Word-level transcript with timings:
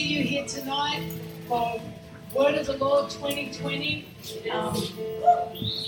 see 0.00 0.06
you 0.06 0.24
here 0.24 0.46
tonight 0.46 1.12
for 1.46 1.78
Word 2.34 2.54
of 2.54 2.66
the 2.66 2.78
Lord 2.78 3.10
2020. 3.10 4.06
Um, 4.50 4.74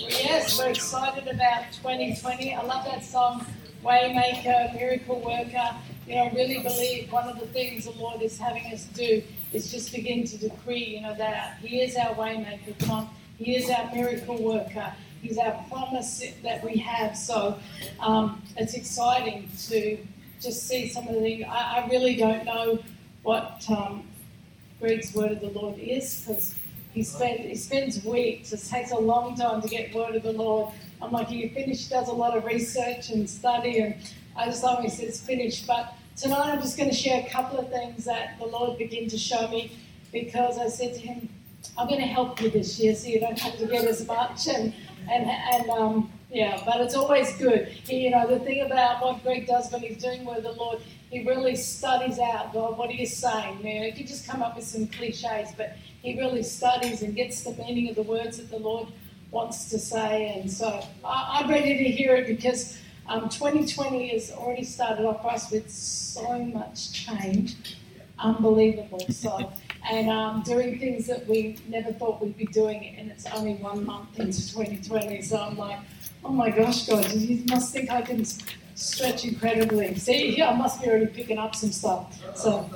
yes, 0.07 0.59
we're 0.59 0.69
excited 0.69 1.27
about 1.27 1.71
2020. 1.71 2.53
I 2.53 2.61
love 2.61 2.85
that 2.85 3.03
song, 3.03 3.43
Waymaker, 3.83 4.71
Miracle 4.75 5.19
Worker. 5.19 5.75
You 6.07 6.15
know, 6.15 6.25
I 6.25 6.31
really 6.31 6.61
believe 6.61 7.11
one 7.11 7.27
of 7.27 7.39
the 7.39 7.47
things 7.47 7.85
the 7.85 7.91
Lord 7.91 8.21
is 8.21 8.37
having 8.37 8.71
us 8.71 8.83
do 8.93 9.23
is 9.51 9.71
just 9.71 9.91
begin 9.91 10.25
to 10.25 10.37
decree, 10.37 10.85
you 10.97 11.01
know, 11.01 11.15
that 11.15 11.57
He 11.61 11.81
is 11.81 11.95
our 11.95 12.13
Waymaker. 12.13 12.77
Come 12.85 13.09
He 13.39 13.55
is 13.55 13.67
our 13.71 13.91
miracle 13.95 14.39
worker. 14.43 14.93
He's 15.23 15.39
our 15.39 15.53
promise 15.69 16.23
that 16.43 16.63
we 16.63 16.77
have. 16.77 17.17
So 17.17 17.57
um, 17.99 18.43
it's 18.57 18.75
exciting 18.75 19.49
to 19.69 19.97
just 20.39 20.67
see 20.67 20.87
some 20.89 21.07
of 21.07 21.15
the 21.15 21.21
things. 21.21 21.45
I, 21.49 21.79
I 21.79 21.87
really 21.89 22.15
don't 22.15 22.45
know 22.45 22.77
what 23.23 23.65
um, 23.69 24.07
Greg's 24.79 25.13
word 25.13 25.31
of 25.31 25.41
the 25.41 25.49
Lord 25.49 25.79
is 25.79 26.19
because 26.19 26.55
he, 26.93 27.03
spend, 27.03 27.39
he 27.39 27.55
spends 27.55 28.03
weeks. 28.03 28.53
It 28.53 28.63
takes 28.69 28.91
a 28.91 28.97
long 28.97 29.35
time 29.35 29.61
to 29.61 29.67
get 29.67 29.93
word 29.95 30.15
of 30.15 30.23
the 30.23 30.33
Lord. 30.33 30.73
I'm 31.01 31.11
like, 31.11 31.27
he 31.27 31.47
finished, 31.49 31.89
does 31.89 32.07
a 32.09 32.13
lot 32.13 32.37
of 32.37 32.45
research 32.45 33.09
and 33.09 33.29
study, 33.29 33.79
and 33.79 33.95
I 34.37 34.45
just 34.45 34.63
love 34.63 34.83
he 34.83 34.89
says 34.89 35.19
finished. 35.19 35.65
But 35.65 35.93
tonight 36.15 36.51
I'm 36.51 36.61
just 36.61 36.77
going 36.77 36.89
to 36.89 36.95
share 36.95 37.25
a 37.25 37.29
couple 37.29 37.59
of 37.59 37.69
things 37.69 38.05
that 38.05 38.37
the 38.39 38.45
Lord 38.45 38.77
began 38.77 39.07
to 39.09 39.17
show 39.17 39.47
me 39.47 39.71
because 40.11 40.59
I 40.59 40.67
said 40.67 40.93
to 40.93 40.99
him, 40.99 41.29
I'm 41.77 41.87
going 41.87 42.01
to 42.01 42.07
help 42.07 42.41
you 42.41 42.49
this 42.49 42.79
year 42.79 42.93
so 42.95 43.07
you 43.07 43.19
don't 43.19 43.39
have 43.39 43.57
to 43.57 43.65
get 43.65 43.85
as 43.85 44.05
much. 44.05 44.47
And, 44.47 44.73
and, 45.09 45.25
and 45.25 45.69
um, 45.69 46.11
yeah, 46.31 46.61
but 46.65 46.81
it's 46.81 46.95
always 46.95 47.35
good. 47.37 47.73
You 47.87 48.11
know, 48.11 48.27
the 48.27 48.39
thing 48.39 48.61
about 48.61 49.01
what 49.01 49.23
Greg 49.23 49.47
does 49.47 49.71
when 49.71 49.81
he's 49.81 50.01
doing 50.01 50.25
with 50.25 50.43
the 50.43 50.51
Lord, 50.51 50.81
he 51.13 51.23
really 51.23 51.55
studies 51.55 52.17
out 52.17 52.53
God, 52.53 52.75
what 52.75 52.89
he 52.89 53.03
is 53.03 53.15
saying. 53.15 53.59
You 53.63 53.81
know, 53.81 53.85
he 53.85 53.91
can 53.91 54.07
just 54.07 54.27
come 54.27 54.41
up 54.41 54.55
with 54.55 54.65
some 54.65 54.87
cliches, 54.87 55.51
but 55.55 55.77
he 56.01 56.17
really 56.17 56.41
studies 56.41 57.03
and 57.03 57.15
gets 57.15 57.43
the 57.43 57.51
meaning 57.51 57.87
of 57.89 57.95
the 57.95 58.01
words 58.01 58.37
that 58.37 58.49
the 58.49 58.57
Lord 58.57 58.87
wants 59.29 59.69
to 59.69 59.77
say. 59.77 60.39
And 60.39 60.51
so 60.51 60.83
I, 61.05 61.41
am 61.43 61.51
ready 61.51 61.77
to 61.77 61.83
hear 61.83 62.15
it 62.15 62.25
because 62.25 62.79
um, 63.07 63.29
2020 63.29 64.07
has 64.07 64.31
already 64.31 64.63
started 64.63 65.05
off 65.05 65.21
for 65.21 65.29
us 65.29 65.51
with 65.51 65.69
so 65.69 66.39
much 66.45 66.91
change. 66.93 67.77
Unbelievable. 68.17 69.05
So, 69.11 69.51
and 69.91 70.09
um, 70.09 70.41
doing 70.41 70.79
things 70.79 71.05
that 71.05 71.27
we 71.27 71.57
never 71.67 71.93
thought 71.93 72.23
we'd 72.23 72.37
be 72.37 72.47
doing, 72.47 72.95
and 72.97 73.11
it's 73.11 73.27
only 73.27 73.53
one 73.57 73.85
month 73.85 74.19
into 74.19 74.51
2020. 74.51 75.21
So 75.21 75.37
I'm 75.37 75.59
like, 75.59 75.77
oh 76.25 76.31
my 76.31 76.49
gosh, 76.49 76.87
God, 76.87 77.07
you 77.13 77.43
must 77.49 77.71
think 77.71 77.91
I 77.91 78.01
can 78.01 78.25
stretch 78.75 79.25
incredibly. 79.25 79.95
See, 79.95 80.41
I 80.41 80.53
must 80.55 80.81
be 80.81 80.87
already 80.89 81.07
picking 81.07 81.37
up 81.37 81.55
some 81.55 81.71
stuff. 81.71 82.19
So, 82.35 82.69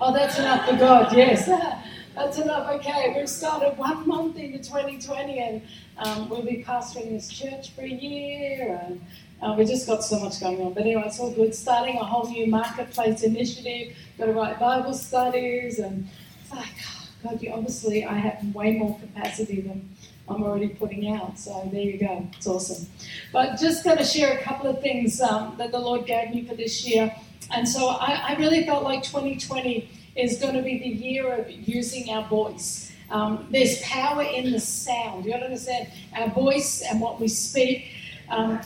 oh, 0.00 0.12
that's 0.12 0.38
enough 0.38 0.68
for 0.68 0.76
God. 0.76 1.16
Yes, 1.16 1.46
that's 2.14 2.38
enough. 2.38 2.70
Okay, 2.76 3.14
we've 3.16 3.28
started 3.28 3.76
one 3.78 4.06
month 4.06 4.36
into 4.36 4.58
2020, 4.58 5.38
and 5.38 5.62
um, 5.98 6.28
we'll 6.28 6.42
be 6.42 6.64
pastoring 6.66 7.10
this 7.10 7.28
church 7.28 7.70
for 7.70 7.82
a 7.82 7.88
year, 7.88 8.80
and 8.84 9.00
uh, 9.42 9.54
we 9.56 9.64
just 9.64 9.86
got 9.86 10.02
so 10.02 10.18
much 10.18 10.40
going 10.40 10.60
on. 10.60 10.72
But 10.72 10.82
anyway, 10.82 11.04
it's 11.06 11.20
all 11.20 11.32
good. 11.32 11.54
Starting 11.54 11.96
a 11.96 12.04
whole 12.04 12.28
new 12.28 12.46
marketplace 12.46 13.22
initiative. 13.22 13.96
Got 14.18 14.26
to 14.26 14.32
write 14.32 14.58
Bible 14.58 14.94
studies, 14.94 15.78
and 15.78 16.08
it's 16.42 16.52
like, 16.52 16.66
oh, 16.90 17.08
God, 17.22 17.42
you 17.42 17.52
obviously 17.52 18.04
I 18.04 18.14
have 18.14 18.54
way 18.54 18.76
more 18.76 18.98
capacity 18.98 19.60
than 19.60 19.88
I'm 20.28 20.42
already 20.42 20.68
putting 20.68 21.10
out. 21.10 21.38
So 21.38 21.68
there 21.72 21.80
you 21.80 21.98
go. 21.98 22.28
It's 22.36 22.46
awesome. 22.46 22.86
But 23.32 23.58
just 23.58 23.84
going 23.84 23.98
to 23.98 24.04
share 24.04 24.38
a 24.38 24.42
couple 24.42 24.68
of 24.68 24.80
things 24.80 25.20
um, 25.20 25.54
that 25.58 25.72
the 25.72 25.78
Lord 25.78 26.06
gave 26.06 26.34
me 26.34 26.44
for 26.44 26.54
this 26.54 26.86
year. 26.86 27.14
And 27.50 27.66
so 27.66 27.88
I, 27.88 28.34
I, 28.34 28.36
really 28.36 28.66
felt 28.66 28.84
like 28.84 29.02
2020 29.02 29.90
is 30.16 30.38
going 30.38 30.54
to 30.54 30.62
be 30.62 30.78
the 30.78 30.88
year 30.88 31.32
of 31.32 31.50
using 31.50 32.10
our 32.10 32.28
voice. 32.28 32.92
Um, 33.10 33.46
there's 33.50 33.80
power 33.80 34.22
in 34.22 34.52
the 34.52 34.60
sound. 34.60 35.24
You 35.24 35.32
understand? 35.32 35.88
Our 36.14 36.28
voice 36.28 36.82
and 36.82 37.00
what 37.00 37.18
we 37.18 37.28
speak. 37.28 37.86
Um, 38.28 38.60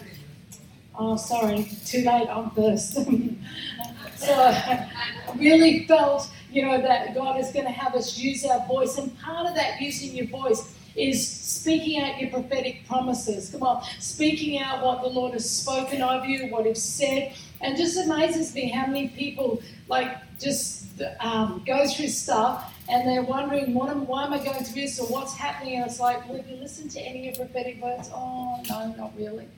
oh, 0.98 1.16
sorry, 1.16 1.68
too 1.86 2.02
late. 2.02 2.28
I'm 2.28 2.50
first. 2.50 2.94
so 4.16 4.34
I 4.34 4.88
really 5.36 5.86
felt, 5.86 6.28
you 6.50 6.62
know, 6.66 6.82
that 6.82 7.14
God 7.14 7.38
is 7.38 7.52
going 7.52 7.66
to 7.66 7.72
have 7.72 7.94
us 7.94 8.18
use 8.18 8.44
our 8.44 8.66
voice. 8.66 8.98
And 8.98 9.16
part 9.20 9.46
of 9.46 9.54
that 9.54 9.80
using 9.80 10.16
your 10.16 10.26
voice 10.26 10.74
is 10.96 11.26
speaking 11.26 12.02
out 12.02 12.20
your 12.20 12.30
prophetic 12.30 12.86
promises. 12.86 13.50
Come 13.50 13.62
on, 13.62 13.82
speaking 13.98 14.58
out 14.58 14.84
what 14.84 15.02
the 15.02 15.08
Lord 15.08 15.32
has 15.32 15.48
spoken 15.48 16.02
of 16.02 16.26
you, 16.26 16.48
what 16.48 16.66
He's 16.66 16.82
said. 16.82 17.34
And 17.60 17.76
just 17.76 17.96
amazes 17.96 18.54
me 18.54 18.68
how 18.68 18.86
many 18.86 19.08
people 19.08 19.62
like 19.88 20.16
just 20.38 20.82
um, 21.20 21.62
go 21.66 21.86
through 21.86 22.08
stuff 22.08 22.74
and 22.88 23.08
they're 23.08 23.22
wondering, 23.22 23.76
am, 23.80 24.06
why 24.06 24.24
am 24.24 24.32
I 24.32 24.38
going 24.38 24.64
through 24.64 24.82
this 24.82 24.98
or 24.98 25.06
what's 25.06 25.34
happening? 25.34 25.76
And 25.76 25.86
it's 25.86 26.00
like, 26.00 26.28
well, 26.28 26.36
have 26.36 26.48
you 26.48 26.56
listened 26.56 26.90
to 26.92 27.00
any 27.00 27.28
of 27.28 27.36
your 27.36 27.46
prophetic 27.46 27.80
words? 27.82 28.10
Oh, 28.12 28.60
no, 28.68 28.94
not 28.94 29.12
really. 29.16 29.48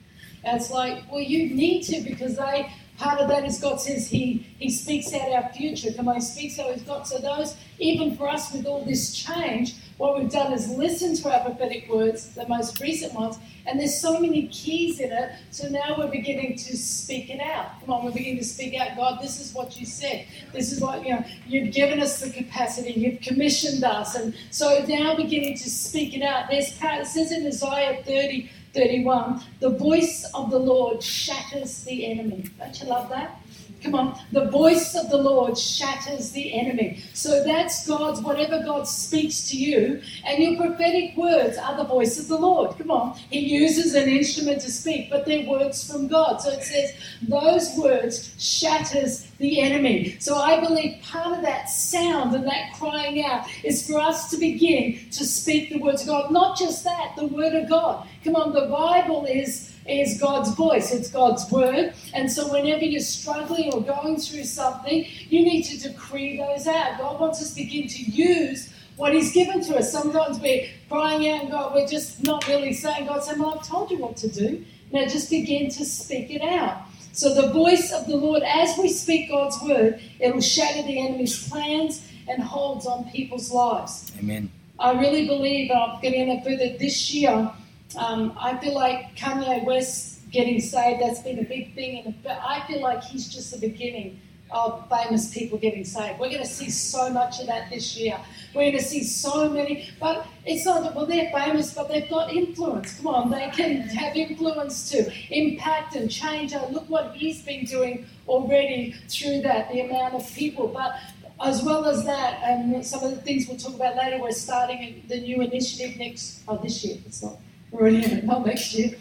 And 0.44 0.60
it's 0.60 0.70
like, 0.70 1.10
well, 1.10 1.22
you 1.22 1.54
need 1.54 1.82
to 1.84 2.00
because 2.02 2.36
they 2.36 2.70
part 2.98 3.20
of 3.20 3.28
that 3.28 3.44
is 3.44 3.58
God 3.58 3.80
says 3.80 4.08
He 4.08 4.46
He 4.58 4.70
speaks 4.70 5.12
out 5.12 5.30
our 5.30 5.48
future. 5.52 5.92
Come 5.92 6.08
on, 6.08 6.16
He 6.16 6.20
speaks 6.20 6.58
out 6.58 6.72
His 6.72 6.82
God. 6.82 7.06
So 7.06 7.18
those, 7.18 7.56
even 7.78 8.16
for 8.16 8.28
us 8.28 8.52
with 8.52 8.66
all 8.66 8.84
this 8.84 9.14
change, 9.14 9.74
what 9.96 10.18
we've 10.18 10.30
done 10.30 10.52
is 10.52 10.68
listen 10.68 11.14
to 11.16 11.32
our 11.32 11.44
prophetic 11.44 11.88
words, 11.88 12.34
the 12.34 12.48
most 12.48 12.80
recent 12.80 13.14
ones, 13.14 13.38
and 13.66 13.78
there's 13.78 14.00
so 14.00 14.18
many 14.18 14.48
keys 14.48 14.98
in 14.98 15.12
it. 15.12 15.32
So 15.50 15.68
now 15.68 15.94
we're 15.96 16.10
beginning 16.10 16.56
to 16.56 16.76
speak 16.76 17.30
it 17.30 17.40
out. 17.40 17.80
Come 17.80 17.90
on, 17.90 18.04
we're 18.04 18.10
beginning 18.10 18.38
to 18.38 18.44
speak 18.44 18.74
out. 18.74 18.96
God, 18.96 19.22
this 19.22 19.40
is 19.40 19.54
what 19.54 19.78
you 19.78 19.86
said. 19.86 20.26
This 20.52 20.72
is 20.72 20.80
what 20.80 21.04
you 21.04 21.14
know. 21.14 21.24
You've 21.46 21.72
given 21.72 22.00
us 22.00 22.20
the 22.20 22.30
capacity. 22.30 22.92
You've 22.92 23.20
commissioned 23.20 23.84
us, 23.84 24.16
and 24.16 24.34
so 24.50 24.84
now 24.88 25.14
beginning 25.14 25.56
to 25.58 25.70
speak 25.70 26.16
it 26.16 26.22
out. 26.22 26.50
There's 26.50 26.72
power. 26.72 27.02
It 27.02 27.06
says 27.06 27.30
in 27.30 27.46
Isaiah 27.46 28.02
30, 28.02 28.50
31, 28.74 29.40
the 29.60 29.70
voice 29.70 30.24
of 30.34 30.50
the 30.50 30.58
Lord 30.58 31.02
shatters 31.02 31.84
the 31.84 32.06
enemy. 32.06 32.44
Don't 32.58 32.80
you 32.80 32.88
love 32.88 33.08
that? 33.10 33.40
Come 33.84 33.94
on, 33.96 34.18
the 34.32 34.46
voice 34.46 34.94
of 34.94 35.10
the 35.10 35.18
Lord 35.18 35.58
shatters 35.58 36.30
the 36.30 36.58
enemy. 36.58 37.02
So 37.12 37.44
that's 37.44 37.86
God's, 37.86 38.22
whatever 38.22 38.64
God 38.64 38.88
speaks 38.88 39.50
to 39.50 39.58
you, 39.58 40.00
and 40.24 40.42
your 40.42 40.56
prophetic 40.56 41.14
words 41.18 41.58
are 41.58 41.76
the 41.76 41.84
voice 41.84 42.18
of 42.18 42.28
the 42.28 42.38
Lord. 42.38 42.78
Come 42.78 42.90
on, 42.90 43.14
He 43.30 43.40
uses 43.40 43.94
an 43.94 44.08
instrument 44.08 44.62
to 44.62 44.70
speak, 44.70 45.10
but 45.10 45.26
they're 45.26 45.46
words 45.46 45.90
from 45.90 46.08
God. 46.08 46.40
So 46.40 46.50
it 46.50 46.62
says 46.62 46.94
those 47.28 47.76
words 47.76 48.34
shatters 48.38 49.26
the 49.38 49.60
enemy. 49.60 50.16
So 50.18 50.36
I 50.36 50.60
believe 50.60 51.02
part 51.02 51.36
of 51.36 51.42
that 51.42 51.68
sound 51.68 52.34
and 52.34 52.46
that 52.46 52.72
crying 52.74 53.22
out 53.22 53.46
is 53.62 53.86
for 53.86 53.98
us 54.00 54.30
to 54.30 54.38
begin 54.38 54.98
to 55.10 55.24
speak 55.26 55.70
the 55.70 55.78
words 55.78 56.02
of 56.02 56.08
God. 56.08 56.30
Not 56.30 56.58
just 56.58 56.84
that, 56.84 57.14
the 57.16 57.26
word 57.26 57.54
of 57.54 57.68
God. 57.68 58.08
Come 58.24 58.36
on, 58.36 58.54
the 58.54 58.66
Bible 58.66 59.26
is 59.26 59.73
is 59.86 60.20
God's 60.20 60.54
voice, 60.54 60.92
it's 60.92 61.10
God's 61.10 61.50
word. 61.50 61.94
And 62.14 62.30
so, 62.30 62.50
whenever 62.50 62.84
you're 62.84 63.00
struggling 63.00 63.72
or 63.72 63.82
going 63.82 64.16
through 64.16 64.44
something, 64.44 65.06
you 65.28 65.44
need 65.44 65.62
to 65.64 65.88
decree 65.88 66.38
those 66.38 66.66
out. 66.66 66.98
God 66.98 67.20
wants 67.20 67.42
us 67.42 67.50
to 67.50 67.56
begin 67.56 67.88
to 67.88 68.02
use 68.02 68.72
what 68.96 69.12
He's 69.12 69.32
given 69.32 69.60
to 69.62 69.76
us. 69.78 69.92
Sometimes 69.92 70.40
we're 70.40 70.68
crying 70.88 71.28
out, 71.28 71.42
and 71.42 71.50
God, 71.50 71.74
we're 71.74 71.86
just 71.86 72.22
not 72.22 72.46
really 72.48 72.72
saying, 72.72 73.06
God 73.06 73.22
said, 73.22 73.38
Well, 73.38 73.58
I've 73.58 73.66
told 73.66 73.90
you 73.90 73.98
what 73.98 74.16
to 74.18 74.28
do. 74.28 74.64
Now, 74.92 75.06
just 75.06 75.30
begin 75.30 75.70
to 75.70 75.84
speak 75.84 76.30
it 76.30 76.42
out. 76.42 76.82
So, 77.12 77.34
the 77.34 77.52
voice 77.52 77.92
of 77.92 78.06
the 78.06 78.16
Lord, 78.16 78.42
as 78.42 78.76
we 78.78 78.88
speak 78.88 79.28
God's 79.28 79.60
word, 79.62 80.00
it 80.18 80.34
will 80.34 80.40
shatter 80.40 80.82
the 80.82 80.98
enemy's 80.98 81.48
plans 81.48 82.06
and 82.28 82.42
holds 82.42 82.86
on 82.86 83.04
people's 83.10 83.52
lives. 83.52 84.12
Amen. 84.18 84.50
I 84.78 84.92
really 84.92 85.26
believe, 85.26 85.70
I'm 85.70 86.00
getting 86.00 86.28
in 86.28 86.42
further 86.42 86.76
this 86.78 87.12
year 87.14 87.52
um, 87.96 88.36
I 88.40 88.56
feel 88.58 88.74
like 88.74 89.16
Kanye 89.16 89.64
West 89.64 90.30
getting 90.30 90.60
saved, 90.60 91.00
that's 91.00 91.20
been 91.20 91.38
a 91.38 91.44
big 91.44 91.74
thing. 91.74 92.04
And 92.04 92.14
I 92.26 92.64
feel 92.66 92.80
like 92.82 93.02
he's 93.04 93.28
just 93.28 93.52
the 93.52 93.68
beginning 93.68 94.20
of 94.50 94.88
famous 94.88 95.32
people 95.32 95.58
getting 95.58 95.84
saved. 95.84 96.18
We're 96.18 96.28
going 96.28 96.42
to 96.42 96.46
see 96.46 96.70
so 96.70 97.10
much 97.10 97.40
of 97.40 97.46
that 97.46 97.70
this 97.70 97.96
year. 97.96 98.18
We're 98.54 98.70
going 98.70 98.78
to 98.78 98.84
see 98.84 99.02
so 99.02 99.48
many, 99.48 99.88
but 99.98 100.26
it's 100.44 100.64
not 100.64 100.82
that, 100.82 100.94
well, 100.94 101.06
they're 101.06 101.30
famous, 101.32 101.72
but 101.74 101.88
they've 101.88 102.08
got 102.08 102.32
influence. 102.32 102.96
Come 102.96 103.08
on, 103.08 103.30
they 103.30 103.50
can 103.50 103.82
have 103.82 104.16
influence 104.16 104.90
to 104.90 105.10
impact 105.30 105.96
and 105.96 106.10
change. 106.10 106.52
Look 106.70 106.88
what 106.88 107.14
he's 107.14 107.42
been 107.42 107.64
doing 107.64 108.06
already 108.28 108.94
through 109.08 109.42
that, 109.42 109.70
the 109.72 109.80
amount 109.80 110.14
of 110.14 110.30
people. 110.34 110.68
But 110.68 110.94
as 111.42 111.62
well 111.62 111.86
as 111.86 112.04
that, 112.04 112.40
and 112.42 112.84
some 112.84 113.02
of 113.02 113.10
the 113.10 113.22
things 113.22 113.48
we'll 113.48 113.56
talk 113.56 113.74
about 113.74 113.96
later, 113.96 114.20
we're 114.20 114.30
starting 114.30 115.02
the 115.08 115.20
new 115.20 115.42
initiative 115.42 115.96
next, 115.96 116.42
oh, 116.46 116.58
this 116.58 116.84
year, 116.84 116.98
it's 117.06 117.22
not 117.22 117.38
Brilliant. 117.76 118.24
Not 118.24 118.46
next 118.46 118.74
year. 118.74 118.94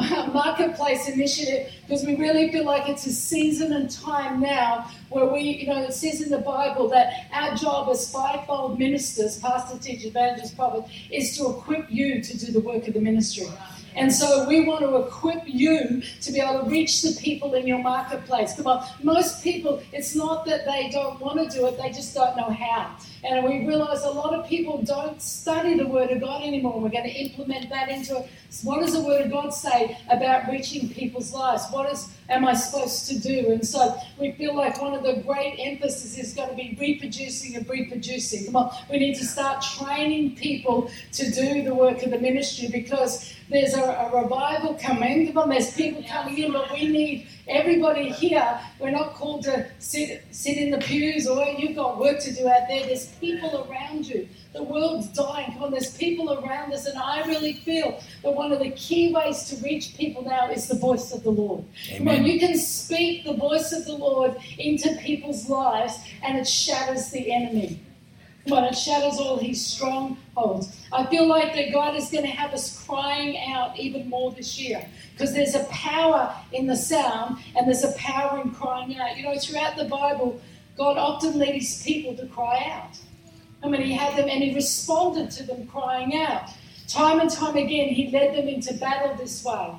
marketplace 0.32 1.08
initiative 1.08 1.72
because 1.90 2.06
we 2.06 2.14
really 2.14 2.52
feel 2.52 2.64
like 2.64 2.88
it's 2.88 3.04
a 3.06 3.12
season 3.12 3.72
and 3.72 3.90
time 3.90 4.38
now 4.38 4.88
where 5.08 5.26
we, 5.26 5.40
you 5.40 5.66
know, 5.66 5.82
it 5.82 5.92
says 5.92 6.20
in 6.20 6.30
the 6.30 6.38
Bible 6.38 6.88
that 6.88 7.26
our 7.32 7.56
job 7.56 7.88
as 7.90 8.12
fivefold 8.12 8.78
ministers, 8.78 9.40
pastor, 9.40 9.76
teacher, 9.76 10.06
evangelist, 10.06 10.56
prophet, 10.56 10.84
is 11.10 11.36
to 11.36 11.50
equip 11.50 11.90
you 11.90 12.22
to 12.22 12.38
do 12.38 12.52
the 12.52 12.60
work 12.60 12.86
of 12.86 12.94
the 12.94 13.00
ministry. 13.00 13.48
And 13.96 14.12
so 14.12 14.46
we 14.46 14.64
want 14.64 14.82
to 14.82 14.96
equip 14.96 15.42
you 15.46 16.02
to 16.20 16.32
be 16.32 16.40
able 16.40 16.62
to 16.62 16.70
reach 16.70 17.02
the 17.02 17.18
people 17.20 17.54
in 17.54 17.66
your 17.66 17.78
marketplace. 17.78 18.54
Come 18.54 18.68
on, 18.68 18.86
most 19.02 19.42
people, 19.42 19.82
it's 19.92 20.14
not 20.14 20.46
that 20.46 20.64
they 20.64 20.90
don't 20.90 21.20
want 21.20 21.50
to 21.50 21.58
do 21.58 21.66
it, 21.66 21.76
they 21.76 21.90
just 21.90 22.14
don't 22.14 22.36
know 22.36 22.50
how. 22.50 22.96
And 23.24 23.44
we 23.44 23.66
realize 23.66 24.02
a 24.04 24.10
lot 24.10 24.32
of 24.32 24.46
people 24.46 24.82
don't 24.82 25.20
study 25.20 25.76
the 25.76 25.86
Word 25.86 26.10
of 26.10 26.20
God 26.20 26.42
anymore. 26.42 26.80
We're 26.80 26.88
going 26.88 27.04
to 27.04 27.10
implement 27.10 27.68
that 27.68 27.88
into 27.90 28.18
it. 28.18 28.30
What 28.62 28.80
does 28.80 28.94
the 28.94 29.02
Word 29.02 29.26
of 29.26 29.30
God 29.30 29.50
say 29.50 29.98
about 30.08 30.50
reaching 30.50 30.88
people's 30.88 31.32
lives? 31.34 31.66
What 31.70 31.79
is 31.86 32.08
am 32.28 32.46
I 32.46 32.54
supposed 32.54 33.08
to 33.08 33.18
do? 33.18 33.52
And 33.52 33.66
so 33.66 33.96
we 34.18 34.32
feel 34.32 34.54
like 34.54 34.80
one 34.80 34.94
of 34.94 35.02
the 35.02 35.22
great 35.26 35.56
emphasis 35.58 36.16
is 36.18 36.32
going 36.32 36.48
to 36.48 36.54
be 36.54 36.76
reproducing 36.80 37.56
and 37.56 37.68
reproducing. 37.68 38.46
Come 38.46 38.56
on, 38.56 38.74
we 38.90 38.98
need 38.98 39.16
to 39.16 39.24
start 39.24 39.62
training 39.62 40.36
people 40.36 40.90
to 41.12 41.30
do 41.30 41.62
the 41.62 41.74
work 41.74 42.02
of 42.02 42.10
the 42.10 42.18
ministry 42.18 42.68
because 42.68 43.34
there's 43.50 43.74
a, 43.74 43.82
a 43.82 44.22
revival 44.22 44.74
coming. 44.74 45.26
Come 45.26 45.38
on, 45.38 45.48
there's 45.48 45.74
people 45.74 46.04
coming 46.08 46.38
in, 46.38 46.52
but 46.52 46.70
we 46.72 46.86
need 46.86 47.26
everybody 47.48 48.10
here. 48.10 48.60
We're 48.78 48.90
not 48.90 49.14
called 49.14 49.42
to 49.44 49.68
sit 49.78 50.22
sit 50.30 50.56
in 50.56 50.70
the 50.70 50.78
pews 50.78 51.26
or 51.26 51.44
you've 51.44 51.76
got 51.76 51.98
work 51.98 52.20
to 52.20 52.32
do 52.32 52.48
out 52.48 52.68
there. 52.68 52.86
There's 52.86 53.06
people 53.06 53.68
around 53.68 54.06
you. 54.06 54.28
The 54.52 54.62
world's 54.62 55.08
dying. 55.08 55.52
Come 55.52 55.64
on, 55.64 55.70
there's 55.72 55.96
people 55.96 56.32
around 56.32 56.72
us, 56.72 56.86
and 56.86 56.98
I 56.98 57.26
really 57.26 57.54
feel 57.54 58.00
that 58.22 58.30
one 58.32 58.52
of 58.52 58.58
the 58.60 58.70
key 58.70 59.12
ways 59.12 59.44
to 59.50 59.56
reach 59.64 59.96
people 59.96 60.22
now 60.22 60.50
is 60.50 60.68
the 60.68 60.76
voice 60.76 61.12
of 61.12 61.22
the 61.22 61.30
Lord. 61.30 61.64
Amen. 61.92 62.16
Come 62.16 62.26
you 62.26 62.38
can 62.40 62.56
speak 62.56 63.24
the 63.24 63.34
voice 63.34 63.72
of 63.72 63.84
the 63.84 63.94
Lord 63.94 64.36
into 64.58 64.94
people's 64.96 65.48
lives, 65.48 65.98
and 66.22 66.38
it 66.38 66.48
shatters 66.48 67.10
the 67.10 67.32
enemy. 67.32 67.80
On, 68.50 68.64
it 68.64 68.74
shatters 68.74 69.18
all 69.18 69.36
his 69.38 69.64
strongholds. 69.64 70.76
I 70.92 71.04
feel 71.06 71.26
like 71.26 71.54
that 71.54 71.72
God 71.72 71.94
is 71.94 72.10
going 72.10 72.24
to 72.24 72.30
have 72.30 72.52
us 72.52 72.84
crying 72.84 73.38
out 73.52 73.78
even 73.78 74.08
more 74.08 74.32
this 74.32 74.58
year 74.58 74.84
because 75.12 75.34
there's 75.34 75.54
a 75.54 75.64
power 75.64 76.34
in 76.52 76.66
the 76.66 76.76
sound 76.76 77.38
and 77.54 77.66
there's 77.66 77.84
a 77.84 77.92
power 77.92 78.40
in 78.40 78.50
crying 78.52 78.98
out. 78.98 79.16
You 79.16 79.24
know, 79.24 79.38
throughout 79.38 79.76
the 79.76 79.84
Bible, 79.84 80.40
God 80.76 80.96
often 80.96 81.38
led 81.38 81.54
his 81.54 81.82
people 81.82 82.16
to 82.16 82.26
cry 82.26 82.64
out. 82.72 82.98
I 83.62 83.68
mean, 83.68 83.82
he 83.82 83.92
had 83.92 84.16
them 84.16 84.28
and 84.30 84.42
he 84.42 84.54
responded 84.54 85.30
to 85.32 85.42
them 85.42 85.66
crying 85.66 86.16
out. 86.16 86.50
Time 86.88 87.20
and 87.20 87.30
time 87.30 87.56
again, 87.56 87.90
he 87.90 88.10
led 88.10 88.34
them 88.34 88.48
into 88.48 88.74
battle 88.74 89.14
this 89.16 89.44
way. 89.44 89.74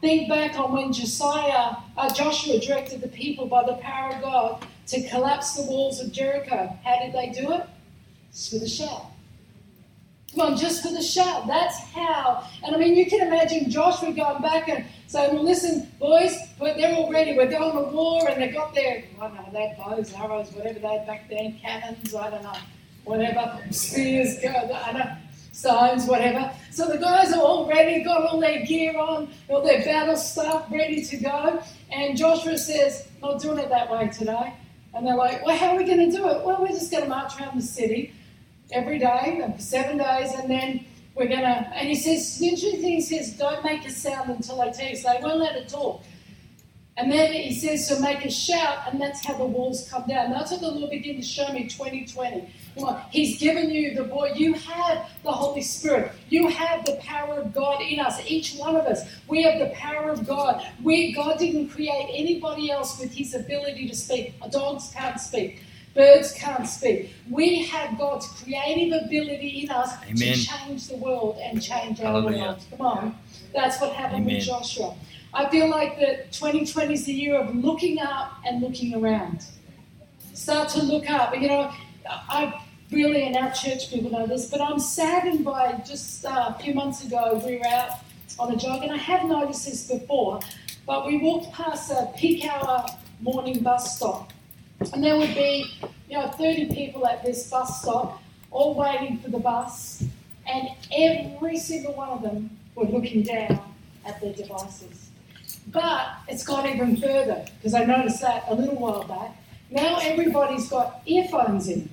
Think 0.00 0.28
back 0.28 0.56
on 0.58 0.72
when 0.72 0.92
Josiah, 0.92 1.76
uh, 1.96 2.14
Joshua 2.14 2.60
directed 2.60 3.00
the 3.00 3.08
people 3.08 3.46
by 3.46 3.64
the 3.64 3.74
power 3.74 4.14
of 4.14 4.22
God 4.22 4.66
to 4.86 5.06
collapse 5.08 5.54
the 5.54 5.62
walls 5.62 6.00
of 6.00 6.12
Jericho. 6.12 6.78
How 6.84 7.00
did 7.00 7.12
they 7.12 7.30
do 7.30 7.52
it? 7.52 7.66
Just 8.32 8.52
with 8.52 8.62
a 8.62 8.68
shout. 8.68 9.06
Come 10.34 10.52
on, 10.52 10.56
just 10.56 10.82
for 10.82 10.92
the 10.92 11.02
shout. 11.02 11.46
That's 11.46 11.78
how. 11.78 12.44
And 12.64 12.74
I 12.74 12.78
mean, 12.78 12.94
you 12.94 13.06
can 13.06 13.26
imagine 13.26 13.70
Joshua 13.70 14.12
going 14.12 14.42
back 14.42 14.68
and 14.68 14.84
saying, 15.06 15.34
well, 15.34 15.44
listen, 15.44 15.90
boys, 15.98 16.36
they're 16.60 16.94
all 16.94 17.10
ready. 17.10 17.36
We're 17.36 17.50
going 17.50 17.72
to 17.72 17.90
war. 17.90 18.28
And 18.28 18.40
they 18.40 18.48
got 18.48 18.74
their, 18.74 19.04
I 19.20 19.28
don't 19.28 19.34
know, 19.34 19.48
they 19.52 19.68
had 19.68 19.78
bows, 19.78 20.12
arrows, 20.12 20.52
whatever 20.52 20.78
they 20.78 20.88
had 20.88 21.06
back 21.06 21.28
then, 21.28 21.58
cannons, 21.60 22.14
I 22.14 22.30
don't 22.30 22.42
know 22.42 22.52
whatever, 23.04 23.58
spears, 23.70 24.36
I 24.44 24.92
don't 24.92 24.98
know 24.98 25.16
stones, 25.52 26.06
whatever. 26.06 26.52
So 26.70 26.86
the 26.86 26.98
guys 26.98 27.32
are 27.32 27.40
all 27.40 27.66
ready, 27.66 28.04
got 28.04 28.22
all 28.22 28.38
their 28.38 28.64
gear 28.64 28.96
on, 28.96 29.28
all 29.48 29.62
their 29.62 29.82
battle 29.82 30.16
stuff 30.16 30.66
ready 30.70 31.04
to 31.04 31.16
go. 31.16 31.60
And 31.90 32.16
Joshua 32.16 32.56
says, 32.56 33.08
not 33.20 33.40
doing 33.40 33.58
it 33.58 33.68
that 33.70 33.90
way 33.90 34.08
today. 34.08 34.54
And 34.94 35.04
they're 35.04 35.16
like, 35.16 35.44
well, 35.44 35.56
how 35.56 35.70
are 35.72 35.76
we 35.76 35.84
going 35.84 36.10
to 36.10 36.16
do 36.16 36.28
it? 36.28 36.44
Well, 36.44 36.58
we're 36.60 36.68
just 36.68 36.92
going 36.92 37.02
to 37.02 37.08
march 37.08 37.40
around 37.40 37.58
the 37.58 37.66
city 37.66 38.14
every 38.72 38.98
day 38.98 39.40
seven 39.58 39.98
days, 39.98 40.32
and 40.34 40.50
then 40.50 40.84
we're 41.14 41.28
to. 41.28 41.44
And 41.74 41.88
he 41.88 41.94
says, 41.94 42.38
the 42.38 42.48
interesting 42.48 42.80
thing, 42.80 42.92
he 42.92 43.00
says, 43.00 43.32
don't 43.32 43.64
make 43.64 43.84
a 43.84 43.90
sound 43.90 44.30
until 44.30 44.60
I 44.60 44.70
tell 44.70 44.88
you. 44.88 44.96
So 44.96 45.12
they 45.12 45.22
won't 45.22 45.38
let 45.38 45.56
it 45.56 45.68
talk. 45.68 46.02
And 46.96 47.12
then 47.12 47.32
he 47.32 47.54
says 47.54 47.86
to 47.88 48.00
make 48.00 48.24
a 48.24 48.30
shout, 48.30 48.90
and 48.90 49.00
that's 49.00 49.24
how 49.24 49.34
the 49.34 49.44
walls 49.44 49.88
come 49.88 50.04
down. 50.08 50.32
That's 50.32 50.50
what 50.50 50.60
the 50.60 50.70
Lord 50.70 50.90
began 50.90 51.14
to 51.14 51.22
show 51.22 51.52
me 51.52 51.68
2020. 51.68 52.52
He's 53.10 53.38
given 53.38 53.70
you 53.70 53.94
the 53.94 54.02
boy. 54.04 54.32
You 54.34 54.54
have 54.54 55.08
the 55.22 55.30
Holy 55.30 55.62
Spirit. 55.62 56.12
You 56.28 56.48
have 56.48 56.84
the 56.84 56.96
power 56.96 57.38
of 57.38 57.54
God 57.54 57.82
in 57.82 58.00
us. 58.00 58.20
Each 58.26 58.54
one 58.56 58.74
of 58.74 58.84
us. 58.86 59.02
We 59.28 59.42
have 59.44 59.60
the 59.60 59.72
power 59.76 60.10
of 60.10 60.26
God. 60.26 60.66
We 60.82 61.12
God 61.12 61.38
didn't 61.38 61.68
create 61.68 62.08
anybody 62.12 62.70
else 62.70 62.98
with 63.00 63.12
his 63.12 63.32
ability 63.34 63.88
to 63.88 63.94
speak. 63.94 64.34
Dogs 64.50 64.92
can't 64.94 65.20
speak. 65.20 65.62
Birds 65.94 66.32
can't 66.32 66.66
speak. 66.66 67.12
We 67.30 67.64
have 67.66 67.98
God's 67.98 68.26
creative 68.42 69.02
ability 69.04 69.64
in 69.64 69.70
us 69.70 69.94
Amen. 70.04 70.16
to 70.16 70.46
change 70.46 70.88
the 70.88 70.96
world 70.96 71.38
and 71.42 71.62
change 71.62 72.00
our 72.00 72.06
Hallelujah. 72.06 72.42
world. 72.42 72.64
Come 72.70 72.86
on. 72.86 73.18
That's 73.52 73.80
what 73.80 73.92
happened 73.92 74.24
Amen. 74.24 74.36
with 74.36 74.44
Joshua. 74.44 74.94
I 75.34 75.48
feel 75.50 75.68
like 75.68 75.98
that 75.98 76.32
2020 76.32 76.94
is 76.94 77.04
the 77.04 77.12
year 77.12 77.38
of 77.38 77.54
looking 77.54 77.98
up 78.00 78.38
and 78.46 78.62
looking 78.62 78.94
around. 78.94 79.44
Start 80.34 80.68
to 80.70 80.82
look 80.82 81.10
up. 81.10 81.34
You 81.36 81.48
know, 81.48 81.72
I 82.08 82.62
really, 82.90 83.24
in 83.24 83.36
our 83.36 83.50
church 83.52 83.90
people 83.90 84.10
know 84.10 84.26
this, 84.26 84.50
but 84.50 84.60
I'm 84.60 84.78
saddened 84.78 85.44
by 85.44 85.72
just 85.86 86.24
uh, 86.24 86.54
a 86.56 86.62
few 86.62 86.74
months 86.74 87.04
ago 87.04 87.42
we 87.44 87.58
were 87.58 87.66
out 87.66 87.90
on 88.38 88.52
a 88.52 88.56
jog, 88.56 88.82
and 88.82 88.92
I 88.92 88.96
have 88.96 89.28
noticed 89.28 89.66
this 89.66 89.86
before, 89.88 90.40
but 90.86 91.06
we 91.06 91.18
walked 91.18 91.52
past 91.52 91.90
a 91.90 92.10
peak 92.16 92.46
hour 92.46 92.86
morning 93.20 93.62
bus 93.62 93.96
stop, 93.96 94.32
and 94.80 95.02
there 95.02 95.16
would 95.16 95.34
be, 95.34 95.72
you 96.08 96.16
know, 96.16 96.28
30 96.28 96.74
people 96.74 97.06
at 97.06 97.24
this 97.24 97.50
bus 97.50 97.82
stop, 97.82 98.22
all 98.50 98.74
waiting 98.74 99.18
for 99.18 99.30
the 99.30 99.38
bus, 99.38 100.04
and 100.46 100.68
every 100.96 101.58
single 101.58 101.94
one 101.94 102.08
of 102.08 102.22
them 102.22 102.50
were 102.74 102.84
looking 102.84 103.22
down 103.22 103.60
at 104.06 104.20
their 104.20 104.32
devices. 104.32 105.10
But 105.68 106.08
it's 106.28 106.44
gone 106.44 106.66
even 106.66 106.96
further 106.96 107.44
because 107.56 107.74
I 107.74 107.84
noticed 107.84 108.20
that 108.22 108.44
a 108.48 108.54
little 108.54 108.76
while 108.76 109.04
back. 109.04 109.36
Now 109.70 109.98
everybody's 110.00 110.68
got 110.68 111.02
earphones 111.04 111.68
in. 111.68 111.90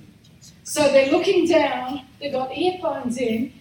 So 0.64 0.82
they're 0.90 1.12
looking 1.12 1.46
down, 1.46 2.02
they've 2.18 2.32
got 2.32 2.56
earphones 2.56 3.18
in, 3.18 3.52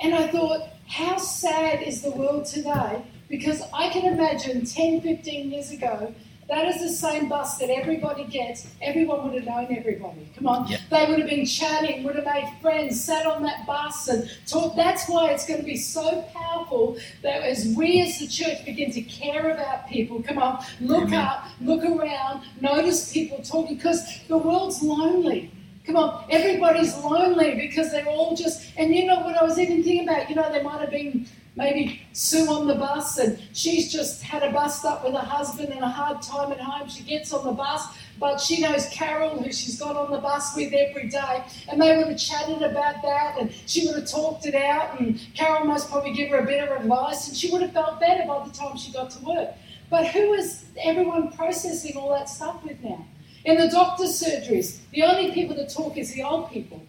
and 0.00 0.14
I 0.14 0.28
thought, 0.28 0.68
how 0.86 1.16
sad 1.16 1.82
is 1.82 2.02
the 2.02 2.10
world 2.10 2.46
today? 2.46 3.02
Because 3.28 3.62
I 3.72 3.88
can 3.88 4.12
imagine 4.12 4.64
10, 4.64 5.00
15 5.00 5.50
years 5.50 5.70
ago, 5.72 6.14
that 6.48 6.66
is 6.66 6.80
the 6.80 6.88
same 6.88 7.28
bus 7.28 7.58
that 7.58 7.70
everybody 7.70 8.24
gets. 8.24 8.66
Everyone 8.82 9.24
would 9.24 9.34
have 9.34 9.44
known 9.44 9.76
everybody. 9.76 10.28
Come 10.36 10.46
on. 10.46 10.68
Yeah. 10.68 10.78
They 10.90 11.06
would 11.06 11.18
have 11.18 11.28
been 11.28 11.46
chatting, 11.46 12.04
would 12.04 12.16
have 12.16 12.24
made 12.24 12.52
friends, 12.60 13.02
sat 13.02 13.26
on 13.26 13.42
that 13.44 13.66
bus 13.66 14.08
and 14.08 14.28
talked. 14.46 14.76
That's 14.76 15.08
why 15.08 15.30
it's 15.30 15.46
going 15.46 15.60
to 15.60 15.66
be 15.66 15.76
so 15.76 16.22
powerful 16.34 16.98
that 17.22 17.42
as 17.42 17.74
we 17.76 18.02
as 18.02 18.18
the 18.18 18.26
church 18.26 18.64
begin 18.64 18.90
to 18.92 19.02
care 19.02 19.50
about 19.52 19.88
people, 19.88 20.22
come 20.22 20.38
on, 20.38 20.64
look 20.80 21.04
Amen. 21.04 21.20
up, 21.20 21.46
look 21.60 21.84
around, 21.84 22.44
notice 22.60 23.12
people 23.12 23.38
talking, 23.42 23.76
because 23.76 24.20
the 24.28 24.36
world's 24.36 24.82
lonely. 24.82 25.50
Come 25.86 25.96
on, 25.96 26.24
everybody's 26.30 26.96
lonely 26.98 27.56
because 27.56 27.90
they're 27.90 28.06
all 28.06 28.34
just, 28.34 28.72
and 28.78 28.94
you 28.94 29.04
know 29.06 29.20
what 29.20 29.36
I 29.36 29.44
was 29.44 29.58
even 29.58 29.82
thinking 29.82 30.08
about? 30.08 30.30
You 30.30 30.36
know, 30.36 30.50
they 30.50 30.62
might 30.62 30.80
have 30.80 30.90
been 30.90 31.26
maybe 31.56 32.02
Sue 32.12 32.50
on 32.50 32.66
the 32.66 32.74
bus 32.74 33.18
and 33.18 33.38
she's 33.52 33.92
just 33.92 34.22
had 34.22 34.42
a 34.42 34.50
bust 34.50 34.84
up 34.84 35.04
with 35.04 35.14
her 35.14 35.20
husband 35.20 35.72
and 35.72 35.82
a 35.82 35.88
hard 35.88 36.20
time 36.20 36.52
at 36.52 36.60
home. 36.60 36.88
She 36.88 37.02
gets 37.02 37.32
on 37.32 37.44
the 37.44 37.52
bus, 37.52 37.86
but 38.18 38.40
she 38.40 38.60
knows 38.60 38.88
Carol, 38.88 39.42
who 39.42 39.52
she's 39.52 39.78
got 39.78 39.96
on 39.96 40.10
the 40.10 40.18
bus 40.18 40.56
with 40.56 40.72
every 40.72 41.08
day, 41.08 41.44
and 41.68 41.80
they 41.80 41.96
would 41.96 42.08
have 42.08 42.18
chatted 42.18 42.62
about 42.62 43.02
that 43.02 43.36
and 43.38 43.52
she 43.66 43.86
would 43.86 43.96
have 43.96 44.10
talked 44.10 44.46
it 44.46 44.54
out. 44.54 44.98
And 44.98 45.20
Carol 45.34 45.64
must 45.64 45.90
probably 45.90 46.12
give 46.12 46.30
her 46.30 46.38
a 46.38 46.46
bit 46.46 46.68
of 46.68 46.80
advice 46.80 47.28
and 47.28 47.36
she 47.36 47.50
would 47.50 47.62
have 47.62 47.72
felt 47.72 48.00
better 48.00 48.26
by 48.26 48.46
the 48.46 48.52
time 48.52 48.76
she 48.76 48.92
got 48.92 49.10
to 49.10 49.24
work. 49.24 49.50
But 49.90 50.08
who 50.08 50.32
is 50.32 50.64
everyone 50.82 51.30
processing 51.32 51.96
all 51.96 52.10
that 52.10 52.28
stuff 52.28 52.64
with 52.64 52.82
now? 52.82 53.06
In 53.44 53.58
the 53.58 53.68
doctor's 53.68 54.20
surgeries, 54.20 54.78
the 54.92 55.02
only 55.02 55.30
people 55.32 55.54
that 55.56 55.68
talk 55.68 55.98
is 55.98 56.12
the 56.14 56.22
old 56.22 56.50
people. 56.50 56.82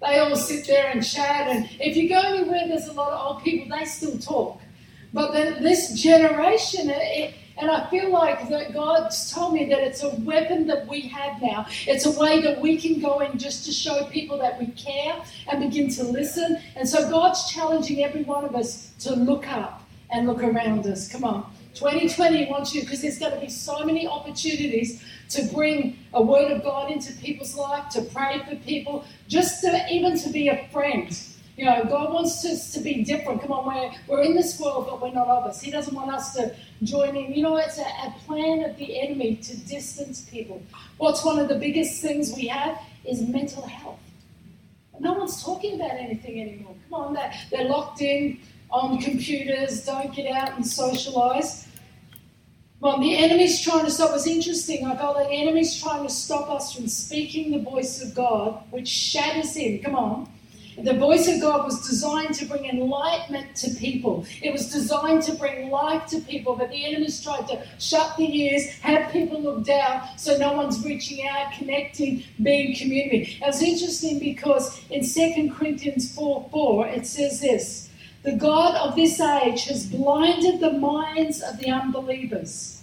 They 0.00 0.18
all 0.18 0.36
sit 0.36 0.66
there 0.66 0.88
and 0.88 1.04
chat, 1.04 1.48
and 1.48 1.68
if 1.80 1.96
you 1.96 2.08
go 2.08 2.20
anywhere 2.20 2.68
there's 2.68 2.86
a 2.86 2.92
lot 2.92 3.12
of 3.12 3.26
old 3.26 3.42
people, 3.42 3.76
they 3.76 3.86
still 3.86 4.18
talk. 4.18 4.60
But 5.12 5.32
this 5.32 6.00
generation, 6.00 6.90
it, 6.90 7.34
and 7.58 7.70
I 7.70 7.88
feel 7.88 8.10
like 8.10 8.50
that 8.50 8.74
God's 8.74 9.32
told 9.32 9.54
me 9.54 9.64
that 9.70 9.78
it's 9.78 10.02
a 10.02 10.14
weapon 10.16 10.66
that 10.66 10.86
we 10.86 11.00
have 11.08 11.40
now. 11.40 11.66
It's 11.86 12.04
a 12.04 12.10
way 12.10 12.42
that 12.42 12.60
we 12.60 12.76
can 12.76 13.00
go 13.00 13.20
in 13.20 13.38
just 13.38 13.64
to 13.64 13.72
show 13.72 14.04
people 14.06 14.36
that 14.38 14.58
we 14.58 14.66
care 14.72 15.16
and 15.50 15.60
begin 15.60 15.88
to 15.92 16.04
listen. 16.04 16.58
And 16.76 16.86
so 16.86 17.08
God's 17.08 17.50
challenging 17.50 18.04
every 18.04 18.24
one 18.24 18.44
of 18.44 18.54
us 18.54 18.92
to 19.00 19.16
look 19.16 19.48
up 19.48 19.82
and 20.10 20.26
look 20.26 20.42
around 20.42 20.86
us. 20.86 21.10
Come 21.10 21.24
on. 21.24 21.50
2020 21.72 22.50
wants 22.50 22.74
you, 22.74 22.82
because 22.82 23.02
there's 23.02 23.18
going 23.18 23.32
to 23.32 23.40
be 23.40 23.48
so 23.48 23.84
many 23.84 24.06
opportunities 24.06 25.02
to 25.30 25.42
bring 25.54 25.98
a 26.12 26.22
word 26.22 26.50
of 26.52 26.62
God 26.62 26.90
into 26.90 27.12
people's 27.14 27.56
life, 27.56 27.88
to 27.90 28.02
pray 28.02 28.42
for 28.48 28.56
people, 28.56 29.04
just 29.28 29.60
to, 29.62 29.86
even 29.90 30.18
to 30.18 30.28
be 30.30 30.48
a 30.48 30.68
friend. 30.68 31.18
You 31.56 31.64
know, 31.64 31.84
God 31.84 32.12
wants 32.12 32.44
us 32.44 32.72
to 32.74 32.80
be 32.80 33.02
different. 33.02 33.40
Come 33.40 33.52
on, 33.52 33.66
we're, 33.66 33.90
we're 34.08 34.22
in 34.22 34.34
this 34.34 34.60
world, 34.60 34.86
but 34.90 35.00
we're 35.00 35.12
not 35.12 35.28
of 35.28 35.44
us. 35.44 35.60
He 35.60 35.70
doesn't 35.70 35.94
want 35.94 36.10
us 36.10 36.34
to 36.34 36.54
join 36.82 37.16
in. 37.16 37.32
You 37.32 37.42
know, 37.42 37.56
it's 37.56 37.78
a, 37.78 37.82
a 37.82 38.14
plan 38.26 38.62
of 38.64 38.76
the 38.76 39.00
enemy 39.00 39.36
to 39.36 39.56
distance 39.56 40.22
people. 40.22 40.62
What's 40.98 41.24
one 41.24 41.38
of 41.38 41.48
the 41.48 41.54
biggest 41.54 42.02
things 42.02 42.34
we 42.34 42.46
have 42.48 42.78
is 43.06 43.22
mental 43.22 43.62
health. 43.62 44.00
No 45.00 45.14
one's 45.14 45.42
talking 45.42 45.80
about 45.80 45.92
anything 45.92 46.40
anymore. 46.40 46.74
Come 46.90 47.00
on, 47.00 47.14
they're, 47.14 47.32
they're 47.50 47.68
locked 47.68 48.02
in 48.02 48.38
on 48.70 48.98
computers, 48.98 49.84
don't 49.84 50.14
get 50.14 50.30
out 50.30 50.56
and 50.56 50.66
socialize. 50.66 51.65
Well, 52.78 53.00
the 53.00 53.16
enemy's 53.16 53.62
trying 53.62 53.86
to 53.86 53.90
stop 53.90 54.10
us. 54.10 54.26
Interesting. 54.26 54.84
I 54.86 54.96
felt 54.96 55.16
like 55.16 55.28
the 55.28 55.34
enemy's 55.34 55.80
trying 55.80 56.06
to 56.06 56.12
stop 56.12 56.50
us 56.50 56.74
from 56.74 56.88
speaking 56.88 57.50
the 57.50 57.58
voice 57.58 58.02
of 58.02 58.14
God, 58.14 58.62
which 58.70 58.88
shatters 58.88 59.54
him. 59.54 59.80
Come 59.82 59.94
on. 59.94 60.28
The 60.82 60.92
voice 60.92 61.26
of 61.26 61.40
God 61.40 61.64
was 61.64 61.88
designed 61.88 62.34
to 62.34 62.44
bring 62.44 62.66
enlightenment 62.66 63.56
to 63.56 63.70
people. 63.76 64.26
It 64.42 64.52
was 64.52 64.70
designed 64.70 65.22
to 65.22 65.32
bring 65.32 65.70
life 65.70 66.04
to 66.08 66.20
people, 66.20 66.54
but 66.54 66.68
the 66.68 66.84
enemy's 66.84 67.22
tried 67.22 67.48
to 67.48 67.66
shut 67.78 68.14
the 68.18 68.24
ears, 68.24 68.68
have 68.80 69.10
people 69.10 69.40
look 69.40 69.64
down, 69.64 70.06
so 70.18 70.36
no 70.36 70.52
one's 70.52 70.84
reaching 70.84 71.26
out, 71.26 71.52
connecting, 71.52 72.24
being 72.42 72.76
community. 72.76 73.38
It's 73.42 73.62
interesting 73.62 74.18
because 74.18 74.78
in 74.90 75.02
2 75.02 75.54
Corinthians 75.54 76.14
4 76.14 76.50
4, 76.52 76.86
it 76.88 77.06
says 77.06 77.40
this 77.40 77.85
The 78.26 78.32
God 78.32 78.74
of 78.74 78.96
this 78.96 79.20
age 79.20 79.66
has 79.66 79.86
blinded 79.86 80.58
the 80.58 80.72
minds 80.72 81.40
of 81.40 81.58
the 81.58 81.70
unbelievers 81.70 82.82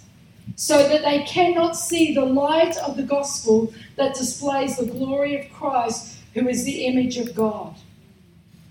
so 0.56 0.88
that 0.88 1.02
they 1.02 1.22
cannot 1.24 1.76
see 1.76 2.14
the 2.14 2.24
light 2.24 2.78
of 2.78 2.96
the 2.96 3.02
gospel 3.02 3.70
that 3.96 4.14
displays 4.14 4.78
the 4.78 4.86
glory 4.86 5.38
of 5.38 5.52
Christ, 5.52 6.16
who 6.32 6.48
is 6.48 6.64
the 6.64 6.86
image 6.86 7.18
of 7.18 7.34
God. 7.34 7.76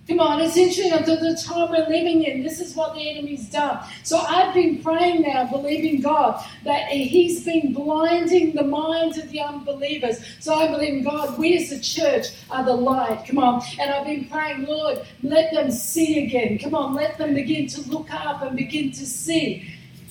Come 0.05 0.19
on, 0.19 0.41
it's 0.41 0.57
interesting 0.57 0.91
until 0.91 1.17
the 1.17 1.41
time 1.41 1.69
we're 1.69 1.88
living 1.88 2.24
in. 2.24 2.43
This 2.43 2.60
is 2.60 2.75
what 2.75 2.93
the 2.93 3.10
enemy's 3.10 3.50
done. 3.50 3.79
So 4.03 4.17
I've 4.17 4.53
been 4.53 4.83
praying 4.83 5.22
now, 5.22 5.45
believing 5.45 6.01
God, 6.01 6.43
that 6.65 6.89
He's 6.89 7.45
been 7.45 7.72
blinding 7.72 8.53
the 8.53 8.63
minds 8.63 9.17
of 9.17 9.29
the 9.29 9.39
unbelievers. 9.39 10.17
So 10.41 10.55
I 10.55 10.67
believe 10.67 10.95
in 10.95 11.03
God, 11.05 11.39
we 11.39 11.55
as 11.55 11.72
a 11.72 11.79
church 11.79 12.27
are 12.51 12.65
the 12.65 12.74
light. 12.74 13.25
Come 13.25 13.38
on. 13.38 13.63
And 13.79 13.91
I've 13.91 14.05
been 14.05 14.27
praying, 14.27 14.65
Lord, 14.65 15.05
let 15.22 15.53
them 15.53 15.72
see 15.72 16.25
again. 16.25 16.57
Come 16.57 16.75
on, 16.75 16.93
let 16.95 17.17
them 17.17 17.33
begin 17.33 17.67
to 17.67 17.81
look 17.89 18.13
up 18.13 18.41
and 18.41 18.57
begin 18.57 18.91
to 18.91 19.05
see. 19.05 19.65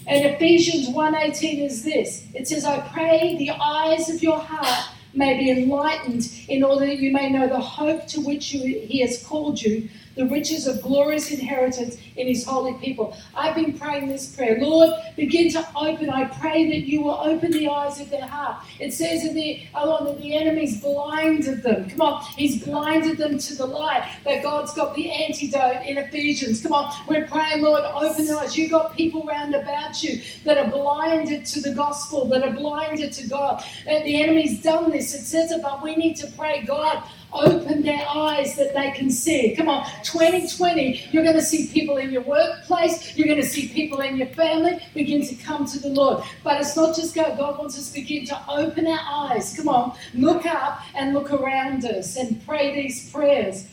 And 0.06 0.24
Ephesians 0.24 0.88
1:18 0.88 1.66
is 1.66 1.84
this. 1.84 2.24
It 2.32 2.48
says, 2.48 2.64
I 2.64 2.80
pray 2.80 3.36
the 3.36 3.50
eyes 3.50 4.08
of 4.08 4.22
your 4.22 4.38
heart 4.38 4.88
may 5.14 5.38
be 5.38 5.50
enlightened, 5.50 6.30
in 6.48 6.62
order 6.62 6.86
that 6.86 6.98
you 6.98 7.12
may 7.12 7.30
know 7.30 7.48
the 7.48 7.60
hope 7.60 8.06
to 8.08 8.20
which 8.20 8.52
you, 8.52 8.80
He 8.80 9.00
has 9.00 9.24
called 9.24 9.60
you, 9.60 9.88
the 10.14 10.26
riches 10.26 10.66
of 10.66 10.80
glorious 10.82 11.30
inheritance 11.30 11.96
in 12.16 12.26
His 12.26 12.44
holy 12.44 12.74
people. 12.74 13.16
I've 13.34 13.54
been 13.54 13.78
praying 13.78 14.08
this 14.08 14.34
prayer. 14.34 14.58
Lord, 14.60 14.90
begin 15.16 15.50
to 15.52 15.66
open. 15.76 16.10
I 16.10 16.24
pray 16.24 16.70
that 16.70 16.86
you 16.86 17.02
will 17.02 17.18
open 17.20 17.50
the 17.50 17.68
eyes 17.68 18.00
of 18.00 18.10
their 18.10 18.26
heart. 18.26 18.64
It 18.78 18.92
says 18.92 19.24
in 19.24 19.34
the 19.34 19.62
oh, 19.74 20.04
that 20.04 20.20
the 20.20 20.34
enemy's 20.34 20.80
blinded 20.80 21.62
them. 21.62 21.88
Come 21.90 22.00
on, 22.00 22.24
He's 22.36 22.62
blinded 22.64 23.18
them 23.18 23.38
to 23.38 23.54
the 23.54 23.66
light. 23.66 24.10
But 24.24 24.42
God's 24.42 24.74
got 24.74 24.94
the 24.94 25.10
antidote 25.10 25.86
in 25.86 25.98
Ephesians. 25.98 26.62
Come 26.62 26.72
on, 26.72 26.92
we're 27.08 27.26
praying, 27.26 27.62
Lord, 27.62 27.84
open 27.84 28.26
their 28.26 28.36
eyes. 28.36 28.56
You've 28.56 28.70
got 28.70 28.96
people 28.96 29.22
round 29.24 29.54
about 29.54 30.02
you 30.02 30.20
that 30.44 30.58
are 30.58 30.70
blinded 30.70 31.46
to 31.46 31.60
the 31.60 31.74
gospel, 31.74 32.26
that 32.26 32.42
are 32.42 32.52
blinded 32.52 33.12
to 33.12 33.28
God. 33.28 33.62
And 33.86 34.04
the 34.04 34.22
enemy's 34.22 34.62
done 34.62 34.90
this. 34.90 35.14
It 35.14 35.24
says 35.24 35.50
it, 35.50 35.62
but 35.62 35.82
we 35.82 35.96
need 35.96 36.16
to 36.16 36.26
pray, 36.32 36.62
God 36.62 37.02
open 37.32 37.82
their 37.82 38.06
eyes 38.08 38.56
that 38.56 38.74
they 38.74 38.90
can 38.92 39.10
see. 39.10 39.54
Come 39.56 39.68
on, 39.68 39.84
2020, 40.02 41.08
you're 41.10 41.22
going 41.22 41.36
to 41.36 41.42
see 41.42 41.68
people 41.68 41.96
in 41.96 42.10
your 42.10 42.22
workplace, 42.22 43.16
you're 43.16 43.26
going 43.26 43.40
to 43.40 43.46
see 43.46 43.68
people 43.68 44.00
in 44.00 44.16
your 44.16 44.28
family 44.28 44.78
begin 44.94 45.26
to 45.26 45.34
come 45.36 45.66
to 45.66 45.78
the 45.78 45.88
Lord. 45.88 46.24
But 46.44 46.60
it's 46.60 46.76
not 46.76 46.94
just 46.94 47.14
God, 47.14 47.38
God 47.38 47.58
wants 47.58 47.78
us 47.78 47.88
to 47.90 48.00
begin 48.00 48.26
to 48.26 48.40
open 48.48 48.86
our 48.86 49.30
eyes. 49.30 49.56
Come 49.56 49.68
on, 49.68 49.96
look 50.14 50.46
up 50.46 50.82
and 50.94 51.14
look 51.14 51.32
around 51.32 51.84
us 51.84 52.16
and 52.16 52.44
pray 52.46 52.74
these 52.74 53.10
prayers. 53.10 53.68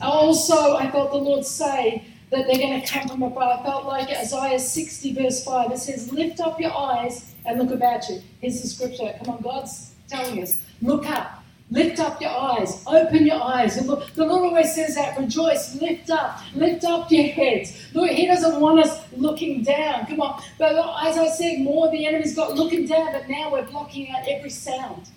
Also, 0.00 0.76
I 0.76 0.90
felt 0.90 1.10
the 1.12 1.16
Lord 1.16 1.44
say, 1.44 2.04
that 2.30 2.46
they're 2.46 2.58
going 2.58 2.80
to 2.80 2.86
come 2.86 3.08
from 3.08 3.22
above. 3.22 3.60
I 3.60 3.62
felt 3.62 3.86
like 3.86 4.08
Isaiah 4.08 4.58
60, 4.58 5.14
verse 5.14 5.44
5. 5.44 5.70
It 5.70 5.78
says, 5.78 6.12
Lift 6.12 6.40
up 6.40 6.60
your 6.60 6.76
eyes 6.76 7.34
and 7.44 7.58
look 7.58 7.70
about 7.70 8.08
you. 8.08 8.20
Here's 8.40 8.60
the 8.60 8.68
scripture. 8.68 9.14
Come 9.18 9.36
on, 9.36 9.42
God's 9.42 9.94
telling 10.08 10.42
us, 10.42 10.58
look 10.82 11.08
up. 11.08 11.44
Lift 11.68 11.98
up 11.98 12.20
your 12.20 12.30
eyes, 12.30 12.84
open 12.86 13.26
your 13.26 13.42
eyes. 13.42 13.76
And 13.76 13.88
look, 13.88 14.12
The 14.12 14.24
Lord 14.24 14.44
always 14.44 14.72
says 14.72 14.94
that 14.94 15.18
rejoice, 15.18 15.74
lift 15.80 16.10
up, 16.10 16.38
lift 16.54 16.84
up 16.84 17.10
your 17.10 17.24
heads. 17.24 17.76
Look, 17.92 18.10
He 18.10 18.26
doesn't 18.26 18.60
want 18.60 18.80
us 18.80 19.00
looking 19.12 19.62
down. 19.62 20.06
Come 20.06 20.20
on. 20.20 20.40
But 20.58 20.76
as 21.04 21.18
I 21.18 21.26
said, 21.28 21.60
more 21.60 21.90
the 21.90 22.06
enemy's 22.06 22.36
got 22.36 22.54
looking 22.54 22.86
down, 22.86 23.12
but 23.12 23.28
now 23.28 23.50
we're 23.50 23.66
blocking 23.66 24.10
out 24.10 24.28
every 24.28 24.50
sound. 24.50 25.08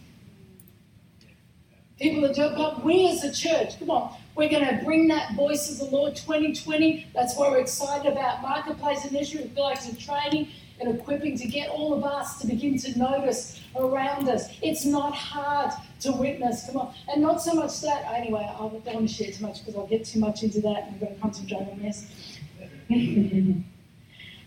People 1.99 2.25
are 2.25 2.33
doing, 2.33 2.55
but 2.55 2.83
we 2.83 3.09
as 3.09 3.23
a 3.25 3.31
church, 3.31 3.77
come 3.77 3.91
on, 3.91 4.15
we're 4.35 4.49
going 4.49 4.65
to 4.65 4.83
bring 4.85 5.09
that 5.09 5.35
voice 5.35 5.69
of 5.69 5.79
the 5.79 5.95
Lord 5.95 6.15
2020. 6.15 7.07
That's 7.13 7.35
why 7.35 7.49
we're 7.49 7.59
excited 7.59 8.09
about 8.09 8.41
Marketplace 8.41 9.03
Initiative. 9.05 9.49
We 9.49 9.55
feel 9.55 9.65
like 9.65 9.77
it's 9.79 9.89
a 9.89 9.95
training 9.97 10.47
and 10.79 10.99
equipping 10.99 11.37
to 11.37 11.47
get 11.47 11.69
all 11.69 11.93
of 11.93 12.03
us 12.03 12.39
to 12.39 12.47
begin 12.47 12.77
to 12.79 12.97
notice 12.97 13.61
around 13.75 14.29
us. 14.29 14.49
It's 14.61 14.85
not 14.85 15.13
hard 15.13 15.71
to 16.01 16.11
witness. 16.11 16.65
Come 16.67 16.77
on. 16.77 16.93
And 17.11 17.21
not 17.21 17.41
so 17.41 17.53
much 17.53 17.81
that, 17.81 18.05
anyway, 18.13 18.49
I 18.49 18.57
don't 18.57 18.85
want 18.85 19.07
to 19.07 19.13
share 19.13 19.31
too 19.31 19.45
much 19.45 19.59
because 19.59 19.75
I'll 19.75 19.87
get 19.87 20.05
too 20.05 20.19
much 20.19 20.43
into 20.43 20.61
that 20.61 20.83
and 20.83 20.93
I'm 20.93 20.99
going 20.99 21.15
to 21.15 21.21
concentrate 21.21 21.67
on 21.69 21.79
this. 21.79 22.05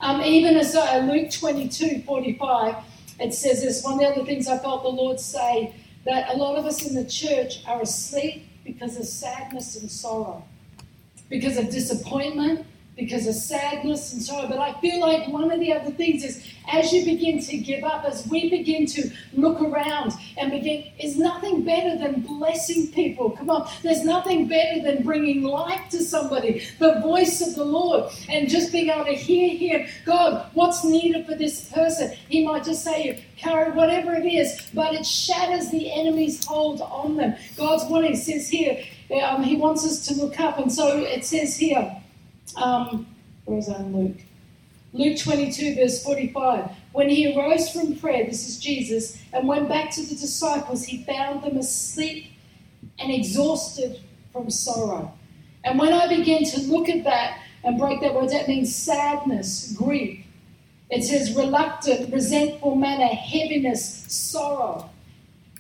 um, 0.01 0.21
even 0.23 0.57
as 0.57 0.75
uh, 0.75 0.99
Luke 1.11 1.31
22 1.31 2.03
45, 2.03 2.77
it 3.21 3.35
says 3.35 3.63
this 3.63 3.85
one 3.85 3.95
of 3.95 4.01
the 4.01 4.07
other 4.07 4.25
things 4.25 4.49
I 4.49 4.59
felt 4.59 4.83
the 4.83 4.89
Lord 4.89 5.21
say 5.21 5.75
that 6.05 6.35
a 6.35 6.37
lot 6.37 6.57
of 6.57 6.67
us 6.67 6.87
in 6.87 6.95
the 6.95 7.05
church 7.05 7.63
are 7.67 7.83
asleep 7.83 8.49
because 8.65 8.97
of 8.97 9.05
sadness 9.05 9.81
and 9.81 9.91
sorrow, 9.91 10.45
because 11.29 11.57
of 11.57 11.71
disappointment, 11.71 12.67
because 12.97 13.27
of 13.27 13.35
sadness 13.35 14.13
and 14.13 14.23
sorrow. 14.23 14.49
But 14.49 14.59
I 14.59 14.79
feel 14.81 15.01
like 15.01 15.29
one 15.29 15.51
of 15.51 15.61
the 15.61 15.73
other 15.73 15.91
things 15.91 16.25
is 16.25 16.47
as 16.71 16.93
you 16.93 17.05
begin 17.05 17.41
to 17.41 17.57
give 17.57 17.85
up, 17.85 18.05
as 18.05 18.27
we 18.27 18.51
begin 18.51 18.87
to 18.87 19.11
look 19.33 19.61
around 19.61 20.13
and 20.37 20.51
begin, 20.51 20.85
is 20.99 21.19
nothing 21.19 21.65
better 21.65 21.97
than 21.99 22.21
blessing 22.21 22.93
people. 22.93 23.31
Come 23.31 23.51
on, 23.51 23.69
there's 23.83 24.05
nothing 24.05 24.47
better 24.47 24.83
than 24.83 25.03
bringing 25.03 25.43
life 25.43 25.89
to 25.91 26.03
somebody, 26.03 26.67
the 26.79 27.01
voice 27.01 27.41
of 27.41 27.55
the 27.55 27.65
Lord, 27.65 28.13
and 28.29 28.49
just 28.49 28.73
being 28.73 28.91
able 28.91 29.07
to 29.07 29.13
hear 29.13 29.57
Him. 29.57 29.89
God, 30.05 30.51
what's 30.55 30.85
needed 30.85 31.27
for 31.27 31.35
this 31.35 31.69
person? 31.71 32.13
He 32.29 32.47
might 32.47 32.65
just 32.65 32.85
say, 32.85 33.25
Carry 33.37 33.73
whatever 33.73 34.15
it 34.15 34.25
is, 34.25 34.71
but 34.73 34.95
it 34.95 35.05
shatters 35.05 35.71
the 35.71 35.93
enemy's 35.93 36.45
hold 36.45 36.81
on 36.81 37.17
them. 37.17 37.35
God's 37.57 37.85
wanting, 37.91 38.15
says 38.15 38.49
here, 38.49 38.85
um, 39.25 39.43
He 39.43 39.57
wants 39.57 39.85
us 39.85 40.07
to 40.07 40.15
look 40.15 40.39
up. 40.39 40.59
And 40.59 40.71
so 40.71 40.99
it 40.99 41.25
says 41.25 41.57
here, 41.57 42.02
um, 42.57 43.07
where's 43.45 43.67
that 43.67 43.85
Luke? 43.87 44.19
Luke 44.93 45.19
22, 45.19 45.77
verse 45.77 46.03
45. 46.03 46.71
When 46.93 47.09
he 47.09 47.35
arose 47.35 47.71
from 47.71 47.97
prayer, 47.97 48.27
this 48.27 48.47
is 48.49 48.59
Jesus, 48.59 49.19
and 49.33 49.49
went 49.49 49.69
back 49.69 49.91
to 49.93 50.03
the 50.03 50.15
disciples, 50.15 50.85
he 50.85 51.05
found 51.05 51.43
them 51.43 51.57
asleep 51.57 52.27
and 52.99 53.11
exhausted 53.11 54.01
from 54.33 54.51
sorrow. 54.51 55.13
And 55.65 55.79
when 55.79 55.93
I 55.93 56.09
began 56.09 56.45
to 56.45 56.61
look 56.63 56.89
at 56.89 57.05
that 57.05 57.39
and 57.65 57.79
break 57.79 58.01
that 58.01 58.15
word, 58.15 58.31
that 58.31 58.49
means 58.49 58.75
sadness, 58.75 59.75
grief. 59.77 60.25
It 60.91 61.05
says 61.05 61.35
reluctant, 61.35 62.13
resentful 62.13 62.75
manner, 62.75 63.07
heaviness, 63.07 64.05
sorrow. 64.09 64.91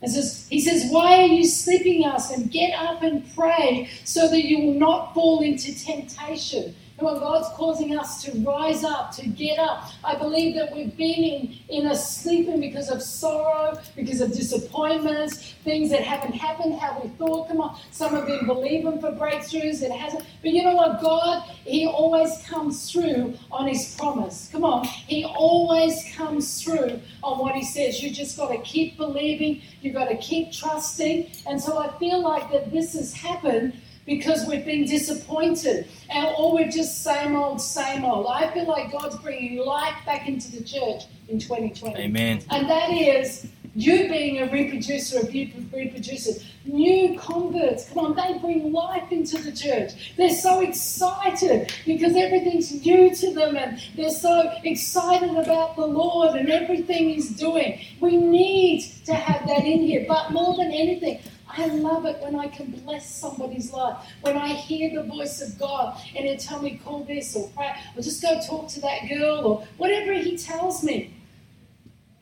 He 0.03 0.61
says, 0.61 0.91
Why 0.91 1.23
are 1.23 1.27
you 1.27 1.45
sleeping 1.45 2.05
us? 2.05 2.31
And 2.31 2.51
get 2.51 2.73
up 2.75 3.03
and 3.03 3.25
pray 3.35 3.89
so 4.05 4.29
that 4.29 4.45
you 4.45 4.67
will 4.67 4.75
not 4.75 5.15
fall 5.15 5.43
into 5.43 5.75
temptation. 5.79 6.75
On, 6.99 7.19
God's 7.19 7.49
causing 7.57 7.99
us 7.99 8.23
to 8.23 8.33
rise 8.47 8.85
up, 8.85 9.11
to 9.17 9.27
get 9.27 9.59
up. 9.59 9.91
I 10.05 10.15
believe 10.15 10.55
that 10.55 10.75
we've 10.75 10.97
been 10.97 11.25
in, 11.25 11.59
in 11.69 11.87
a 11.87 11.97
sleeping 11.97 12.61
because 12.61 12.91
of 12.91 13.03
sorrow, 13.03 13.77
because 13.97 14.21
of 14.21 14.33
disappointments, 14.33 15.55
things 15.65 15.91
that 15.91 16.03
haven't 16.03 16.35
happened 16.35 16.75
how 16.79 17.01
we 17.03 17.09
thought. 17.11 17.49
Come 17.49 17.61
on, 17.61 17.79
some 17.91 18.15
have 18.15 18.27
been 18.27 18.47
believing 18.47 19.01
for 19.01 19.11
breakthroughs, 19.13 19.83
it 19.83 19.91
hasn't. 19.91 20.25
But 20.43 20.53
you 20.53 20.63
know 20.63 20.77
what? 20.77 21.01
God, 21.01 21.43
He 21.65 21.87
always 21.87 22.41
comes 22.47 22.91
through 22.93 23.37
on 23.51 23.67
His 23.67 23.97
promise. 23.97 24.49
Come 24.53 24.65
on, 24.65 24.85
He 24.85 25.25
always 25.25 26.05
comes 26.15 26.63
through 26.63 27.01
on 27.25 27.39
what 27.39 27.55
He 27.55 27.65
says. 27.65 28.03
You 28.03 28.11
just 28.11 28.37
got 28.37 28.51
to 28.51 28.59
keep 28.59 28.97
believing, 28.97 29.61
you've 29.81 29.95
got 29.95 30.09
to 30.09 30.17
keep 30.19 30.53
trusting. 30.53 31.31
And 31.47 31.61
so 31.61 31.79
I 31.79 31.89
feel 31.99 32.23
like 32.23 32.51
that 32.53 32.71
this 32.71 32.93
has 32.95 33.13
happened 33.13 33.75
because 34.07 34.47
we've 34.47 34.65
been 34.65 34.85
disappointed 34.85 35.87
and 36.11 36.35
or 36.37 36.55
we're 36.55 36.71
just 36.71 37.03
same 37.03 37.37
old, 37.37 37.61
same 37.61 38.05
old. 38.05 38.27
I 38.27 38.51
feel 38.53 38.67
like 38.67 38.93
God's 38.93 39.17
bringing 39.19 39.59
life 39.59 39.95
back 40.05 40.29
into 40.29 40.51
the 40.51 40.65
church 40.65 41.05
in 41.29 41.39
2020. 41.39 42.01
Amen. 42.01 42.43
And 42.51 42.69
that 42.69 42.91
is 42.91 43.47
you 43.75 44.09
being 44.09 44.41
a 44.41 44.53
reproducer 44.53 45.21
of 45.21 45.29
reproducers, 45.29 46.45
new 46.67 47.19
converts. 47.19 47.89
Come 47.89 47.99
on, 47.99 48.17
they 48.17 48.39
bring 48.39 48.71
life 48.73 49.11
into 49.11 49.39
the 49.39 49.53
church. 49.53 50.15
They're 50.17 50.31
so 50.31 50.61
excited 50.61 51.73
because 51.87 52.15
everything's 52.15 52.85
new 52.85 53.15
to 53.15 53.33
them 53.33 53.57
and 53.57 53.81
they're 53.97 54.11
so 54.11 54.53
excited 54.65 55.37
about 55.37 55.77
the 55.77 55.87
Lord 55.87 56.37
and 56.37 56.51
everything 56.51 57.09
He's 57.09 57.31
doing. 57.31 57.81
We 58.01 58.17
need 58.17 58.83
to 59.07 59.15
have 59.15 59.47
that 59.49 59.65
in 59.65 59.81
here. 59.81 60.05
But 60.07 60.33
more 60.33 60.55
than 60.57 60.71
anything, 60.71 61.21
I 61.57 61.67
love 61.67 62.07
it 62.07 62.19
when 62.21 62.37
I 62.37 62.49
can 62.49 62.71
bless 62.71 63.15
somebody's 63.15 63.73
life. 63.73 63.97
When 64.23 64.37
I 64.37 64.49
hear 64.49 65.03
the 65.03 65.09
voice 65.09 65.41
of 65.43 65.59
God 65.59 66.01
and 66.17 66.27
He'll 66.27 66.39
tell 66.39 66.63
me, 66.63 66.81
call 66.83 67.05
this 67.05 67.37
or 67.37 67.51
pray, 67.55 67.75
or 67.97 68.03
just 68.03 68.23
go 68.23 68.41
talk 68.41 68.69
to 68.69 68.81
that 68.81 69.09
girl 69.09 69.47
or 69.47 69.67
whatever 69.77 70.15
He 70.15 70.37
tells 70.37 70.83
me. 70.83 71.15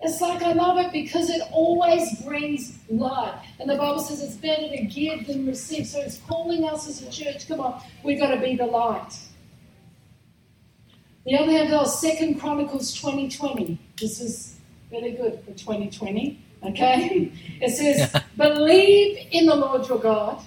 It's 0.02 0.20
like 0.20 0.42
I 0.42 0.52
love 0.52 0.78
it 0.78 0.92
because 0.92 1.28
it 1.28 1.42
always 1.52 2.22
brings 2.22 2.78
life. 2.88 3.38
And 3.58 3.68
the 3.68 3.76
Bible 3.76 4.00
says 4.00 4.22
it's 4.22 4.36
better 4.36 4.68
to 4.68 4.84
give 4.84 5.26
than 5.26 5.46
receive. 5.46 5.86
So 5.86 6.00
it's 6.00 6.18
calling 6.26 6.64
us 6.64 6.88
as 6.88 7.02
a 7.02 7.10
church, 7.10 7.46
come 7.46 7.60
on, 7.60 7.82
we've 8.02 8.18
got 8.18 8.34
to 8.34 8.40
be 8.40 8.56
the 8.56 8.66
light. 8.66 9.14
The 11.26 11.36
other 11.36 11.52
hand 11.52 11.68
goes 11.68 12.00
Second 12.00 12.40
Chronicles 12.40 12.94
2020. 12.94 13.78
This 14.00 14.20
is 14.22 14.56
really 14.90 15.12
good 15.12 15.40
for 15.44 15.52
2020. 15.52 16.42
Okay? 16.64 17.32
It 17.60 17.76
says, 17.76 18.10
believe 18.38 19.28
in 19.32 19.44
the 19.44 19.54
Lord 19.54 19.86
your 19.86 19.98
God. 19.98 20.42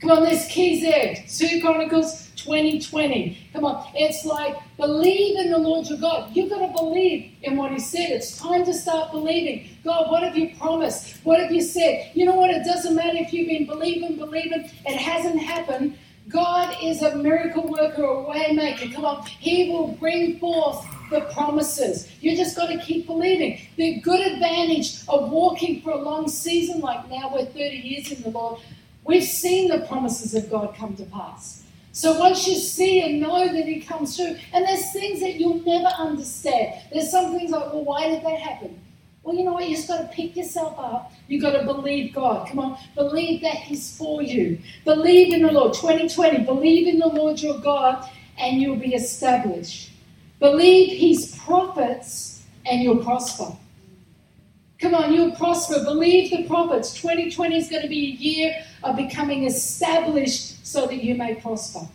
Come 0.00 0.10
on, 0.10 0.22
there's 0.24 0.46
keys 0.46 0.82
there. 0.82 1.16
2 1.26 1.62
Chronicles 1.62 2.28
2020. 2.36 3.48
Come 3.52 3.64
on. 3.64 3.84
It's 3.94 4.24
like 4.24 4.56
believe 4.76 5.38
in 5.38 5.50
the 5.50 5.58
Lord 5.58 5.88
your 5.88 5.98
God. 5.98 6.36
You've 6.36 6.50
got 6.50 6.66
to 6.66 6.72
believe 6.72 7.32
in 7.42 7.56
what 7.56 7.72
He 7.72 7.80
said. 7.80 8.10
It's 8.10 8.38
time 8.38 8.64
to 8.64 8.72
start 8.72 9.10
believing. 9.10 9.68
God, 9.84 10.10
what 10.10 10.22
have 10.22 10.36
you 10.36 10.54
promised? 10.56 11.16
What 11.24 11.40
have 11.40 11.50
you 11.50 11.62
said? 11.62 12.12
You 12.14 12.26
know 12.26 12.36
what? 12.36 12.50
It 12.50 12.64
doesn't 12.64 12.94
matter 12.94 13.16
if 13.18 13.32
you've 13.32 13.48
been 13.48 13.66
believing, 13.66 14.16
believing, 14.16 14.70
it 14.86 14.96
hasn't 14.96 15.40
happened. 15.40 15.98
God 16.28 16.76
is 16.82 17.00
a 17.00 17.16
miracle 17.16 17.66
worker, 17.66 18.02
a 18.02 18.24
waymaker. 18.24 18.92
Come 18.92 19.06
on, 19.06 19.24
He 19.24 19.70
will 19.70 19.88
bring 19.92 20.38
forth 20.38 20.86
the 21.10 21.22
promises. 21.32 22.08
You 22.20 22.36
just 22.36 22.54
got 22.54 22.66
to 22.66 22.78
keep 22.78 23.06
believing. 23.06 23.60
The 23.76 24.00
good 24.00 24.20
advantage 24.20 25.00
of 25.08 25.30
walking 25.30 25.80
for 25.80 25.92
a 25.92 25.96
long 25.96 26.28
season, 26.28 26.80
like 26.80 27.08
now 27.08 27.30
we're 27.32 27.46
30 27.46 27.76
years 27.76 28.12
in 28.12 28.22
the 28.22 28.30
Lord, 28.30 28.60
we've 29.04 29.24
seen 29.24 29.68
the 29.68 29.86
promises 29.86 30.34
of 30.34 30.50
God 30.50 30.74
come 30.76 30.94
to 30.96 31.04
pass. 31.04 31.64
So 31.92 32.18
once 32.18 32.46
you 32.46 32.56
see 32.56 33.00
and 33.00 33.20
know 33.20 33.46
that 33.46 33.64
He 33.64 33.80
comes 33.80 34.16
through, 34.16 34.36
and 34.52 34.66
there's 34.66 34.92
things 34.92 35.20
that 35.20 35.36
you'll 35.36 35.62
never 35.62 35.88
understand. 35.96 36.82
There's 36.92 37.10
some 37.10 37.38
things 37.38 37.50
like, 37.50 37.72
well, 37.72 37.84
why 37.84 38.08
did 38.08 38.22
that 38.22 38.38
happen? 38.38 38.78
Well, 39.28 39.36
you 39.36 39.44
know 39.44 39.52
what? 39.52 39.68
You 39.68 39.76
just 39.76 39.88
got 39.88 40.00
to 40.00 40.08
pick 40.08 40.36
yourself 40.36 40.74
up. 40.78 41.12
You've 41.26 41.42
got 41.42 41.52
to 41.52 41.62
believe 41.62 42.14
God. 42.14 42.48
Come 42.48 42.60
on. 42.60 42.78
Believe 42.94 43.42
that 43.42 43.56
He's 43.56 43.94
for 43.94 44.22
you. 44.22 44.58
Believe 44.86 45.34
in 45.34 45.42
the 45.42 45.52
Lord. 45.52 45.74
2020. 45.74 46.46
Believe 46.46 46.88
in 46.88 46.98
the 46.98 47.08
Lord 47.08 47.38
your 47.38 47.58
God 47.58 48.08
and 48.38 48.58
you'll 48.58 48.76
be 48.76 48.94
established. 48.94 49.90
Believe 50.40 50.98
His 50.98 51.38
prophets 51.44 52.42
and 52.64 52.82
you'll 52.82 53.04
prosper. 53.04 53.54
Come 54.80 54.94
on, 54.94 55.12
you'll 55.12 55.36
prosper. 55.36 55.84
Believe 55.84 56.30
the 56.30 56.44
prophets. 56.44 56.94
2020 56.94 57.54
is 57.54 57.68
going 57.68 57.82
to 57.82 57.88
be 57.88 58.06
a 58.06 58.16
year 58.16 58.64
of 58.82 58.96
becoming 58.96 59.44
established 59.44 60.66
so 60.66 60.86
that 60.86 61.04
you 61.04 61.14
may 61.16 61.34
prosper. 61.34 61.86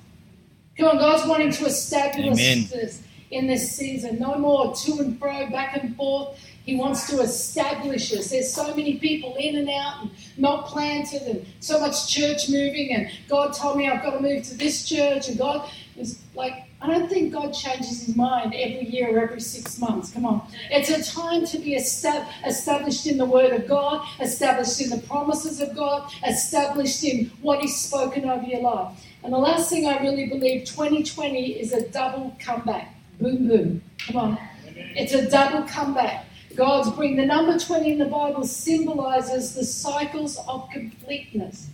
Come 0.78 0.88
on, 0.88 0.98
God's 1.00 1.28
wanting 1.28 1.52
to 1.54 1.66
establish 1.66 2.26
Amen. 2.28 2.68
this 2.72 3.02
in 3.34 3.48
this 3.48 3.76
season. 3.76 4.20
No 4.20 4.38
more 4.38 4.76
to 4.76 5.00
and 5.00 5.18
fro, 5.18 5.50
back 5.50 5.76
and 5.82 5.96
forth. 5.96 6.40
He 6.64 6.78
wants 6.78 7.10
to 7.10 7.22
establish 7.22 8.14
us. 8.14 8.30
There's 8.30 8.54
so 8.54 8.74
many 8.76 8.98
people 8.98 9.36
in 9.36 9.58
and 9.58 9.70
out 9.70 10.02
and 10.02 10.12
not 10.38 10.66
planted, 10.66 11.24
and 11.24 11.46
so 11.60 11.80
much 11.80 12.08
church 12.08 12.50
moving. 12.50 12.94
And 12.96 13.10
God 13.28 13.54
told 13.54 13.78
me 13.78 13.90
I've 13.90 14.02
got 14.02 14.12
to 14.12 14.22
move 14.22 14.44
to 14.44 14.56
this 14.56 14.88
church. 14.88 15.28
And 15.28 15.38
God 15.38 15.70
is 15.98 16.20
like, 16.36 16.66
I 16.82 16.88
don't 16.88 17.10
think 17.10 17.34
God 17.34 17.54
changes 17.54 18.06
his 18.06 18.16
mind 18.16 18.54
every 18.56 18.86
year 18.90 19.16
or 19.18 19.24
every 19.24 19.40
six 19.40 19.80
months. 19.80 20.12
Come 20.12 20.26
on. 20.26 20.48
It's 20.70 20.90
a 20.90 21.04
time 21.14 21.46
to 21.48 21.58
be 21.58 21.76
established 21.76 23.08
in 23.08 23.18
the 23.18 23.26
Word 23.26 23.54
of 23.54 23.68
God, 23.68 24.06
established 24.22 24.82
in 24.82 24.90
the 24.90 25.00
promises 25.06 25.62
of 25.62 25.76
God, 25.76 26.12
established 26.26 27.04
in 27.04 27.32
what 27.42 27.60
He's 27.60 27.76
spoken 27.80 28.30
over 28.30 28.46
your 28.46 28.62
life. 28.62 29.06
And 29.24 29.32
the 29.34 29.38
last 29.38 29.70
thing 29.70 29.88
I 29.88 30.02
really 30.02 30.28
believe 30.28 30.66
2020 30.66 31.60
is 31.60 31.72
a 31.72 31.88
double 31.90 32.36
comeback. 32.40 32.94
Boom, 33.20 33.48
boom. 33.48 33.82
Come 34.08 34.18
on. 34.18 34.38
It's 34.76 35.14
a 35.14 35.30
double 35.30 35.68
comeback. 35.68 36.26
God's 36.56 36.92
bring. 36.92 37.16
The 37.16 37.26
number 37.26 37.58
20 37.58 37.94
in 37.94 37.98
the 37.98 38.06
Bible 38.06 38.46
symbolizes 38.46 39.56
the 39.56 39.64
cycles 39.64 40.38
of 40.48 40.70
completeness. 40.70 41.68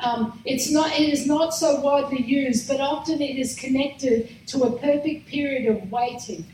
Um, 0.00 0.40
it's 0.46 0.70
not, 0.70 0.98
it 0.98 1.12
is 1.12 1.26
not 1.26 1.54
so 1.54 1.80
widely 1.80 2.22
used, 2.22 2.66
but 2.66 2.80
often 2.80 3.20
it 3.20 3.36
is 3.36 3.54
connected 3.54 4.30
to 4.48 4.62
a 4.62 4.78
perfect 4.78 5.26
period 5.26 5.76
of 5.76 5.92
waiting. 5.92 6.46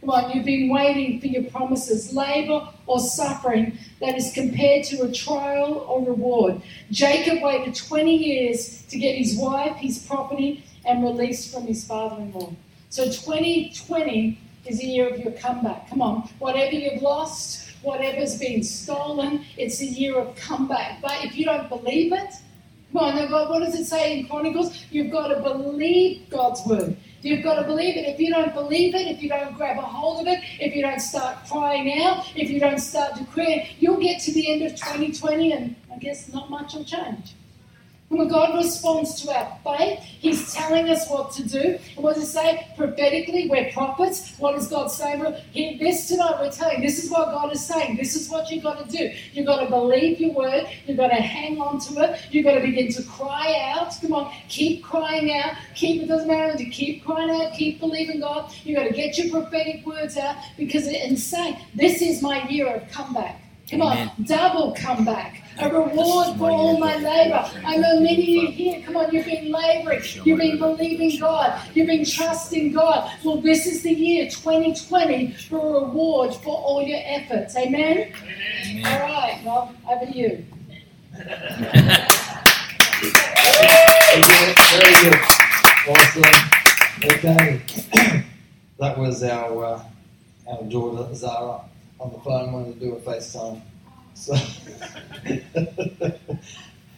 Come 0.00 0.10
on, 0.10 0.30
you've 0.30 0.46
been 0.46 0.70
waiting 0.70 1.20
for 1.20 1.26
your 1.26 1.44
promises, 1.44 2.12
labor 2.12 2.68
or 2.86 2.98
suffering 2.98 3.78
that 4.00 4.16
is 4.16 4.32
compared 4.32 4.84
to 4.84 5.02
a 5.02 5.12
trial 5.12 5.84
or 5.88 6.04
reward. 6.04 6.60
Jacob 6.90 7.42
waited 7.42 7.74
20 7.74 8.14
years 8.14 8.82
to 8.84 8.98
get 8.98 9.16
his 9.16 9.36
wife, 9.36 9.76
his 9.76 9.98
property, 9.98 10.64
and 10.86 11.02
released 11.02 11.52
from 11.52 11.66
his 11.66 11.84
father 11.84 12.16
in 12.16 12.32
law. 12.32 12.52
So 12.88 13.04
2020 13.04 14.38
is 14.70 14.78
the 14.78 14.86
year 14.86 15.08
of 15.08 15.18
your 15.18 15.32
comeback. 15.32 15.88
Come 15.90 16.00
on. 16.00 16.28
Whatever 16.38 16.74
you've 16.74 17.02
lost, 17.02 17.70
whatever's 17.82 18.38
been 18.38 18.62
stolen, 18.62 19.44
it's 19.56 19.80
a 19.80 19.86
year 19.86 20.16
of 20.16 20.34
comeback. 20.36 21.00
But 21.02 21.24
if 21.24 21.36
you 21.36 21.44
don't 21.44 21.68
believe 21.68 22.12
it, 22.12 22.34
come 22.92 23.02
on, 23.02 23.30
what 23.30 23.60
does 23.60 23.74
it 23.74 23.86
say 23.86 24.18
in 24.18 24.28
Chronicles? 24.28 24.84
You've 24.90 25.10
got 25.10 25.28
to 25.28 25.40
believe 25.40 26.28
God's 26.30 26.60
word. 26.66 26.96
You've 27.22 27.42
got 27.42 27.56
to 27.56 27.64
believe 27.64 27.96
it. 27.96 28.06
If 28.08 28.18
you 28.18 28.32
don't 28.32 28.54
believe 28.54 28.94
it, 28.94 29.06
if 29.06 29.22
you 29.22 29.28
don't 29.28 29.54
grab 29.54 29.76
a 29.76 29.82
hold 29.82 30.20
of 30.22 30.26
it, 30.26 30.40
if 30.58 30.74
you 30.74 30.80
don't 30.80 31.00
start 31.00 31.36
crying 31.50 32.02
out, 32.02 32.24
if 32.34 32.48
you 32.48 32.58
don't 32.58 32.78
start 32.78 33.14
to 33.16 33.24
declaring, 33.24 33.66
you'll 33.78 34.00
get 34.00 34.22
to 34.22 34.32
the 34.32 34.50
end 34.50 34.62
of 34.62 34.72
2020 34.72 35.52
and 35.52 35.76
I 35.92 35.98
guess 35.98 36.32
not 36.32 36.48
much 36.48 36.74
will 36.74 36.84
change. 36.84 37.34
When 38.10 38.26
God 38.26 38.56
responds 38.56 39.22
to 39.22 39.30
our 39.30 39.56
faith, 39.62 40.00
He's 40.00 40.52
telling 40.52 40.90
us 40.90 41.08
what 41.08 41.30
to 41.30 41.48
do. 41.48 41.78
And 41.94 42.02
what 42.04 42.16
does 42.16 42.24
it 42.24 42.32
say? 42.32 42.66
Prophetically, 42.76 43.48
we're 43.48 43.70
prophets. 43.70 44.34
What 44.36 44.56
is 44.56 44.66
God 44.66 44.88
saying? 44.88 45.24
Here, 45.52 45.78
this 45.78 46.08
tonight, 46.08 46.38
we're 46.40 46.50
telling 46.50 46.80
this 46.80 47.04
is 47.04 47.08
what 47.08 47.26
God 47.26 47.52
is 47.52 47.64
saying. 47.64 47.96
This 47.96 48.16
is 48.16 48.28
what 48.28 48.50
you've 48.50 48.64
got 48.64 48.84
to 48.84 48.96
do. 48.96 49.12
You've 49.32 49.46
got 49.46 49.60
to 49.60 49.70
believe 49.70 50.18
your 50.18 50.32
word. 50.32 50.66
You've 50.88 50.96
got 50.96 51.10
to 51.10 51.22
hang 51.22 51.60
on 51.60 51.78
to 51.78 52.02
it. 52.02 52.20
You've 52.32 52.44
got 52.44 52.54
to 52.54 52.60
begin 52.60 52.90
to 52.94 53.02
cry 53.04 53.54
out. 53.76 53.94
Come 54.00 54.12
on, 54.12 54.34
keep 54.48 54.82
crying 54.82 55.32
out. 55.32 55.54
Keep, 55.76 56.02
it 56.02 56.06
doesn't 56.06 56.26
matter 56.26 56.58
to 56.58 56.64
keep 56.64 57.04
crying 57.04 57.30
out, 57.30 57.52
keep 57.52 57.78
believing 57.78 58.18
God. 58.18 58.52
You've 58.64 58.76
got 58.76 58.88
to 58.88 58.92
get 58.92 59.18
your 59.18 59.30
prophetic 59.30 59.86
words 59.86 60.16
out 60.16 60.34
because 60.58 60.88
and 60.88 61.16
say, 61.16 61.56
This 61.76 62.02
is 62.02 62.22
my 62.22 62.48
year 62.48 62.74
of 62.74 62.90
comeback. 62.90 63.40
Come 63.70 63.82
on, 63.82 64.10
double 64.24 64.74
comeback 64.74 65.44
a 65.62 65.68
reward 65.68 66.38
for 66.38 66.50
all 66.50 66.78
my 66.78 66.96
labor. 66.96 67.48
I 67.64 67.76
know 67.76 68.00
many 68.00 68.22
of 68.22 68.28
you 68.28 68.46
here, 68.48 68.82
come 68.82 68.96
on, 68.96 69.12
you've 69.12 69.26
been 69.26 69.52
laboring, 69.52 70.02
you've 70.24 70.38
been 70.38 70.58
believing 70.58 71.18
God, 71.18 71.60
you've 71.74 71.86
been 71.86 72.04
trusting 72.04 72.72
God. 72.72 73.10
Well, 73.24 73.40
this 73.40 73.66
is 73.66 73.82
the 73.82 73.92
year 73.92 74.30
2020 74.30 75.32
for 75.32 75.58
a 75.58 75.84
reward 75.84 76.34
for 76.36 76.56
all 76.56 76.82
your 76.82 77.00
efforts. 77.04 77.56
Amen? 77.56 78.12
Amen. 78.70 78.86
All 78.86 79.00
right, 79.00 79.42
well, 79.44 79.74
over 79.90 80.06
to 80.06 80.16
you. 80.16 80.44
Very 84.70 84.94
good. 85.02 85.20
Awesome. 85.88 86.60
Okay. 87.04 87.62
that 88.78 88.98
was 88.98 89.22
our, 89.22 89.64
uh, 89.64 89.82
our 90.48 90.62
daughter 90.64 91.14
Zara 91.14 91.62
on 91.98 92.12
the 92.12 92.18
phone 92.20 92.52
wanted 92.52 92.80
to 92.80 92.86
do 92.86 92.94
a 92.94 93.00
FaceTime. 93.00 93.60
So 94.20 94.36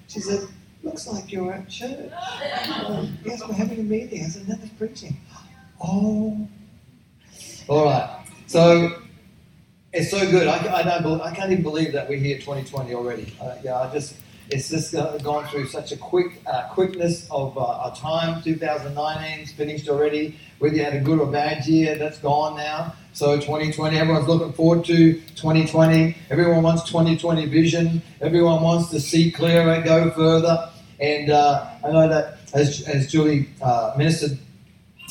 she 0.08 0.18
said, 0.18 0.48
looks 0.82 1.06
like 1.06 1.30
you're 1.30 1.52
at 1.52 1.68
church. 1.68 2.10
Um, 2.84 3.16
yes, 3.24 3.46
we're 3.46 3.54
having 3.54 3.78
a 3.78 3.84
meeting. 3.84 4.24
I 4.24 4.28
said, 4.28 4.48
no, 4.48 4.56
that's 4.56 4.70
preaching. 4.70 5.16
Oh. 5.80 6.48
All 7.68 7.84
right. 7.84 8.24
So 8.48 9.02
it's 9.92 10.10
so 10.10 10.28
good. 10.30 10.48
I, 10.48 10.80
I 10.80 11.00
don't. 11.00 11.20
I 11.20 11.32
can't 11.32 11.52
even 11.52 11.62
believe 11.62 11.92
that 11.92 12.08
we're 12.08 12.18
here 12.18 12.38
2020 12.38 12.92
already. 12.92 13.32
Uh, 13.40 13.54
yeah, 13.62 13.78
I 13.78 13.92
just. 13.92 14.16
It's 14.50 14.68
just 14.68 14.92
gone 14.92 15.46
through 15.46 15.68
such 15.68 15.92
a 15.92 15.96
quick 15.96 16.42
uh, 16.46 16.68
quickness 16.70 17.28
of 17.30 17.56
uh, 17.56 17.64
our 17.64 17.94
time. 17.94 18.42
2019's 18.42 19.52
finished 19.52 19.88
already. 19.88 20.36
Whether 20.58 20.74
you 20.76 20.84
had 20.84 20.94
a 20.94 21.00
good 21.00 21.20
or 21.20 21.26
bad 21.26 21.64
year, 21.66 21.96
that's 21.96 22.18
gone 22.18 22.56
now. 22.56 22.94
So 23.14 23.36
2020, 23.36 23.98
everyone's 23.98 24.26
looking 24.26 24.54
forward 24.54 24.86
to 24.86 25.14
2020. 25.14 26.16
Everyone 26.30 26.62
wants 26.62 26.84
2020 26.84 27.44
vision. 27.46 28.00
Everyone 28.22 28.62
wants 28.62 28.90
to 28.90 29.00
see 29.00 29.30
clearer, 29.30 29.82
go 29.82 30.10
further. 30.12 30.70
And 30.98 31.30
uh, 31.30 31.66
I 31.84 31.90
know 31.90 32.08
that 32.08 32.38
as, 32.54 32.82
as 32.88 33.12
Julie 33.12 33.50
uh, 33.60 33.92
ministered 33.98 34.38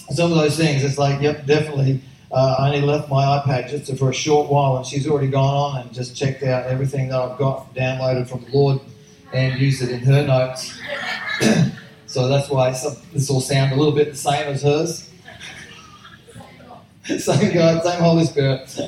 some 0.09 0.31
of 0.31 0.37
those 0.37 0.57
things, 0.57 0.83
it's 0.83 0.97
like, 0.97 1.21
yep, 1.21 1.45
definitely. 1.45 2.01
Uh, 2.31 2.55
I 2.57 2.67
only 2.67 2.81
left 2.81 3.07
my 3.09 3.23
iPad 3.23 3.69
just 3.69 3.95
for 3.99 4.09
a 4.09 4.13
short 4.13 4.49
while, 4.49 4.77
and 4.77 4.85
she's 4.85 5.07
already 5.07 5.27
gone 5.27 5.53
on 5.53 5.81
and 5.81 5.93
just 5.93 6.15
checked 6.15 6.43
out 6.43 6.65
everything 6.65 7.09
that 7.09 7.19
I've 7.19 7.37
got 7.37 7.73
downloaded 7.75 8.27
from 8.27 8.43
the 8.45 8.51
Lord 8.51 8.79
and 9.33 9.59
used 9.59 9.81
it 9.83 9.89
in 9.89 9.99
her 9.99 10.25
notes. 10.25 10.79
so 12.07 12.27
that's 12.27 12.49
why 12.49 12.71
this 12.71 13.29
will 13.29 13.41
sound 13.41 13.73
a 13.73 13.75
little 13.75 13.93
bit 13.93 14.11
the 14.11 14.17
same 14.17 14.47
as 14.47 14.63
hers. 14.63 15.10
same 17.19 17.53
God, 17.53 17.83
same 17.83 17.99
Holy 17.99 18.25
Spirit. 18.25 18.79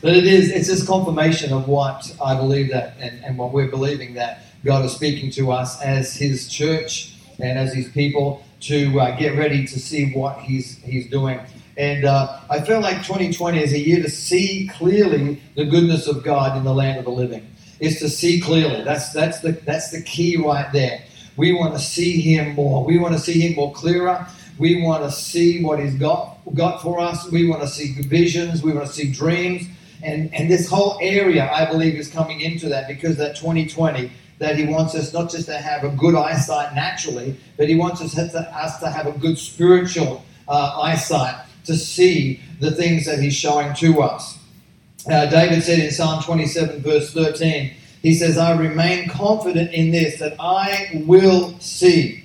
But 0.00 0.16
it 0.16 0.26
is, 0.26 0.50
it's 0.50 0.68
just 0.68 0.86
confirmation 0.86 1.52
of 1.52 1.68
what 1.68 2.10
I 2.22 2.34
believe 2.34 2.70
that 2.70 2.96
and, 2.98 3.22
and 3.22 3.36
what 3.36 3.52
we're 3.52 3.68
believing 3.68 4.14
that 4.14 4.44
God 4.64 4.84
is 4.84 4.92
speaking 4.92 5.30
to 5.32 5.52
us 5.52 5.80
as 5.82 6.14
His 6.16 6.48
church 6.48 7.16
and 7.38 7.58
as 7.58 7.74
His 7.74 7.90
people 7.90 8.42
to 8.60 8.98
uh, 8.98 9.16
get 9.18 9.36
ready 9.36 9.66
to 9.66 9.78
see 9.78 10.12
what 10.12 10.40
He's 10.40 10.78
He's 10.78 11.10
doing. 11.10 11.38
And 11.76 12.06
uh, 12.06 12.40
I 12.48 12.60
feel 12.60 12.80
like 12.80 12.98
2020 12.98 13.62
is 13.62 13.72
a 13.74 13.78
year 13.78 14.02
to 14.02 14.10
see 14.10 14.70
clearly 14.72 15.42
the 15.54 15.66
goodness 15.66 16.06
of 16.06 16.24
God 16.24 16.56
in 16.56 16.64
the 16.64 16.74
land 16.74 16.98
of 16.98 17.04
the 17.04 17.10
living. 17.10 17.46
Is 17.78 17.98
to 18.00 18.08
see 18.08 18.40
clearly. 18.40 18.84
That's 18.84 19.12
that's 19.12 19.40
the 19.40 19.52
that's 19.52 19.90
the 19.90 20.02
key 20.02 20.36
right 20.36 20.70
there. 20.72 21.02
We 21.36 21.52
want 21.52 21.72
to 21.74 21.78
see 21.78 22.20
Him 22.20 22.54
more. 22.54 22.84
We 22.84 22.98
want 22.98 23.14
to 23.14 23.20
see 23.20 23.40
Him 23.40 23.56
more 23.56 23.72
clearer. 23.72 24.26
We 24.58 24.82
want 24.82 25.02
to 25.04 25.10
see 25.10 25.62
what 25.62 25.80
He's 25.80 25.94
got 25.94 26.39
got 26.54 26.82
for 26.82 27.00
us. 27.00 27.30
We 27.30 27.48
want 27.48 27.62
to 27.62 27.68
see 27.68 27.92
visions. 28.02 28.62
We 28.62 28.72
want 28.72 28.86
to 28.86 28.92
see 28.92 29.10
dreams. 29.10 29.66
And 30.02 30.32
and 30.34 30.50
this 30.50 30.68
whole 30.68 30.98
area, 31.00 31.50
I 31.50 31.66
believe, 31.66 31.94
is 31.94 32.08
coming 32.08 32.40
into 32.40 32.68
that 32.70 32.88
because 32.88 33.16
that 33.18 33.36
2020 33.36 34.10
that 34.38 34.56
He 34.56 34.64
wants 34.64 34.94
us 34.94 35.12
not 35.12 35.30
just 35.30 35.46
to 35.46 35.58
have 35.58 35.84
a 35.84 35.90
good 35.90 36.14
eyesight 36.14 36.74
naturally, 36.74 37.36
but 37.56 37.68
He 37.68 37.74
wants 37.74 38.00
us 38.00 38.14
to, 38.14 38.40
us 38.56 38.80
to 38.80 38.90
have 38.90 39.06
a 39.06 39.12
good 39.12 39.38
spiritual 39.38 40.24
uh, 40.48 40.80
eyesight 40.80 41.44
to 41.66 41.76
see 41.76 42.40
the 42.58 42.70
things 42.70 43.04
that 43.04 43.20
He's 43.20 43.34
showing 43.34 43.74
to 43.74 44.02
us. 44.02 44.38
Uh, 45.08 45.26
David 45.26 45.62
said 45.62 45.78
in 45.78 45.90
Psalm 45.90 46.22
27, 46.22 46.82
verse 46.82 47.12
13, 47.12 47.74
he 48.02 48.14
says, 48.14 48.38
I 48.38 48.58
remain 48.58 49.08
confident 49.08 49.72
in 49.72 49.90
this, 49.90 50.18
that 50.20 50.36
I 50.38 51.02
will 51.06 51.58
see 51.58 52.24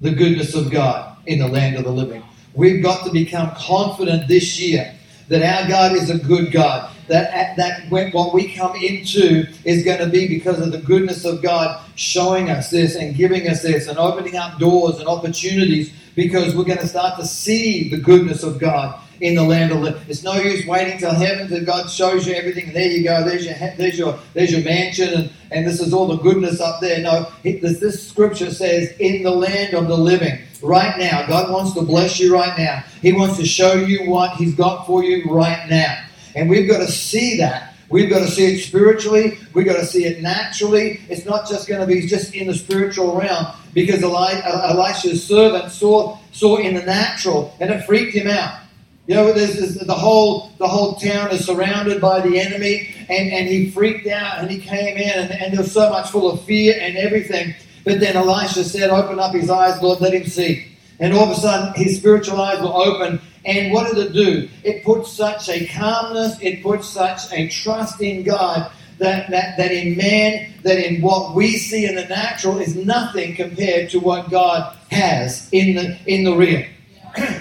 the 0.00 0.10
goodness 0.10 0.54
of 0.54 0.70
God 0.70 1.16
in 1.26 1.38
the 1.38 1.48
land 1.48 1.76
of 1.76 1.84
the 1.84 1.92
living. 1.92 2.22
We've 2.54 2.82
got 2.82 3.04
to 3.04 3.12
become 3.12 3.52
confident 3.56 4.28
this 4.28 4.60
year 4.60 4.94
that 5.28 5.42
our 5.42 5.68
God 5.68 5.92
is 5.92 6.10
a 6.10 6.18
good 6.18 6.52
God. 6.52 6.90
That, 7.08 7.56
that 7.56 7.90
what 7.90 8.32
we 8.32 8.54
come 8.54 8.76
into 8.76 9.46
is 9.64 9.84
going 9.84 9.98
to 9.98 10.06
be 10.06 10.28
because 10.28 10.60
of 10.60 10.72
the 10.72 10.78
goodness 10.78 11.24
of 11.24 11.42
God 11.42 11.84
showing 11.96 12.48
us 12.48 12.70
this 12.70 12.96
and 12.96 13.14
giving 13.14 13.48
us 13.48 13.62
this 13.62 13.88
and 13.88 13.98
opening 13.98 14.36
up 14.36 14.58
doors 14.58 14.98
and 15.00 15.08
opportunities 15.08 15.92
because 16.14 16.54
we're 16.54 16.64
going 16.64 16.78
to 16.78 16.86
start 16.86 17.18
to 17.18 17.26
see 17.26 17.90
the 17.90 17.98
goodness 17.98 18.42
of 18.42 18.58
God 18.58 19.00
in 19.24 19.34
the 19.34 19.42
land 19.42 19.72
of 19.72 19.80
living. 19.80 20.02
It's 20.06 20.22
no 20.22 20.34
use 20.34 20.66
waiting 20.66 20.98
till 20.98 21.14
heaven 21.14 21.48
till 21.48 21.64
God 21.64 21.90
shows 21.90 22.26
you 22.26 22.34
everything. 22.34 22.66
And 22.66 22.76
there 22.76 22.86
you 22.86 23.02
go. 23.02 23.24
There's 23.24 23.46
your 23.46 23.54
there's 23.78 23.98
your 23.98 24.18
there's 24.34 24.52
your 24.52 24.62
mansion, 24.62 25.14
and, 25.14 25.30
and 25.50 25.66
this 25.66 25.80
is 25.80 25.94
all 25.94 26.06
the 26.06 26.18
goodness 26.18 26.60
up 26.60 26.82
there. 26.82 27.00
No, 27.00 27.32
this, 27.42 27.80
this 27.80 28.06
scripture 28.06 28.52
says, 28.52 28.92
"In 28.98 29.22
the 29.22 29.30
land 29.30 29.72
of 29.72 29.88
the 29.88 29.96
living." 29.96 30.38
Right 30.62 30.98
now, 30.98 31.26
God 31.26 31.50
wants 31.50 31.72
to 31.74 31.82
bless 31.82 32.20
you 32.20 32.34
right 32.34 32.56
now. 32.58 32.84
He 33.00 33.14
wants 33.14 33.38
to 33.38 33.46
show 33.46 33.72
you 33.72 34.10
what 34.10 34.36
He's 34.36 34.54
got 34.54 34.86
for 34.86 35.02
you 35.02 35.24
right 35.32 35.68
now, 35.70 36.04
and 36.36 36.50
we've 36.50 36.68
got 36.68 36.78
to 36.78 36.92
see 36.92 37.38
that. 37.38 37.74
We've 37.88 38.10
got 38.10 38.20
to 38.20 38.28
see 38.28 38.56
it 38.56 38.60
spiritually. 38.62 39.38
We've 39.54 39.66
got 39.66 39.76
to 39.76 39.86
see 39.86 40.04
it 40.04 40.20
naturally. 40.20 41.00
It's 41.08 41.24
not 41.24 41.48
just 41.48 41.66
going 41.68 41.80
to 41.80 41.86
be 41.86 42.06
just 42.06 42.34
in 42.34 42.46
the 42.46 42.54
spiritual 42.54 43.16
realm 43.16 43.46
because 43.72 44.02
Elisha's 44.02 45.22
servant 45.22 45.70
saw, 45.70 46.18
saw 46.32 46.56
in 46.56 46.74
the 46.74 46.82
natural 46.82 47.54
and 47.60 47.70
it 47.70 47.84
freaked 47.84 48.14
him 48.14 48.26
out. 48.26 48.63
You 49.06 49.16
know, 49.16 49.32
there's, 49.32 49.58
there's, 49.58 49.74
the 49.74 49.94
whole 49.94 50.50
the 50.58 50.66
whole 50.66 50.94
town 50.94 51.30
is 51.30 51.44
surrounded 51.44 52.00
by 52.00 52.20
the 52.20 52.40
enemy, 52.40 52.94
and, 53.10 53.30
and 53.32 53.46
he 53.46 53.70
freaked 53.70 54.06
out 54.06 54.38
and 54.38 54.50
he 54.50 54.58
came 54.58 54.96
in, 54.96 55.18
and, 55.18 55.30
and 55.30 55.52
there 55.52 55.60
was 55.60 55.72
so 55.72 55.90
much 55.90 56.10
full 56.10 56.30
of 56.30 56.42
fear 56.44 56.74
and 56.80 56.96
everything. 56.96 57.54
But 57.84 58.00
then 58.00 58.16
Elisha 58.16 58.64
said, 58.64 58.88
Open 58.88 59.18
up 59.18 59.34
his 59.34 59.50
eyes, 59.50 59.80
Lord, 59.82 60.00
let 60.00 60.14
him 60.14 60.24
see. 60.24 60.66
And 61.00 61.12
all 61.12 61.24
of 61.24 61.36
a 61.36 61.40
sudden, 61.40 61.74
his 61.74 61.98
spiritual 61.98 62.40
eyes 62.40 62.62
were 62.62 62.72
open. 62.72 63.20
And 63.44 63.74
what 63.74 63.94
did 63.94 64.06
it 64.06 64.12
do? 64.14 64.48
It 64.62 64.84
put 64.84 65.06
such 65.06 65.50
a 65.50 65.66
calmness, 65.66 66.38
it 66.40 66.62
put 66.62 66.82
such 66.82 67.30
a 67.30 67.48
trust 67.48 68.00
in 68.00 68.22
God 68.22 68.72
that, 68.98 69.28
that, 69.30 69.58
that 69.58 69.70
in 69.70 69.98
man, 69.98 70.54
that 70.62 70.78
in 70.78 71.02
what 71.02 71.34
we 71.34 71.58
see 71.58 71.86
in 71.86 71.96
the 71.96 72.06
natural 72.06 72.58
is 72.58 72.74
nothing 72.74 73.34
compared 73.34 73.90
to 73.90 74.00
what 74.00 74.30
God 74.30 74.74
has 74.90 75.48
in 75.52 75.74
the, 75.74 75.98
in 76.06 76.24
the 76.24 76.34
real. 76.34 76.64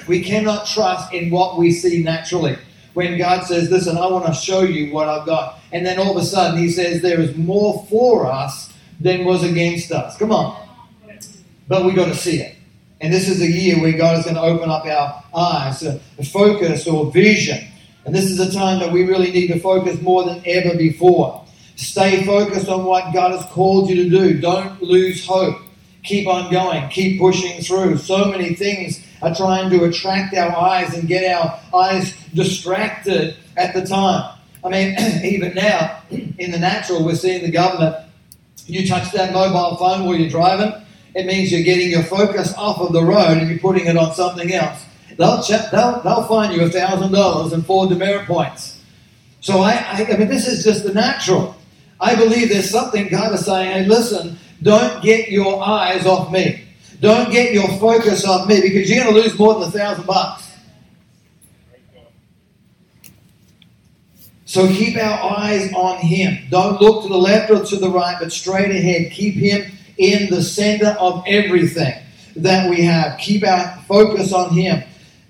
We 0.07 0.23
cannot 0.23 0.67
trust 0.67 1.13
in 1.13 1.29
what 1.29 1.57
we 1.57 1.71
see 1.71 2.03
naturally. 2.03 2.57
When 2.93 3.17
God 3.17 3.45
says, 3.45 3.69
Listen, 3.71 3.97
I 3.97 4.05
want 4.07 4.25
to 4.27 4.33
show 4.33 4.61
you 4.61 4.93
what 4.93 5.09
I've 5.09 5.25
got. 5.25 5.59
And 5.71 5.85
then 5.85 5.99
all 5.99 6.15
of 6.15 6.21
a 6.21 6.25
sudden 6.25 6.59
He 6.59 6.69
says, 6.69 7.01
There 7.01 7.19
is 7.19 7.35
more 7.35 7.85
for 7.89 8.27
us 8.27 8.73
than 8.99 9.25
was 9.25 9.43
against 9.43 9.91
us. 9.91 10.17
Come 10.17 10.31
on. 10.31 10.59
But 11.67 11.85
we've 11.85 11.95
got 11.95 12.07
to 12.07 12.15
see 12.15 12.39
it. 12.39 12.55
And 13.01 13.11
this 13.11 13.27
is 13.27 13.41
a 13.41 13.49
year 13.49 13.81
where 13.81 13.97
God 13.97 14.17
is 14.17 14.23
going 14.25 14.35
to 14.35 14.41
open 14.41 14.69
up 14.69 14.85
our 14.85 15.23
eyes, 15.35 15.83
a 15.83 15.99
focus 16.31 16.87
or 16.87 17.11
vision. 17.11 17.67
And 18.05 18.13
this 18.13 18.25
is 18.25 18.39
a 18.39 18.51
time 18.51 18.79
that 18.79 18.91
we 18.91 19.03
really 19.03 19.31
need 19.31 19.47
to 19.47 19.59
focus 19.59 20.01
more 20.01 20.23
than 20.23 20.41
ever 20.45 20.77
before. 20.77 21.45
Stay 21.75 22.23
focused 22.23 22.69
on 22.69 22.85
what 22.85 23.13
God 23.13 23.31
has 23.31 23.45
called 23.51 23.89
you 23.89 23.95
to 24.03 24.09
do. 24.09 24.39
Don't 24.39 24.81
lose 24.81 25.25
hope. 25.25 25.57
Keep 26.03 26.27
on 26.27 26.51
going. 26.51 26.87
Keep 26.89 27.19
pushing 27.19 27.61
through. 27.61 27.97
So 27.97 28.25
many 28.25 28.55
things 28.55 29.05
are 29.23 29.33
trying 29.33 29.69
to 29.69 29.85
attract 29.85 30.35
our 30.35 30.55
eyes 30.55 30.93
and 30.93 31.07
get 31.07 31.33
our 31.33 31.59
eyes 31.73 32.15
distracted 32.33 33.35
at 33.57 33.73
the 33.73 33.85
time. 33.85 34.37
I 34.63 34.69
mean, 34.69 34.97
even 35.23 35.53
now, 35.55 36.01
in 36.11 36.51
the 36.51 36.59
natural, 36.59 37.05
we're 37.05 37.15
seeing 37.15 37.43
the 37.43 37.51
government. 37.51 37.95
You 38.65 38.87
touch 38.87 39.11
that 39.13 39.33
mobile 39.33 39.77
phone 39.77 40.05
while 40.05 40.15
you're 40.15 40.29
driving, 40.29 40.73
it 41.15 41.25
means 41.25 41.51
you're 41.51 41.63
getting 41.63 41.89
your 41.89 42.03
focus 42.03 42.53
off 42.57 42.79
of 42.79 42.93
the 42.93 43.03
road 43.03 43.37
and 43.37 43.49
you're 43.49 43.59
putting 43.59 43.85
it 43.87 43.97
on 43.97 44.13
something 44.13 44.51
else. 44.53 44.85
They'll, 45.17 45.43
ch- 45.43 45.69
they'll, 45.71 46.01
they'll 46.01 46.23
fine 46.23 46.51
you 46.51 46.61
$1,000 46.61 47.53
and 47.53 47.65
four 47.65 47.87
demerit 47.87 48.25
points. 48.25 48.81
So, 49.41 49.59
I, 49.59 49.73
I, 49.73 50.07
I 50.13 50.17
mean, 50.17 50.27
this 50.27 50.47
is 50.47 50.63
just 50.63 50.83
the 50.83 50.93
natural. 50.93 51.55
I 51.99 52.15
believe 52.15 52.49
there's 52.49 52.69
something 52.69 53.09
God 53.09 53.33
is 53.33 53.45
saying, 53.45 53.71
hey, 53.71 53.85
listen, 53.85 54.37
don't 54.63 55.03
get 55.03 55.29
your 55.29 55.61
eyes 55.61 56.05
off 56.05 56.31
me. 56.31 56.63
Don't 57.03 57.33
get 57.33 57.51
your 57.51 57.67
focus 57.79 58.23
on 58.23 58.47
me 58.47 58.61
because 58.61 58.89
you're 58.89 59.03
going 59.03 59.13
to 59.13 59.21
lose 59.21 59.37
more 59.37 59.55
than 59.55 59.63
a 59.63 59.71
thousand 59.71 60.05
bucks. 60.05 60.49
So 64.45 64.69
keep 64.69 64.95
our 64.95 65.37
eyes 65.37 65.73
on 65.73 65.97
Him. 65.97 66.47
Don't 66.49 66.79
look 66.79 67.03
to 67.03 67.09
the 67.09 67.17
left 67.17 67.51
or 67.51 67.65
to 67.65 67.75
the 67.75 67.89
right, 67.89 68.15
but 68.21 68.31
straight 68.31 68.71
ahead. 68.71 69.11
Keep 69.11 69.33
Him 69.33 69.69
in 69.97 70.29
the 70.29 70.41
center 70.41 70.95
of 70.97 71.25
everything 71.27 71.93
that 72.37 72.69
we 72.69 72.83
have. 72.83 73.19
Keep 73.19 73.45
our 73.45 73.83
focus 73.85 74.31
on 74.31 74.53
Him. 74.53 74.81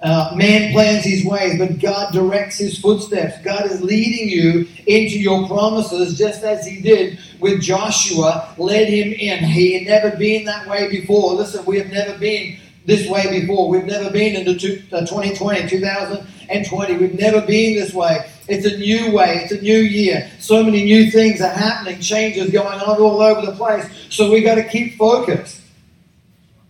Uh, 0.04 0.34
man 0.36 0.74
plans 0.74 1.06
his 1.06 1.24
ways, 1.24 1.58
but 1.58 1.80
God 1.80 2.12
directs 2.12 2.58
his 2.58 2.78
footsteps. 2.78 3.42
God 3.42 3.72
is 3.72 3.82
leading 3.82 4.28
you 4.28 4.68
into 4.86 5.18
your 5.18 5.48
promises 5.48 6.18
just 6.18 6.44
as 6.44 6.68
he 6.68 6.82
did 6.82 7.18
with 7.40 7.62
Joshua, 7.62 8.54
led 8.58 8.90
him 8.90 9.14
in. 9.14 9.46
He 9.46 9.74
had 9.74 9.88
never 9.88 10.18
been 10.18 10.44
that 10.44 10.68
way 10.68 10.90
before. 10.90 11.36
Listen, 11.36 11.64
we 11.64 11.78
have 11.78 11.90
never 11.90 12.18
been 12.18 12.58
this 12.86 13.08
way 13.08 13.40
before. 13.40 13.70
We've 13.70 13.86
never 13.86 14.12
been 14.12 14.36
into 14.36 14.60
2020, 14.60 15.64
uh, 15.64 15.70
2020. 15.70 16.98
We've 16.98 17.18
never 17.18 17.40
been 17.40 17.76
this 17.76 17.94
way. 17.94 18.30
It's 18.50 18.66
a 18.66 18.78
new 18.78 19.14
way. 19.14 19.44
It's 19.44 19.54
a 19.54 19.62
new 19.62 19.78
year. 19.78 20.30
So 20.40 20.64
many 20.64 20.84
new 20.84 21.12
things 21.12 21.40
are 21.40 21.48
happening, 21.48 22.02
changes 22.02 22.52
going 22.52 22.78
on 22.82 23.02
all 23.02 23.22
over 23.22 23.46
the 23.46 23.56
place. 23.56 23.86
So 24.10 24.30
we've 24.30 24.44
got 24.44 24.56
to 24.56 24.66
keep 24.66 24.98
focused. 24.98 25.62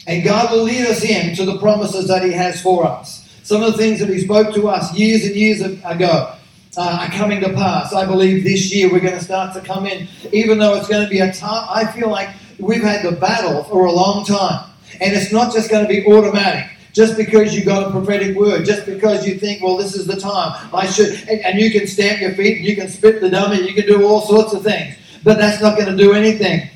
And 0.06 0.24
God 0.24 0.52
will 0.52 0.64
lead 0.64 0.86
us 0.86 1.04
into 1.04 1.46
the 1.46 1.58
promises 1.58 2.08
that 2.10 2.24
He 2.24 2.32
has 2.32 2.62
for 2.62 2.86
us. 2.86 3.23
Some 3.44 3.62
of 3.62 3.74
the 3.74 3.78
things 3.78 4.00
that 4.00 4.10
he 4.10 4.20
spoke 4.20 4.54
to 4.56 4.70
us 4.70 4.94
years 4.98 5.26
and 5.26 5.36
years 5.36 5.62
ago 5.62 6.36
uh, 6.78 6.98
are 7.02 7.10
coming 7.10 7.42
to 7.42 7.50
pass. 7.50 7.94
I 7.94 8.06
believe 8.06 8.44
this 8.44 8.74
year 8.74 8.92
we're 8.92 9.02
going 9.02 9.18
to 9.18 9.24
start 9.24 9.54
to 9.56 9.62
come 9.62 9.86
in, 9.86 10.08
even 10.32 10.58
though 10.58 10.76
it's 10.76 10.88
going 10.88 11.04
to 11.04 11.10
be 11.10 11.20
a 11.20 11.32
tough. 11.34 11.68
I 11.70 11.86
feel 11.92 12.10
like 12.10 12.30
we've 12.58 12.82
had 12.82 13.04
the 13.04 13.12
battle 13.12 13.66
for 13.66 13.86
a 13.86 13.92
long 13.92 14.26
time, 14.26 14.70
and 15.02 15.14
it's 15.14 15.32
not 15.32 15.54
just 15.54 15.70
going 15.70 15.86
to 15.86 15.90
be 15.90 16.06
automatic. 16.06 16.70
Just 16.94 17.18
because 17.18 17.56
you 17.56 17.66
got 17.66 17.88
a 17.88 17.92
prophetic 17.92 18.38
word, 18.38 18.66
just 18.66 18.86
because 18.86 19.28
you 19.28 19.40
think, 19.40 19.64
well, 19.64 19.78
this 19.78 19.96
is 19.96 20.06
the 20.06 20.16
time, 20.16 20.70
I 20.74 20.86
should, 20.86 21.10
and, 21.28 21.42
and 21.42 21.60
you 21.60 21.72
can 21.72 21.88
stamp 21.88 22.22
your 22.22 22.34
feet, 22.34 22.58
and 22.58 22.66
you 22.66 22.76
can 22.76 22.88
spit 22.88 23.20
the 23.20 23.30
dummy, 23.32 23.68
you 23.68 23.74
can 23.74 23.88
do 23.88 24.06
all 24.06 24.22
sorts 24.22 24.54
of 24.54 24.64
things, 24.64 24.96
but 25.24 25.40
that's 25.40 25.60
not 25.60 25.76
going 25.76 25.90
to 25.90 25.98
do 25.98 26.14
anything. 26.14 26.70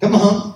Come 0.00 0.14
on. 0.14 0.55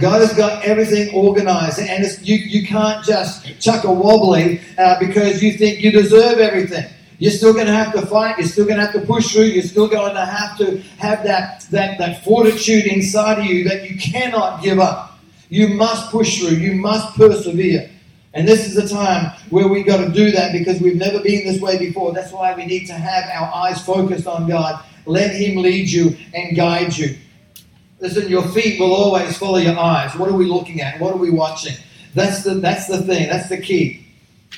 God 0.00 0.20
has 0.20 0.32
got 0.32 0.64
everything 0.64 1.14
organized, 1.14 1.78
and 1.78 2.04
you, 2.26 2.36
you 2.36 2.66
can't 2.66 3.04
just 3.04 3.60
chuck 3.60 3.84
a 3.84 3.92
wobbly 3.92 4.60
uh, 4.78 4.98
because 4.98 5.42
you 5.42 5.52
think 5.52 5.80
you 5.80 5.92
deserve 5.92 6.38
everything. 6.38 6.90
You're 7.18 7.32
still 7.32 7.52
going 7.52 7.66
to 7.66 7.72
have 7.72 7.92
to 7.92 8.06
fight. 8.06 8.38
You're 8.38 8.48
still 8.48 8.64
going 8.64 8.78
to 8.78 8.86
have 8.86 8.94
to 8.94 9.02
push 9.02 9.34
through. 9.34 9.44
You're 9.44 9.62
still 9.62 9.88
going 9.88 10.14
to 10.14 10.24
have 10.24 10.56
to 10.56 10.78
have 10.98 11.22
that, 11.24 11.66
that, 11.70 11.98
that 11.98 12.24
fortitude 12.24 12.86
inside 12.86 13.40
of 13.40 13.44
you 13.44 13.68
that 13.68 13.90
you 13.90 13.98
cannot 13.98 14.62
give 14.62 14.78
up. 14.78 15.18
You 15.50 15.68
must 15.68 16.10
push 16.10 16.38
through. 16.38 16.56
You 16.56 16.76
must 16.76 17.14
persevere. 17.16 17.90
And 18.32 18.48
this 18.48 18.66
is 18.66 18.74
the 18.74 18.88
time 18.88 19.32
where 19.50 19.68
we've 19.68 19.84
got 19.84 19.98
to 19.98 20.10
do 20.10 20.30
that 20.30 20.52
because 20.52 20.80
we've 20.80 20.96
never 20.96 21.20
been 21.20 21.46
this 21.46 21.60
way 21.60 21.76
before. 21.76 22.14
That's 22.14 22.32
why 22.32 22.54
we 22.54 22.64
need 22.64 22.86
to 22.86 22.94
have 22.94 23.24
our 23.24 23.54
eyes 23.54 23.84
focused 23.84 24.26
on 24.26 24.48
God. 24.48 24.82
Let 25.04 25.32
Him 25.34 25.58
lead 25.58 25.90
you 25.90 26.16
and 26.32 26.56
guide 26.56 26.96
you. 26.96 27.16
Listen, 28.00 28.28
your 28.28 28.46
feet 28.48 28.80
will 28.80 28.92
always 28.94 29.36
follow 29.36 29.58
your 29.58 29.78
eyes. 29.78 30.16
What 30.16 30.30
are 30.30 30.36
we 30.36 30.46
looking 30.46 30.80
at? 30.80 30.98
What 31.00 31.12
are 31.14 31.18
we 31.18 31.30
watching? 31.30 31.76
That's 32.14 32.42
the, 32.44 32.54
that's 32.54 32.86
the 32.86 33.02
thing. 33.02 33.28
That's 33.28 33.48
the 33.48 33.60
key. 33.60 34.06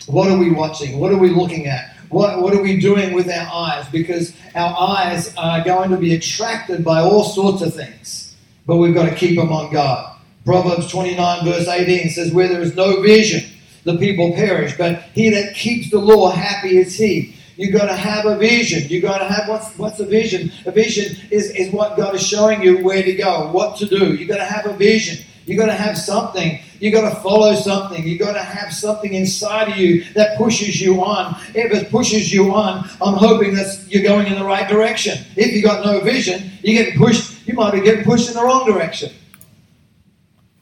What 0.06 0.30
are 0.30 0.38
we 0.38 0.50
watching? 0.50 0.98
What 0.98 1.12
are 1.12 1.18
we 1.18 1.28
looking 1.30 1.66
at? 1.66 1.96
What, 2.08 2.40
what 2.40 2.54
are 2.54 2.62
we 2.62 2.78
doing 2.78 3.14
with 3.14 3.28
our 3.28 3.48
eyes? 3.52 3.88
Because 3.88 4.34
our 4.54 4.76
eyes 4.78 5.34
are 5.36 5.64
going 5.64 5.90
to 5.90 5.96
be 5.96 6.14
attracted 6.14 6.84
by 6.84 7.00
all 7.00 7.24
sorts 7.24 7.62
of 7.62 7.74
things. 7.74 8.36
but 8.66 8.76
we've 8.76 8.94
got 8.94 9.08
to 9.08 9.14
keep 9.14 9.36
them 9.38 9.52
on 9.52 9.72
God. 9.72 10.16
Proverbs 10.44 10.90
29, 10.90 11.44
verse 11.44 11.68
18 11.68 12.10
says, 12.10 12.32
Where 12.32 12.48
there 12.48 12.62
is 12.62 12.76
no 12.76 13.00
vision, 13.00 13.50
the 13.84 13.96
people 13.96 14.32
perish, 14.32 14.76
but 14.76 15.02
he 15.14 15.30
that 15.30 15.54
keeps 15.54 15.90
the 15.90 15.98
law, 15.98 16.30
happy 16.30 16.78
is 16.78 16.96
he. 16.96 17.36
You've 17.56 17.72
got 17.72 17.86
to 17.86 17.94
have 17.94 18.24
a 18.26 18.36
vision. 18.36 18.88
You've 18.88 19.02
got 19.02 19.18
to 19.18 19.24
have 19.24 19.48
what's 19.48 19.76
what's 19.76 20.00
a 20.00 20.06
vision? 20.06 20.50
A 20.66 20.72
vision 20.72 21.16
is, 21.30 21.50
is 21.50 21.72
what 21.72 21.96
God 21.96 22.14
is 22.14 22.26
showing 22.26 22.62
you 22.62 22.82
where 22.82 23.02
to 23.02 23.14
go, 23.14 23.50
what 23.52 23.76
to 23.78 23.86
do. 23.86 24.14
You've 24.14 24.28
got 24.28 24.38
to 24.38 24.44
have 24.44 24.66
a 24.66 24.72
vision. 24.76 25.24
You've 25.44 25.58
got 25.58 25.66
to 25.66 25.74
have 25.74 25.98
something. 25.98 26.60
You've 26.78 26.94
got 26.94 27.08
to 27.08 27.20
follow 27.20 27.54
something. 27.54 28.06
You've 28.06 28.20
got 28.20 28.34
to 28.34 28.42
have 28.42 28.72
something 28.72 29.12
inside 29.12 29.68
of 29.68 29.76
you 29.76 30.04
that 30.14 30.38
pushes 30.38 30.80
you 30.80 31.02
on. 31.04 31.36
If 31.54 31.72
it 31.72 31.90
pushes 31.90 32.32
you 32.32 32.54
on, 32.54 32.88
I'm 33.00 33.14
hoping 33.14 33.54
that 33.54 33.84
you're 33.88 34.04
going 34.04 34.28
in 34.28 34.34
the 34.34 34.44
right 34.44 34.68
direction. 34.68 35.24
If 35.36 35.52
you've 35.52 35.64
got 35.64 35.84
no 35.84 36.00
vision, 36.00 36.52
you're 36.62 36.82
getting 36.84 36.98
pushed, 36.98 37.46
you 37.46 37.54
might 37.54 37.72
be 37.72 37.80
getting 37.80 38.04
pushed 38.04 38.28
in 38.28 38.34
the 38.34 38.42
wrong 38.42 38.66
direction. 38.66 39.12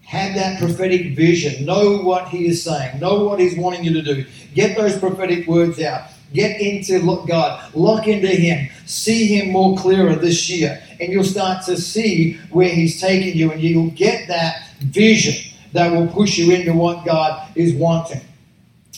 Have 0.02 0.34
that 0.34 0.58
prophetic 0.58 1.14
vision. 1.14 1.64
Know 1.64 1.98
what 1.98 2.28
he 2.28 2.46
is 2.46 2.62
saying. 2.62 2.98
Know 2.98 3.24
what 3.24 3.38
he's 3.38 3.56
wanting 3.56 3.84
you 3.84 3.92
to 3.92 4.02
do. 4.02 4.26
Get 4.54 4.76
those 4.76 4.98
prophetic 4.98 5.46
words 5.46 5.80
out. 5.80 6.08
Get 6.32 6.60
into 6.60 7.24
God, 7.26 7.74
lock 7.74 8.06
into 8.06 8.28
Him, 8.28 8.68
see 8.86 9.26
Him 9.26 9.50
more 9.50 9.76
clearer 9.76 10.14
this 10.14 10.48
year, 10.48 10.80
and 11.00 11.12
you'll 11.12 11.24
start 11.24 11.64
to 11.66 11.76
see 11.76 12.34
where 12.50 12.68
He's 12.68 13.00
taking 13.00 13.36
you, 13.36 13.50
and 13.50 13.60
you'll 13.60 13.90
get 13.90 14.28
that 14.28 14.68
vision 14.78 15.52
that 15.72 15.90
will 15.90 16.06
push 16.06 16.38
you 16.38 16.52
into 16.52 16.72
what 16.72 17.04
God 17.04 17.48
is 17.56 17.74
wanting. 17.74 18.20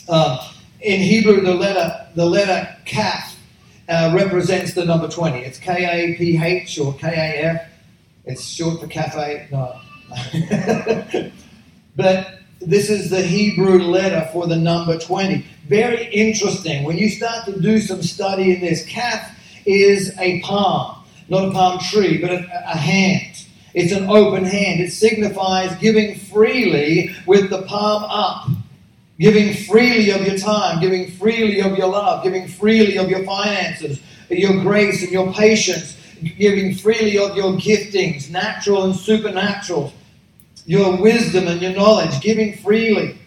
Uh, 0.08 0.52
in 0.80 1.00
Hebrew, 1.00 1.40
the 1.40 1.54
letter 1.54 2.06
the 2.14 2.26
letter 2.26 2.76
Kaf 2.84 3.36
uh, 3.88 4.12
represents 4.14 4.74
the 4.74 4.84
number 4.84 5.08
twenty. 5.08 5.38
It's 5.38 5.58
K 5.58 5.72
A 5.72 6.16
P 6.18 6.38
H 6.42 6.78
or 6.78 6.92
K 6.94 7.08
A 7.08 7.44
F. 7.54 7.68
It's 8.24 8.44
short 8.44 8.80
for 8.80 8.86
cafe. 8.88 9.48
No, 9.50 9.80
but 11.96 12.41
this 12.66 12.90
is 12.90 13.10
the 13.10 13.22
Hebrew 13.22 13.82
letter 13.82 14.28
for 14.32 14.46
the 14.46 14.56
number 14.56 14.98
20. 14.98 15.44
Very 15.68 16.06
interesting. 16.12 16.84
When 16.84 16.96
you 16.96 17.08
start 17.08 17.44
to 17.46 17.60
do 17.60 17.80
some 17.80 18.02
study 18.02 18.54
in 18.54 18.60
this, 18.60 18.84
Kaf 18.86 19.36
is 19.66 20.16
a 20.18 20.40
palm, 20.40 21.04
not 21.28 21.48
a 21.48 21.50
palm 21.50 21.78
tree, 21.78 22.18
but 22.18 22.30
a, 22.30 22.38
a 22.70 22.76
hand. 22.76 23.44
It's 23.74 23.92
an 23.92 24.08
open 24.08 24.44
hand. 24.44 24.80
It 24.80 24.92
signifies 24.92 25.74
giving 25.80 26.18
freely 26.18 27.14
with 27.26 27.50
the 27.50 27.62
palm 27.62 28.04
up. 28.04 28.48
Giving 29.18 29.54
freely 29.54 30.10
of 30.10 30.26
your 30.26 30.36
time, 30.36 30.80
giving 30.80 31.10
freely 31.12 31.60
of 31.60 31.76
your 31.78 31.88
love, 31.88 32.24
giving 32.24 32.48
freely 32.48 32.96
of 32.96 33.08
your 33.08 33.22
finances, 33.24 34.00
your 34.28 34.60
grace 34.62 35.02
and 35.02 35.12
your 35.12 35.32
patience, 35.32 35.96
giving 36.38 36.74
freely 36.74 37.18
of 37.18 37.36
your 37.36 37.52
giftings, 37.52 38.30
natural 38.30 38.84
and 38.84 38.96
supernatural 38.96 39.92
your 40.66 40.96
wisdom 40.96 41.48
and 41.48 41.60
your 41.60 41.72
knowledge, 41.72 42.20
giving 42.20 42.56
freely. 42.58 43.18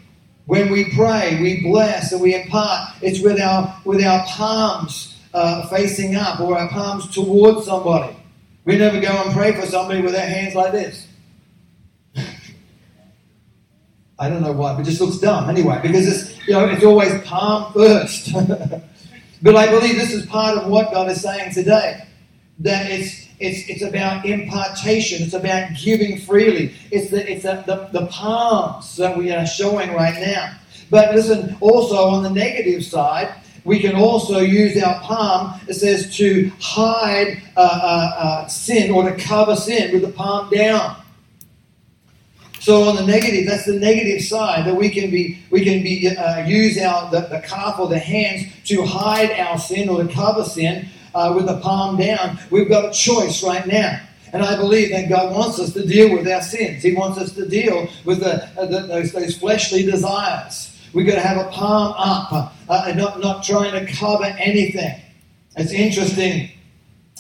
When 0.45 0.71
we 0.71 0.93
pray, 0.93 1.41
we 1.41 1.63
bless 1.63 2.11
and 2.11 2.21
we 2.21 2.35
impart. 2.35 2.93
It's 3.01 3.19
with 3.19 3.39
our 3.41 3.81
with 3.83 4.03
our 4.03 4.23
palms 4.27 5.17
uh, 5.33 5.67
facing 5.67 6.15
up 6.15 6.39
or 6.39 6.57
our 6.57 6.69
palms 6.69 7.13
towards 7.13 7.65
somebody. 7.65 8.15
We 8.63 8.77
never 8.77 8.99
go 8.99 9.09
and 9.23 9.33
pray 9.33 9.59
for 9.59 9.65
somebody 9.65 10.01
with 10.01 10.15
our 10.15 10.21
hands 10.21 10.55
like 10.55 10.71
this. 10.71 11.07
I 14.19 14.29
don't 14.29 14.41
know 14.41 14.53
why, 14.53 14.73
but 14.73 14.81
it 14.81 14.85
just 14.85 15.01
looks 15.01 15.17
dumb 15.17 15.49
anyway, 15.49 15.79
because 15.81 16.07
it's 16.07 16.47
you 16.47 16.53
know 16.53 16.65
it's 16.67 16.83
always 16.83 17.19
palm 17.23 17.73
first. 17.73 18.31
but 19.41 19.55
I 19.55 19.67
believe 19.69 19.95
this 19.95 20.13
is 20.13 20.25
part 20.27 20.57
of 20.57 20.67
what 20.69 20.91
God 20.91 21.09
is 21.09 21.21
saying 21.21 21.53
today. 21.53 22.07
That 22.59 22.89
it's 22.89 23.25
it's, 23.39 23.69
it's 23.69 23.81
about 23.81 24.25
impartation. 24.25 25.23
It's 25.23 25.33
about 25.33 25.71
giving 25.75 26.19
freely. 26.19 26.73
It's, 26.91 27.11
the, 27.11 27.29
it's 27.29 27.43
the, 27.43 27.63
the, 27.65 27.99
the 27.99 28.07
palms 28.07 28.95
that 28.97 29.17
we 29.17 29.31
are 29.31 29.45
showing 29.45 29.93
right 29.93 30.15
now. 30.15 30.57
But 30.89 31.15
listen, 31.15 31.57
also 31.59 31.97
on 32.07 32.23
the 32.23 32.29
negative 32.29 32.83
side, 32.85 33.33
we 33.63 33.79
can 33.79 33.95
also 33.95 34.39
use 34.39 34.81
our 34.81 34.99
palm, 35.01 35.59
it 35.67 35.73
says, 35.73 36.15
to 36.17 36.51
hide 36.59 37.41
uh, 37.57 37.59
uh, 37.59 38.11
uh, 38.17 38.47
sin 38.47 38.91
or 38.91 39.09
to 39.09 39.15
cover 39.17 39.55
sin 39.55 39.91
with 39.91 40.03
the 40.03 40.11
palm 40.11 40.49
down. 40.51 41.01
So 42.59 42.83
on 42.83 42.95
the 42.95 43.05
negative, 43.05 43.47
that's 43.47 43.65
the 43.65 43.79
negative 43.79 44.21
side 44.23 44.65
that 44.65 44.75
we 44.75 44.89
can 44.89 45.11
be 45.11 45.39
we 45.51 45.63
can 45.63 45.83
be 45.83 46.15
uh, 46.15 46.47
use 46.47 46.79
our 46.79 47.11
the, 47.11 47.21
the 47.21 47.39
Kaf 47.41 47.79
or 47.79 47.87
the 47.87 47.99
hands 47.99 48.51
to 48.65 48.83
hide 48.83 49.31
our 49.31 49.59
sin 49.59 49.87
or 49.87 50.03
to 50.03 50.11
cover 50.11 50.43
sin 50.43 50.89
uh, 51.15 51.33
with 51.33 51.47
the 51.47 51.59
palm 51.61 51.97
down. 51.97 52.37
We've 52.51 52.69
got 52.69 52.85
a 52.85 52.91
choice 52.91 53.41
right 53.41 53.65
now. 53.65 53.99
And 54.33 54.43
I 54.43 54.57
believe 54.57 54.91
that 54.91 55.07
God 55.07 55.33
wants 55.33 55.59
us 55.59 55.71
to 55.73 55.87
deal 55.87 56.11
with 56.11 56.27
our 56.27 56.41
sins. 56.41 56.83
He 56.83 56.93
wants 56.93 57.17
us 57.17 57.31
to 57.35 57.47
deal 57.47 57.87
with 58.03 58.19
the, 58.19 58.43
uh, 58.59 58.65
the, 58.65 58.81
those, 58.81 59.13
those, 59.13 59.37
fleshly 59.37 59.83
desires. 59.83 60.77
We've 60.93 61.07
got 61.07 61.15
to 61.15 61.21
have 61.21 61.37
a 61.37 61.49
palm 61.51 61.93
up 61.97 62.53
uh, 62.67 62.83
and 62.85 62.97
not, 62.97 63.21
not 63.21 63.43
trying 63.43 63.71
to 63.71 63.91
cover 63.93 64.25
anything. 64.25 65.01
It's 65.55 65.71
interesting, 65.71 66.51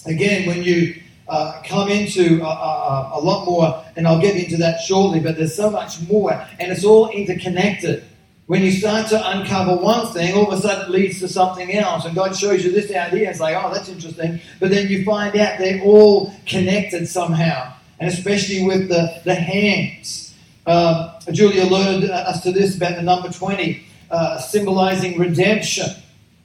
again, 0.05 0.45
when 0.45 0.61
you 0.61 1.01
uh, 1.29 1.61
come 1.65 1.89
into 1.89 2.41
a, 2.41 2.47
a, 2.47 3.11
a 3.13 3.19
lot 3.19 3.45
more, 3.45 3.81
and 3.95 4.05
I'll 4.05 4.21
get 4.21 4.35
into 4.35 4.57
that 4.57 4.81
shortly, 4.81 5.21
but 5.21 5.37
there's 5.37 5.55
so 5.55 5.71
much 5.71 6.01
more, 6.09 6.33
and 6.59 6.69
it's 6.69 6.83
all 6.83 7.09
interconnected. 7.09 8.03
When 8.47 8.61
you 8.61 8.71
start 8.71 9.07
to 9.07 9.29
uncover 9.31 9.75
one 9.75 10.05
thing, 10.13 10.35
all 10.35 10.51
of 10.51 10.59
a 10.59 10.61
sudden 10.61 10.85
it 10.85 10.91
leads 10.91 11.19
to 11.19 11.27
something 11.27 11.73
else. 11.73 12.05
And 12.05 12.13
God 12.13 12.35
shows 12.35 12.63
you 12.63 12.71
this 12.71 12.91
out 12.91 13.09
here. 13.09 13.27
It's 13.27 13.39
like, 13.39 13.55
oh, 13.55 13.73
that's 13.73 13.89
interesting. 13.89 14.39
But 14.59 14.69
then 14.69 14.87
you 14.87 15.03
find 15.03 15.35
out 15.35 15.57
they're 15.57 15.81
all 15.81 16.31
connected 16.45 17.07
somehow. 17.07 17.73
And 17.99 18.11
especially 18.11 18.63
with 18.63 18.87
the, 18.87 19.19
the 19.23 19.33
hands. 19.33 20.35
Um, 20.67 21.11
Julie 21.31 21.59
alerted 21.59 22.11
us 22.11 22.43
to 22.43 22.51
this 22.51 22.77
about 22.77 22.97
the 22.97 23.01
number 23.01 23.29
20, 23.29 23.83
uh, 24.11 24.37
symbolizing 24.39 25.17
redemption. 25.17 25.87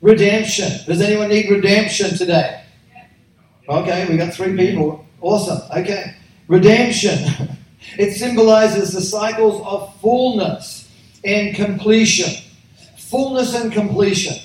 Redemption. 0.00 0.70
Does 0.86 1.02
anyone 1.02 1.28
need 1.28 1.50
redemption 1.50 2.16
today? 2.16 2.64
Okay, 3.68 4.08
we 4.08 4.16
got 4.16 4.32
three 4.32 4.56
people. 4.56 5.04
Awesome. 5.20 5.60
Okay. 5.78 6.16
Redemption. 6.48 7.18
It 7.98 8.12
symbolizes 8.12 8.92
the 8.92 9.00
cycles 9.00 9.62
of 9.66 9.98
fullness 10.02 10.79
and 11.24 11.54
completion. 11.54 12.42
Fullness 12.96 13.54
and 13.54 13.72
completion. 13.72 14.36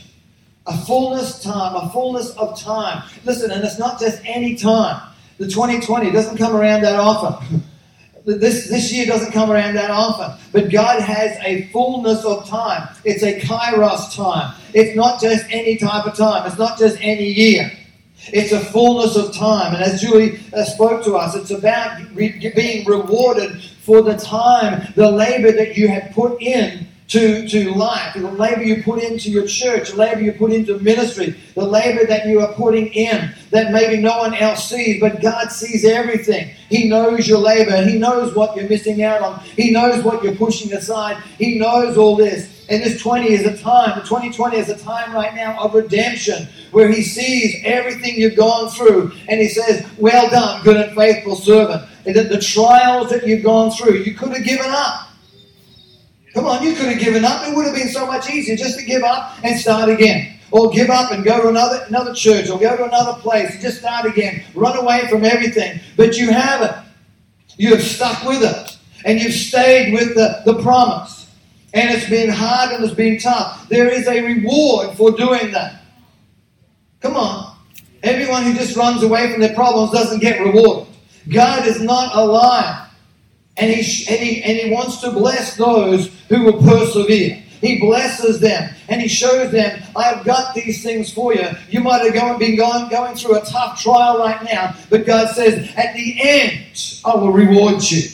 A 0.68 0.78
fullness 0.86 1.44
time, 1.44 1.76
a 1.76 1.90
fullness 1.92 2.32
of 2.38 2.60
time. 2.60 3.04
Listen, 3.24 3.52
and 3.52 3.64
it's 3.64 3.78
not 3.78 4.00
just 4.00 4.22
any 4.26 4.56
time. 4.56 5.02
The 5.38 5.48
2020 5.48 6.12
doesn't 6.12 6.38
come 6.38 6.56
around 6.56 6.82
that 6.82 7.00
often. 7.00 7.64
this, 8.26 8.68
this 8.70 8.92
year 8.92 9.06
doesn't 9.06 9.32
come 9.32 9.52
around 9.52 9.76
that 9.76 9.92
often. 9.92 10.38
But 10.52 10.72
God 10.72 11.02
has 11.02 11.38
a 11.44 11.68
fullness 11.68 12.26
of 12.26 12.48
time. 12.48 12.90
It's 13.04 13.24
a 13.24 13.40
kairos 13.40 14.16
time. 14.16 14.56
It's 14.74 14.96
not 14.96 15.22
just 15.22 15.46
any 15.50 15.78
type 15.78 16.06
of 16.06 16.16
time. 16.18 16.48
It's 16.48 16.58
not 16.58 16.80
just 16.80 16.98
any 17.00 17.28
year. 17.32 17.72
It's 18.34 18.52
a 18.52 18.60
fullness 18.60 19.16
of 19.16 19.36
time. 19.36 19.76
And 19.76 19.84
as 19.84 20.02
Julie 20.02 20.40
uh, 20.54 20.64
spoke 20.64 21.04
to 21.04 21.16
us, 21.16 21.36
it's 21.36 21.52
about 21.52 22.02
re- 22.16 22.52
being 22.56 22.86
rewarded 22.88 23.62
for 23.86 24.02
the 24.02 24.18
time, 24.18 24.92
the 24.96 25.10
labor 25.10 25.52
that 25.52 25.78
you 25.78 25.88
have 25.88 26.12
put 26.14 26.42
in 26.42 26.88
to, 27.08 27.48
to 27.48 27.72
life, 27.72 28.16
the 28.16 28.32
labor 28.32 28.64
you 28.64 28.82
put 28.82 29.04
into 29.04 29.30
your 29.30 29.46
church, 29.46 29.92
the 29.92 29.96
labor 29.96 30.22
you 30.22 30.32
put 30.34 30.52
into 30.52 30.80
ministry, 30.80 31.36
the 31.54 31.64
labor 31.64 32.04
that 32.08 32.26
you 32.26 32.42
are 32.42 32.52
putting 32.54 32.88
in 32.88 33.32
that 33.52 33.72
maybe 33.72 34.02
no 34.02 34.18
one 34.18 34.34
else 34.34 34.68
sees, 34.70 35.00
but 35.00 35.22
God 35.22 35.52
sees 35.52 35.86
everything. 35.86 36.50
He 36.68 36.90
knows 36.90 37.28
your 37.28 37.38
labor. 37.38 37.84
He 37.84 38.00
knows 38.00 38.34
what 38.34 38.56
you're 38.56 38.68
missing 38.68 39.04
out 39.04 39.22
on. 39.22 39.40
He 39.42 39.70
knows 39.70 40.04
what 40.04 40.24
you're 40.24 40.36
pushing 40.36 40.74
aside. 40.74 41.22
He 41.38 41.60
knows 41.60 41.96
all 41.96 42.16
this. 42.16 42.66
And 42.68 42.82
this 42.82 43.00
20 43.00 43.32
is 43.32 43.46
a 43.46 43.56
time, 43.62 44.00
the 44.00 44.04
2020 44.04 44.58
is 44.58 44.70
a 44.70 44.78
time 44.78 45.14
right 45.14 45.36
now 45.36 45.60
of 45.60 45.76
redemption 45.76 46.48
where 46.72 46.92
He 46.92 47.04
sees 47.04 47.62
everything 47.64 48.16
you've 48.16 48.36
gone 48.36 48.70
through 48.72 49.12
and 49.30 49.40
He 49.40 49.48
says, 49.48 49.86
Well 50.00 50.28
done, 50.32 50.64
good 50.64 50.78
and 50.78 50.96
faithful 50.96 51.36
servant. 51.36 51.88
And 52.06 52.16
that 52.16 52.30
the 52.30 52.40
trials 52.40 53.10
that 53.10 53.26
you've 53.26 53.44
gone 53.44 53.72
through, 53.72 53.96
you 54.00 54.14
could 54.14 54.30
have 54.30 54.44
given 54.44 54.68
up. 54.70 55.10
Come 56.34 56.46
on, 56.46 56.64
you 56.64 56.74
could 56.76 56.88
have 56.88 57.00
given 57.00 57.24
up. 57.24 57.48
It 57.48 57.56
would 57.56 57.66
have 57.66 57.76
been 57.76 57.90
so 57.90 58.06
much 58.06 58.30
easier 58.30 58.56
just 58.56 58.78
to 58.80 58.86
give 58.86 59.04
up 59.04 59.38
and 59.44 59.60
start 59.60 59.90
again. 59.90 60.40
Or 60.52 60.70
give 60.70 60.90
up 60.90 61.12
and 61.12 61.24
go 61.24 61.42
to 61.42 61.48
another, 61.50 61.86
another 61.88 62.14
church 62.14 62.50
or 62.50 62.60
go 62.60 62.78
to 62.78 62.86
another 62.86 63.20
place 63.20 63.52
and 63.52 63.62
just 63.62 63.80
start 63.80 64.06
again. 64.06 64.44
Run 64.54 64.78
away 64.78 65.08
from 65.08 65.26
everything. 65.26 65.80
But 65.98 66.18
you 66.18 66.32
haven't. 66.32 66.76
You 67.58 67.72
have 67.72 67.82
stuck 67.82 68.24
with 68.24 68.44
it. 68.44 68.78
And 69.06 69.20
you've 69.20 69.34
stayed 69.34 69.94
with 69.94 70.16
the, 70.16 70.42
the 70.46 70.62
promise 70.62 71.16
and 71.76 71.94
it's 71.94 72.10
been 72.10 72.30
hard 72.30 72.72
and 72.72 72.84
it's 72.86 72.94
been 72.94 73.20
tough. 73.20 73.68
There 73.68 73.90
is 73.90 74.08
a 74.08 74.22
reward 74.22 74.96
for 74.96 75.12
doing 75.12 75.52
that. 75.52 75.82
Come 77.02 77.18
on. 77.18 77.58
Everyone 78.02 78.44
who 78.44 78.54
just 78.54 78.78
runs 78.78 79.04
away 79.04 79.30
from 79.30 79.42
their 79.42 79.54
problems 79.54 79.92
doesn't 79.92 80.22
get 80.22 80.40
rewarded. 80.40 80.95
God 81.30 81.68
is 81.68 81.82
not 81.82 82.16
a 82.16 82.24
liar. 82.26 82.88
And 83.58 83.72
he, 83.72 84.06
and, 84.08 84.20
he, 84.20 84.44
and 84.44 84.58
he 84.58 84.72
wants 84.72 85.00
to 85.02 85.12
bless 85.12 85.56
those 85.56 86.08
who 86.28 86.44
will 86.44 86.62
persevere. 86.62 87.42
He 87.62 87.80
blesses 87.80 88.40
them 88.40 88.76
and 88.88 89.02
He 89.02 89.08
shows 89.08 89.52
them, 89.52 89.82
I 89.96 90.04
have 90.04 90.26
got 90.26 90.54
these 90.54 90.84
things 90.84 91.12
for 91.12 91.34
you. 91.34 91.48
You 91.70 91.80
might 91.80 92.04
have 92.04 92.14
gone, 92.14 92.40
been 92.40 92.56
going, 92.56 92.90
going 92.90 93.16
through 93.16 93.38
a 93.38 93.46
tough 93.46 93.82
trial 93.82 94.20
right 94.20 94.42
now, 94.44 94.76
but 94.90 95.06
God 95.06 95.30
says, 95.30 95.74
at 95.76 95.96
the 95.96 96.18
end, 96.20 97.00
I 97.04 97.16
will 97.16 97.32
reward 97.32 97.82
you. 97.90 98.10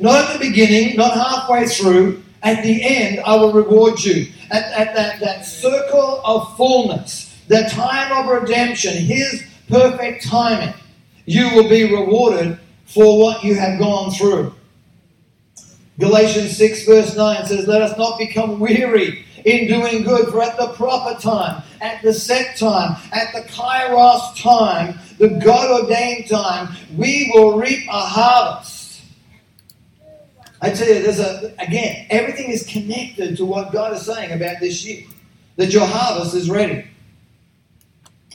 Not 0.00 0.24
at 0.24 0.32
the 0.32 0.38
beginning, 0.38 0.96
not 0.96 1.14
halfway 1.14 1.66
through. 1.66 2.22
At 2.42 2.62
the 2.62 2.82
end, 2.82 3.20
I 3.24 3.36
will 3.36 3.52
reward 3.52 4.00
you. 4.00 4.26
At, 4.50 4.64
at 4.72 4.94
that, 4.94 5.20
that 5.20 5.46
circle 5.46 6.20
of 6.24 6.56
fullness, 6.56 7.34
the 7.48 7.62
time 7.70 8.12
of 8.12 8.30
redemption, 8.30 8.94
His 8.94 9.42
perfect 9.68 10.26
timing, 10.26 10.74
you 11.26 11.54
will 11.54 11.68
be 11.68 11.84
rewarded 11.84 12.58
for 12.86 13.18
what 13.18 13.42
you 13.42 13.54
have 13.54 13.78
gone 13.78 14.10
through. 14.10 14.54
Galatians 15.98 16.56
6, 16.56 16.84
verse 16.86 17.16
9 17.16 17.46
says, 17.46 17.66
Let 17.66 17.82
us 17.82 17.96
not 17.96 18.18
become 18.18 18.58
weary 18.58 19.24
in 19.44 19.68
doing 19.68 20.02
good, 20.02 20.28
for 20.28 20.42
at 20.42 20.56
the 20.56 20.68
proper 20.68 21.20
time, 21.20 21.62
at 21.80 22.02
the 22.02 22.12
set 22.12 22.56
time, 22.56 22.96
at 23.12 23.32
the 23.34 23.42
kairos 23.50 24.40
time, 24.40 24.98
the 25.18 25.28
God 25.28 25.82
ordained 25.82 26.28
time, 26.28 26.74
we 26.96 27.30
will 27.34 27.58
reap 27.58 27.86
a 27.88 28.00
harvest. 28.00 29.02
I 30.60 30.70
tell 30.70 30.88
you, 30.88 31.02
there's 31.02 31.20
a, 31.20 31.52
again, 31.58 32.06
everything 32.08 32.50
is 32.50 32.66
connected 32.66 33.36
to 33.36 33.44
what 33.44 33.70
God 33.70 33.92
is 33.92 34.02
saying 34.02 34.32
about 34.32 34.60
this 34.60 34.84
year. 34.84 35.04
That 35.56 35.72
your 35.72 35.86
harvest 35.86 36.34
is 36.34 36.50
ready. 36.50 36.86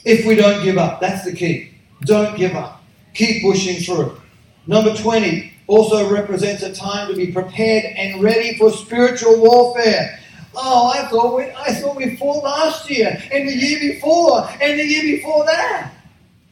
If 0.04 0.24
we 0.24 0.36
don't 0.36 0.62
give 0.62 0.78
up, 0.78 1.00
that's 1.00 1.24
the 1.24 1.34
key. 1.34 1.74
Don't 2.02 2.36
give 2.38 2.54
up. 2.54 2.79
Keep 3.14 3.42
pushing 3.42 3.82
through. 3.82 4.20
Number 4.66 4.94
20 4.94 5.52
also 5.66 6.10
represents 6.10 6.62
a 6.62 6.74
time 6.74 7.08
to 7.08 7.16
be 7.16 7.32
prepared 7.32 7.84
and 7.96 8.22
ready 8.22 8.58
for 8.58 8.70
spiritual 8.70 9.40
warfare. 9.40 10.18
Oh, 10.54 10.90
I 10.92 11.06
thought 11.06 11.36
we, 11.36 11.44
I 11.44 11.74
thought 11.74 11.96
we 11.96 12.16
fought 12.16 12.42
last 12.42 12.90
year, 12.90 13.22
and 13.32 13.48
the 13.48 13.54
year 13.54 13.78
before, 13.78 14.48
and 14.60 14.78
the 14.78 14.84
year 14.84 15.16
before 15.16 15.44
that. 15.46 15.92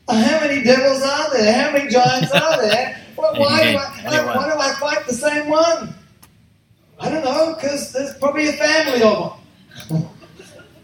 How 0.09 0.41
many 0.41 0.63
devils 0.63 1.03
are 1.03 1.33
there? 1.33 1.53
How 1.53 1.73
many 1.73 1.91
giants 1.91 2.33
are 2.33 2.63
there? 2.63 2.95
Well, 3.19 3.35
why, 3.35 3.73
do 3.73 3.79
I, 3.79 4.37
why 4.37 4.49
do 4.49 4.61
I 4.61 4.75
fight 4.75 5.05
the 5.05 5.13
same 5.13 5.51
one? 5.51 5.93
I 7.01 7.09
don't 7.09 7.25
know, 7.25 7.57
because 7.57 7.93
there's 7.93 8.17
probably 8.19 8.47
a 8.47 8.53
family 8.53 9.03
of 9.03 9.41
them. 9.89 10.09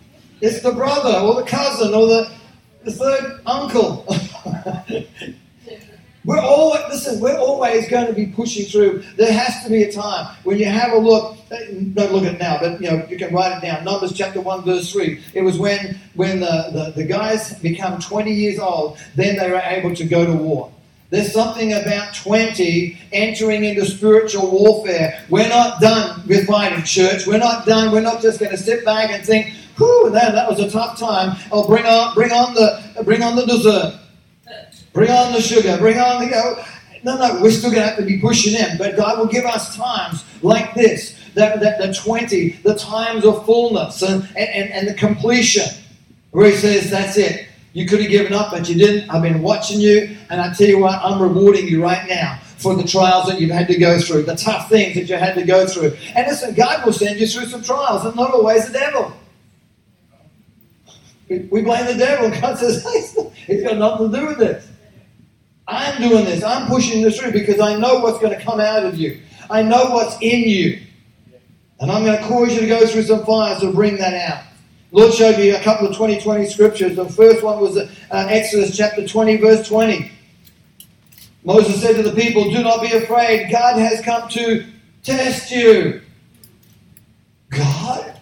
it's 0.41 0.61
the 0.61 0.73
brother 0.73 1.17
or 1.21 1.37
the 1.37 1.45
cousin 1.45 1.95
or 1.95 2.09
the, 2.09 2.33
the 2.83 2.91
third 2.91 3.41
uncle. 3.47 4.05
We're 6.25 6.41
always, 6.41 6.83
listen, 6.89 7.21
we're 7.21 7.39
always 7.39 7.89
going 7.89 8.07
to 8.07 8.15
be 8.15 8.27
pushing 8.27 8.65
through. 8.65 9.05
There 9.17 9.33
has 9.33 9.63
to 9.65 9.71
be 9.71 9.83
a 9.83 9.93
time 9.93 10.35
when 10.45 10.59
you 10.59 10.65
have 10.65 10.93
a 10.93 10.99
look, 10.99 11.37
eh, 11.51 11.67
don't 11.93 12.13
look 12.13 12.25
at 12.25 12.35
it 12.35 12.41
now, 12.41 12.59
but 12.59 12.81
you 12.81 12.91
know, 12.91 13.07
you 13.11 13.19
can 13.19 13.35
write 13.35 13.59
it 13.59 13.67
down. 13.67 13.85
Numbers 13.85 14.15
chapter 14.15 14.41
1, 14.41 14.65
verse 14.65 14.91
3. 14.91 15.23
It 15.35 15.43
was 15.43 15.59
when, 15.59 15.99
when 16.15 16.41
the, 16.41 16.71
the, 16.73 16.93
the 16.97 17.05
guys 17.05 17.59
become 17.59 18.01
20 18.01 18.33
years 18.33 18.59
old, 18.59 18.99
then 19.15 19.37
they 19.37 19.51
were 19.51 19.63
able 19.63 19.95
to 19.95 20.05
go 20.05 20.25
to 20.25 20.33
war. 20.33 20.73
There's 21.11 21.33
something 21.33 21.75
about 21.75 22.15
20 22.15 22.99
entering 23.13 23.65
into 23.65 23.85
spiritual 23.85 24.51
warfare. 24.51 25.23
We're 25.29 25.49
not 25.49 25.81
done 25.81 26.27
with 26.27 26.47
fighting, 26.47 26.83
church. 26.85 27.27
We're 27.27 27.39
not 27.39 27.67
done. 27.67 27.93
We're 27.93 28.01
not 28.01 28.23
just 28.23 28.41
going 28.41 28.51
to 28.51 28.59
sit 28.59 28.85
back 28.85 29.11
and 29.11 29.25
think, 29.25 29.55
whew, 29.77 30.11
that, 30.11 30.33
that 30.33 30.49
was 30.49 30.59
a 30.59 30.71
tough 30.71 30.99
time. 30.99 31.37
Oh, 31.53 31.69
bring 31.69 31.85
on, 31.85 32.15
bring 32.15 32.33
on 32.33 32.55
the, 32.55 33.03
bring 33.05 33.23
on 33.23 33.37
the 33.37 33.45
dessert. 33.45 34.01
Bring 34.95 35.11
on 35.11 35.33
the 35.33 35.43
sugar. 35.43 35.77
Bring 35.77 35.99
on 35.99 36.25
the. 36.25 36.31
go. 36.31 36.65
no, 37.03 37.17
no, 37.19 37.43
we're 37.43 37.51
still 37.51 37.71
going 37.71 37.83
to 37.83 37.89
have 37.89 37.99
to 37.99 38.05
be 38.05 38.19
pushing 38.19 38.55
in. 38.55 38.79
But 38.79 38.97
God 38.97 39.19
will 39.19 39.27
give 39.27 39.45
us 39.45 39.77
times 39.77 40.25
like 40.41 40.73
this 40.75 41.21
that, 41.35 41.61
that 41.61 41.79
the 41.79 41.93
20, 41.93 42.51
the 42.63 42.77
times 42.77 43.25
of 43.25 43.45
fullness 43.45 44.03
and, 44.03 44.23
and, 44.37 44.71
and 44.73 44.89
the 44.89 44.95
completion, 44.95 45.67
where 46.31 46.51
He 46.51 46.57
says, 46.57 46.91
That's 46.91 47.19
it. 47.19 47.49
You 47.75 47.87
could 47.87 48.01
have 48.01 48.11
given 48.11 48.33
up, 48.33 48.53
but 48.53 48.69
you 48.69 48.77
didn't. 48.77 49.11
I've 49.11 49.23
been 49.23 49.43
watching 49.43 49.81
you, 49.81 50.17
and 50.31 50.41
I 50.41 50.55
tell 50.55 50.69
you 50.69 50.79
what, 50.79 51.01
I'm 51.03 51.21
rewarding 51.21 51.67
you 51.67 51.83
right 51.83 52.09
now 52.09 52.39
for 52.59 52.77
the 52.77 52.85
trials 52.85 53.27
that 53.27 53.41
you've 53.41 53.51
had 53.51 53.67
to 53.67 53.77
go 53.77 53.99
through, 53.99 54.23
the 54.23 54.37
tough 54.37 54.69
things 54.69 54.95
that 54.95 55.09
you 55.09 55.17
had 55.17 55.35
to 55.35 55.43
go 55.43 55.67
through. 55.67 55.97
And 56.15 56.29
listen, 56.29 56.55
God 56.55 56.87
will 56.87 56.93
send 56.93 57.19
you 57.19 57.27
through 57.27 57.47
some 57.47 57.63
trials, 57.63 58.05
and 58.05 58.15
not 58.15 58.31
always 58.31 58.69
the 58.69 58.79
devil. 58.79 59.13
We 61.29 61.63
blame 61.63 61.87
the 61.87 61.97
devil. 61.99 62.31
God 62.41 62.59
says, 62.59 62.87
He's 63.47 63.65
got 63.65 63.77
nothing 63.77 64.13
to 64.13 64.21
do 64.21 64.27
with 64.27 64.39
this. 64.39 64.69
I'm 65.67 66.01
doing 66.01 66.25
this. 66.25 66.43
I'm 66.43 66.69
pushing 66.69 67.03
this 67.03 67.19
through 67.19 67.33
because 67.33 67.61
I 67.61 67.77
know 67.77 68.01
what's 68.01 68.19
going 68.19 68.37
to 68.37 68.45
come 68.45 68.61
out 68.61 68.85
of 68.85 68.97
you. 68.97 69.21
I 69.51 69.63
know 69.63 69.91
what's 69.91 70.17
in 70.21 70.49
you. 70.49 70.81
And 71.81 71.91
I'm 71.91 72.05
going 72.05 72.19
to 72.19 72.25
cause 72.25 72.55
you 72.55 72.61
to 72.61 72.67
go 72.67 72.87
through 72.87 73.03
some 73.03 73.25
fires 73.25 73.61
to 73.61 73.73
bring 73.73 73.97
that 73.99 74.15
out. 74.15 74.45
Lord 74.93 75.13
showed 75.13 75.39
me 75.39 75.51
a 75.51 75.63
couple 75.63 75.89
of 75.89 75.95
2020 75.95 76.47
scriptures. 76.47 76.97
The 76.97 77.09
first 77.09 77.43
one 77.43 77.61
was 77.61 77.77
uh, 77.77 77.89
Exodus 78.11 78.77
chapter 78.77 79.07
20, 79.07 79.39
verse 79.39 79.67
20. 79.67 80.11
Moses 81.43 81.83
said 81.83 81.97
to 81.97 82.03
the 82.03 82.13
people, 82.13 82.51
Do 82.51 82.63
not 82.63 82.81
be 82.81 82.93
afraid. 82.93 83.51
God 83.51 83.79
has 83.79 84.01
come 84.03 84.29
to 84.31 84.65
test 85.03 85.51
you. 85.51 86.01
God? 87.51 88.19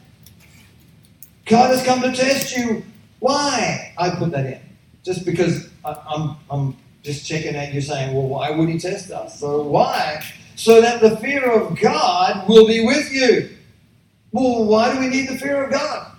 God 1.46 1.70
has 1.70 1.84
come 1.84 2.00
to 2.02 2.12
test 2.12 2.56
you. 2.56 2.82
Why? 3.18 3.92
I 3.98 4.10
put 4.10 4.30
that 4.32 4.46
in. 4.46 4.60
Just 5.02 5.24
because 5.24 5.68
I, 5.84 5.94
I'm, 6.08 6.36
I'm 6.50 6.76
just 7.02 7.26
checking 7.26 7.56
out, 7.56 7.72
you're 7.72 7.82
saying, 7.82 8.14
well, 8.14 8.28
why 8.28 8.50
would 8.50 8.68
he 8.68 8.78
test 8.78 9.10
us? 9.10 9.38
So 9.40 9.62
why? 9.62 10.24
So 10.54 10.80
that 10.80 11.00
the 11.00 11.16
fear 11.16 11.50
of 11.50 11.78
God 11.80 12.48
will 12.48 12.66
be 12.66 12.84
with 12.84 13.12
you. 13.12 13.50
Well, 14.30 14.64
why 14.64 14.92
do 14.94 15.00
we 15.00 15.08
need 15.08 15.28
the 15.28 15.36
fear 15.36 15.64
of 15.64 15.72
God? 15.72 16.12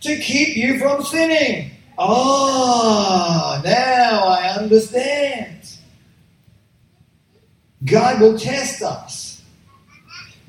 To 0.00 0.16
keep 0.18 0.56
you 0.56 0.78
from 0.78 1.04
sinning. 1.04 1.70
Ah, 1.98 3.58
oh, 3.58 3.62
now 3.64 4.24
I 4.24 4.58
understand. 4.58 5.78
God 7.84 8.20
will 8.20 8.38
test 8.38 8.82
us 8.82 9.42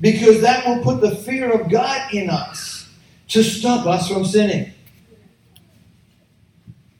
because 0.00 0.40
that 0.40 0.66
will 0.66 0.82
put 0.82 1.00
the 1.00 1.14
fear 1.14 1.50
of 1.52 1.70
God 1.70 2.12
in 2.12 2.30
us 2.30 2.88
to 3.28 3.42
stop 3.42 3.86
us 3.86 4.08
from 4.08 4.24
sinning. 4.24 4.72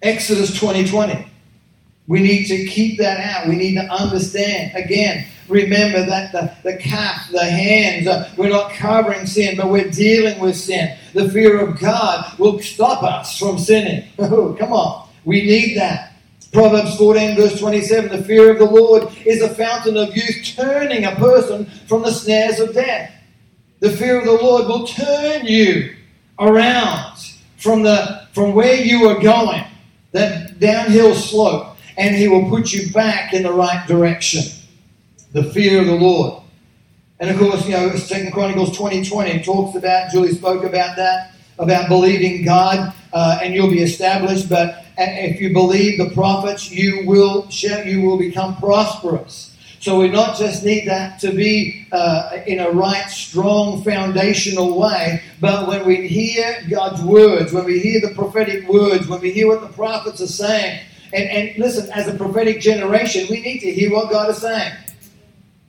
Exodus 0.03 0.51
2020. 0.59 1.27
We 2.07 2.21
need 2.21 2.47
to 2.47 2.67
keep 2.67 2.99
that 2.99 3.19
out. 3.19 3.49
We 3.49 3.57
need 3.57 3.75
to 3.77 3.91
understand. 3.91 4.73
Again, 4.75 5.27
remember 5.49 6.05
that 6.05 6.33
the, 6.33 6.55
the 6.63 6.77
Kaf, 6.77 7.31
the 7.31 7.45
hands, 7.45 8.07
uh, 8.07 8.31
we're 8.37 8.51
not 8.51 8.73
covering 8.73 9.27
sin, 9.27 9.57
but 9.57 9.71
we're 9.71 9.91
dealing 9.91 10.39
with 10.39 10.57
sin. 10.57 10.99
The 11.15 11.31
fear 11.31 11.61
of 11.61 11.81
God 11.81 12.39
will 12.39 12.61
stop 12.61 13.03
us 13.03 13.39
from 13.39 13.59
sinning. 13.59 14.09
Oh, 14.19 14.55
come 14.55 14.73
on. 14.73 15.09
We 15.25 15.43
need 15.43 15.77
that. 15.79 16.15
Proverbs 16.53 16.97
14, 16.97 17.37
verse 17.37 17.59
27 17.59 18.17
The 18.17 18.25
fear 18.25 18.51
of 18.51 18.59
the 18.59 18.65
Lord 18.65 19.09
is 19.25 19.43
a 19.43 19.55
fountain 19.55 19.97
of 19.97 20.15
youth, 20.15 20.55
turning 20.57 21.05
a 21.05 21.17
person 21.17 21.67
from 21.89 22.03
the 22.03 22.13
snares 22.13 22.61
of 22.61 22.75
death. 22.75 23.13
The 23.81 23.91
fear 23.91 24.19
of 24.19 24.25
the 24.25 24.33
Lord 24.33 24.67
will 24.67 24.87
turn 24.87 25.47
you 25.47 25.97
around 26.39 27.19
from, 27.57 27.83
the, 27.83 28.29
from 28.33 28.55
where 28.55 28.77
you 28.77 29.09
are 29.09 29.21
going, 29.21 29.65
that 30.13 30.61
downhill 30.61 31.15
slope 31.15 31.74
and 31.97 32.15
he 32.15 32.29
will 32.29 32.49
put 32.49 32.73
you 32.73 32.93
back 32.93 33.33
in 33.33 33.43
the 33.43 33.53
right 33.53 33.87
direction. 33.87 34.43
The 35.33 35.45
fear 35.45 35.81
of 35.81 35.87
the 35.87 35.95
Lord. 35.95 36.43
And 37.21 37.31
of 37.31 37.39
course, 37.39 37.65
you 37.67 37.73
know, 37.73 37.95
Second 37.97 38.33
Chronicles 38.33 38.77
20 38.77 39.05
20 39.05 39.43
talks 39.43 39.77
about, 39.77 40.11
Julie 40.11 40.33
spoke 40.33 40.65
about 40.65 40.97
that, 40.97 41.33
about 41.59 41.89
believing 41.89 42.45
God 42.45 42.93
uh, 43.13 43.39
and 43.41 43.55
you'll 43.55 43.71
be 43.71 43.83
established. 43.83 44.49
But 44.49 44.85
if 44.99 45.41
you 45.41 45.53
believe 45.53 45.99
the 45.99 46.11
prophets, 46.15 46.71
you 46.71 47.07
will 47.07 47.49
you 47.51 48.03
will 48.03 48.19
become 48.19 48.57
prosperous. 48.57 49.57
So 49.81 50.01
we 50.01 50.09
not 50.09 50.39
just 50.39 50.65
need 50.65 50.89
that 50.89 51.21
to 51.21 51.31
be 51.31 51.87
uh, 51.93 52.39
in 52.47 52.59
a 52.61 52.71
right, 52.71 53.07
strong, 53.11 53.83
foundational 53.85 54.79
way, 54.81 55.23
but 55.41 55.69
when 55.69 55.85
we 55.85 56.09
hear 56.09 56.65
God's 56.71 57.03
words, 57.03 57.53
when 57.53 57.67
we 57.67 57.81
hear 57.81 58.01
the 58.01 58.15
prophetic 58.15 58.67
words, 58.67 59.07
when 59.09 59.21
we 59.21 59.31
hear 59.31 59.47
what 59.47 59.61
the 59.61 59.69
prophets 59.69 60.23
are 60.23 60.27
saying, 60.27 60.81
and, 61.15 61.31
and 61.31 61.59
listen, 61.59 61.91
as 61.93 62.09
a 62.09 62.15
prophetic 62.15 62.61
generation, 62.61 63.27
we 63.31 63.41
need 63.41 63.61
to 63.61 63.73
hear 63.73 63.93
what 63.93 64.11
God 64.11 64.31
is 64.31 64.39
saying. 64.39 64.73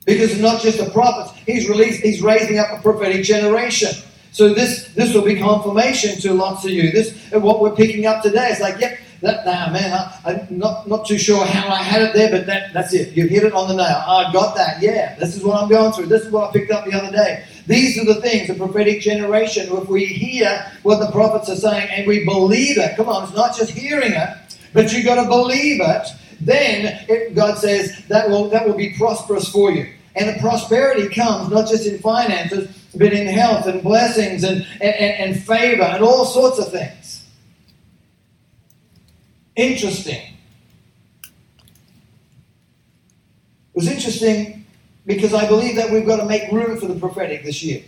Because 0.04 0.32
it's 0.32 0.40
not 0.40 0.60
just 0.60 0.78
the 0.78 0.90
prophets, 0.90 1.36
He's 1.46 1.68
released, 1.68 2.02
He's 2.02 2.22
raising 2.22 2.58
up 2.58 2.68
a 2.72 2.80
prophetic 2.82 3.24
generation. 3.24 3.90
So 4.32 4.52
this 4.52 4.92
this 4.94 5.14
will 5.14 5.24
be 5.24 5.36
confirmation 5.36 6.20
to 6.20 6.34
lots 6.34 6.64
of 6.64 6.70
you. 6.70 6.92
This 6.92 7.18
what 7.32 7.60
we're 7.60 7.74
picking 7.74 8.06
up 8.06 8.22
today 8.22 8.50
is 8.50 8.60
like, 8.60 8.78
yep, 8.78 8.98
that 9.22 9.46
nah, 9.46 9.72
man, 9.72 9.92
I, 10.24 10.32
am 10.32 10.58
not 10.58 10.86
not 10.86 11.06
too 11.06 11.18
sure 11.18 11.44
how 11.46 11.68
I 11.68 11.82
had 11.82 12.02
it 12.02 12.12
there, 12.12 12.30
but 12.30 12.46
that, 12.46 12.72
that's 12.74 12.92
it. 12.92 13.16
You 13.16 13.26
hit 13.28 13.44
it 13.44 13.54
on 13.54 13.68
the 13.68 13.74
nail. 13.74 14.04
I 14.06 14.30
got 14.32 14.54
that. 14.56 14.82
Yeah, 14.82 15.16
this 15.16 15.34
is 15.36 15.42
what 15.42 15.62
I'm 15.62 15.68
going 15.68 15.92
through. 15.92 16.06
This 16.06 16.22
is 16.22 16.30
what 16.30 16.50
I 16.50 16.52
picked 16.52 16.70
up 16.70 16.84
the 16.84 16.92
other 16.92 17.10
day. 17.10 17.44
These 17.66 17.98
are 17.98 18.04
the 18.04 18.20
things, 18.20 18.48
the 18.48 18.54
prophetic 18.54 19.00
generation. 19.00 19.68
If 19.70 19.88
we 19.88 20.04
hear 20.04 20.70
what 20.82 20.98
the 21.00 21.10
prophets 21.10 21.48
are 21.48 21.56
saying 21.56 21.88
and 21.90 22.06
we 22.06 22.24
believe 22.24 22.78
it, 22.78 22.96
come 22.96 23.08
on, 23.08 23.24
it's 23.24 23.34
not 23.34 23.56
just 23.56 23.70
hearing 23.70 24.12
it, 24.12 24.36
but 24.76 24.92
you've 24.92 25.06
got 25.06 25.22
to 25.22 25.26
believe 25.26 25.80
it. 25.80 26.08
Then 26.38 27.06
it, 27.08 27.34
God 27.34 27.56
says 27.56 28.04
that 28.08 28.28
will 28.28 28.50
that 28.50 28.66
will 28.68 28.76
be 28.76 28.92
prosperous 28.92 29.48
for 29.48 29.72
you. 29.72 29.90
And 30.14 30.28
the 30.28 30.38
prosperity 30.38 31.08
comes 31.08 31.50
not 31.50 31.66
just 31.66 31.86
in 31.86 31.98
finances, 31.98 32.68
but 32.94 33.14
in 33.14 33.26
health 33.26 33.66
and 33.66 33.82
blessings 33.82 34.44
and, 34.44 34.66
and, 34.82 34.94
and 35.34 35.42
favor 35.42 35.82
and 35.82 36.04
all 36.04 36.26
sorts 36.26 36.58
of 36.58 36.70
things. 36.70 37.24
Interesting. 39.56 40.20
It 43.74 43.74
was 43.74 43.88
interesting 43.88 44.66
because 45.06 45.32
I 45.32 45.46
believe 45.48 45.76
that 45.76 45.90
we've 45.90 46.06
got 46.06 46.16
to 46.16 46.26
make 46.26 46.52
room 46.52 46.78
for 46.78 46.86
the 46.86 47.00
prophetic 47.00 47.44
this 47.44 47.62
year. 47.62 47.82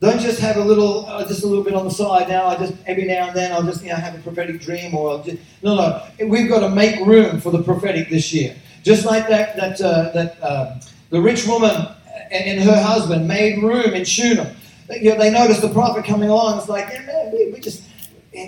Don't 0.00 0.20
just 0.20 0.40
have 0.40 0.56
a 0.56 0.64
little, 0.64 1.06
uh, 1.06 1.26
just 1.26 1.44
a 1.44 1.46
little 1.46 1.64
bit 1.64 1.74
on 1.74 1.84
the 1.84 1.90
side 1.90 2.28
now. 2.28 2.46
I 2.46 2.56
just 2.56 2.74
every 2.86 3.04
now 3.04 3.28
and 3.28 3.36
then 3.36 3.52
I'll 3.52 3.62
just 3.62 3.82
you 3.82 3.90
know 3.90 3.96
have 3.96 4.14
a 4.14 4.18
prophetic 4.18 4.60
dream 4.60 4.94
or 4.94 5.10
I'll 5.10 5.22
just, 5.22 5.38
no, 5.62 5.76
no. 5.76 6.02
We've 6.26 6.48
got 6.48 6.60
to 6.60 6.68
make 6.68 7.04
room 7.06 7.40
for 7.40 7.50
the 7.50 7.62
prophetic 7.62 8.10
this 8.10 8.32
year. 8.32 8.54
Just 8.82 9.06
like 9.06 9.28
that 9.28 9.56
that 9.56 9.80
uh, 9.80 10.10
that 10.12 10.42
uh, 10.42 10.80
the 11.10 11.20
rich 11.20 11.46
woman 11.46 11.88
and 12.30 12.60
her 12.60 12.82
husband 12.82 13.26
made 13.26 13.62
room 13.62 13.94
in 13.94 14.04
Shunem. 14.04 14.54
You 14.90 15.10
know, 15.10 15.18
they 15.18 15.30
noticed 15.30 15.62
the 15.62 15.70
prophet 15.70 16.04
coming 16.04 16.28
along. 16.28 16.58
It's 16.58 16.68
like, 16.68 16.88
yeah, 16.92 17.06
man, 17.06 17.32
we, 17.32 17.50
we 17.50 17.60
just 17.60 17.82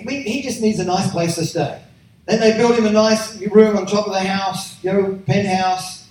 we, 0.05 0.21
he 0.21 0.41
just 0.41 0.61
needs 0.61 0.79
a 0.79 0.85
nice 0.85 1.09
place 1.11 1.35
to 1.35 1.45
stay. 1.45 1.81
Then 2.25 2.39
they 2.39 2.55
built 2.57 2.77
him 2.77 2.85
a 2.85 2.91
nice 2.91 3.41
room 3.41 3.77
on 3.77 3.85
top 3.85 4.05
of 4.05 4.13
the 4.13 4.19
house, 4.19 4.83
you 4.83 4.91
know, 4.91 5.19
penthouse. 5.25 6.07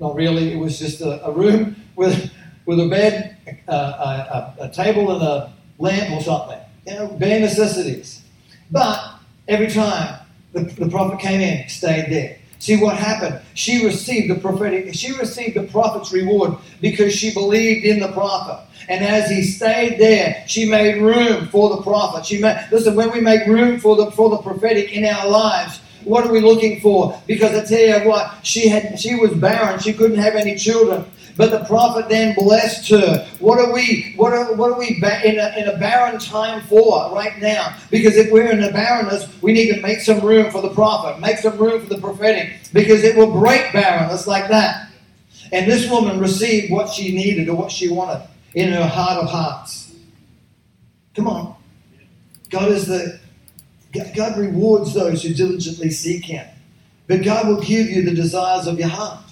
Not 0.00 0.14
really. 0.16 0.52
It 0.52 0.56
was 0.56 0.78
just 0.78 1.00
a, 1.00 1.24
a 1.24 1.30
room 1.30 1.76
with 1.96 2.30
with 2.66 2.80
a 2.80 2.88
bed, 2.88 3.36
a, 3.68 3.72
a, 3.72 4.54
a, 4.60 4.68
table, 4.68 5.10
and 5.12 5.22
a 5.22 5.52
lamp 5.78 6.10
or 6.12 6.22
something. 6.22 6.58
You 6.86 6.94
know, 6.94 7.06
bare 7.08 7.40
necessities. 7.40 8.22
But 8.70 9.14
every 9.48 9.68
time 9.68 10.20
the, 10.52 10.62
the 10.62 10.88
prophet 10.88 11.20
came 11.20 11.40
in, 11.40 11.68
stayed 11.68 12.10
there. 12.10 12.38
See 12.58 12.76
what 12.76 12.96
happened? 12.96 13.40
She 13.54 13.86
received 13.86 14.30
the 14.30 14.38
prophetic, 14.38 14.92
she 14.94 15.12
received 15.16 15.56
the 15.56 15.62
prophet's 15.62 16.12
reward 16.12 16.56
because 16.82 17.14
she 17.14 17.32
believed 17.32 17.86
in 17.86 18.00
the 18.00 18.12
prophet. 18.12 18.66
And 18.88 19.04
as 19.04 19.30
he 19.30 19.42
stayed 19.42 19.98
there, 19.98 20.44
she 20.46 20.66
made 20.66 21.00
room 21.00 21.46
for 21.48 21.70
the 21.76 21.82
prophet. 21.82 22.26
She 22.26 22.38
made, 22.38 22.68
listen, 22.70 22.94
when 22.94 23.12
we 23.12 23.20
make 23.20 23.46
room 23.46 23.80
for 23.80 23.96
the 23.96 24.10
for 24.10 24.28
the 24.28 24.38
prophetic 24.38 24.92
in 24.92 25.04
our 25.06 25.28
lives, 25.28 25.80
what 26.04 26.26
are 26.26 26.32
we 26.32 26.40
looking 26.40 26.80
for? 26.80 27.20
Because 27.26 27.56
I 27.56 27.64
tell 27.64 28.02
you 28.02 28.08
what, 28.08 28.44
she 28.44 28.68
had 28.68 28.98
she 29.00 29.14
was 29.14 29.32
barren, 29.32 29.78
she 29.80 29.94
couldn't 29.94 30.18
have 30.18 30.34
any 30.34 30.56
children. 30.56 31.04
But 31.40 31.52
the 31.52 31.64
prophet 31.64 32.10
then 32.10 32.34
blessed 32.34 32.90
her. 32.90 33.26
What 33.38 33.58
are 33.58 33.72
we? 33.72 34.12
What 34.16 34.34
are, 34.34 34.52
what 34.52 34.72
are 34.72 34.78
we 34.78 34.88
in 34.88 35.38
a, 35.38 35.54
in 35.56 35.68
a 35.68 35.78
barren 35.78 36.20
time 36.20 36.60
for 36.66 37.10
right 37.14 37.38
now? 37.38 37.78
Because 37.90 38.14
if 38.18 38.30
we're 38.30 38.50
in 38.50 38.62
a 38.62 38.70
barrenness, 38.70 39.26
we 39.40 39.54
need 39.54 39.72
to 39.74 39.80
make 39.80 40.00
some 40.00 40.20
room 40.20 40.50
for 40.50 40.60
the 40.60 40.68
prophet, 40.68 41.18
make 41.18 41.38
some 41.38 41.56
room 41.56 41.80
for 41.80 41.94
the 41.94 41.98
prophetic, 41.98 42.58
because 42.74 43.04
it 43.04 43.16
will 43.16 43.32
break 43.32 43.72
barrenness 43.72 44.26
like 44.26 44.50
that. 44.50 44.90
And 45.50 45.66
this 45.66 45.90
woman 45.90 46.20
received 46.20 46.70
what 46.70 46.90
she 46.90 47.14
needed 47.14 47.48
or 47.48 47.56
what 47.56 47.72
she 47.72 47.88
wanted 47.88 48.22
in 48.54 48.74
her 48.74 48.86
heart 48.86 49.24
of 49.24 49.30
hearts. 49.30 49.94
Come 51.14 51.26
on. 51.26 51.56
God 52.50 52.70
is 52.70 52.86
the 52.86 53.18
God 53.94 54.36
rewards 54.36 54.92
those 54.92 55.22
who 55.22 55.32
diligently 55.32 55.88
seek 55.88 56.26
Him. 56.26 56.46
But 57.06 57.24
God 57.24 57.48
will 57.48 57.62
give 57.62 57.86
you 57.86 58.04
the 58.04 58.14
desires 58.14 58.66
of 58.66 58.78
your 58.78 58.88
heart. 58.88 59.29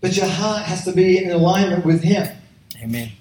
But 0.00 0.16
your 0.16 0.26
heart 0.26 0.62
has 0.62 0.84
to 0.84 0.92
be 0.92 1.22
in 1.22 1.30
alignment 1.30 1.84
with 1.84 2.02
Him. 2.02 2.28
Amen. 2.82 3.12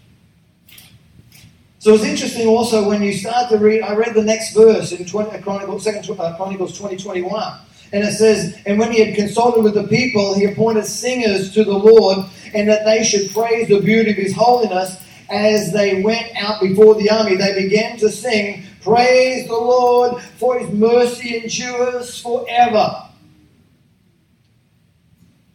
So 1.79 1.93
it's 1.93 2.03
interesting 2.03 2.47
also 2.47 2.87
when 2.87 3.01
you 3.01 3.13
start 3.13 3.49
to 3.51 3.57
read, 3.57 3.81
I 3.81 3.95
read 3.95 4.13
the 4.13 4.23
next 4.23 4.53
verse 4.53 4.91
in 4.91 5.05
20, 5.05 5.31
uh, 5.31 5.41
Chronicles, 5.41 5.85
2 5.85 6.13
uh, 6.13 6.35
Chronicles 6.35 6.77
20, 6.77 6.97
21. 6.97 7.59
And 7.91 8.03
it 8.03 8.13
says, 8.13 8.57
And 8.65 8.77
when 8.77 8.91
he 8.91 9.03
had 9.03 9.15
consulted 9.15 9.63
with 9.63 9.75
the 9.75 9.87
people, 9.87 10.35
he 10.35 10.45
appointed 10.45 10.85
singers 10.85 11.53
to 11.53 11.63
the 11.63 11.73
Lord, 11.73 12.25
and 12.53 12.67
that 12.67 12.85
they 12.85 13.03
should 13.03 13.31
praise 13.31 13.69
the 13.69 13.79
beauty 13.79 14.11
of 14.11 14.17
his 14.17 14.35
holiness. 14.35 15.01
As 15.29 15.71
they 15.71 16.01
went 16.01 16.27
out 16.35 16.59
before 16.59 16.95
the 16.95 17.09
army, 17.09 17.35
they 17.35 17.53
began 17.53 17.97
to 17.99 18.09
sing, 18.09 18.63
Praise 18.81 19.47
the 19.47 19.53
Lord, 19.53 20.21
for 20.37 20.59
his 20.59 20.69
mercy 20.71 21.37
endures 21.37 22.21
forever. 22.21 23.08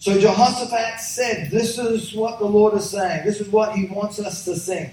So 0.04 0.20
Jehoshaphat 0.20 1.00
said, 1.00 1.50
This 1.50 1.78
is 1.78 2.12
what 2.12 2.38
the 2.38 2.44
Lord 2.44 2.74
is 2.74 2.90
saying. 2.90 3.24
This 3.24 3.40
is 3.40 3.48
what 3.48 3.74
he 3.74 3.86
wants 3.86 4.20
us 4.20 4.44
to 4.44 4.54
sing. 4.54 4.90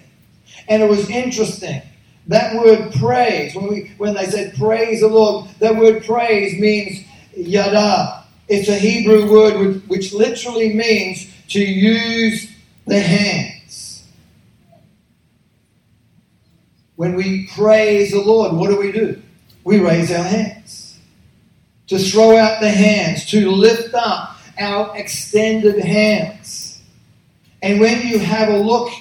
And 0.70 0.82
it 0.82 0.90
was 0.90 1.10
interesting. 1.10 1.82
That 2.28 2.56
word 2.56 2.94
praise, 2.94 3.54
when, 3.54 3.68
we, 3.68 3.92
when 3.98 4.14
they 4.14 4.24
said 4.28 4.56
praise 4.56 5.02
the 5.02 5.10
Lord, 5.10 5.50
that 5.60 5.76
word 5.76 6.06
praise 6.06 6.58
means 6.62 7.06
yada. 7.36 8.24
It's 8.48 8.70
a 8.70 8.76
Hebrew 8.76 9.30
word 9.30 9.86
which 9.90 10.14
literally 10.14 10.74
means 10.74 11.30
to 11.50 11.60
use 11.60 12.50
the 12.88 13.02
hands. 13.02 14.08
When 16.96 17.16
we 17.16 17.50
praise 17.54 18.12
the 18.12 18.22
Lord, 18.22 18.54
what 18.54 18.70
do 18.70 18.80
we 18.80 18.94
do? 18.94 19.22
We 19.66 19.82
raise 19.82 20.10
our 20.10 20.24
hands. 20.24 21.00
To 21.88 22.00
throw 22.00 22.38
out 22.38 22.62
the 22.62 22.70
hands, 22.70 23.26
to 23.32 23.52
lift 23.52 23.94
up 23.94 24.31
our 24.62 24.96
extended 24.98 25.80
hands. 25.80 26.82
And 27.62 27.80
when 27.80 28.08
you 28.08 28.20
have 28.20 28.50
a 28.50 28.58
look 28.58 28.92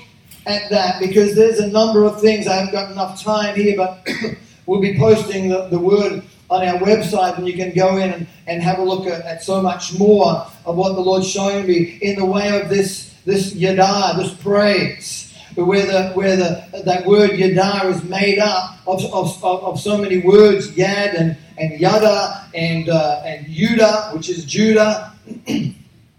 at 0.46 0.70
that, 0.70 1.00
because 1.00 1.34
there's 1.34 1.58
a 1.60 1.68
number 1.68 2.04
of 2.04 2.20
things, 2.20 2.46
I 2.46 2.56
haven't 2.56 2.72
got 2.72 2.90
enough 2.90 3.22
time 3.22 3.54
here, 3.54 3.76
but 3.76 4.06
we'll 4.66 4.80
be 4.80 4.98
posting 4.98 5.48
the, 5.48 5.68
the 5.68 5.78
word 5.78 6.22
on 6.50 6.66
our 6.66 6.78
website 6.78 7.38
and 7.38 7.46
you 7.46 7.54
can 7.54 7.72
go 7.72 7.96
in 7.96 8.10
and, 8.10 8.26
and 8.46 8.62
have 8.62 8.78
a 8.78 8.82
look 8.82 9.06
at, 9.06 9.24
at 9.24 9.42
so 9.42 9.62
much 9.62 9.96
more 9.98 10.46
of 10.66 10.76
what 10.76 10.94
the 10.94 11.00
Lord's 11.00 11.28
showing 11.28 11.66
me 11.66 11.98
in 12.02 12.16
the 12.16 12.24
way 12.24 12.60
of 12.60 12.68
this, 12.68 13.14
this 13.24 13.54
yada, 13.54 14.18
this 14.20 14.34
praise 14.34 15.29
where 15.56 15.86
the 15.86 16.12
where 16.12 16.36
the 16.36 16.82
that 16.84 17.06
word 17.06 17.38
yada 17.38 17.88
is 17.88 18.02
made 18.04 18.38
up 18.38 18.78
of, 18.86 19.04
of, 19.12 19.44
of, 19.44 19.80
so 19.80 19.98
many 19.98 20.18
words 20.18 20.70
yad 20.72 21.18
and, 21.18 21.36
and 21.58 21.80
yada 21.80 22.48
and 22.54 22.88
uh, 22.88 23.22
and 23.24 23.46
yuda 23.46 24.14
which 24.14 24.28
is 24.28 24.44
Judah 24.44 25.12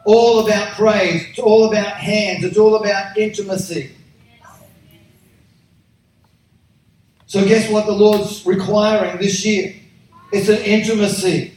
all 0.05 0.45
about 0.45 0.73
praise. 0.73 1.25
It's 1.29 1.39
all 1.39 1.69
about 1.69 1.97
hands. 1.97 2.43
It's 2.43 2.57
all 2.57 2.75
about 2.75 3.17
intimacy. 3.17 3.95
So, 7.25 7.45
guess 7.45 7.69
what 7.71 7.85
the 7.85 7.93
Lord's 7.93 8.45
requiring 8.45 9.17
this 9.17 9.45
year? 9.45 9.75
It's 10.33 10.49
an 10.49 10.59
intimacy. 10.59 11.53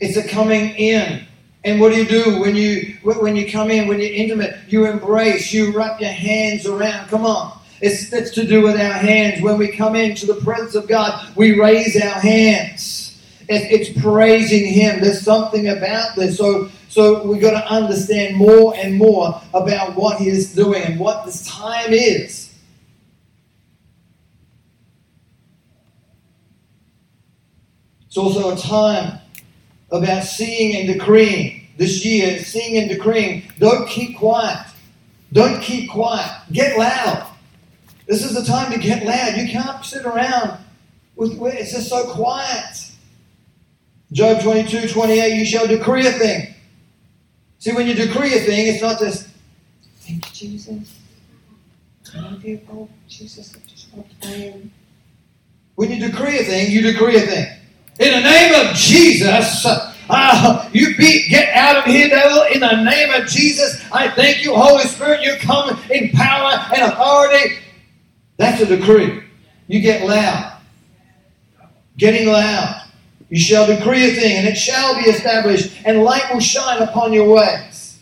It's 0.00 0.16
a 0.16 0.28
coming 0.28 0.74
in. 0.74 1.25
And 1.66 1.80
what 1.80 1.92
do 1.92 1.98
you 1.98 2.06
do 2.06 2.38
when 2.40 2.54
you 2.54 2.96
when 3.02 3.34
you 3.34 3.50
come 3.50 3.72
in, 3.72 3.88
when 3.88 3.98
you're 3.98 4.14
intimate? 4.14 4.56
You 4.68 4.86
embrace, 4.86 5.52
you 5.52 5.76
wrap 5.76 6.00
your 6.00 6.12
hands 6.12 6.64
around. 6.64 7.08
Come 7.08 7.26
on. 7.26 7.58
It's 7.80 8.08
that's 8.08 8.30
to 8.34 8.46
do 8.46 8.62
with 8.62 8.76
our 8.76 8.92
hands. 8.92 9.42
When 9.42 9.58
we 9.58 9.72
come 9.72 9.96
into 9.96 10.26
the 10.26 10.36
presence 10.36 10.76
of 10.76 10.86
God, 10.86 11.28
we 11.34 11.58
raise 11.58 12.00
our 12.00 12.20
hands. 12.20 13.20
It's 13.48 14.00
praising 14.00 14.72
Him. 14.72 15.00
There's 15.00 15.22
something 15.22 15.66
about 15.66 16.14
this. 16.14 16.38
So, 16.38 16.70
so 16.88 17.26
we've 17.26 17.42
got 17.42 17.60
to 17.60 17.66
understand 17.66 18.36
more 18.36 18.74
and 18.76 18.94
more 18.94 19.40
about 19.52 19.96
what 19.96 20.18
He 20.18 20.28
is 20.28 20.54
doing 20.54 20.84
and 20.84 21.00
what 21.00 21.26
this 21.26 21.44
time 21.48 21.92
is. 21.92 22.54
It's 28.06 28.16
also 28.16 28.54
a 28.54 28.56
time 28.56 29.20
about 29.96 30.24
seeing 30.24 30.76
and 30.76 30.86
decreeing. 30.86 31.68
This 31.76 32.04
year, 32.04 32.38
seeing 32.38 32.78
and 32.78 32.88
decreeing. 32.88 33.42
Don't 33.58 33.88
keep 33.88 34.16
quiet. 34.16 34.66
Don't 35.32 35.60
keep 35.60 35.90
quiet. 35.90 36.30
Get 36.52 36.78
loud. 36.78 37.30
This 38.06 38.24
is 38.24 38.34
the 38.34 38.44
time 38.44 38.72
to 38.72 38.78
get 38.78 39.04
loud. 39.04 39.36
You 39.36 39.48
can't 39.48 39.84
sit 39.84 40.06
around 40.06 40.58
with 41.16 41.38
it's 41.54 41.72
just 41.72 41.88
so 41.88 42.12
quiet. 42.12 42.92
Job 44.12 44.40
22, 44.42 44.88
28, 44.88 45.36
you 45.36 45.44
shall 45.44 45.66
decree 45.66 46.06
a 46.06 46.12
thing. 46.12 46.54
See, 47.58 47.72
when 47.72 47.86
you 47.86 47.94
decree 47.94 48.34
a 48.34 48.40
thing, 48.40 48.68
it's 48.68 48.82
not 48.82 49.00
just, 49.00 49.28
thank 50.00 50.26
you, 50.26 50.50
Jesus. 50.50 50.94
Love 52.14 52.44
you, 52.44 52.60
oh, 52.70 52.88
Jesus, 53.08 53.54
I 53.56 53.68
just 53.68 53.92
want 53.92 54.22
to 54.22 54.70
When 55.74 55.90
you 55.90 56.08
decree 56.08 56.38
a 56.38 56.44
thing, 56.44 56.70
you 56.70 56.82
decree 56.82 57.16
a 57.16 57.20
thing. 57.20 57.46
In 57.98 58.12
the 58.12 58.20
name 58.20 58.54
of 58.66 58.76
Jesus, 58.76 59.64
uh, 60.10 60.68
you 60.72 60.94
be, 60.96 61.26
get 61.30 61.48
out 61.54 61.78
of 61.78 61.84
here, 61.84 62.10
devil. 62.10 62.42
In 62.52 62.60
the 62.60 62.82
name 62.82 63.10
of 63.10 63.26
Jesus, 63.26 63.82
I 63.90 64.10
thank 64.10 64.44
you, 64.44 64.54
Holy 64.54 64.84
Spirit. 64.84 65.22
You 65.22 65.36
come 65.36 65.80
in 65.90 66.10
power 66.10 66.52
and 66.74 66.92
authority. 66.92 67.56
That's 68.36 68.60
a 68.60 68.66
decree. 68.66 69.22
You 69.66 69.80
get 69.80 70.06
loud. 70.06 70.58
Getting 71.96 72.28
loud. 72.28 72.82
You 73.30 73.40
shall 73.40 73.66
decree 73.66 74.10
a 74.10 74.14
thing, 74.14 74.36
and 74.36 74.46
it 74.46 74.56
shall 74.56 74.94
be 74.96 75.08
established, 75.08 75.72
and 75.86 76.02
light 76.02 76.30
will 76.32 76.40
shine 76.40 76.82
upon 76.82 77.14
your 77.14 77.34
ways. 77.34 77.98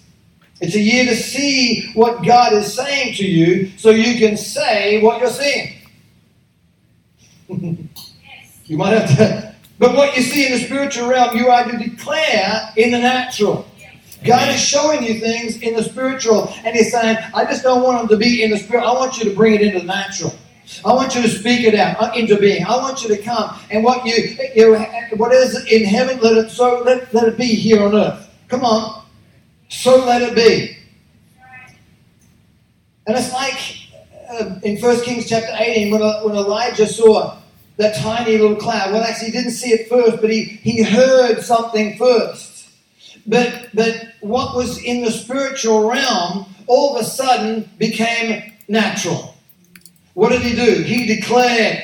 It's 0.61 0.75
a 0.75 0.81
year 0.81 1.05
to 1.05 1.15
see 1.15 1.93
what 1.95 2.25
God 2.27 2.53
is 2.53 2.75
saying 2.75 3.15
to 3.15 3.25
you 3.25 3.71
so 3.77 3.91
you 3.91 4.19
can 4.19 4.37
say 4.37 5.01
what 5.01 5.21
you're 5.21 5.31
seeing. 5.31 5.75
you 8.65 8.77
might 8.77 8.99
have 8.99 9.17
to. 9.17 9.54
But 9.79 9.95
what 9.95 10.17
you 10.17 10.23
see 10.23 10.47
in 10.47 10.53
the 10.53 10.59
spiritual 10.59 11.09
realm, 11.09 11.37
you 11.37 11.49
are 11.49 11.65
to 11.65 11.77
declare 11.77 12.73
in 12.77 12.93
the 12.93 12.99
natural. 12.99 13.67
God 14.25 14.49
is 14.55 14.61
showing 14.61 15.03
you 15.03 15.21
things 15.21 15.61
in 15.61 15.75
the 15.75 15.83
spiritual, 15.83 16.53
and 16.65 16.75
He's 16.75 16.93
saying, 16.93 17.19
I 17.35 17.45
just 17.45 17.63
don't 17.63 17.83
want 17.83 17.99
them 17.99 18.09
to 18.09 18.17
be 18.17 18.43
in 18.43 18.51
the 18.51 18.59
spirit. 18.59 18.85
I 18.85 18.93
want 18.93 19.19
you 19.19 19.25
to 19.29 19.37
bring 19.37 19.55
it 19.55 19.63
into 19.63 19.81
the 19.81 19.85
natural. 19.85 20.35
I 20.85 20.95
want 20.95 21.15
you 21.15 21.23
to 21.23 21.29
speak 21.29 21.67
it 21.67 21.75
out 21.75 22.01
uh, 22.01 22.13
into 22.15 22.39
being. 22.39 22.65
I 22.65 22.77
want 22.77 23.03
you 23.03 23.09
to 23.15 23.23
come 23.23 23.59
and 23.71 23.85
what 23.85 24.05
you, 24.07 24.37
you 24.55 24.77
what 25.17 25.33
is 25.33 25.67
in 25.71 25.85
heaven, 25.85 26.19
let 26.21 26.37
it 26.37 26.51
so 26.51 26.83
let, 26.85 27.13
let 27.13 27.29
it 27.29 27.37
be 27.37 27.47
here 27.47 27.83
on 27.83 27.95
earth. 27.95 28.31
Come 28.49 28.65
on, 28.65 29.05
so 29.69 30.05
let 30.05 30.23
it 30.23 30.35
be. 30.35 30.79
And 33.07 33.17
it's 33.17 33.33
like 33.33 33.77
uh, 34.31 34.59
in 34.63 34.81
1 34.81 35.01
Kings 35.03 35.29
chapter 35.29 35.55
18 35.55 35.93
when, 35.93 36.03
uh, 36.03 36.23
when 36.23 36.35
Elijah 36.35 36.87
saw 36.87 37.39
that 37.77 37.97
tiny 37.97 38.39
little 38.39 38.57
cloud. 38.57 38.93
Well, 38.93 39.03
actually, 39.03 39.27
he 39.27 39.33
didn't 39.33 39.53
see 39.53 39.71
it 39.71 39.89
first, 39.89 40.21
but 40.21 40.31
he, 40.31 40.45
he 40.45 40.83
heard 40.83 41.43
something 41.43 41.97
first. 41.97 42.69
But, 43.27 43.69
but 43.75 44.13
what 44.21 44.55
was 44.55 44.83
in 44.83 45.03
the 45.03 45.11
spiritual 45.11 45.89
realm 45.89 46.47
all 46.67 46.97
of 46.97 47.03
a 47.03 47.05
sudden 47.05 47.69
became 47.79 48.53
natural. 48.69 49.35
What 50.15 50.31
did 50.31 50.43
he 50.43 50.55
do? 50.55 50.83
He 50.83 51.07
declared, 51.07 51.83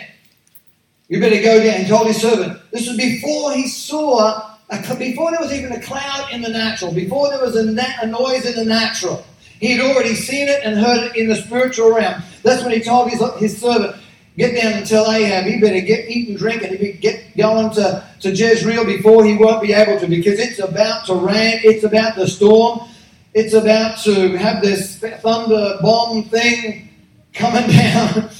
You 1.09 1.21
better 1.21 1.43
go 1.43 1.63
down. 1.63 1.81
He 1.81 1.89
told 1.89 2.07
his 2.07 2.21
servant. 2.21 2.61
This 2.71 2.87
was 2.87 2.97
before 2.97 3.53
he 3.53 3.67
saw, 3.67 4.57
a, 4.71 4.97
before 4.97 5.31
there 5.33 5.41
was 5.41 5.53
even 5.53 5.73
a 5.73 5.81
cloud 5.81 6.33
in 6.33 6.43
the 6.43 6.49
natural, 6.49 6.93
before 6.93 7.29
there 7.31 7.45
was 7.45 7.57
a, 7.57 7.77
a 8.03 8.07
noise 8.07 8.47
in 8.47 8.55
the 8.55 8.65
natural. 8.65 9.25
He 9.59 9.73
had 9.73 9.81
already 9.81 10.15
seen 10.15 10.49
it 10.49 10.61
and 10.65 10.79
heard 10.79 11.11
it 11.11 11.17
in 11.17 11.29
the 11.29 11.37
spiritual 11.37 11.93
realm. 11.93 12.23
That's 12.43 12.63
when 12.63 12.73
he 12.73 12.81
told 12.81 13.11
his, 13.11 13.23
his 13.39 13.61
servant, 13.61 13.97
Get 14.41 14.59
down 14.59 14.83
tell 14.85 15.13
Ahab 15.13 15.45
he 15.45 15.61
better 15.61 15.83
get 15.83 16.09
eat 16.09 16.31
and 16.31 16.39
drink 16.39 16.63
and 16.63 16.75
he 16.79 16.93
get 16.93 17.37
going 17.37 17.75
to, 17.75 18.03
to 18.21 18.31
Jezreel 18.31 18.87
before 18.87 19.23
he 19.23 19.37
won't 19.37 19.61
be 19.61 19.75
able 19.75 20.01
to 20.01 20.07
because 20.07 20.39
it's 20.39 20.59
about 20.59 21.05
to 21.09 21.15
rain, 21.15 21.61
it's 21.63 21.85
about 21.85 22.15
to 22.15 22.27
storm, 22.27 22.89
it's 23.35 23.53
about 23.53 23.99
to 23.99 24.39
have 24.39 24.63
this 24.63 24.97
thunder 24.97 25.77
bomb 25.83 26.25
thing 26.25 26.89
coming 27.35 27.69
down. 27.77 28.31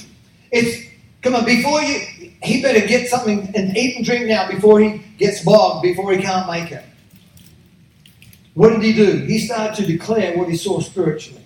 It's 0.51 0.89
come 1.21 1.35
on, 1.35 1.45
before 1.45 1.83
you 1.83 2.33
he 2.43 2.63
better 2.63 2.87
get 2.87 3.11
something 3.11 3.53
and 3.55 3.77
eat 3.77 3.97
and 3.97 4.05
drink 4.07 4.25
now 4.25 4.51
before 4.51 4.81
he 4.81 5.03
gets 5.19 5.45
bogged, 5.45 5.83
before 5.83 6.13
he 6.13 6.23
can't 6.23 6.51
make 6.51 6.73
it. 6.73 6.83
What 8.55 8.71
did 8.71 8.83
he 8.83 8.95
do? 8.95 9.19
He 9.27 9.39
started 9.39 9.77
to 9.77 9.87
declare 9.87 10.35
what 10.39 10.49
he 10.49 10.57
saw 10.57 10.81
spiritually. 10.81 11.45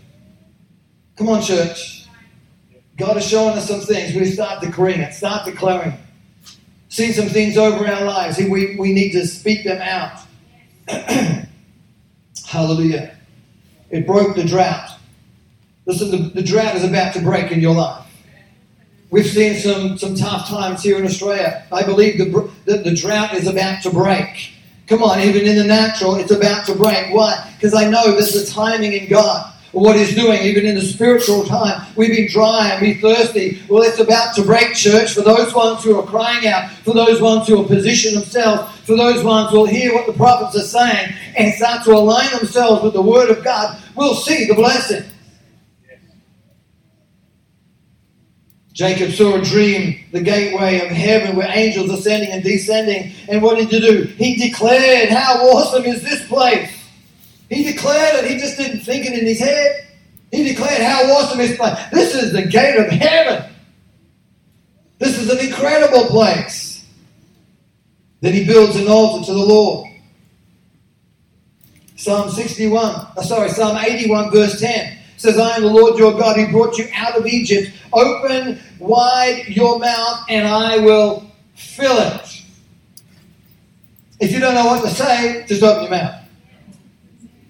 Come 1.17 1.29
on, 1.29 1.43
church. 1.43 2.04
God 2.97 3.17
is 3.17 3.27
showing 3.27 3.57
us 3.57 3.69
some 3.69 3.81
things. 3.81 4.15
We 4.15 4.27
start 4.27 4.61
declaring 4.61 5.01
it, 5.01 5.15
start 5.15 5.45
declaring. 5.45 5.95
Seeing 6.89 7.13
some 7.13 7.29
things 7.29 7.57
over 7.57 7.87
our 7.87 8.05
lives. 8.05 8.39
We, 8.39 8.77
we 8.77 8.93
need 8.93 9.13
to 9.13 9.27
speak 9.27 9.65
them 9.65 9.83
out. 9.83 10.21
Hallelujah. 12.47 13.17
It 13.91 14.07
broke 14.07 14.37
the 14.37 14.45
drought. 14.45 14.91
Listen, 15.87 16.11
the, 16.11 16.19
the 16.31 16.43
drought 16.43 16.77
is 16.77 16.85
about 16.85 17.13
to 17.15 17.21
break 17.21 17.51
in 17.51 17.61
your 17.61 17.75
life. 17.75 18.07
We've 19.11 19.27
seen 19.27 19.57
some, 19.57 19.99
some 19.99 20.15
tough 20.15 20.49
times 20.49 20.83
here 20.83 20.99
in 20.99 21.05
Australia. 21.05 21.65
I 21.71 21.83
believe 21.83 22.19
the, 22.19 22.51
the, 22.65 22.79
the 22.79 22.95
drought 22.95 23.35
is 23.35 23.47
about 23.47 23.83
to 23.83 23.91
break. 23.91 24.53
Come 24.87 25.03
on, 25.03 25.21
even 25.21 25.47
in 25.47 25.57
the 25.57 25.65
natural, 25.65 26.17
it's 26.17 26.31
about 26.31 26.67
to 26.67 26.75
break. 26.75 27.13
Why? 27.13 27.53
Because 27.57 27.75
I 27.75 27.89
know 27.89 28.13
there's 28.13 28.35
a 28.35 28.47
timing 28.47 28.93
in 28.93 29.09
God. 29.09 29.54
What 29.75 29.97
He's 29.97 30.14
doing, 30.14 30.41
even 30.43 30.66
in 30.66 30.77
the 30.77 30.83
spiritual 30.83 31.45
time, 31.45 31.85
we've 31.97 32.11
been 32.11 32.31
dry 32.31 32.70
and 32.70 32.81
we're 32.81 33.01
thirsty. 33.01 33.61
Well, 33.68 33.83
it's 33.83 33.99
about 33.99 34.35
to 34.37 34.43
break, 34.43 34.75
church, 34.75 35.14
for 35.14 35.22
those 35.22 35.53
ones 35.53 35.83
who 35.83 35.99
are 35.99 36.07
crying 36.07 36.47
out, 36.47 36.70
for 36.85 36.95
those 36.95 37.20
ones 37.20 37.49
who 37.49 37.61
are 37.61 37.66
position 37.66 38.14
themselves, 38.14 38.79
for 38.81 38.97
those 38.97 39.25
ones 39.25 39.51
who 39.51 39.59
will 39.59 39.66
hear 39.66 39.93
what 39.93 40.07
the 40.07 40.12
prophets 40.12 40.57
are 40.57 40.66
saying 40.66 41.12
and 41.37 41.53
start 41.55 41.85
to 41.85 41.91
align 41.91 42.31
themselves 42.31 42.85
with 42.85 42.93
the 42.93 43.03
Word 43.03 43.31
of 43.31 43.43
God. 43.43 43.83
We'll 43.97 44.14
see 44.14 44.47
the 44.47 44.55
blessing. 44.55 45.05
Jacob 48.72 49.11
saw 49.12 49.37
a 49.37 49.43
dream, 49.43 50.05
the 50.12 50.20
gateway 50.20 50.81
of 50.81 50.89
heaven 50.89 51.35
where 51.35 51.51
angels 51.53 51.91
ascending 51.91 52.31
and 52.31 52.45
descending. 52.45 53.12
And 53.29 53.43
what 53.43 53.57
did 53.57 53.70
he 53.70 53.81
do? 53.81 54.03
He 54.03 54.37
declared, 54.37 55.09
How 55.09 55.35
awesome 55.49 55.85
is 55.85 56.03
this 56.03 56.27
place! 56.29 56.84
He 57.49 57.65
declared 57.65 58.25
it. 58.25 58.31
He 58.31 58.39
just 58.39 58.57
didn't 58.57 58.81
think 58.81 59.07
it 59.07 59.19
in 59.19 59.27
his 59.27 59.41
head. 59.41 59.87
He 60.31 60.45
declared, 60.45 60.83
How 60.83 61.03
awesome 61.13 61.41
is 61.41 61.51
this 61.51 61.59
place! 61.59 61.79
This 61.93 62.15
is 62.15 62.33
the 62.33 62.43
gate 62.43 62.77
of 62.77 62.91
heaven. 62.91 63.51
This 64.99 65.19
is 65.19 65.31
an 65.31 65.39
incredible 65.39 66.07
place. 66.07 66.87
Then 68.21 68.33
he 68.33 68.45
builds 68.45 68.77
an 68.77 68.89
altar 68.89 69.27
to 69.27 69.33
the 69.33 69.45
Lord. 69.45 69.91
Psalm 71.97 72.31
61, 72.31 73.07
oh, 73.17 73.23
sorry, 73.23 73.49
Psalm 73.51 73.77
81, 73.77 74.31
verse 74.31 74.61
10 74.61 74.99
says, 75.17 75.39
I 75.39 75.57
am 75.57 75.63
the 75.63 75.69
Lord 75.69 75.99
your 75.99 76.13
God 76.13 76.37
who 76.37 76.51
brought 76.51 76.77
you 76.77 76.87
out 76.95 77.17
of 77.17 77.27
Egypt. 77.27 77.71
Open 77.93 78.59
wide 78.79 79.45
your 79.49 79.79
mouth 79.79 80.25
and 80.29 80.47
I 80.47 80.79
will 80.79 81.31
fill 81.55 81.99
it. 81.99 82.43
If 84.21 84.33
you 84.33 84.41
don't 84.41 84.55
know 84.55 84.67
what 84.67 84.83
to 84.83 84.91
say, 84.91 85.45
just 85.47 85.63
open 85.63 85.83
your 85.83 85.91
mouth. 85.91 86.24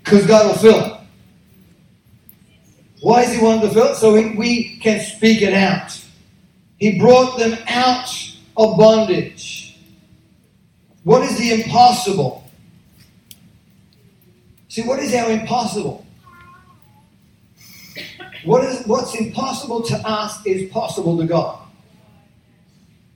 Because 0.05 0.27
God 0.27 0.47
will 0.47 0.59
fill 0.59 0.85
it. 0.85 1.01
Why 3.01 3.23
is 3.23 3.35
He 3.35 3.43
wanting 3.43 3.69
to 3.69 3.75
fill 3.75 3.93
it? 3.93 3.97
So 3.97 4.13
we, 4.13 4.35
we 4.35 4.77
can 4.79 5.01
speak 5.01 5.43
it 5.43 5.55
out. 5.55 5.99
He 6.79 6.99
brought 6.99 7.39
them 7.39 7.59
out 7.69 8.11
of 8.57 8.77
bondage. 8.77 9.79
What 11.05 11.23
is 11.23 11.39
the 11.39 11.63
impossible? 11.63 12.45
See, 14.69 14.83
what 14.83 14.99
is 14.99 15.15
our 15.15 15.31
impossible? 15.31 16.05
What 18.45 18.65
is, 18.65 18.87
what's 18.87 19.15
impossible 19.15 19.83
to 19.83 19.97
us 20.07 20.45
is 20.45 20.71
possible 20.71 21.17
to 21.19 21.27
God. 21.27 21.61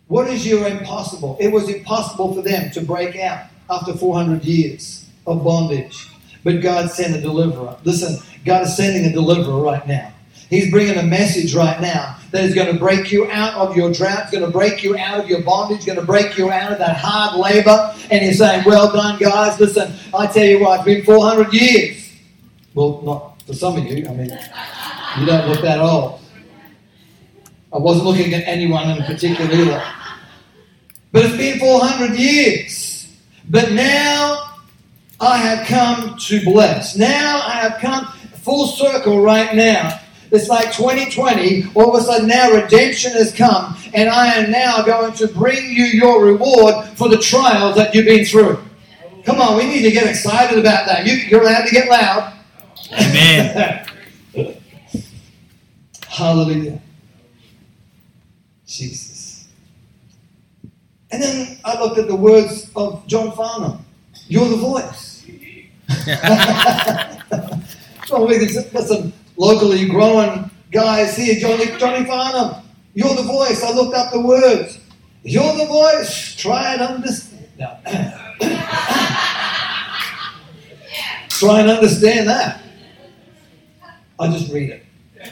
What 0.07 0.28
is 0.28 0.47
your 0.47 0.66
impossible? 0.66 1.36
It 1.39 1.49
was 1.49 1.68
impossible 1.68 2.34
for 2.34 2.41
them 2.41 2.70
to 2.70 2.80
break 2.80 3.16
out 3.16 3.47
after 3.68 3.93
400 3.93 4.45
years 4.45 5.07
of 5.26 5.45
bondage. 5.45 6.09
But 6.45 6.61
God 6.61 6.91
sent 6.91 7.16
a 7.16 7.20
deliverer. 7.20 7.76
Listen, 7.84 8.18
God 8.45 8.62
is 8.62 8.76
sending 8.76 9.05
a 9.07 9.12
deliverer 9.12 9.61
right 9.61 9.86
now. 9.86 10.12
He's 10.51 10.70
bringing 10.70 10.97
a 10.97 11.03
message 11.03 11.55
right 11.55 11.80
now 11.80 12.16
that 12.30 12.45
is 12.45 12.55
going 12.55 12.72
to 12.72 12.78
break 12.78 13.12
you 13.12 13.28
out 13.30 13.55
of 13.55 13.76
your 13.76 13.93
drought, 13.93 14.32
going 14.32 14.45
to 14.45 14.51
break 14.51 14.82
you 14.82 14.97
out 14.97 15.20
of 15.20 15.28
your 15.28 15.43
bondage, 15.43 15.84
going 15.84 15.99
to 15.99 16.05
break 16.05 16.39
you 16.39 16.51
out 16.51 16.72
of 16.72 16.78
that 16.78 16.97
hard 16.97 17.39
labor. 17.39 17.95
And 18.11 18.22
he's 18.22 18.39
saying, 18.39 18.64
Well 18.64 18.91
done, 18.91 19.18
guys. 19.18 19.61
Listen, 19.61 19.93
I 20.14 20.26
tell 20.26 20.45
you 20.45 20.61
what, 20.61 20.80
it's 20.80 20.84
been 20.86 21.05
400 21.05 21.53
years. 21.53 22.12
Well, 22.74 23.03
not 23.03 23.43
for 23.43 23.53
some 23.53 23.76
of 23.76 23.84
you. 23.84 24.07
I 24.07 24.14
mean, 24.14 24.30
you 25.18 25.26
don't 25.26 25.49
look 25.49 25.61
that 25.62 25.80
old. 25.80 26.20
I 27.72 27.76
wasn't 27.76 28.07
looking 28.07 28.32
at 28.32 28.45
anyone 28.47 28.89
in 28.91 29.03
particular 29.05 29.51
either. 29.53 29.84
But 31.12 31.26
it's 31.26 31.36
been 31.36 31.59
400 31.59 32.18
years. 32.18 33.16
But 33.51 33.72
now 33.72 34.47
I 35.20 35.36
have 35.38 35.66
come 35.66 36.16
to 36.16 36.44
bless. 36.44 36.96
Now 36.96 37.42
I 37.44 37.52
have 37.52 37.80
come 37.80 38.06
full 38.42 38.66
circle 38.66 39.20
right 39.20 39.54
now. 39.54 40.00
It's 40.30 40.48
like 40.48 40.72
2020. 40.72 41.72
All 41.74 41.94
of 41.94 42.00
a 42.00 42.04
sudden 42.04 42.28
now 42.28 42.52
redemption 42.52 43.12
has 43.12 43.34
come. 43.34 43.76
And 43.94 44.08
I 44.08 44.34
am 44.34 44.50
now 44.50 44.82
going 44.82 45.14
to 45.14 45.26
bring 45.28 45.72
you 45.72 45.84
your 45.84 46.24
reward 46.24 46.86
for 46.96 47.08
the 47.08 47.18
trials 47.18 47.76
that 47.76 47.94
you've 47.94 48.04
been 48.04 48.24
through. 48.24 48.62
Come 49.24 49.40
on, 49.40 49.56
we 49.56 49.66
need 49.66 49.82
to 49.82 49.90
get 49.90 50.06
excited 50.06 50.58
about 50.58 50.86
that. 50.86 51.06
You, 51.06 51.14
you're 51.14 51.42
allowed 51.42 51.66
to 51.66 51.72
get 51.72 51.88
loud. 51.88 52.34
Amen. 52.92 53.86
Hallelujah. 56.08 56.80
Jesus. 58.66 59.48
And 61.10 61.22
then 61.22 61.58
I 61.64 61.80
looked 61.80 61.98
at 61.98 62.06
the 62.06 62.16
words 62.16 62.70
of 62.76 63.06
John 63.06 63.32
Farnham. 63.32 63.84
You're 64.26 64.48
the 64.48 64.56
voice. 64.56 65.07
We 65.89 65.95
got 68.72 68.84
some 68.84 69.12
locally 69.36 69.86
growing 69.86 70.51
guys 70.70 71.16
here. 71.16 71.39
Johnny, 71.41 71.66
Johnny 71.78 72.05
Farnham. 72.05 72.62
You're 72.95 73.14
the 73.14 73.22
voice. 73.22 73.62
I 73.62 73.72
looked 73.72 73.95
up 73.95 74.12
the 74.12 74.20
words. 74.20 74.78
You're 75.22 75.57
the 75.57 75.66
voice. 75.66 76.34
Try 76.36 76.74
and 76.74 76.82
understand. 76.82 77.49
No. 77.59 77.78
Try 81.28 81.61
and 81.61 81.70
understand 81.70 82.28
that. 82.28 82.61
I 84.18 84.28
just 84.28 84.53
read 84.53 84.70
it. 84.70 84.84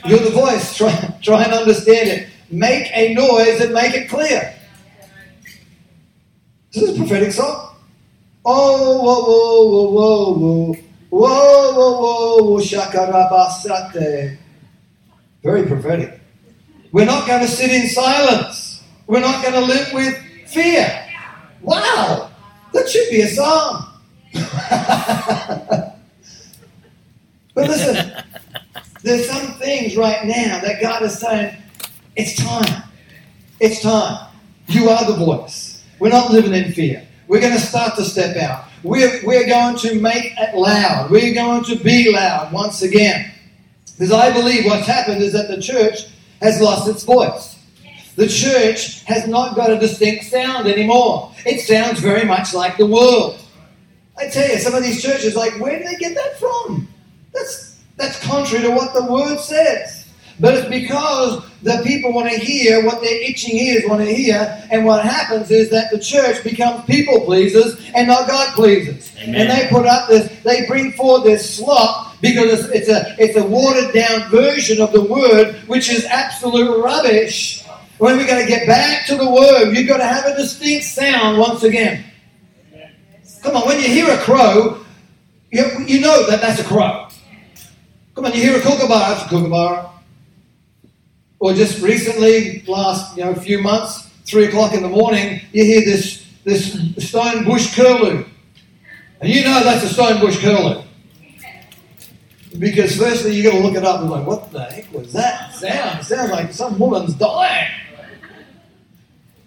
You're 0.06 0.20
the 0.20 0.30
voice. 0.30 0.76
Try, 0.76 1.18
try 1.22 1.42
and 1.42 1.52
understand 1.52 2.08
it. 2.08 2.28
Make 2.50 2.88
a 2.94 3.14
noise 3.14 3.60
and 3.60 3.74
make 3.74 3.94
it 3.94 4.08
clear. 4.08 4.54
This 6.72 6.84
is 6.84 6.94
a 6.94 6.98
prophetic 6.98 7.32
song. 7.32 7.75
Oh, 8.48 9.02
whoa, 9.02 9.24
whoa, 9.26 9.66
whoa, 9.68 9.90
whoa, 9.90 10.38
whoa. 10.38 10.74
Whoa, 11.10 11.72
whoa, 11.74 12.44
whoa, 12.44 12.60
shakarabasate. 12.60 14.38
Very 15.42 15.66
prophetic. 15.66 16.20
We're 16.92 17.06
not 17.06 17.26
going 17.26 17.40
to 17.40 17.48
sit 17.48 17.72
in 17.72 17.88
silence. 17.88 18.84
We're 19.08 19.18
not 19.18 19.42
going 19.42 19.54
to 19.54 19.60
live 19.60 19.92
with 19.92 20.16
fear. 20.46 20.86
Wow, 21.60 22.30
that 22.72 22.88
should 22.88 23.10
be 23.10 23.22
a 23.22 23.28
song. 23.28 23.82
But 27.56 27.68
listen, 27.68 28.12
there's 29.02 29.26
some 29.30 29.54
things 29.54 29.96
right 29.96 30.26
now 30.26 30.60
that 30.60 30.78
God 30.82 31.02
is 31.02 31.18
saying, 31.18 31.56
it's 32.16 32.36
time. 32.36 32.82
It's 33.60 33.80
time. 33.80 34.28
You 34.68 34.90
are 34.90 35.06
the 35.06 35.16
voice. 35.16 35.82
We're 35.98 36.10
not 36.10 36.30
living 36.30 36.52
in 36.52 36.72
fear. 36.72 37.05
We're 37.28 37.40
going 37.40 37.54
to 37.54 37.60
start 37.60 37.96
to 37.96 38.04
step 38.04 38.36
out. 38.36 38.66
We're, 38.82 39.20
we're 39.24 39.46
going 39.46 39.76
to 39.78 40.00
make 40.00 40.32
it 40.38 40.54
loud. 40.54 41.10
We're 41.10 41.34
going 41.34 41.64
to 41.64 41.76
be 41.76 42.12
loud 42.12 42.52
once 42.52 42.82
again. 42.82 43.32
Because 43.92 44.12
I 44.12 44.32
believe 44.32 44.64
what's 44.66 44.86
happened 44.86 45.22
is 45.22 45.32
that 45.32 45.48
the 45.48 45.60
church 45.60 46.06
has 46.40 46.60
lost 46.60 46.88
its 46.88 47.02
voice. 47.02 47.58
The 48.14 48.28
church 48.28 49.02
has 49.04 49.26
not 49.26 49.56
got 49.56 49.70
a 49.70 49.78
distinct 49.78 50.24
sound 50.26 50.66
anymore. 50.66 51.32
It 51.44 51.60
sounds 51.60 52.00
very 52.00 52.24
much 52.24 52.54
like 52.54 52.76
the 52.76 52.86
world. 52.86 53.40
I 54.18 54.28
tell 54.28 54.48
you, 54.48 54.58
some 54.58 54.74
of 54.74 54.82
these 54.82 55.02
churches, 55.02 55.34
like, 55.34 55.58
where 55.60 55.78
do 55.78 55.84
they 55.84 55.96
get 55.96 56.14
that 56.14 56.38
from? 56.38 56.88
That's, 57.32 57.82
that's 57.96 58.24
contrary 58.24 58.64
to 58.64 58.70
what 58.70 58.94
the 58.94 59.04
word 59.04 59.40
says. 59.40 59.95
But 60.38 60.54
it's 60.54 60.68
because 60.68 61.42
the 61.62 61.82
people 61.84 62.12
want 62.12 62.30
to 62.30 62.38
hear 62.38 62.84
what 62.84 63.00
their 63.00 63.22
itching 63.22 63.56
ears 63.56 63.84
want 63.86 64.02
to 64.02 64.14
hear, 64.14 64.62
and 64.70 64.84
what 64.84 65.02
happens 65.02 65.50
is 65.50 65.70
that 65.70 65.90
the 65.90 65.98
church 65.98 66.44
becomes 66.44 66.84
people 66.84 67.20
pleasers 67.20 67.80
and 67.94 68.06
not 68.06 68.28
God 68.28 68.54
pleasers. 68.54 69.12
Amen. 69.18 69.34
And 69.34 69.50
they 69.50 69.68
put 69.68 69.86
up 69.86 70.08
this, 70.08 70.28
they 70.42 70.66
bring 70.66 70.92
forward 70.92 71.24
this 71.24 71.56
slop 71.56 72.20
because 72.20 72.60
it's, 72.60 72.68
it's 72.68 72.88
a 72.88 73.16
it's 73.18 73.36
a 73.36 73.46
watered 73.46 73.94
down 73.94 74.28
version 74.30 74.80
of 74.80 74.92
the 74.92 75.02
word, 75.02 75.56
which 75.66 75.90
is 75.90 76.04
absolute 76.04 76.82
rubbish. 76.82 77.64
When 77.98 78.18
we're 78.18 78.26
going 78.26 78.44
to 78.44 78.48
get 78.48 78.66
back 78.66 79.06
to 79.06 79.16
the 79.16 79.30
word, 79.30 79.74
you've 79.74 79.88
got 79.88 79.96
to 79.98 80.04
have 80.04 80.26
a 80.26 80.36
distinct 80.36 80.84
sound 80.84 81.38
once 81.38 81.62
again. 81.62 82.04
Come 83.42 83.56
on, 83.56 83.66
when 83.66 83.80
you 83.80 83.88
hear 83.88 84.10
a 84.10 84.18
crow, 84.18 84.84
you, 85.50 85.64
you 85.86 86.00
know 86.00 86.26
that 86.28 86.42
that's 86.42 86.60
a 86.60 86.64
crow. 86.64 87.08
Come 88.14 88.26
on, 88.26 88.34
you 88.34 88.42
hear 88.42 88.58
a 88.58 88.60
kookaburra, 88.60 88.98
that's 88.98 89.24
a 89.24 89.28
kookaburra. 89.28 89.90
Or 91.46 91.54
just 91.54 91.80
recently, 91.80 92.64
last 92.66 93.16
you 93.16 93.22
know 93.22 93.32
few 93.32 93.60
months, 93.60 94.10
three 94.24 94.46
o'clock 94.46 94.74
in 94.74 94.82
the 94.82 94.88
morning, 94.88 95.40
you 95.52 95.64
hear 95.64 95.80
this 95.84 96.26
this 96.42 96.72
stone 96.98 97.44
bush 97.44 97.72
curlew, 97.72 98.26
and 99.20 99.32
you 99.32 99.44
know 99.44 99.62
that's 99.62 99.84
a 99.84 99.88
stone 99.88 100.20
bush 100.20 100.40
curlew. 100.40 100.82
Because 102.58 102.96
firstly, 102.96 103.36
you 103.36 103.44
got 103.44 103.52
to 103.52 103.60
look 103.60 103.76
it 103.76 103.84
up 103.84 104.00
and 104.00 104.10
like, 104.10 104.26
what 104.26 104.50
the 104.50 104.64
heck 104.64 104.92
was 104.92 105.12
that 105.12 105.54
sound? 105.54 106.00
It 106.00 106.04
sounds 106.06 106.32
like 106.32 106.52
some 106.52 106.80
woman's 106.80 107.14
dying. 107.14 107.70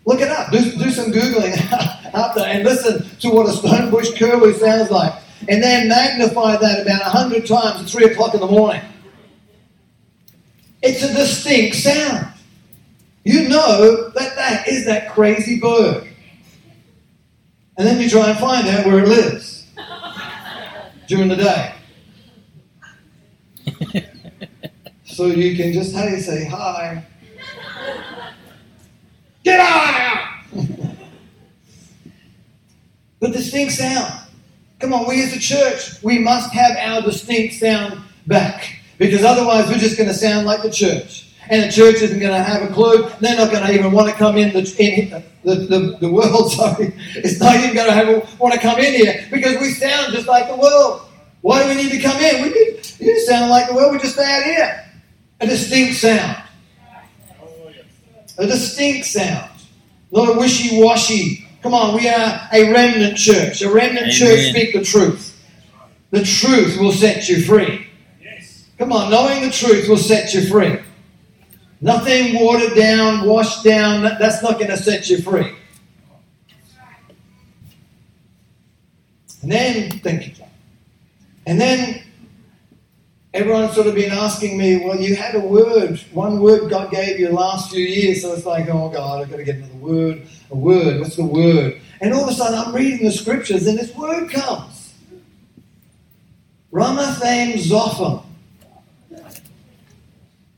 Look 0.05 0.21
it 0.21 0.29
up. 0.29 0.53
Do, 0.53 0.71
do 0.77 0.91
some 0.91 1.11
googling 1.11 1.51
after 2.13 2.39
and 2.39 2.63
listen 2.63 3.09
to 3.19 3.29
what 3.29 3.49
a 3.49 3.51
stone 3.51 3.91
bush 3.91 4.17
curlew 4.17 4.53
sounds 4.53 4.89
like, 4.89 5.21
and 5.49 5.61
then 5.61 5.89
magnify 5.89 6.55
that 6.55 6.81
about 6.81 7.01
a 7.01 7.09
hundred 7.09 7.45
times 7.45 7.81
at 7.81 7.89
three 7.89 8.05
o'clock 8.05 8.35
in 8.35 8.39
the 8.39 8.47
morning. 8.47 8.83
It's 10.81 11.03
a 11.03 11.13
distinct 11.13 11.75
sound. 11.75 12.33
You 13.23 13.49
know 13.49 14.09
that 14.09 14.35
that 14.35 14.67
is 14.67 14.85
that 14.85 15.11
crazy 15.11 15.59
bird. 15.59 16.07
And 17.77 17.87
then 17.87 17.99
you 18.01 18.09
try 18.09 18.29
and 18.29 18.39
find 18.39 18.67
out 18.67 18.85
where 18.85 18.99
it 18.99 19.07
lives 19.07 19.67
during 21.07 21.29
the 21.29 21.35
day. 21.35 21.75
so 25.05 25.27
you 25.27 25.55
can 25.55 25.73
just, 25.73 25.93
you 25.93 26.19
say, 26.19 26.45
hi? 26.45 27.05
Get 29.43 29.59
out! 29.59 30.25
but 33.19 33.31
the 33.31 33.37
distinct 33.37 33.73
sound. 33.73 34.27
Come 34.79 34.93
on, 34.93 35.07
we 35.07 35.23
as 35.23 35.35
a 35.35 35.39
church, 35.39 36.01
we 36.03 36.19
must 36.19 36.51
have 36.53 36.77
our 36.77 37.01
distinct 37.01 37.55
sound 37.55 38.01
back. 38.27 38.78
Because 38.99 39.23
otherwise, 39.23 39.67
we're 39.69 39.79
just 39.79 39.97
going 39.97 40.09
to 40.09 40.13
sound 40.13 40.45
like 40.45 40.61
the 40.61 40.69
church. 40.69 41.25
And 41.49 41.63
the 41.63 41.71
church 41.71 41.95
isn't 41.95 42.19
going 42.19 42.33
to 42.33 42.43
have 42.43 42.69
a 42.69 42.71
clue. 42.71 43.09
They're 43.21 43.37
not 43.37 43.51
going 43.51 43.65
to 43.65 43.73
even 43.73 43.91
want 43.91 44.09
to 44.09 44.15
come 44.15 44.37
in 44.37 44.53
the, 44.53 44.59
in 44.77 45.23
the, 45.43 45.55
the, 45.55 45.97
the 46.01 46.11
world. 46.11 46.51
Sorry. 46.51 46.93
It's 47.15 47.39
not 47.39 47.55
even 47.55 47.73
going 47.73 47.87
to 47.87 47.93
have, 47.93 48.39
want 48.39 48.53
to 48.53 48.59
come 48.59 48.77
in 48.79 48.93
here 48.93 49.25
because 49.31 49.59
we 49.59 49.71
sound 49.71 50.13
just 50.13 50.27
like 50.27 50.47
the 50.47 50.55
world. 50.55 51.09
Why 51.41 51.63
do 51.63 51.69
we 51.69 51.81
need 51.81 51.91
to 51.91 52.01
come 52.01 52.21
in? 52.21 52.43
We 52.43 52.49
need, 52.49 52.91
you 52.99 53.19
sound 53.21 53.49
like 53.49 53.69
the 53.69 53.73
world. 53.73 53.93
We 53.93 53.99
just 53.99 54.13
stay 54.13 54.25
out 54.25 54.43
here. 54.43 54.85
A 55.39 55.47
distinct 55.47 55.95
sound. 55.95 56.43
A 58.37 58.45
distinct 58.45 59.07
sound. 59.07 59.49
Not 60.11 60.35
a 60.35 60.37
wishy 60.37 60.83
washy. 60.83 61.47
Come 61.63 61.73
on, 61.73 61.95
we 61.95 62.07
are 62.07 62.47
a 62.53 62.71
remnant 62.71 63.17
church. 63.17 63.61
A 63.61 63.69
remnant 63.69 64.07
Amen. 64.07 64.11
church 64.11 64.49
speak 64.49 64.73
the 64.73 64.83
truth. 64.83 65.37
The 66.11 66.23
truth 66.23 66.77
will 66.79 66.91
set 66.91 67.29
you 67.29 67.41
free. 67.43 67.88
Come 68.79 68.93
on, 68.93 69.11
knowing 69.11 69.41
the 69.41 69.51
truth 69.51 69.89
will 69.89 69.97
set 69.97 70.33
you 70.33 70.47
free. 70.47 70.79
Nothing 71.81 72.39
watered 72.39 72.75
down, 72.77 73.27
washed 73.27 73.63
down, 73.63 74.03
that's 74.03 74.41
not 74.41 74.53
going 74.53 74.71
to 74.71 74.77
set 74.77 75.09
you 75.09 75.21
free. 75.21 75.53
And 79.41 79.51
then, 79.51 79.91
thank 79.99 80.27
you, 80.27 80.33
John. 80.33 80.49
And 81.45 81.59
then 81.59 82.03
everyone's 83.33 83.73
sort 83.73 83.87
of 83.87 83.95
been 83.95 84.11
asking 84.11 84.57
me, 84.57 84.85
well, 84.85 84.97
you 84.99 85.13
had 85.15 85.35
a 85.35 85.39
word, 85.39 85.99
one 86.13 86.39
word 86.39 86.69
God 86.69 86.89
gave 86.89 87.19
you 87.19 87.29
last 87.29 87.71
few 87.71 87.83
years. 87.83 88.21
So 88.21 88.33
it's 88.33 88.45
like, 88.45 88.69
oh 88.69 88.89
God, 88.89 89.21
I've 89.21 89.29
got 89.29 89.37
to 89.37 89.43
get 89.43 89.55
another 89.57 89.73
word, 89.75 90.27
a 90.51 90.55
word. 90.55 91.01
What's 91.01 91.17
the 91.17 91.25
word? 91.25 91.81
And 91.99 92.13
all 92.13 92.23
of 92.23 92.29
a 92.29 92.33
sudden 92.33 92.57
I'm 92.57 92.73
reading 92.73 93.05
the 93.05 93.11
scriptures 93.11 93.67
and 93.67 93.77
this 93.77 93.93
word 93.93 94.29
comes. 94.29 94.93
Ramathaim 96.71 97.55
Zophim. 97.55 98.23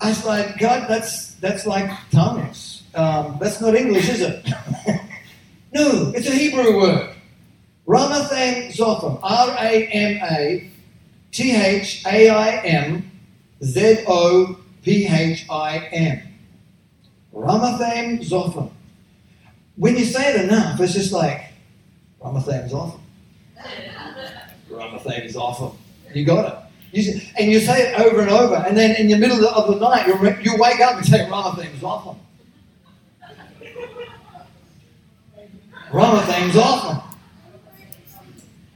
I 0.02 0.10
was 0.10 0.26
like, 0.26 0.58
God, 0.58 0.90
that's 0.90 1.36
that's 1.36 1.68
like 1.68 1.90
tongues. 2.12 2.82
Um, 2.96 3.38
that's 3.40 3.62
not 3.62 3.76
English, 3.76 4.10
is 4.10 4.22
it? 4.22 4.46
no, 5.74 6.12
it's 6.16 6.28
a 6.28 6.32
Hebrew 6.32 6.76
word. 6.76 7.16
Ramathaim 7.88 8.76
Zophim. 8.76 9.20
R 9.22 9.50
A 9.60 9.88
M 9.88 10.20
A 10.24 10.72
T 11.32 11.56
H 11.56 12.04
A 12.08 12.30
I 12.30 12.50
M 12.66 13.12
Z 13.64 14.04
O 14.08 14.58
P 14.82 15.06
H 15.06 15.46
I 15.50 15.78
M. 15.92 16.22
Ramathaim 17.34 18.28
Zophim. 18.28 18.72
When 19.76 19.98
you 19.98 20.06
say 20.06 20.34
it 20.34 20.46
enough, 20.46 20.80
it's 20.80 20.94
just 20.94 21.14
like 21.14 21.44
Ramathaim 22.24 22.72
Zophim. 22.72 23.00
Ramathaim 24.70 25.32
Zophim. 25.32 25.76
You 26.14 26.26
got 26.26 26.52
it. 26.52 26.61
You 26.92 27.02
say, 27.04 27.32
and 27.40 27.50
you 27.52 27.60
say 27.62 27.90
it 27.90 28.00
over 28.00 28.22
and 28.22 28.30
over, 28.30 28.56
and 28.56 28.76
then 28.76 28.96
in 28.98 29.08
the 29.08 29.18
middle 29.18 29.46
of 29.48 29.68
the 29.68 29.80
night, 29.80 30.08
you, 30.08 30.16
re- 30.16 30.38
you 30.42 30.58
wake 30.58 30.82
up 30.82 30.98
and 30.98 31.06
say, 31.06 31.20
Ramathaim 31.20 31.72
Zophim. 31.80 32.18
Ramathaim 35.90 36.50
Zophim. 36.52 37.04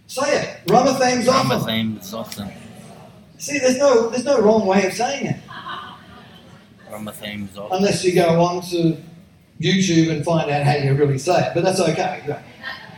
Say 0.08 0.42
it. 0.42 0.66
Ramathaim 0.68 1.24
Zophim. 1.24 1.60
Ramathaim 1.60 1.98
Zophim. 2.00 2.54
See, 3.38 3.60
there's 3.60 3.78
no, 3.78 4.10
there's 4.10 4.24
no 4.24 4.40
wrong 4.40 4.66
way 4.66 4.86
of 4.86 4.94
saying 4.94 5.26
it. 5.28 5.38
Ramathaim 6.90 7.48
Zophim. 7.50 7.68
Unless 7.72 8.06
you 8.06 8.16
go 8.16 8.42
on 8.42 8.62
to 8.70 8.98
YouTube 9.60 10.10
and 10.12 10.24
find 10.24 10.50
out 10.50 10.64
how 10.64 10.76
you 10.76 10.94
really 10.94 11.18
say 11.18 11.48
it. 11.48 11.52
But 11.54 11.66
that's 11.66 11.82
okay. 11.82 12.38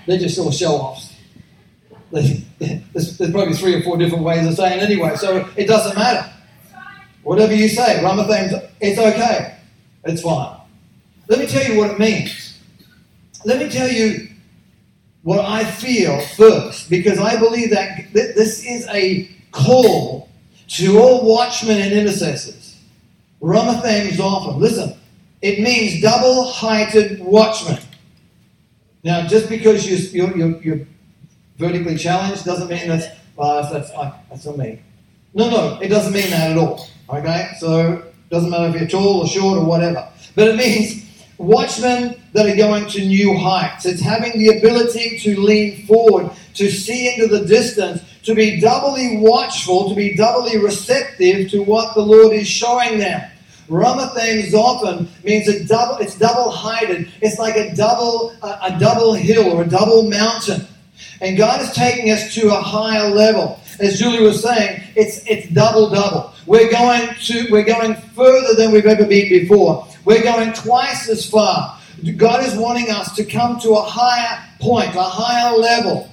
They're 0.05 0.19
just 0.19 0.37
all 0.37 0.51
show 0.51 0.73
offs. 0.73 1.06
There's, 2.11 3.17
probably 3.17 3.53
three 3.53 3.75
or 3.75 3.83
four 3.83 3.97
different 3.97 4.23
ways 4.23 4.47
of 4.47 4.53
saying 4.55 4.79
it 4.79 4.83
anyway, 4.83 5.15
so 5.15 5.49
it 5.55 5.65
doesn't 5.65 5.95
matter. 5.95 6.31
Whatever 7.23 7.53
you 7.53 7.67
say, 7.67 7.99
Ramathaim, 8.01 8.69
it's 8.79 8.99
okay. 8.99 9.57
It's 10.05 10.21
fine. 10.21 10.57
Let 11.27 11.39
me 11.39 11.47
tell 11.47 11.69
you 11.69 11.77
what 11.77 11.91
it 11.91 11.99
means. 11.99 12.59
Let 13.43 13.59
me 13.59 13.69
tell 13.69 13.89
you 13.89 14.29
what 15.23 15.43
I 15.43 15.65
feel 15.65 16.21
first, 16.37 16.89
because 16.89 17.19
I 17.19 17.37
believe 17.37 17.71
that 17.71 18.13
this 18.13 18.65
is 18.65 18.87
a 18.87 19.29
call 19.51 20.29
to 20.69 20.99
all 20.99 21.25
watchmen 21.27 21.81
and 21.81 21.91
intercessors. 21.91 22.77
Ramathaim 23.41 24.17
often. 24.19 24.59
Listen, 24.59 24.97
it 25.41 25.59
means 25.59 26.01
double-heighted 26.01 27.19
watchman. 27.19 27.79
Now, 29.03 29.27
just 29.27 29.49
because 29.49 29.85
you, 29.85 29.97
you're, 30.23 30.37
you're, 30.37 30.61
you're 30.61 30.87
vertically 31.57 31.97
challenged 31.97 32.45
doesn't 32.45 32.67
mean 32.67 32.87
that's, 32.87 33.07
well, 33.35 33.61
that's, 33.61 33.91
that's, 33.91 34.15
that's 34.29 34.47
on 34.47 34.57
me. 34.57 34.81
No, 35.33 35.49
no, 35.49 35.79
it 35.81 35.89
doesn't 35.89 36.13
mean 36.13 36.29
that 36.31 36.51
at 36.51 36.57
all. 36.57 36.87
Okay? 37.09 37.51
So, 37.59 38.03
doesn't 38.29 38.49
matter 38.49 38.67
if 38.69 38.75
you're 38.79 38.89
tall 38.89 39.21
or 39.21 39.27
short 39.27 39.57
or 39.57 39.65
whatever. 39.65 40.07
But 40.35 40.49
it 40.49 40.55
means 40.55 41.05
watchmen 41.37 42.21
that 42.33 42.45
are 42.45 42.55
going 42.55 42.87
to 42.87 43.05
new 43.05 43.37
heights. 43.37 43.85
It's 43.85 44.01
having 44.01 44.37
the 44.37 44.57
ability 44.57 45.19
to 45.19 45.39
lean 45.39 45.85
forward, 45.85 46.31
to 46.55 46.69
see 46.69 47.13
into 47.13 47.27
the 47.27 47.45
distance, 47.45 48.01
to 48.23 48.35
be 48.35 48.59
doubly 48.59 49.17
watchful, 49.17 49.89
to 49.89 49.95
be 49.95 50.15
doubly 50.15 50.57
receptive 50.57 51.49
to 51.51 51.63
what 51.63 51.95
the 51.95 52.01
Lord 52.01 52.33
is 52.33 52.47
showing 52.47 52.99
them. 52.99 53.29
Ramathaim 53.69 54.49
Zophim 54.49 55.07
means 55.23 55.47
a 55.47 55.63
double. 55.65 55.97
It's 55.97 56.15
double 56.17 56.49
heighted. 56.49 57.11
It's 57.21 57.37
like 57.37 57.55
a 57.55 57.75
double, 57.75 58.31
a, 58.41 58.59
a 58.63 58.79
double 58.79 59.13
hill 59.13 59.51
or 59.51 59.63
a 59.63 59.67
double 59.67 60.09
mountain. 60.09 60.65
And 61.21 61.37
God 61.37 61.61
is 61.61 61.71
taking 61.71 62.11
us 62.11 62.33
to 62.35 62.49
a 62.49 62.61
higher 62.61 63.09
level. 63.09 63.59
as 63.79 63.99
Julie 63.99 64.23
was 64.23 64.41
saying, 64.41 64.81
it's 64.95 65.23
it's 65.25 65.49
double 65.49 65.89
double. 65.89 66.33
We're 66.45 66.71
going 66.71 67.09
to 67.25 67.47
we're 67.51 67.65
going 67.65 67.95
further 67.95 68.55
than 68.55 68.71
we've 68.71 68.85
ever 68.85 69.05
been 69.05 69.29
before. 69.29 69.87
We're 70.05 70.23
going 70.23 70.53
twice 70.53 71.09
as 71.09 71.29
far. 71.29 71.79
God 72.15 72.45
is 72.45 72.55
wanting 72.55 72.89
us 72.91 73.15
to 73.15 73.25
come 73.25 73.59
to 73.59 73.71
a 73.71 73.81
higher 73.81 74.43
point, 74.59 74.95
a 74.95 75.01
higher 75.01 75.57
level. 75.57 76.09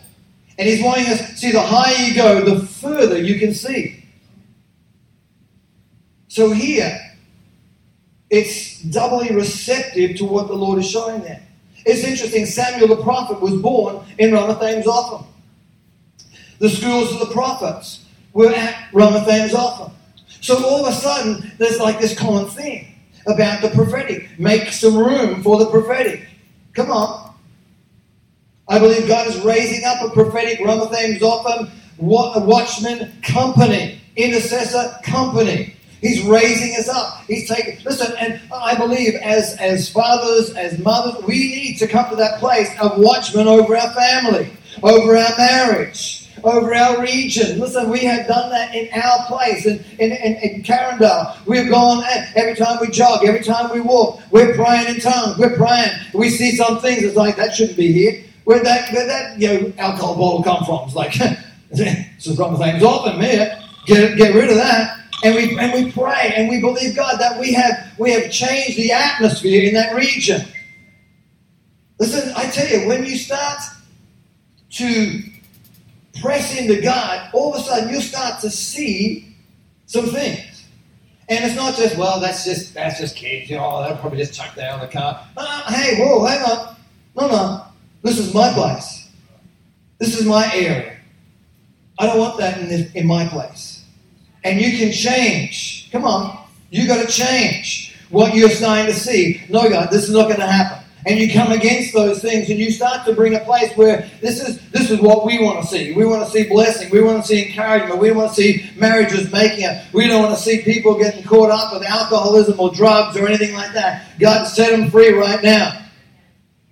And 0.59 0.68
He's 0.68 0.82
wanting 0.82 1.07
us, 1.07 1.20
see, 1.39 1.51
the 1.51 1.61
higher 1.61 1.95
you 2.07 2.14
go, 2.14 2.41
the 2.43 2.66
further 2.66 3.20
you 3.20 3.39
can 3.39 3.53
see. 3.53 4.05
So 6.28 6.51
here, 6.51 6.99
it's 8.30 8.82
doubly 8.82 9.35
receptive 9.35 10.16
to 10.16 10.24
what 10.24 10.49
the 10.49 10.55
Lord 10.55 10.78
is 10.78 10.91
showing 10.91 11.22
them. 11.22 11.41
It's 11.87 12.05
interesting, 12.05 12.47
Samuel 12.47 12.89
the 12.89 13.03
prophet 13.03 13.41
was 13.41 13.55
born 13.61 14.05
in 14.18 14.30
Ramathaim 14.30 14.82
Zophim. 14.82 15.26
The 16.59 16.70
schools 16.70 17.12
of 17.12 17.20
the 17.20 17.32
prophets 17.35 18.07
were 18.32 18.53
at 18.53 18.91
Ramathaim 18.93 19.51
Zophim. 19.51 19.93
So 20.41 20.64
all 20.64 20.85
of 20.85 20.93
a 20.93 20.97
sudden, 20.97 21.53
there's 21.59 21.78
like 21.78 22.01
this 22.01 22.18
common 22.18 22.47
theme 22.47 22.87
about 23.26 23.62
the 23.62 23.70
prophetic. 23.70 24.39
Make 24.39 24.68
some 24.68 24.97
room 24.97 25.43
for 25.43 25.59
the 25.59 25.66
prophetic. 25.66 26.26
Come 26.74 26.91
on. 26.91 27.35
I 28.68 28.78
believe 28.78 29.07
God 29.07 29.26
is 29.26 29.41
raising 29.41 29.85
up 29.85 30.03
a 30.03 30.11
prophetic 30.11 30.59
Ramathaim 30.61 31.18
Zophim 31.18 31.70
watchman 31.99 33.12
company, 33.22 34.01
intercessor 34.16 34.99
company. 35.03 35.76
He's 36.01 36.22
raising 36.24 36.76
us 36.76 36.88
up. 36.88 37.24
He's 37.26 37.49
taking 37.49 37.82
listen, 37.84 38.14
and 38.18 38.40
I 38.53 38.76
believe 38.76 39.14
as 39.14 39.57
as 39.59 39.88
fathers, 39.88 40.51
as 40.55 40.78
mothers, 40.78 41.24
we 41.24 41.34
need 41.34 41.78
to 41.78 41.86
come 41.86 42.11
to 42.11 42.16
that 42.16 42.40
place 42.40 42.68
of 42.80 42.99
watchman 42.99 43.47
over 43.47 43.76
our 43.76 43.92
family, 43.95 44.51
over 44.82 45.16
our 45.16 45.36
marriage, 45.38 46.28
over 46.45 46.74
our 46.74 47.01
region. 47.01 47.59
Listen, 47.59 47.88
we 47.88 48.01
have 48.01 48.26
done 48.26 48.51
that 48.51 48.74
in 48.74 48.88
our 48.92 49.26
place 49.26 49.66
in, 49.66 49.82
in, 49.99 50.12
in, 50.12 50.34
in 50.36 50.62
Carindale. 50.62 51.36
We've 51.47 51.70
gone 51.70 52.05
eh, 52.05 52.32
every 52.36 52.55
time 52.55 52.78
we 52.80 52.88
jog, 52.88 53.24
every 53.24 53.42
time 53.42 53.70
we 53.72 53.80
walk, 53.80 54.20
we're 54.30 54.55
praying 54.55 54.95
in 54.95 55.01
tongues, 55.01 55.38
we're 55.38 55.57
praying. 55.57 55.90
We 56.12 56.28
see 56.28 56.53
some 56.53 56.80
things, 56.80 57.03
it's 57.03 57.16
like 57.16 57.36
that 57.36 57.55
shouldn't 57.55 57.78
be 57.78 57.92
here. 57.92 58.24
Where 58.45 58.62
that 58.62 58.92
where 58.92 59.07
that 59.07 59.40
you 59.40 59.49
know 59.49 59.72
alcohol 59.78 60.16
bottle 60.16 60.42
come 60.42 60.64
from? 60.66 60.86
It's 60.86 60.95
like 60.95 61.14
this 61.70 62.26
is 62.26 62.36
from 62.36 62.57
things 62.59 62.82
often 62.82 63.20
here. 63.20 63.59
Get 63.86 64.18
get 64.18 64.34
rid 64.34 64.51
of 64.51 64.57
that. 64.57 65.01
And 65.25 65.35
we 65.35 65.59
and 65.59 65.72
we 65.72 65.91
pray 65.91 66.35
and 66.37 66.51
we 66.51 66.61
believe 66.61 66.95
God 66.95 67.18
that 67.18 67.41
we 67.41 67.55
have 67.55 67.95
we 67.99 68.12
have 68.12 68.31
changed 68.31 68.77
the 68.77 68.93
atmosphere 68.93 69.66
in 69.66 69.72
that 69.72 69.95
region. 69.95 70.43
Listen, 71.99 72.31
I 72.37 72.45
tell 72.51 72.68
you, 72.68 72.87
when 72.87 73.07
you 73.07 73.16
start 73.16 73.59
to 74.72 75.22
press 76.20 76.59
into 76.59 76.81
God, 76.83 77.31
all 77.33 77.55
of 77.55 77.61
a 77.61 77.64
sudden 77.64 77.89
you 77.89 78.03
start 78.03 78.41
to 78.43 78.51
see 78.51 79.35
some 79.87 80.07
things. 80.07 80.66
And 81.31 81.43
it's 81.43 81.55
not 81.55 81.75
just, 81.75 81.97
well, 81.97 82.20
that's 82.20 82.45
just 82.45 82.75
that's 82.75 82.99
just 83.01 83.16
kids, 83.16 83.49
you 83.49 83.57
know, 83.57 83.83
they'll 83.83 83.97
probably 83.97 84.18
just 84.18 84.35
chuck 84.35 84.55
that 84.57 84.72
on 84.72 84.81
the 84.81 84.89
car. 84.89 85.27
Uh, 85.39 85.72
hey, 85.72 85.99
whoa, 85.99 86.22
hang 86.27 86.43
on. 86.43 86.77
No, 87.16 87.29
no. 87.29 87.64
This 88.03 88.18
is 88.18 88.35
my 88.35 88.53
place. 88.53 89.09
This 89.99 90.20
is 90.20 90.27
my 90.27 90.51
area. 90.55 90.99
I 91.99 92.07
don't 92.07 92.18
want 92.18 92.37
that 92.39 92.61
in, 92.61 92.68
this, 92.68 92.93
in 92.93 93.07
my 93.07 93.27
place. 93.27 93.74
And 94.45 94.61
you 94.61 94.78
can 94.78 94.92
change. 94.92 95.88
Come 95.90 96.05
on. 96.05 96.47
You 96.70 96.86
got 96.86 97.05
to 97.05 97.11
change 97.11 97.97
what 98.11 98.34
you're 98.34 98.51
starting 98.51 98.86
to 98.86 98.99
see. 98.99 99.42
No, 99.49 99.68
God, 99.68 99.90
this 99.90 100.05
is 100.05 100.11
not 100.11 100.24
going 100.24 100.40
to 100.40 100.47
happen 100.47 100.84
and 101.07 101.18
you 101.18 101.32
come 101.32 101.53
against 101.53 101.92
those 101.92 102.22
things 102.22 102.49
and 102.49 102.59
you 102.59 102.70
start 102.70 103.07
to 103.07 103.12
bring 103.12 103.34
a 103.34 103.40
place 103.40 103.76
where 103.76 104.09
this 104.20 104.40
is 104.40 104.61
this 104.70 104.90
is 104.90 105.01
what 105.01 105.26
we 105.26 105.42
want 105.42 105.62
to 105.62 105.66
see. 105.66 105.92
We 105.92 106.07
want 106.07 106.24
to 106.24 106.30
see 106.30 106.49
blessing. 106.49 106.90
We 106.90 107.03
want 107.03 107.22
to 107.22 107.28
see 107.28 107.47
encouragement. 107.47 107.99
We 107.99 108.11
want 108.12 108.30
to 108.30 108.34
see 108.34 108.70
marriages 108.76 109.30
making 109.30 109.64
it. 109.64 109.84
We 109.92 110.07
don't 110.07 110.22
want 110.22 110.36
to 110.36 110.42
see 110.42 110.62
people 110.62 110.99
getting 110.99 111.22
caught 111.24 111.51
up 111.51 111.72
with 111.72 111.86
alcoholism 111.86 112.59
or 112.59 112.70
drugs 112.72 113.16
or 113.16 113.26
anything 113.26 113.55
like 113.55 113.72
that. 113.74 114.18
God 114.18 114.45
set 114.47 114.70
them 114.70 114.90
free 114.90 115.12
right 115.12 115.42
now. 115.42 115.82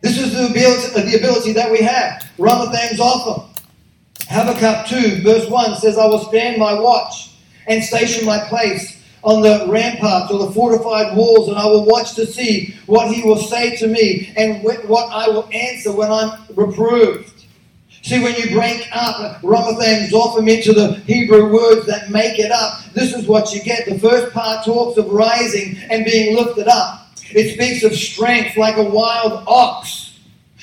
This 0.01 0.19
is 0.19 0.33
the 0.33 0.47
ability, 0.47 0.95
uh, 0.95 1.05
the 1.05 1.19
ability 1.19 1.53
that 1.53 1.71
we 1.71 1.81
have. 1.83 2.29
Ramathaim 2.39 2.97
Zophim. 2.97 3.49
Habakkuk 4.29 4.87
2, 4.87 5.23
verse 5.23 5.49
1 5.49 5.77
says, 5.77 5.99
I 5.99 6.07
will 6.07 6.25
stand 6.25 6.59
my 6.59 6.79
watch 6.79 7.32
and 7.67 7.83
station 7.83 8.25
my 8.25 8.39
place 8.49 9.03
on 9.23 9.43
the 9.43 9.67
ramparts 9.69 10.33
or 10.33 10.47
the 10.47 10.53
fortified 10.53 11.17
walls, 11.17 11.49
and 11.49 11.57
I 11.57 11.67
will 11.67 11.85
watch 11.85 12.15
to 12.15 12.27
see 12.27 12.75
what 12.87 13.13
he 13.13 13.23
will 13.23 13.39
say 13.39 13.77
to 13.77 13.87
me 13.87 14.33
and 14.37 14.63
what 14.63 15.13
I 15.13 15.29
will 15.29 15.49
answer 15.53 15.93
when 15.93 16.11
I'm 16.11 16.41
reproved. 16.55 17.33
See, 18.03 18.21
when 18.21 18.35
you 18.35 18.51
break 18.51 18.89
up 18.93 19.41
Ramathaim 19.43 20.09
Zophim 20.09 20.51
into 20.51 20.73
the 20.73 20.95
Hebrew 21.07 21.53
words 21.53 21.87
that 21.87 22.11
make 22.11 22.41
it 22.41 22.51
up, 22.51 22.83
this 22.95 23.15
is 23.15 23.29
what 23.29 23.55
you 23.55 23.63
get. 23.63 23.87
The 23.89 23.99
first 24.01 24.35
part 24.35 24.65
talks 24.65 24.99
of 24.99 25.09
rising 25.09 25.79
and 25.89 26.05
being 26.05 26.37
lifted 26.37 26.67
up. 26.67 27.07
It 27.31 27.55
speaks 27.55 27.85
of 27.85 27.95
strength 27.95 28.57
like 28.57 28.77
a 28.77 28.83
wild 28.83 29.45
ox. 29.47 30.02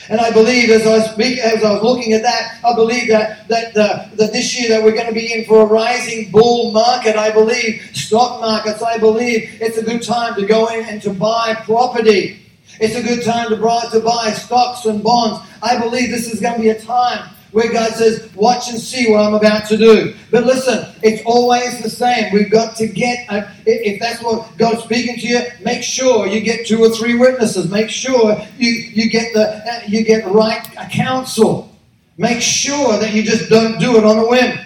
And 0.09 0.19
I 0.19 0.31
believe 0.31 0.71
as 0.71 0.87
I 0.87 0.99
speak, 1.11 1.37
as 1.37 1.63
I 1.63 1.73
was 1.73 1.83
looking 1.83 2.13
at 2.13 2.23
that, 2.23 2.59
I 2.65 2.73
believe 2.73 3.07
that 3.09 3.47
that, 3.47 3.73
that 3.75 4.17
this 4.17 4.59
year 4.59 4.69
that 4.69 4.83
we're 4.83 4.93
going 4.93 5.07
to 5.07 5.13
be 5.13 5.31
in 5.31 5.45
for 5.45 5.61
a 5.61 5.65
rising 5.65 6.31
bull 6.31 6.71
market. 6.71 7.15
I 7.15 7.31
believe 7.31 7.81
stock 7.93 8.41
markets. 8.41 8.81
I 8.81 8.97
believe 8.97 9.61
it's 9.61 9.77
a 9.77 9.83
good 9.83 10.01
time 10.01 10.33
to 10.35 10.45
go 10.45 10.67
in 10.67 10.85
and 10.85 11.01
to 11.03 11.13
buy 11.13 11.53
property. 11.63 12.41
It's 12.79 12.95
a 12.95 13.03
good 13.03 13.23
time 13.23 13.49
to 13.49 13.57
buy, 13.57 13.85
to 13.91 13.99
buy 13.99 14.31
stocks 14.31 14.85
and 14.85 15.03
bonds. 15.03 15.47
I 15.61 15.77
believe 15.79 16.09
this 16.09 16.31
is 16.31 16.39
going 16.39 16.55
to 16.55 16.61
be 16.61 16.69
a 16.69 16.81
time 16.81 17.29
where 17.51 17.71
God 17.71 17.91
says, 17.93 18.29
Watch 18.35 18.69
and 18.69 18.79
see 18.79 19.11
what 19.11 19.21
I'm 19.21 19.33
about 19.33 19.67
to 19.69 19.77
do. 19.77 20.15
But 20.31 20.45
listen, 20.45 20.87
it's 21.01 21.23
always 21.25 21.81
the 21.81 21.89
same. 21.89 22.33
We've 22.33 22.51
got 22.51 22.75
to 22.77 22.87
get, 22.87 23.25
a, 23.29 23.51
if 23.65 23.99
that's 23.99 24.21
what 24.21 24.57
God's 24.57 24.83
speaking 24.83 25.17
to 25.17 25.27
you, 25.27 25.41
make 25.61 25.83
sure 25.83 26.27
you 26.27 26.41
get 26.41 26.67
two 26.67 26.83
or 26.83 26.89
three 26.89 27.17
witnesses. 27.17 27.69
Make 27.71 27.89
sure 27.89 28.39
you, 28.57 28.69
you 28.69 29.09
get 29.09 29.33
the 29.33 29.47
uh, 29.47 29.81
you 29.87 30.03
get 30.03 30.27
right 30.27 30.63
counsel. 30.91 31.75
Make 32.17 32.41
sure 32.41 32.99
that 32.99 33.13
you 33.13 33.23
just 33.23 33.49
don't 33.49 33.79
do 33.79 33.97
it 33.97 34.03
on 34.03 34.17
a 34.17 34.27
whim. 34.27 34.59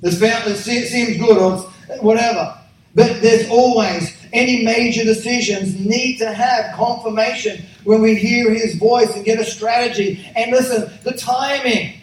This 0.00 0.20
it 0.20 0.88
seems 0.88 1.16
good 1.16 1.38
or 1.38 1.58
whatever. 2.00 2.58
But 2.94 3.22
there's 3.22 3.48
always 3.48 4.14
any 4.32 4.64
major 4.64 5.04
decisions 5.04 5.78
need 5.78 6.18
to 6.18 6.32
have 6.32 6.74
confirmation 6.74 7.64
when 7.84 8.02
we 8.02 8.16
hear 8.16 8.52
his 8.52 8.74
voice 8.74 9.14
and 9.14 9.24
get 9.24 9.38
a 9.38 9.44
strategy. 9.44 10.28
And 10.34 10.50
listen, 10.50 10.92
the 11.04 11.12
timing. 11.12 11.94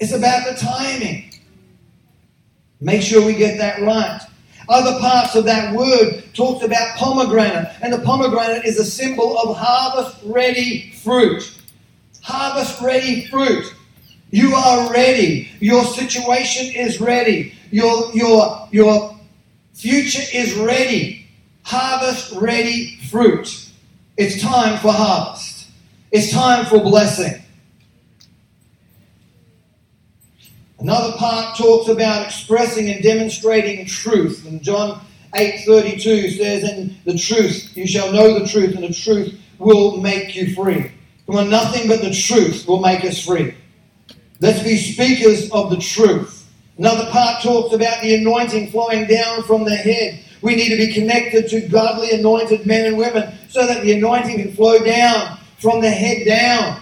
It's 0.00 0.12
about 0.12 0.46
the 0.48 0.54
timing. 0.54 1.32
Make 2.80 3.02
sure 3.02 3.24
we 3.24 3.34
get 3.34 3.58
that 3.58 3.80
right. 3.82 4.20
Other 4.68 5.00
parts 5.00 5.34
of 5.34 5.44
that 5.46 5.74
word 5.74 6.24
talks 6.34 6.64
about 6.64 6.96
pomegranate, 6.96 7.74
and 7.80 7.92
the 7.92 8.00
pomegranate 8.00 8.64
is 8.64 8.78
a 8.78 8.84
symbol 8.84 9.38
of 9.38 9.56
harvest 9.56 10.18
ready 10.24 10.92
fruit. 11.02 11.58
Harvest 12.22 12.80
ready 12.82 13.26
fruit. 13.26 13.74
You 14.30 14.54
are 14.54 14.92
ready. 14.92 15.48
Your 15.60 15.84
situation 15.84 16.74
is 16.74 17.00
ready. 17.00 17.54
Your, 17.70 18.14
your, 18.14 18.68
your 18.70 19.18
future 19.72 20.22
is 20.34 20.54
ready. 20.54 21.26
Harvest 21.62 22.32
ready 22.34 22.98
fruit. 23.10 23.70
It's 24.18 24.40
time 24.42 24.78
for 24.80 24.92
harvest. 24.92 25.68
It's 26.12 26.30
time 26.30 26.66
for 26.66 26.78
blessing. 26.80 27.42
Another 30.80 31.16
part 31.16 31.56
talks 31.56 31.88
about 31.88 32.26
expressing 32.26 32.88
and 32.88 33.02
demonstrating 33.02 33.84
truth. 33.86 34.46
And 34.46 34.62
John 34.62 35.00
8:32 35.34 36.30
says, 36.30 36.62
"And 36.62 36.96
the 37.04 37.18
truth, 37.18 37.70
you 37.74 37.86
shall 37.86 38.12
know 38.12 38.38
the 38.38 38.46
truth, 38.46 38.76
and 38.76 38.84
the 38.84 38.94
truth 38.94 39.34
will 39.58 39.96
make 39.96 40.36
you 40.36 40.54
free." 40.54 40.84
Come 41.26 41.36
on, 41.36 41.50
nothing 41.50 41.88
but 41.88 42.00
the 42.00 42.14
truth 42.14 42.66
will 42.66 42.80
make 42.80 43.04
us 43.04 43.20
free. 43.20 43.54
Let's 44.40 44.62
be 44.62 44.76
speakers 44.76 45.50
of 45.50 45.70
the 45.70 45.78
truth. 45.78 46.44
Another 46.78 47.06
part 47.10 47.42
talks 47.42 47.74
about 47.74 48.00
the 48.00 48.14
anointing 48.14 48.70
flowing 48.70 49.06
down 49.06 49.42
from 49.42 49.64
the 49.64 49.74
head. 49.74 50.20
We 50.42 50.54
need 50.54 50.68
to 50.68 50.76
be 50.76 50.92
connected 50.92 51.48
to 51.48 51.60
godly 51.62 52.12
anointed 52.12 52.64
men 52.66 52.86
and 52.86 52.96
women 52.96 53.24
so 53.48 53.66
that 53.66 53.82
the 53.82 53.92
anointing 53.92 54.40
can 54.40 54.52
flow 54.52 54.78
down 54.78 55.38
from 55.58 55.80
the 55.80 55.90
head 55.90 56.24
down. 56.24 56.76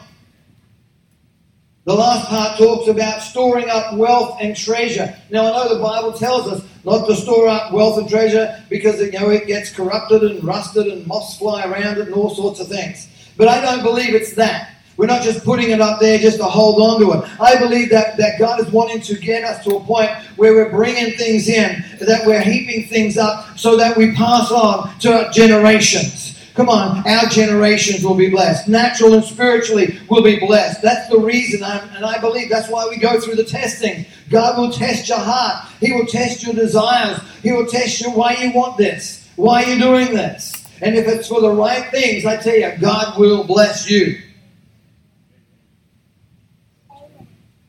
The 1.87 1.95
last 1.95 2.27
part 2.27 2.59
talks 2.59 2.89
about 2.89 3.23
storing 3.23 3.71
up 3.71 3.95
wealth 3.95 4.39
and 4.41 4.57
treasure. 4.57 5.17
Now, 5.31 5.47
I 5.47 5.51
know 5.53 5.73
the 5.77 5.81
Bible 5.81 6.13
tells 6.13 6.49
us 6.49 6.65
not 6.85 7.07
to 7.07 7.15
store 7.15 7.47
up 7.47 7.73
wealth 7.73 7.99
and 7.99 8.09
treasure 8.09 8.61
because 8.69 9.01
you 9.01 9.13
know, 9.13 9.31
it 9.31 9.47
gets 9.47 9.71
corrupted 9.71 10.25
and 10.25 10.43
rusted 10.43 10.89
and 10.89 11.07
moths 11.07 11.39
fly 11.39 11.65
around 11.65 11.99
it 11.99 12.09
and 12.09 12.15
all 12.15 12.35
sorts 12.35 12.59
of 12.59 12.67
things. 12.67 13.09
But 13.37 13.47
I 13.47 13.61
don't 13.61 13.85
believe 13.85 14.17
it's 14.17 14.35
that. 14.35 14.73
We're 14.97 15.07
not 15.07 15.23
just 15.23 15.45
putting 15.45 15.71
it 15.71 15.81
up 15.81 16.01
there 16.01 16.19
just 16.19 16.39
to 16.39 16.45
hold 16.45 16.81
on 16.81 17.01
to 17.03 17.21
it. 17.21 17.41
I 17.41 17.57
believe 17.57 17.91
that, 17.91 18.17
that 18.17 18.41
God 18.41 18.59
is 18.59 18.73
wanting 18.73 19.01
to 19.03 19.15
get 19.17 19.45
us 19.45 19.63
to 19.63 19.77
a 19.77 19.81
point 19.81 20.11
where 20.35 20.55
we're 20.55 20.71
bringing 20.71 21.17
things 21.17 21.49
in, 21.49 21.85
that 22.01 22.27
we're 22.27 22.43
heaping 22.43 22.89
things 22.89 23.17
up 23.17 23.57
so 23.57 23.77
that 23.77 23.97
we 23.97 24.11
pass 24.11 24.51
on 24.51 24.99
to 25.01 25.13
our 25.13 25.31
generations. 25.31 26.36
Come 26.57 26.71
on, 26.71 27.07
our 27.07 27.27
generations 27.27 28.03
will 28.03 28.15
be 28.15 28.31
blessed. 28.31 28.67
Natural 28.67 29.13
and 29.13 29.23
spiritually 29.23 29.99
will 30.09 30.23
be 30.23 30.39
blessed. 30.39 30.81
That's 30.81 31.07
the 31.11 31.19
reason, 31.19 31.63
I'm, 31.63 31.87
and 31.91 32.03
I 32.03 32.19
believe 32.19 32.49
that's 32.49 32.71
why 32.71 32.89
we 32.89 32.97
go 32.97 33.21
through 33.21 33.35
the 33.35 33.45
testing. 33.45 34.07
God 34.31 34.57
will 34.57 34.73
test 34.73 35.07
your 35.07 35.19
heart. 35.19 35.69
He 35.81 35.93
will 35.93 36.07
test 36.07 36.43
your 36.43 36.55
desires. 36.55 37.21
He 37.43 37.53
will 37.53 37.67
test 37.67 38.01
you 38.01 38.11
why 38.11 38.37
you 38.41 38.53
want 38.53 38.79
this, 38.79 39.29
why 39.37 39.65
you're 39.65 39.79
doing 39.79 40.15
this. 40.15 40.67
And 40.81 40.97
if 40.97 41.07
it's 41.07 41.29
for 41.29 41.43
the 41.43 41.51
right 41.51 41.91
things, 41.91 42.25
I 42.25 42.39
tell 42.39 42.57
you, 42.57 42.73
God 42.81 43.19
will 43.19 43.45
bless 43.45 43.91
you. 43.91 44.19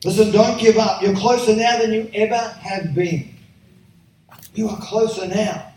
Listen, 0.02 0.32
don't 0.32 0.58
give 0.58 0.78
up. 0.78 1.02
You're 1.02 1.14
closer 1.14 1.54
now 1.54 1.76
than 1.78 1.92
you 1.92 2.10
ever 2.14 2.38
have 2.38 2.94
been. 2.94 3.34
You 4.54 4.70
are 4.70 4.80
closer 4.80 5.28
now. 5.28 5.74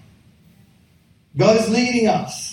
God 1.35 1.57
is 1.57 1.67
leading 1.69 2.07
us 2.07 2.50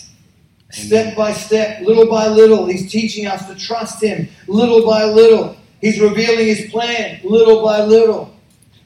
step 0.71 1.17
by 1.17 1.33
step, 1.33 1.81
little 1.83 2.09
by 2.09 2.29
little. 2.29 2.67
He's 2.67 2.91
teaching 2.91 3.27
us 3.27 3.47
to 3.47 3.55
trust 3.55 4.03
Him 4.03 4.29
little 4.47 4.87
by 4.87 5.05
little. 5.05 5.57
He's 5.81 6.01
revealing 6.01 6.47
His 6.47 6.71
plan 6.71 7.21
little 7.25 7.65
by 7.65 7.83
little. 7.83 8.35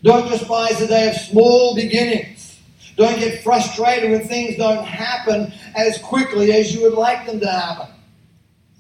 Don't 0.02 0.28
despise 0.28 0.78
the 0.78 0.86
day 0.86 1.10
of 1.10 1.16
small 1.16 1.74
beginnings. 1.74 2.60
Don't 2.96 3.18
get 3.18 3.42
frustrated 3.42 4.10
when 4.10 4.26
things 4.26 4.56
don't 4.56 4.84
happen 4.84 5.52
as 5.74 5.98
quickly 5.98 6.52
as 6.52 6.74
you 6.74 6.82
would 6.82 6.94
like 6.94 7.26
them 7.26 7.40
to 7.40 7.50
happen. 7.50 7.86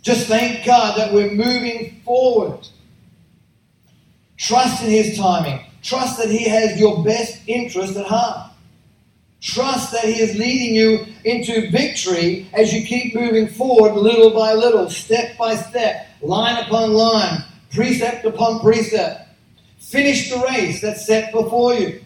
Just 0.02 0.26
thank 0.26 0.64
God 0.66 0.98
that 0.98 1.12
we're 1.12 1.30
moving 1.30 2.00
forward. 2.04 2.66
Trust 4.36 4.82
in 4.82 4.90
His 4.90 5.16
timing. 5.16 5.64
Trust 5.82 6.18
that 6.18 6.28
He 6.28 6.48
has 6.48 6.78
your 6.78 7.02
best 7.04 7.40
interest 7.46 7.96
at 7.96 8.06
heart. 8.06 8.51
Trust 9.42 9.90
that 9.90 10.04
He 10.04 10.20
is 10.20 10.36
leading 10.36 10.74
you 10.74 11.06
into 11.24 11.68
victory 11.70 12.48
as 12.52 12.72
you 12.72 12.86
keep 12.86 13.14
moving 13.14 13.48
forward 13.48 13.94
little 13.94 14.30
by 14.30 14.52
little, 14.52 14.88
step 14.88 15.36
by 15.36 15.56
step, 15.56 16.06
line 16.22 16.64
upon 16.64 16.92
line, 16.92 17.44
precept 17.72 18.24
upon 18.24 18.60
precept. 18.60 19.28
Finish 19.80 20.30
the 20.30 20.38
race 20.38 20.80
that's 20.80 21.04
set 21.04 21.32
before 21.32 21.74
you. 21.74 22.00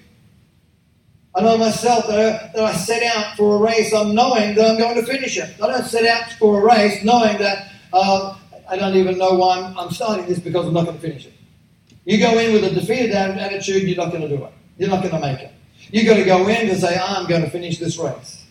I 1.35 1.43
know 1.43 1.59
myself 1.59 2.07
that 2.07 2.19
I, 2.19 2.51
that 2.55 2.65
I 2.65 2.73
set 2.73 3.03
out 3.03 3.37
for 3.37 3.57
a 3.57 3.59
race, 3.59 3.93
I'm 3.93 4.15
knowing 4.15 4.55
that 4.55 4.71
I'm 4.71 4.79
going 4.79 4.95
to 4.95 5.05
finish 5.05 5.37
it. 5.37 5.55
I 5.63 5.67
don't 5.67 5.85
set 5.85 6.07
out 6.07 6.33
for 6.39 6.63
a 6.63 6.65
race 6.65 7.05
knowing 7.05 7.37
that 7.37 7.71
uh, 7.93 8.39
I 8.67 8.77
don't 8.77 8.97
even 8.97 9.19
know 9.19 9.35
why 9.35 9.61
I'm, 9.61 9.79
I'm 9.79 9.91
starting 9.91 10.25
this 10.25 10.39
because 10.39 10.67
I'm 10.67 10.73
not 10.73 10.87
going 10.87 10.97
to 10.97 11.03
finish 11.03 11.27
it. 11.27 11.35
You 12.07 12.19
go 12.19 12.39
in 12.39 12.55
with 12.55 12.65
a 12.65 12.71
defeated 12.71 13.11
attitude, 13.13 13.83
you're 13.83 13.99
not 13.99 14.11
going 14.11 14.23
to 14.23 14.29
do 14.35 14.43
it. 14.43 14.53
You're 14.79 14.89
not 14.89 15.03
going 15.03 15.13
to 15.13 15.21
make 15.21 15.41
it. 15.41 15.53
You've 15.91 16.07
got 16.07 16.17
to 16.17 16.25
go 16.25 16.49
in 16.49 16.69
and 16.69 16.81
say, 16.81 16.99
I'm 16.99 17.27
going 17.27 17.43
to 17.43 17.51
finish 17.51 17.79
this 17.79 17.99
race. 17.99 18.45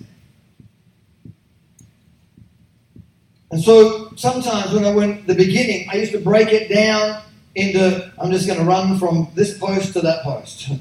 And 3.51 3.63
so 3.63 4.11
sometimes 4.15 4.73
when 4.73 4.85
I 4.85 4.93
went 4.93 5.27
the 5.27 5.35
beginning, 5.35 5.87
I 5.91 5.95
used 5.95 6.11
to 6.13 6.19
break 6.19 6.49
it 6.49 6.67
down 6.73 7.21
into 7.55 8.11
I'm 8.19 8.31
just 8.31 8.47
going 8.47 8.59
to 8.59 8.65
run 8.65 8.99
from 8.99 9.29
this 9.33 9.57
post 9.57 9.93
to 9.93 10.01
that 10.01 10.23
post, 10.23 10.71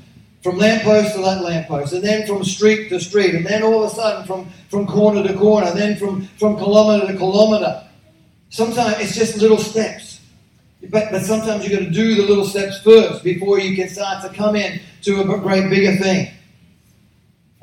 from 0.42 0.58
lamppost 0.58 1.14
to 1.14 1.22
that 1.22 1.42
lamppost, 1.42 1.92
and 1.92 2.02
then 2.02 2.26
from 2.26 2.44
street 2.44 2.88
to 2.88 2.98
street, 2.98 3.34
and 3.34 3.46
then 3.46 3.62
all 3.62 3.84
of 3.84 3.92
a 3.92 3.94
sudden 3.94 4.26
from, 4.26 4.48
from 4.68 4.86
corner 4.86 5.22
to 5.26 5.34
corner, 5.34 5.68
and 5.68 5.78
then 5.78 5.96
from, 5.96 6.26
from 6.38 6.56
kilometer 6.56 7.06
to 7.06 7.16
kilometer. 7.16 7.86
Sometimes 8.50 8.96
it's 8.98 9.14
just 9.14 9.36
little 9.36 9.58
steps. 9.58 10.20
But, 10.90 11.10
but 11.10 11.22
sometimes 11.22 11.64
you've 11.64 11.78
got 11.78 11.86
to 11.86 11.90
do 11.90 12.14
the 12.14 12.22
little 12.22 12.44
steps 12.44 12.80
first 12.80 13.24
before 13.24 13.58
you 13.58 13.74
can 13.74 13.88
start 13.88 14.22
to 14.22 14.36
come 14.36 14.54
in 14.54 14.80
to 15.02 15.20
a 15.20 15.38
great 15.38 15.70
bigger 15.70 15.96
thing. 15.96 16.30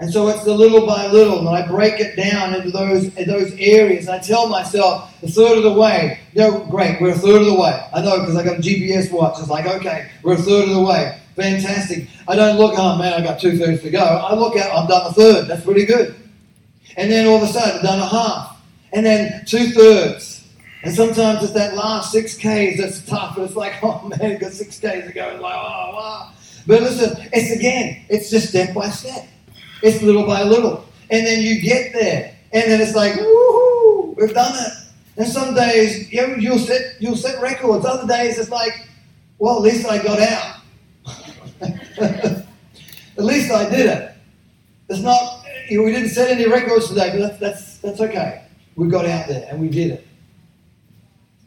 And 0.02 0.12
so 0.12 0.30
it's 0.30 0.44
the 0.44 0.54
little 0.56 0.88
by 0.88 1.06
little, 1.06 1.48
and 1.48 1.50
I 1.50 1.68
break 1.68 2.00
it 2.00 2.16
down 2.16 2.56
into 2.56 2.72
those 2.72 3.14
those 3.14 3.54
areas. 3.60 4.10
I 4.10 4.18
tell 4.18 4.50
myself 4.50 5.14
a 5.22 5.28
third 5.28 5.60
of 5.60 5.64
the 5.64 5.74
way. 5.74 6.20
Know, 6.34 6.66
great, 6.72 7.00
we're 7.00 7.12
a 7.12 7.14
third 7.14 7.42
of 7.42 7.46
the 7.46 7.54
way. 7.54 7.80
I 7.94 8.02
know 8.02 8.20
because 8.20 8.36
I 8.36 8.44
got 8.44 8.58
a 8.58 8.62
GPS 8.62 9.12
watch. 9.12 9.38
It's 9.38 9.48
like, 9.48 9.68
okay, 9.68 10.10
we're 10.24 10.34
a 10.34 10.38
third 10.38 10.70
of 10.70 10.74
the 10.74 10.82
way. 10.82 11.22
Fantastic. 11.36 12.08
I 12.28 12.36
don't 12.36 12.58
look, 12.58 12.74
oh 12.80 12.98
man, 12.98 13.14
I 13.14 13.24
got 13.24 13.40
two 13.40 13.60
thirds 13.60 13.84
to 13.84 13.92
go. 13.92 14.04
I 14.04 14.34
look 14.34 14.58
at, 14.58 14.72
I've 14.72 14.90
done 14.90 15.06
a 15.06 15.14
third. 15.14 15.48
That's 15.48 15.64
pretty 15.64 15.86
good. 15.86 16.16
And 16.98 17.12
then 17.12 17.28
all 17.28 17.38
of 17.38 17.44
a 17.44 17.48
sudden, 17.48 17.78
I've 17.78 17.84
done 17.84 18.00
a 18.00 18.08
half, 18.08 18.60
and 18.94 19.06
then 19.06 19.46
two 19.46 19.70
thirds. 19.70 20.48
And 20.82 20.96
sometimes 20.96 21.44
it's 21.44 21.54
that 21.54 21.76
last 21.76 22.12
six 22.12 22.36
Ks 22.38 22.82
that's 22.82 23.06
tough. 23.06 23.38
And 23.38 23.46
it's 23.46 23.56
like, 23.56 23.74
oh 23.84 24.08
man, 24.08 24.40
got 24.40 24.52
six 24.52 24.78
Ks 24.78 24.82
to 24.82 25.12
go. 25.14 25.30
It's 25.30 25.42
like, 25.44 25.56
oh, 25.56 25.92
wow. 25.94 26.32
But 26.66 26.82
listen, 26.82 27.30
it's 27.32 27.56
again, 27.56 28.04
it's 28.10 28.32
just 28.32 28.50
step 28.50 28.74
by 28.74 28.90
step. 28.90 29.28
It's 29.82 30.02
little 30.02 30.26
by 30.26 30.44
little. 30.44 30.86
And 31.10 31.26
then 31.26 31.42
you 31.42 31.62
get 31.62 31.94
there. 31.94 32.36
And 32.54 32.72
then 32.72 32.82
it's 32.82 32.96
like, 32.96 33.14
woohoo, 33.14 34.16
we've 34.18 34.34
done 34.34 34.54
it. 34.56 34.74
And 35.18 35.28
some 35.28 35.54
days 35.54 36.12
you 36.12 36.36
you'll 36.38 36.58
set 36.58 36.96
you'll 37.00 37.18
set 37.18 37.42
records. 37.42 37.86
Other 37.86 38.08
days 38.08 38.40
it's 38.40 38.50
like, 38.50 38.88
well, 39.40 39.58
at 39.58 39.62
least 39.62 39.86
I 39.86 40.02
got 40.02 40.20
out. 40.20 40.56
at 42.02 42.46
least 43.18 43.52
I 43.52 43.70
did 43.70 43.88
it. 43.88 44.14
It's 44.90 45.02
not 45.02 45.46
you 45.70 45.78
know, 45.78 45.84
we 45.84 45.92
didn't 45.92 46.10
set 46.10 46.32
any 46.32 46.48
records 46.48 46.90
today, 46.90 47.12
but 47.12 47.20
that's 47.20 47.40
that's 47.40 47.78
that's 47.78 48.02
okay. 48.02 48.46
We 48.76 48.88
got 48.88 49.06
out 49.06 49.28
there 49.28 49.48
and 49.50 49.60
we 49.60 49.70
did 49.70 49.92
it. 49.92 50.08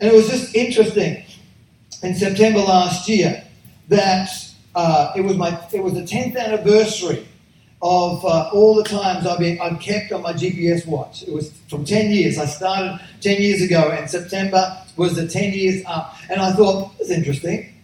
And 0.00 0.10
it 0.12 0.14
was 0.14 0.28
just 0.28 0.54
interesting 0.54 1.24
in 2.02 2.14
September 2.14 2.60
last 2.60 3.08
year 3.08 3.44
that 3.88 4.28
uh, 4.74 5.12
it 5.16 5.22
was 5.22 5.36
my 5.36 5.58
it 5.72 5.82
was 5.82 5.94
the 5.94 6.02
10th 6.02 6.36
anniversary 6.36 7.26
of 7.84 8.24
uh, 8.24 8.48
all 8.50 8.74
the 8.74 8.82
times 8.82 9.24
I've 9.26 9.38
been 9.38 9.60
I've 9.60 9.78
kept 9.78 10.10
on 10.10 10.22
my 10.22 10.32
GPS 10.32 10.86
watch. 10.86 11.22
It 11.22 11.30
was 11.32 11.52
from 11.68 11.84
10 11.84 12.10
years. 12.10 12.38
I 12.38 12.46
started 12.46 12.98
10 13.20 13.42
years 13.42 13.60
ago, 13.60 13.90
and 13.90 14.08
September 14.08 14.74
was 14.96 15.16
the 15.16 15.28
10 15.28 15.52
years 15.52 15.84
up. 15.86 16.16
And 16.30 16.40
I 16.40 16.54
thought, 16.54 16.92
it's 16.98 17.10
interesting. 17.10 17.74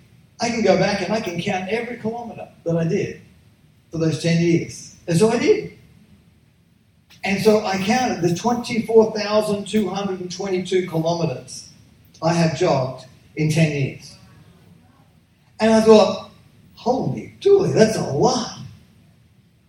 I 0.40 0.48
can 0.48 0.62
go 0.62 0.78
back 0.78 1.02
and 1.02 1.12
I 1.12 1.20
can 1.20 1.38
count 1.38 1.68
every 1.68 1.98
kilometre 1.98 2.48
that 2.64 2.78
I 2.78 2.84
did 2.84 3.20
for 3.90 3.98
those 3.98 4.22
10 4.22 4.42
years. 4.42 4.96
And 5.06 5.18
so 5.18 5.28
I 5.28 5.38
did. 5.38 5.76
And 7.22 7.42
so 7.42 7.62
I 7.66 7.76
counted 7.76 8.22
the 8.22 8.34
24,222 8.34 10.88
kilometres 10.88 11.68
I 12.22 12.32
have 12.32 12.58
jogged 12.58 13.04
in 13.36 13.50
10 13.50 13.70
years. 13.70 14.16
And 15.60 15.74
I 15.74 15.82
thought, 15.82 16.30
holy 16.74 17.34
dooly, 17.40 17.74
that's 17.74 17.98
a 17.98 18.12
lot. 18.12 18.49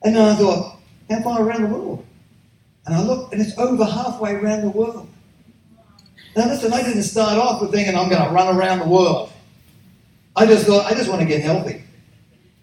And 0.04 0.16
then 0.16 0.30
I 0.30 0.36
thought, 0.36 0.80
how 1.10 1.22
far 1.22 1.42
around 1.44 1.64
the 1.64 1.70
world? 1.70 2.06
And 2.86 2.96
I 2.96 3.04
looked, 3.04 3.34
and 3.34 3.42
it's 3.42 3.58
over 3.58 3.86
halfway 3.86 4.34
around 4.34 4.62
the 4.62 4.70
world. 4.70 5.08
Now 6.36 6.48
listen, 6.48 6.74
I 6.74 6.82
didn't 6.82 7.04
start 7.04 7.38
off 7.38 7.62
with 7.62 7.72
thinking 7.72 7.96
I'm 7.96 8.10
going 8.10 8.24
to 8.24 8.32
run 8.32 8.56
around 8.56 8.80
the 8.80 8.88
world. 8.88 9.32
I 10.36 10.46
just 10.46 10.66
thought, 10.66 10.90
I 10.92 10.96
just 10.96 11.10
want 11.10 11.22
to 11.22 11.28
get 11.28 11.42
healthy. 11.42 11.84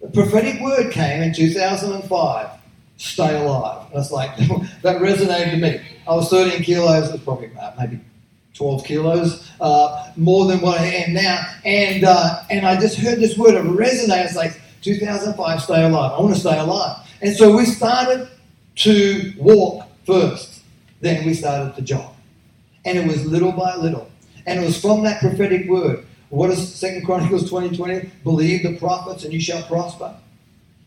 The 0.01 0.09
prophetic 0.09 0.61
word 0.61 0.91
came 0.93 1.22
in 1.22 1.34
2005 1.34 2.59
stay 2.99 3.41
alive. 3.41 3.86
And 3.91 4.01
it's 4.01 4.11
like, 4.11 4.36
that 4.82 5.01
resonated 5.01 5.53
to 5.53 5.57
me. 5.57 5.80
I 6.07 6.14
was 6.14 6.28
13 6.28 6.62
kilos, 6.62 7.16
probably 7.22 7.51
uh, 7.59 7.72
maybe 7.78 8.01
12 8.55 8.84
kilos, 8.84 9.51
uh, 9.61 10.12
more 10.16 10.47
than 10.47 10.61
what 10.61 10.80
I 10.80 10.86
am 10.86 11.14
now. 11.14 11.41
And, 11.64 12.05
uh, 12.05 12.43
and 12.51 12.66
I 12.66 12.78
just 12.78 12.99
heard 12.99 13.18
this 13.18 13.39
word, 13.39 13.55
it 13.55 13.64
resonated. 13.64 14.26
It's 14.26 14.36
like, 14.36 14.61
2005, 14.82 15.62
stay 15.62 15.84
alive. 15.84 16.12
I 16.12 16.20
want 16.20 16.34
to 16.34 16.41
stay 16.41 16.59
alive. 16.59 17.07
And 17.21 17.35
so 17.35 17.57
we 17.57 17.64
started 17.64 18.29
to 18.77 19.35
walk 19.39 19.89
first. 20.07 20.62
Then 21.01 21.27
we 21.27 21.35
started 21.35 21.75
to 21.77 21.83
jog. 21.83 22.14
And 22.85 22.99
it 22.99 23.07
was 23.07 23.27
little 23.27 23.53
by 23.53 23.77
little. 23.77 24.11
And 24.47 24.61
it 24.61 24.64
was 24.64 24.81
from 24.81 25.03
that 25.05 25.21
prophetic 25.21 25.69
word. 25.69 26.07
What 26.31 26.51
is 26.51 26.75
Second 26.75 27.05
Chronicles 27.05 27.45
2020? 27.45 28.11
Believe 28.23 28.62
the 28.62 28.77
prophets 28.79 29.25
and 29.25 29.33
you 29.33 29.41
shall 29.41 29.62
prosper. 29.62 30.14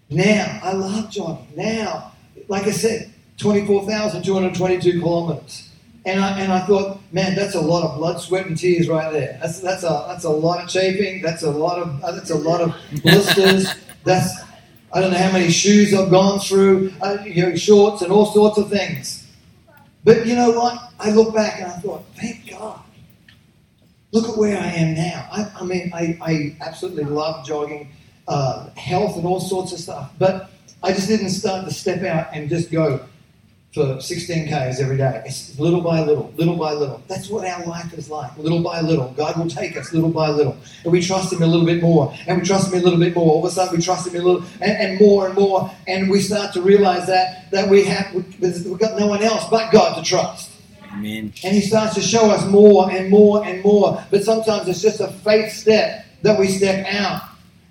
Now, 0.09 0.59
I 0.63 0.73
love 0.73 1.09
jogging. 1.09 1.47
Now, 1.55 2.11
like 2.47 2.63
I 2.63 2.71
said, 2.71 3.11
24,222 3.37 4.99
kilometers. 4.99 5.69
And 6.05 6.19
I, 6.19 6.39
and 6.39 6.51
I 6.51 6.65
thought, 6.65 6.99
man, 7.11 7.35
that's 7.35 7.55
a 7.55 7.61
lot 7.61 7.83
of 7.83 7.97
blood, 7.97 8.19
sweat, 8.19 8.47
and 8.47 8.57
tears 8.57 8.89
right 8.89 9.11
there. 9.11 9.37
That's, 9.41 9.59
that's, 9.59 9.83
a, 9.83 10.05
that's 10.07 10.23
a 10.23 10.29
lot 10.29 10.63
of 10.63 10.69
chafing. 10.69 11.21
That's 11.21 11.43
a 11.43 11.51
lot 11.51 11.79
of, 11.79 12.01
that's 12.01 12.31
a 12.31 12.35
lot 12.35 12.61
of 12.61 12.75
blisters. 13.03 13.67
That's 14.03 14.41
I 14.93 14.99
don't 14.99 15.11
know 15.11 15.17
how 15.17 15.31
many 15.31 15.49
shoes 15.49 15.93
I've 15.93 16.09
gone 16.09 16.39
through, 16.39 16.91
uh, 17.01 17.17
you 17.25 17.43
know, 17.43 17.55
shorts 17.55 18.01
and 18.01 18.11
all 18.11 18.25
sorts 18.25 18.57
of 18.57 18.69
things. 18.69 19.27
But 20.03 20.25
you 20.25 20.35
know 20.35 20.51
what? 20.51 20.91
I 20.99 21.11
look 21.11 21.33
back 21.33 21.61
and 21.61 21.71
I 21.71 21.75
thought, 21.75 22.03
thank 22.15 22.49
God. 22.49 22.79
Look 24.11 24.27
at 24.27 24.37
where 24.37 24.57
I 24.57 24.67
am 24.67 24.95
now. 24.95 25.27
I, 25.31 25.51
I 25.61 25.63
mean, 25.63 25.91
I, 25.93 26.17
I, 26.21 26.57
absolutely 26.59 27.05
love 27.05 27.45
jogging, 27.45 27.89
uh, 28.27 28.69
health, 28.71 29.15
and 29.15 29.25
all 29.25 29.39
sorts 29.39 29.71
of 29.71 29.79
stuff. 29.79 30.11
But 30.19 30.51
I 30.83 30.91
just 30.91 31.07
didn't 31.07 31.29
start 31.29 31.65
to 31.65 31.73
step 31.73 32.03
out 32.03 32.27
and 32.33 32.49
just 32.49 32.71
go, 32.71 33.05
for 33.73 34.01
16 34.01 34.47
Ks 34.47 34.81
every 34.81 34.97
day. 34.97 35.23
It's 35.25 35.57
little 35.57 35.79
by 35.79 36.03
little, 36.03 36.33
little 36.35 36.57
by 36.57 36.73
little. 36.73 37.01
That's 37.07 37.29
what 37.29 37.45
our 37.47 37.65
life 37.65 37.93
is 37.93 38.09
like, 38.09 38.37
little 38.37 38.61
by 38.61 38.81
little. 38.81 39.13
God 39.15 39.37
will 39.37 39.49
take 39.49 39.77
us 39.77 39.93
little 39.93 40.09
by 40.09 40.29
little. 40.29 40.57
And 40.83 40.91
we 40.91 41.01
trust 41.01 41.31
Him 41.31 41.41
a 41.41 41.47
little 41.47 41.65
bit 41.65 41.81
more, 41.81 42.13
and 42.27 42.41
we 42.41 42.45
trust 42.45 42.71
Him 42.71 42.79
a 42.79 42.83
little 42.83 42.99
bit 42.99 43.15
more. 43.15 43.31
All 43.31 43.45
of 43.45 43.49
a 43.49 43.53
sudden, 43.53 43.77
we 43.77 43.81
trust 43.81 44.07
Him 44.07 44.19
a 44.19 44.23
little, 44.23 44.43
and, 44.59 44.71
and 44.71 44.99
more 44.99 45.27
and 45.27 45.35
more. 45.35 45.71
And 45.87 46.11
we 46.11 46.19
start 46.19 46.53
to 46.53 46.61
realize 46.61 47.07
that, 47.07 47.49
that 47.51 47.69
we 47.69 47.85
have, 47.85 48.13
we've 48.13 48.77
got 48.77 48.99
no 48.99 49.07
one 49.07 49.23
else 49.23 49.45
but 49.49 49.71
God 49.71 49.95
to 49.95 50.03
trust. 50.03 50.51
Amen. 50.91 51.33
And 51.41 51.55
He 51.55 51.61
starts 51.61 51.95
to 51.95 52.01
show 52.01 52.29
us 52.29 52.45
more 52.47 52.91
and 52.91 53.09
more 53.09 53.45
and 53.45 53.63
more. 53.63 54.03
But 54.11 54.25
sometimes 54.25 54.67
it's 54.67 54.81
just 54.81 54.99
a 54.99 55.07
faith 55.07 55.53
step 55.53 56.05
that 56.23 56.37
we 56.37 56.47
step 56.49 56.85
out. 56.87 57.21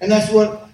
And 0.00 0.10
that's 0.10 0.32
what, 0.32 0.70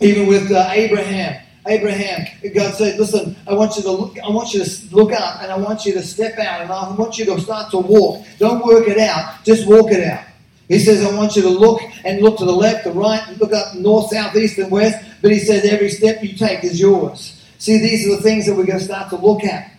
even 0.00 0.26
with 0.26 0.52
uh, 0.52 0.68
Abraham, 0.72 1.41
Abraham, 1.66 2.26
God 2.54 2.74
said, 2.74 2.98
"Listen, 2.98 3.36
I 3.46 3.54
want 3.54 3.76
you 3.76 3.82
to 3.82 3.90
look. 3.92 4.18
I 4.18 4.28
want 4.30 4.52
you 4.52 4.64
to 4.64 4.94
look 4.94 5.12
up, 5.12 5.42
and 5.42 5.52
I 5.52 5.56
want 5.56 5.86
you 5.86 5.92
to 5.92 6.02
step 6.02 6.38
out, 6.38 6.62
and 6.62 6.72
I 6.72 6.92
want 6.94 7.18
you 7.18 7.24
to 7.26 7.40
start 7.40 7.70
to 7.70 7.78
walk. 7.78 8.24
Don't 8.38 8.64
work 8.64 8.88
it 8.88 8.98
out. 8.98 9.44
Just 9.44 9.66
walk 9.66 9.92
it 9.92 10.02
out." 10.04 10.24
He 10.68 10.78
says, 10.80 11.04
"I 11.04 11.14
want 11.14 11.36
you 11.36 11.42
to 11.42 11.48
look 11.48 11.80
and 12.04 12.20
look 12.20 12.38
to 12.38 12.44
the 12.44 12.52
left, 12.52 12.84
the 12.84 12.90
right, 12.90 13.22
and 13.28 13.40
look 13.40 13.52
up 13.52 13.74
north, 13.74 14.10
south, 14.10 14.34
east, 14.34 14.58
and 14.58 14.70
west." 14.70 14.98
But 15.20 15.30
he 15.30 15.38
says, 15.38 15.64
"Every 15.64 15.90
step 15.90 16.22
you 16.22 16.36
take 16.36 16.64
is 16.64 16.80
yours." 16.80 17.34
See, 17.58 17.78
these 17.78 18.08
are 18.08 18.16
the 18.16 18.22
things 18.22 18.46
that 18.46 18.56
we're 18.56 18.66
going 18.66 18.80
to 18.80 18.84
start 18.84 19.08
to 19.10 19.16
look 19.16 19.44
at. 19.44 19.70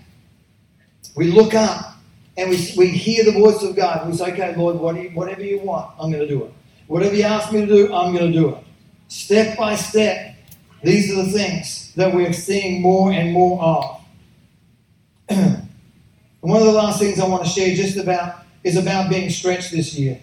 We 1.16 1.32
look 1.32 1.54
up 1.54 1.96
and 2.38 2.50
we, 2.50 2.74
we 2.78 2.88
hear 2.88 3.26
the 3.26 3.34
voice 3.34 3.62
of 3.62 3.76
God. 3.76 4.08
We 4.10 4.16
say, 4.16 4.32
"Okay, 4.32 4.56
Lord, 4.56 4.80
whatever 4.80 5.44
you 5.44 5.60
want, 5.60 5.92
I'm 6.00 6.12
going 6.12 6.26
to 6.26 6.34
do 6.34 6.46
it. 6.46 6.54
Whatever 6.88 7.16
you 7.16 7.24
ask 7.24 7.52
me 7.52 7.62
to 7.62 7.68
do, 7.68 7.94
I'm 7.94 8.16
going 8.16 8.32
to 8.32 8.40
do 8.40 8.50
it." 8.50 8.58
Step 9.10 9.58
by 9.58 9.76
step, 9.76 10.33
these 10.84 11.12
are 11.12 11.24
the 11.24 11.32
things 11.32 11.94
that 11.96 12.14
we're 12.14 12.34
seeing 12.34 12.82
more 12.82 13.12
and 13.12 13.32
more 13.32 13.64
of. 13.64 14.02
and 15.30 15.68
one 16.42 16.60
of 16.60 16.68
the 16.68 16.74
last 16.74 17.00
things 17.00 17.20
I 17.20 17.28
want 17.28 17.46
to 17.46 17.50
share 17.50 17.74
just 17.74 17.98
about 17.98 18.44
is 18.66 18.76
about 18.76 19.10
being 19.10 19.30
stretched 19.30 19.72
this 19.72 19.94
year. 19.96 20.20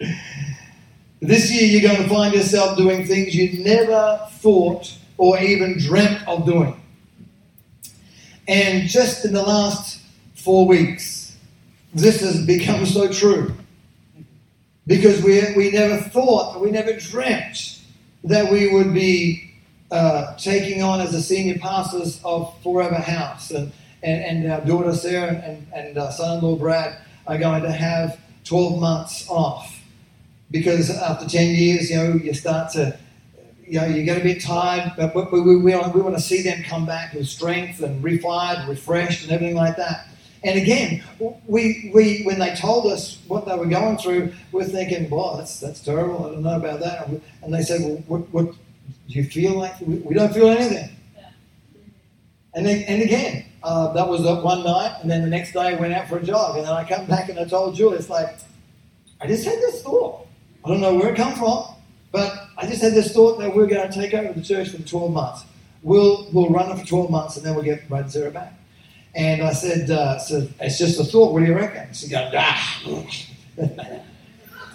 this 1.20 1.52
year, 1.52 1.62
you're 1.62 1.88
going 1.88 2.02
to 2.02 2.08
find 2.08 2.34
yourself 2.34 2.76
doing 2.76 3.06
things 3.06 3.34
you 3.36 3.62
never 3.62 4.20
thought 4.38 4.92
or 5.16 5.38
even 5.38 5.78
dreamt 5.78 6.26
of 6.26 6.44
doing. 6.44 6.80
And 8.48 8.88
just 8.88 9.24
in 9.24 9.32
the 9.32 9.42
last 9.42 10.00
four 10.34 10.66
weeks, 10.66 11.36
this 11.94 12.20
has 12.20 12.44
become 12.44 12.84
so 12.84 13.10
true. 13.12 13.54
Because 14.88 15.22
we, 15.22 15.40
we 15.56 15.70
never 15.70 15.98
thought, 15.98 16.60
we 16.60 16.72
never 16.72 16.92
dreamt 16.94 17.73
that 18.24 18.50
we 18.50 18.72
would 18.72 18.92
be 18.92 19.54
uh, 19.90 20.34
taking 20.36 20.82
on 20.82 21.00
as 21.00 21.12
the 21.12 21.22
senior 21.22 21.58
pastors 21.58 22.20
of 22.24 22.54
Forever 22.62 22.96
House. 22.96 23.50
And, 23.50 23.72
and, 24.02 24.44
and 24.44 24.52
our 24.52 24.60
daughter 24.62 24.94
Sarah 24.94 25.34
and, 25.34 25.66
and 25.74 25.98
uh, 25.98 26.10
son 26.10 26.38
in 26.38 26.44
law 26.44 26.56
Brad 26.56 26.98
are 27.26 27.38
going 27.38 27.62
to 27.62 27.72
have 27.72 28.18
12 28.44 28.80
months 28.80 29.28
off. 29.28 29.80
Because 30.50 30.90
after 30.90 31.26
10 31.26 31.54
years, 31.54 31.90
you 31.90 31.96
know, 31.96 32.14
you 32.14 32.32
start 32.34 32.72
to, 32.72 32.98
you 33.66 33.80
know, 33.80 33.86
you 33.86 34.04
get 34.04 34.18
a 34.18 34.22
bit 34.22 34.42
tired, 34.42 34.92
but 34.96 35.32
we, 35.32 35.40
we, 35.40 35.56
we, 35.56 35.62
we 35.62 36.00
want 36.00 36.14
to 36.14 36.20
see 36.20 36.42
them 36.42 36.62
come 36.62 36.86
back 36.86 37.12
with 37.14 37.26
strength 37.26 37.82
and 37.82 38.02
refired, 38.04 38.68
refreshed, 38.68 39.24
and 39.24 39.32
everything 39.32 39.56
like 39.56 39.76
that. 39.76 40.06
And 40.44 40.60
again, 40.60 41.02
we, 41.46 41.90
we 41.94 42.22
when 42.24 42.38
they 42.38 42.54
told 42.54 42.92
us 42.92 43.18
what 43.28 43.46
they 43.46 43.56
were 43.56 43.66
going 43.66 43.96
through, 43.96 44.34
we're 44.52 44.64
thinking, 44.64 45.08
"Well, 45.08 45.38
that's 45.38 45.58
that's 45.58 45.80
terrible. 45.80 46.26
I 46.26 46.32
don't 46.32 46.42
know 46.42 46.56
about 46.56 46.80
that." 46.80 47.08
And 47.42 47.54
they 47.54 47.62
said, 47.62 47.80
"Well, 47.80 47.96
what, 48.06 48.20
what 48.30 48.52
do 48.52 48.58
you 49.06 49.24
feel 49.24 49.58
like?" 49.58 49.80
We, 49.80 50.14
don't 50.14 50.34
feel 50.34 50.48
anything. 50.48 50.90
And 52.54 52.66
then, 52.66 52.82
and 52.82 53.02
again, 53.02 53.46
uh, 53.62 53.92
that 53.94 54.06
was 54.06 54.20
one 54.20 54.62
night, 54.62 54.98
and 55.00 55.10
then 55.10 55.22
the 55.22 55.28
next 55.28 55.52
day 55.52 55.60
I 55.60 55.74
went 55.74 55.94
out 55.94 56.08
for 56.08 56.18
a 56.18 56.22
jog, 56.22 56.58
and 56.58 56.66
then 56.66 56.72
I 56.72 56.84
come 56.86 57.06
back 57.06 57.30
and 57.30 57.38
I 57.38 57.46
told 57.46 57.74
Julie, 57.74 57.96
it's 57.96 58.10
like, 58.10 58.36
I 59.20 59.26
just 59.26 59.44
had 59.44 59.54
this 59.54 59.82
thought. 59.82 60.26
I 60.64 60.68
don't 60.68 60.80
know 60.80 60.94
where 60.94 61.12
it 61.12 61.16
come 61.16 61.34
from, 61.34 61.74
but 62.12 62.48
I 62.56 62.66
just 62.66 62.82
had 62.82 62.92
this 62.92 63.12
thought 63.12 63.38
that 63.38 63.54
we're 63.54 63.66
going 63.66 63.90
to 63.90 63.92
take 63.92 64.14
over 64.14 64.32
the 64.32 64.42
church 64.42 64.68
for 64.68 64.80
12 64.82 65.10
months. 65.10 65.44
We'll 65.82 66.28
we'll 66.32 66.50
run 66.50 66.70
it 66.70 66.78
for 66.78 66.86
12 66.86 67.10
months, 67.10 67.36
and 67.36 67.44
then 67.44 67.54
we'll 67.54 67.64
get 67.64 67.88
Brad 67.88 68.10
Zero 68.10 68.30
back. 68.30 68.54
And 69.14 69.42
I 69.42 69.52
said, 69.52 69.90
uh, 69.90 70.18
so 70.18 70.48
it's 70.60 70.78
just 70.78 70.98
a 70.98 71.04
thought. 71.04 71.32
What 71.32 71.40
do 71.40 71.46
you 71.46 71.54
reckon? 71.54 71.92
She 71.92 72.08
goes, 72.08 72.32
ah. 72.36 72.82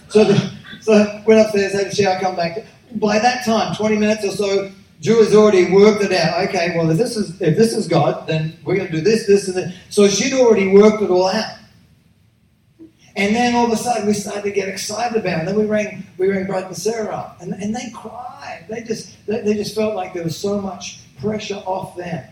so, 0.10 0.24
the, 0.24 0.52
so 0.80 1.22
went 1.26 1.42
upstairs, 1.42 1.74
had 1.74 1.88
a 1.88 1.96
shower, 1.96 2.20
come 2.20 2.36
back. 2.36 2.66
By 2.96 3.20
that 3.20 3.44
time, 3.46 3.76
20 3.76 3.98
minutes 3.98 4.24
or 4.24 4.32
so, 4.32 4.72
Drew 5.02 5.24
has 5.24 5.34
already 5.34 5.72
worked 5.72 6.04
it 6.04 6.12
out. 6.12 6.48
Okay, 6.48 6.74
well, 6.76 6.90
if 6.90 6.98
this 6.98 7.16
is 7.16 7.42
if 7.42 7.56
this 7.56 7.74
is 7.74 7.88
God, 7.88 8.28
then 8.28 8.58
we're 8.64 8.76
going 8.76 8.88
to 8.88 8.94
do 8.94 9.02
this, 9.02 9.26
this, 9.28 9.48
and 9.48 9.56
this. 9.56 9.74
So 9.90 10.08
she'd 10.08 10.34
already 10.34 10.74
worked 10.74 11.02
it 11.02 11.10
all 11.10 11.28
out. 11.28 11.56
And 13.16 13.36
then 13.36 13.56
all 13.56 13.66
of 13.66 13.72
a 13.72 13.78
sudden 13.78 14.08
we 14.08 14.14
started 14.14 14.44
to 14.44 14.52
get 14.52 14.68
excited 14.68 15.18
about 15.18 15.38
it. 15.38 15.40
And 15.40 15.48
then 15.48 15.58
we 15.58 15.66
rang 15.66 16.06
we 16.18 16.30
rang 16.30 16.46
Brad 16.48 16.66
and 16.66 16.76
Sarah 16.76 17.16
up, 17.16 17.42
and, 17.42 17.54
and 17.54 17.74
they 17.74 17.90
cried. 17.94 18.66
They 18.70 18.82
just 18.84 19.26
they, 19.26 19.42
they 19.42 19.54
just 19.54 19.74
felt 19.74 19.96
like 19.96 20.14
there 20.14 20.24
was 20.24 20.38
so 20.38 20.60
much 20.60 21.00
pressure 21.20 21.62
off 21.66 21.96
them. 21.96 22.26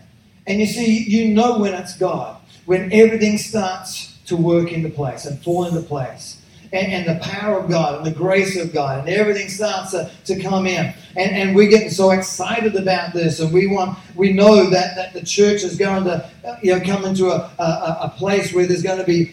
And 0.48 0.62
you 0.62 0.66
see, 0.66 1.04
you 1.04 1.34
know 1.34 1.60
when 1.60 1.74
it's 1.74 1.96
God, 1.98 2.42
when 2.66 2.92
everything 2.94 3.38
starts 3.38 4.18
to 4.28 4.38
work 4.38 4.72
into 4.72 4.90
place 4.90 5.26
and 5.26 5.42
fall 5.44 5.66
into 5.66 5.82
place. 5.82 6.42
And, 6.74 6.92
and, 6.92 7.08
the 7.08 7.24
power 7.24 7.60
of 7.60 7.70
God 7.70 7.96
and 7.96 8.06
the 8.06 8.18
grace 8.18 8.58
of 8.58 8.74
God 8.74 9.00
and 9.00 9.08
everything 9.08 9.48
starts 9.48 9.92
to, 9.92 10.12
to 10.26 10.42
come 10.42 10.68
in. 10.68 10.94
And, 11.16 11.32
and 11.32 11.56
we're 11.56 11.70
getting 11.70 11.90
so 11.90 12.12
excited 12.12 12.76
about 12.76 13.14
this 13.14 13.40
and 13.40 13.54
we 13.54 13.68
want 13.68 13.98
we 14.16 14.34
know 14.34 14.70
that, 14.70 14.98
that 14.98 15.14
the 15.14 15.24
church 15.24 15.64
is 15.64 15.78
going 15.78 16.04
to 16.04 16.30
you 16.62 16.74
know 16.74 16.84
come 16.84 17.06
into 17.06 17.28
a, 17.28 17.50
a, 17.58 17.98
a 18.02 18.14
place 18.18 18.52
where 18.52 18.66
there's 18.66 18.84
going 18.84 18.98
to 18.98 19.06
be 19.06 19.32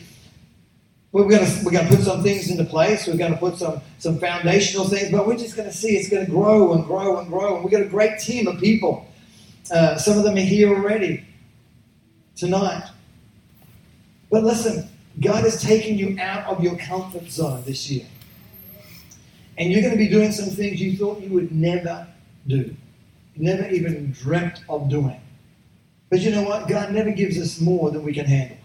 we're 1.11 1.29
going 1.29 1.45
to 1.45 1.65
we're 1.65 1.73
going 1.73 1.89
to 1.89 1.97
put 1.97 2.05
some 2.05 2.23
things 2.23 2.49
into 2.49 2.65
place. 2.65 3.09
We're 3.09 3.17
going 3.17 3.33
to 3.33 3.39
put 3.39 3.57
some 3.57 3.81
some 3.99 4.21
foundational 4.21 4.87
things, 4.87 5.11
but 5.11 5.27
we're 5.27 5.37
just 5.37 5.57
going 5.57 5.69
to 5.69 5.75
see 5.75 5.97
it's 5.97 6.09
going 6.09 6.25
to 6.25 6.31
grow 6.31 6.73
and 6.75 6.85
grow 6.85 7.19
and 7.19 7.29
grow. 7.29 7.57
And 7.57 7.65
we've 7.65 7.73
got 7.73 7.83
a 7.83 7.89
great 7.89 8.21
team 8.21 8.47
of 8.47 8.61
people 8.61 9.09
uh, 9.71 9.97
some 9.97 10.19
of 10.19 10.25
them 10.25 10.37
are 10.37 10.41
here 10.41 10.69
already 10.75 11.25
tonight. 12.37 12.91
But 14.31 14.45
listen, 14.45 14.89
God 15.21 15.45
is 15.45 15.63
taking 15.63 15.97
you 15.97 16.17
out 16.21 16.47
of 16.47 16.63
your 16.63 16.77
comfort 16.77 17.31
zone 17.31 17.63
this 17.65 17.91
year. 17.91 18.07
And 19.57 19.71
you're 19.71 19.83
going 19.83 19.93
to 19.93 19.99
be 19.99 20.09
doing 20.09 20.33
some 20.33 20.47
things 20.47 20.81
you 20.81 20.97
thought 20.97 21.21
you 21.21 21.31
would 21.31 21.53
never 21.53 22.07
do, 22.47 22.75
never 23.37 23.69
even 23.69 24.11
dreamt 24.13 24.65
of 24.69 24.89
doing. 24.89 25.21
But 26.11 26.21
you 26.21 26.31
know 26.31 26.43
what? 26.43 26.69
God 26.69 26.93
never 26.93 27.13
gives 27.13 27.41
us 27.41 27.61
more 27.61 27.91
than 27.91 28.03
we 28.03 28.13
can 28.13 28.27
handle. 28.27 28.59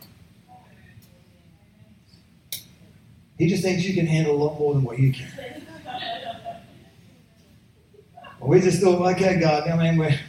He 3.38 3.48
just 3.48 3.64
thinks 3.64 3.86
you 3.86 3.94
can 3.94 4.06
handle 4.06 4.36
a 4.36 4.40
lot 4.44 4.60
more 4.60 4.74
than 4.74 4.84
what 4.84 5.00
you 5.00 5.14
can. 5.14 5.66
Well, 8.40 8.50
we 8.50 8.60
just 8.60 8.82
thought, 8.82 9.02
okay, 9.14 9.40
God, 9.40 9.70
I 9.70 9.78
mean, 9.78 9.98
we're, 9.98 10.20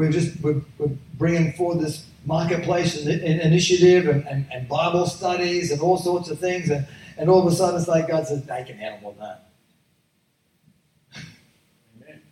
we're 0.00 0.10
just 0.10 0.40
we're, 0.40 0.62
we're 0.78 0.96
bringing 1.18 1.52
forward 1.52 1.84
this 1.84 2.06
marketplace 2.24 2.96
initiative 3.06 4.08
and, 4.08 4.26
and, 4.26 4.46
and, 4.50 4.66
Bible 4.66 5.06
studies 5.06 5.70
and 5.70 5.80
all 5.82 5.98
sorts 5.98 6.30
of 6.30 6.38
things, 6.38 6.70
and, 6.70 6.86
and 7.18 7.28
all 7.28 7.46
of 7.46 7.52
a 7.52 7.54
sudden 7.54 7.78
it's 7.78 7.86
like 7.86 8.08
God 8.08 8.26
says, 8.26 8.42
"They 8.44 8.64
can 8.64 8.78
handle 8.78 9.14
that." 9.20 9.50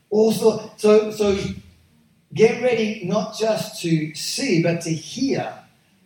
Also, 0.08 0.70
so 0.78 1.10
so 1.10 1.38
get 2.32 2.62
ready 2.62 3.02
not 3.04 3.36
just 3.38 3.82
to 3.82 4.14
see 4.14 4.62
but 4.62 4.80
to 4.82 4.90
hear 4.90 5.52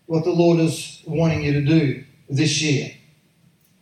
what 0.06 0.24
the 0.24 0.32
Lord 0.32 0.58
is 0.58 1.00
wanting 1.06 1.42
you 1.44 1.52
to 1.52 1.60
do 1.60 2.04
this 2.28 2.60
year. 2.60 2.90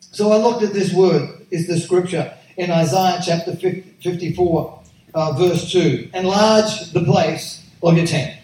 So 0.01 0.33
I 0.33 0.37
looked 0.37 0.63
at 0.63 0.75
this 0.75 0.93
word, 0.93 1.47
is 1.51 1.67
the 1.67 1.79
scripture 1.79 2.35
in 2.59 2.71
Isaiah 2.71 3.21
chapter 3.25 3.57
54, 3.57 4.83
uh, 5.15 5.33
verse 5.33 5.73
2. 5.73 6.11
Enlarge 6.13 6.93
the 6.93 7.05
place 7.05 7.61
of 7.83 7.97
your 7.97 8.07
tent. 8.07 8.37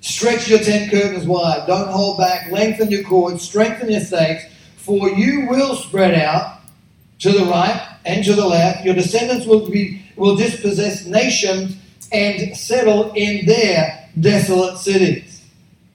Stretch 0.00 0.48
your 0.48 0.58
tent 0.58 0.90
curtains 0.90 1.26
wide. 1.26 1.66
Don't 1.66 1.88
hold 1.88 2.18
back. 2.18 2.50
Lengthen 2.50 2.90
your 2.90 3.04
cords. 3.04 3.42
Strengthen 3.42 3.90
your 3.90 4.00
stakes. 4.00 4.44
For 4.76 5.08
you 5.08 5.46
will 5.48 5.76
spread 5.76 6.14
out 6.14 6.60
to 7.20 7.32
the 7.32 7.46
right 7.46 7.96
and 8.04 8.22
to 8.24 8.34
the 8.34 8.46
left. 8.46 8.84
Your 8.84 8.94
descendants 8.94 9.46
will 9.46 9.68
be 9.68 10.02
will 10.16 10.36
dispossess 10.36 11.06
nations 11.06 11.76
and 12.12 12.54
settle 12.54 13.12
in 13.14 13.46
their 13.46 14.08
desolate 14.20 14.78
cities. 14.78 15.42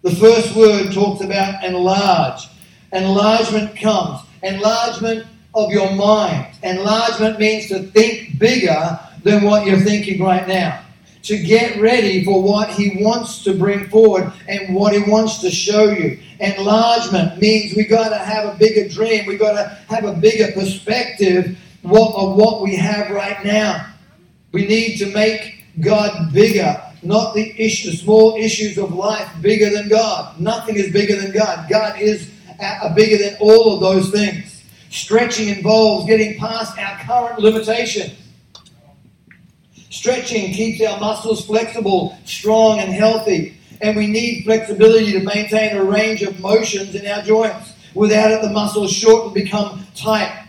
The 0.02 0.12
first 0.16 0.56
word 0.56 0.92
talks 0.92 1.24
about 1.24 1.64
enlarge. 1.64 2.48
Enlargement 2.92 3.78
comes. 3.78 4.22
Enlargement 4.42 5.28
of 5.54 5.70
your 5.72 5.94
mind. 5.94 6.48
Enlargement 6.64 7.40
means 7.40 7.68
to 7.68 7.84
think 7.84 8.40
bigger 8.40 9.00
than 9.24 9.44
what 9.44 9.68
you're 9.68 9.80
thinking 9.80 10.22
right 10.22 10.48
now 10.48 10.84
to 11.24 11.38
get 11.38 11.80
ready 11.82 12.24
for 12.24 12.42
what 12.42 12.70
He 12.72 13.04
wants 13.04 13.44
to 13.44 13.54
bring 13.54 13.90
forward 13.90 14.32
and 14.48 14.74
what 14.74 14.94
He 14.94 15.02
wants 15.10 15.40
to 15.40 15.52
show 15.52 15.90
you. 15.90 16.20
Enlargement 16.40 17.42
means 17.42 17.76
we 17.76 17.86
got 17.86 18.10
to 18.10 18.18
have 18.18 18.56
a 18.56 18.58
bigger 18.58 18.88
dream. 18.88 19.26
We 19.26 19.38
got 19.38 19.54
to 19.54 19.78
have 19.94 20.06
a 20.06 20.14
bigger 20.14 20.52
perspective 20.54 21.58
of 21.84 22.36
what 22.36 22.62
we 22.62 22.76
have 22.76 23.12
right 23.12 23.44
now. 23.44 23.94
We 24.52 24.66
need 24.66 24.98
to 24.98 25.12
make 25.14 25.66
God 25.82 26.34
bigger, 26.34 26.82
not 27.04 27.34
the 27.36 27.54
issue, 27.62 27.92
small 27.92 28.36
issues 28.36 28.78
of 28.78 28.94
life 28.94 29.30
bigger 29.42 29.70
than 29.70 29.90
God. 29.90 30.40
Nothing 30.40 30.76
is 30.76 30.92
bigger 30.92 31.16
than 31.16 31.32
God. 31.32 31.70
God 31.70 32.00
is 32.00 32.32
bigger 32.96 33.18
than 33.18 33.38
all 33.40 33.74
of 33.74 33.82
those 33.82 34.10
things. 34.10 34.64
Stretching 34.90 35.50
involves 35.50 36.08
getting 36.08 36.40
past 36.40 36.78
our 36.80 36.98
current 37.00 37.40
limitations 37.40 38.14
Stretching 39.90 40.54
keeps 40.54 40.82
our 40.86 41.00
muscles 41.00 41.46
flexible, 41.46 42.18
strong, 42.26 42.80
and 42.80 42.92
healthy. 42.92 43.56
and 43.82 43.96
we 43.96 44.08
need 44.08 44.44
flexibility 44.44 45.14
to 45.14 45.22
maintain 45.24 45.78
a 45.78 45.84
range 45.84 46.22
of 46.22 46.38
motions 46.42 46.96
in 46.96 47.08
our 47.08 47.22
joints. 47.22 47.74
Without 47.96 48.30
it, 48.30 48.42
the 48.42 48.50
muscles 48.50 48.92
shorten 48.92 49.34
become 49.34 49.86
tight. 49.96 50.48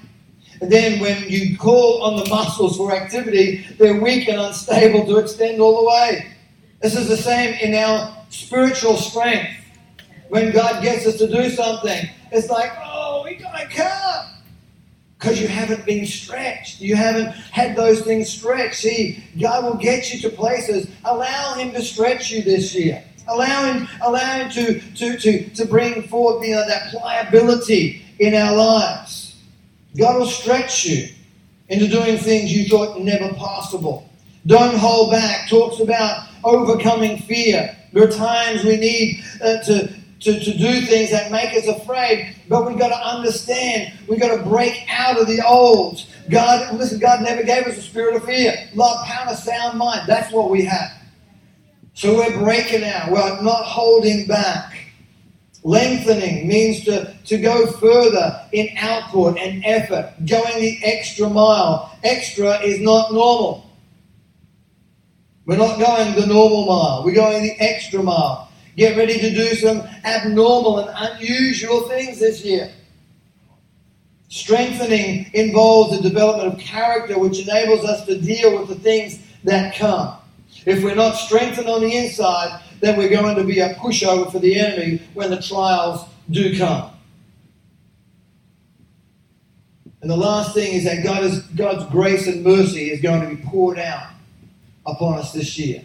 And 0.61 0.71
then 0.71 1.01
when 1.01 1.29
you 1.29 1.57
call 1.57 2.03
on 2.03 2.17
the 2.17 2.29
muscles 2.29 2.77
for 2.77 2.93
activity, 2.93 3.65
they're 3.79 4.01
weak 4.01 4.29
and 4.29 4.41
unstable 4.41 5.07
to 5.07 5.19
extend 5.19 5.61
all 5.61 5.81
the 5.81 5.89
way. 5.89 6.33
This 6.83 6.97
is 6.97 7.09
the 7.09 7.17
same 7.17 7.55
in 7.55 7.75
our 7.75 8.17
spiritual 8.31 8.97
strength. 8.97 9.51
When 10.29 10.53
God 10.53 10.83
gets 10.83 11.07
us 11.07 11.17
to 11.19 11.29
do 11.29 11.51
something, 11.51 12.09
it's 12.31 12.51
like, 12.51 12.73
oh, 12.83 13.23
we 13.25 13.37
got 13.37 13.63
a 13.63 13.69
car. 13.69 14.30
Because 15.21 15.39
you 15.39 15.49
haven't 15.49 15.85
been 15.85 16.07
stretched. 16.07 16.81
You 16.81 16.97
haven't 16.97 17.33
had 17.53 17.77
those 17.77 18.01
things 18.01 18.31
stretched. 18.31 18.77
See, 18.77 19.23
God 19.39 19.65
will 19.65 19.75
get 19.75 20.15
you 20.15 20.21
to 20.21 20.35
places. 20.35 20.89
Allow 21.05 21.57
Him 21.57 21.73
to 21.73 21.83
stretch 21.83 22.31
you 22.31 22.43
this 22.43 22.75
year. 22.75 23.05
Allow 23.29 23.71
Him, 23.71 23.87
allow 24.01 24.39
him 24.39 24.51
to, 24.53 24.81
to, 24.81 25.19
to, 25.19 25.51
to 25.51 25.65
bring 25.67 26.05
forth 26.05 26.43
you 26.43 26.55
know, 26.55 26.67
that 26.67 26.91
pliability 26.91 28.03
in 28.19 28.35
our 28.35 28.57
lives. 28.57 29.37
God 29.99 30.21
will 30.21 30.27
stretch 30.27 30.87
you 30.87 31.09
into 31.69 31.87
doing 31.87 32.17
things 32.17 32.51
you 32.57 32.67
thought 32.69 32.99
never 33.01 33.35
possible. 33.35 34.09
Don't 34.47 34.77
hold 34.77 35.11
back. 35.11 35.51
Talks 35.51 35.81
about 35.81 36.29
overcoming 36.45 37.19
fear. 37.19 37.77
There 37.93 38.05
are 38.05 38.11
times 38.11 38.65
we 38.65 38.77
need 38.77 39.23
uh, 39.43 39.59
to, 39.65 39.93
to, 40.21 40.39
to 40.39 40.59
do 40.59 40.81
things 40.83 41.11
that 41.11 41.33
make 41.33 41.55
us 41.55 41.67
afraid, 41.67 42.37
but 42.49 42.67
we've 42.67 42.79
got 42.79 42.89
to 42.89 43.07
understand, 43.07 43.99
we've 44.07 44.21
got 44.21 44.37
to 44.37 44.43
break 44.43 44.87
out 44.89 45.19
of 45.19 45.27
the 45.27 45.45
old. 45.47 46.05
God, 46.29 46.75
listen, 46.77 46.99
God 46.99 47.23
never 47.23 47.43
gave 47.43 47.65
us 47.65 47.79
a 47.79 47.83
spirit 47.83 48.17
of 48.17 48.25
fear. 48.25 48.55
Love, 48.75 49.05
power, 49.07 49.35
sound 49.35 49.79
mind. 49.79 50.03
That's 50.07 50.33
what 50.33 50.51
we 50.51 50.65
have. 50.65 50.91
So 51.95 52.17
we're 52.17 52.39
breaking 52.39 52.85
out. 52.85 53.11
We're 53.11 53.43
not 53.43 53.65
holding 53.65 54.27
back. 54.27 54.77
Lengthening 55.63 56.49
means 56.49 56.85
to, 56.85 57.15
to 57.27 57.39
go 57.39 57.67
further 57.73 58.47
in 58.53 58.69
output 58.79 59.39
and 59.39 59.63
effort, 59.65 60.15
going 60.27 60.61
the 60.61 60.79
extra 60.83 61.29
mile. 61.29 61.99
Extra 62.03 62.61
is 62.63 62.81
not 62.81 63.13
normal. 63.13 63.71
We're 65.45 65.57
not 65.57 65.79
going 65.79 66.15
the 66.15 66.27
normal 66.27 66.67
mile, 66.67 67.03
we're 67.05 67.15
going 67.15 67.43
the 67.43 67.61
extra 67.61 68.03
mile. 68.03 68.50
Get 68.81 68.97
ready 68.97 69.19
to 69.19 69.31
do 69.35 69.55
some 69.57 69.81
abnormal 70.05 70.79
and 70.79 70.91
unusual 70.97 71.83
things 71.83 72.19
this 72.19 72.43
year. 72.43 72.73
Strengthening 74.31 75.31
involves 75.35 75.95
the 75.95 76.03
development 76.03 76.55
of 76.55 76.59
character, 76.59 77.19
which 77.19 77.47
enables 77.47 77.85
us 77.85 78.07
to 78.07 78.19
deal 78.19 78.59
with 78.59 78.69
the 78.69 78.77
things 78.77 79.19
that 79.45 79.77
come. 79.77 80.17
If 80.65 80.83
we're 80.83 80.95
not 80.95 81.17
strengthened 81.17 81.69
on 81.69 81.83
the 81.83 81.95
inside, 81.95 82.59
then 82.81 82.97
we're 82.97 83.11
going 83.11 83.37
to 83.37 83.45
be 83.45 83.61
a 83.61 83.75
pushover 83.75 84.33
for 84.33 84.39
the 84.39 84.59
enemy 84.59 85.03
when 85.13 85.29
the 85.29 85.43
trials 85.43 86.07
do 86.31 86.57
come. 86.57 86.91
And 90.01 90.11
the 90.11 90.17
last 90.17 90.55
thing 90.55 90.73
is 90.73 90.85
that 90.85 91.05
God 91.05 91.23
is, 91.23 91.41
God's 91.49 91.85
grace 91.93 92.27
and 92.27 92.43
mercy 92.43 92.91
is 92.91 93.03
going 93.03 93.29
to 93.29 93.37
be 93.37 93.43
poured 93.43 93.79
out 93.79 94.13
upon 94.87 95.19
us 95.19 95.35
this 95.35 95.59
year. 95.59 95.85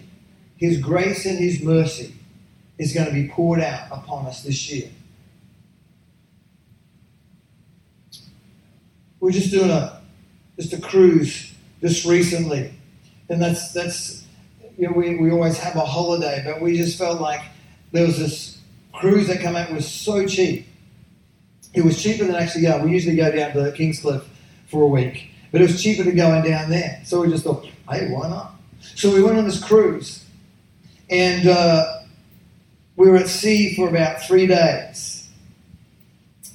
His 0.55 0.77
grace 0.77 1.25
and 1.25 1.37
His 1.37 1.61
mercy 1.61 2.13
is 2.77 2.93
going 2.93 3.07
to 3.07 3.13
be 3.13 3.27
poured 3.27 3.61
out 3.61 3.87
upon 3.91 4.25
us 4.25 4.43
this 4.43 4.71
year. 4.71 4.89
We're 9.19 9.31
just 9.31 9.51
doing 9.51 9.69
a 9.69 10.01
just 10.57 10.73
a 10.73 10.79
cruise 10.79 11.53
just 11.81 12.05
recently, 12.05 12.73
and 13.29 13.41
that's 13.41 13.71
that's 13.71 14.25
you 14.77 14.87
know 14.87 14.93
we, 14.93 15.15
we 15.15 15.31
always 15.31 15.57
have 15.57 15.75
a 15.75 15.85
holiday, 15.85 16.43
but 16.45 16.61
we 16.61 16.77
just 16.77 16.97
felt 16.97 17.19
like 17.19 17.41
there 17.91 18.05
was 18.05 18.19
this 18.19 18.59
cruise 18.93 19.27
that 19.27 19.39
came 19.39 19.55
out 19.55 19.71
was 19.71 19.89
so 19.89 20.25
cheap. 20.27 20.67
It 21.73 21.83
was 21.83 22.01
cheaper 22.01 22.25
than 22.25 22.35
actually 22.35 22.63
go. 22.63 22.77
We 22.83 22.91
usually 22.91 23.15
go 23.15 23.31
down 23.31 23.51
to 23.53 23.71
Kingscliff 23.71 24.23
for 24.67 24.83
a 24.83 24.87
week, 24.87 25.31
but 25.51 25.61
it 25.61 25.65
was 25.65 25.81
cheaper 25.81 26.03
than 26.03 26.15
going 26.15 26.43
down 26.43 26.69
there. 26.69 27.01
So 27.03 27.21
we 27.21 27.29
just 27.29 27.43
thought, 27.43 27.65
hey, 27.89 28.09
why 28.09 28.29
not? 28.29 28.55
So 28.79 29.13
we 29.13 29.23
went 29.23 29.37
on 29.37 29.45
this 29.45 29.61
cruise, 29.61 30.25
and 31.09 31.47
uh, 31.47 32.01
we 32.95 33.09
were 33.09 33.17
at 33.17 33.27
sea 33.27 33.75
for 33.75 33.89
about 33.89 34.21
three 34.21 34.47
days. 34.47 35.29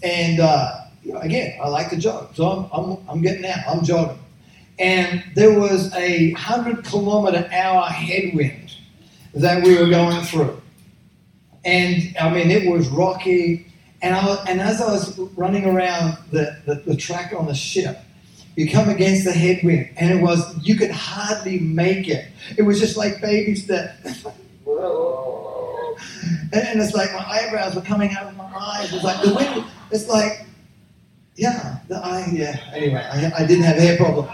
And 0.03 0.41
uh, 0.41 0.81
you 1.03 1.13
know, 1.13 1.21
again, 1.21 1.59
I 1.63 1.69
like 1.69 1.91
to 1.91 1.97
jog, 1.97 2.35
so 2.35 2.47
I'm, 2.47 2.69
I'm, 2.73 3.09
I'm 3.09 3.23
getting 3.23 3.45
out, 3.45 3.59
I'm 3.69 3.85
jogging. 3.85 4.19
And 4.79 5.23
there 5.35 5.59
was 5.59 5.95
a 5.95 6.33
100 6.33 6.85
kilometer 6.85 7.49
hour 7.53 7.87
headwind 7.87 8.75
that 9.35 9.63
we 9.63 9.79
were 9.79 9.89
going 9.89 10.23
through. 10.25 10.61
And 11.65 12.17
I 12.19 12.33
mean, 12.33 12.51
it 12.51 12.71
was 12.71 12.89
rocky. 12.89 13.67
And, 14.01 14.15
I, 14.15 14.45
and 14.49 14.61
as 14.61 14.81
I 14.81 14.91
was 14.91 15.19
running 15.37 15.67
around 15.67 16.17
the, 16.31 16.57
the, 16.65 16.77
the 16.77 16.97
track 16.97 17.35
on 17.37 17.47
the 17.47 17.55
ship, 17.55 17.99
you 18.57 18.71
come 18.71 18.89
against 18.89 19.25
the 19.25 19.33
headwind, 19.33 19.91
and 19.97 20.19
it 20.19 20.23
was, 20.23 20.59
you 20.67 20.77
could 20.77 20.91
hardly 20.91 21.61
make 21.61 22.09
it. 22.09 22.27
It 22.57 22.63
was 22.63 22.81
just 22.81 22.97
like 22.97 23.21
baby 23.21 23.55
steps. 23.55 24.27
And, 26.53 26.55
and 26.55 26.81
it's 26.81 26.95
like 26.95 27.13
my 27.13 27.25
eyebrows 27.25 27.75
were 27.75 27.83
coming 27.83 28.13
out 28.13 28.27
of 28.27 28.37
my 28.37 28.51
eyes. 28.55 28.93
It's 28.93 29.05
like 29.05 29.23
the 29.23 29.35
wind, 29.35 29.65
it's 29.91 30.09
like, 30.09 30.47
yeah, 31.37 31.79
the 31.89 31.97
eye, 31.97 32.29
yeah. 32.33 32.57
Anyway, 32.75 33.01
I, 33.01 33.33
I 33.43 33.47
didn't 33.47 33.65
have 33.65 33.77
hair 33.77 33.97
problem. 33.97 34.29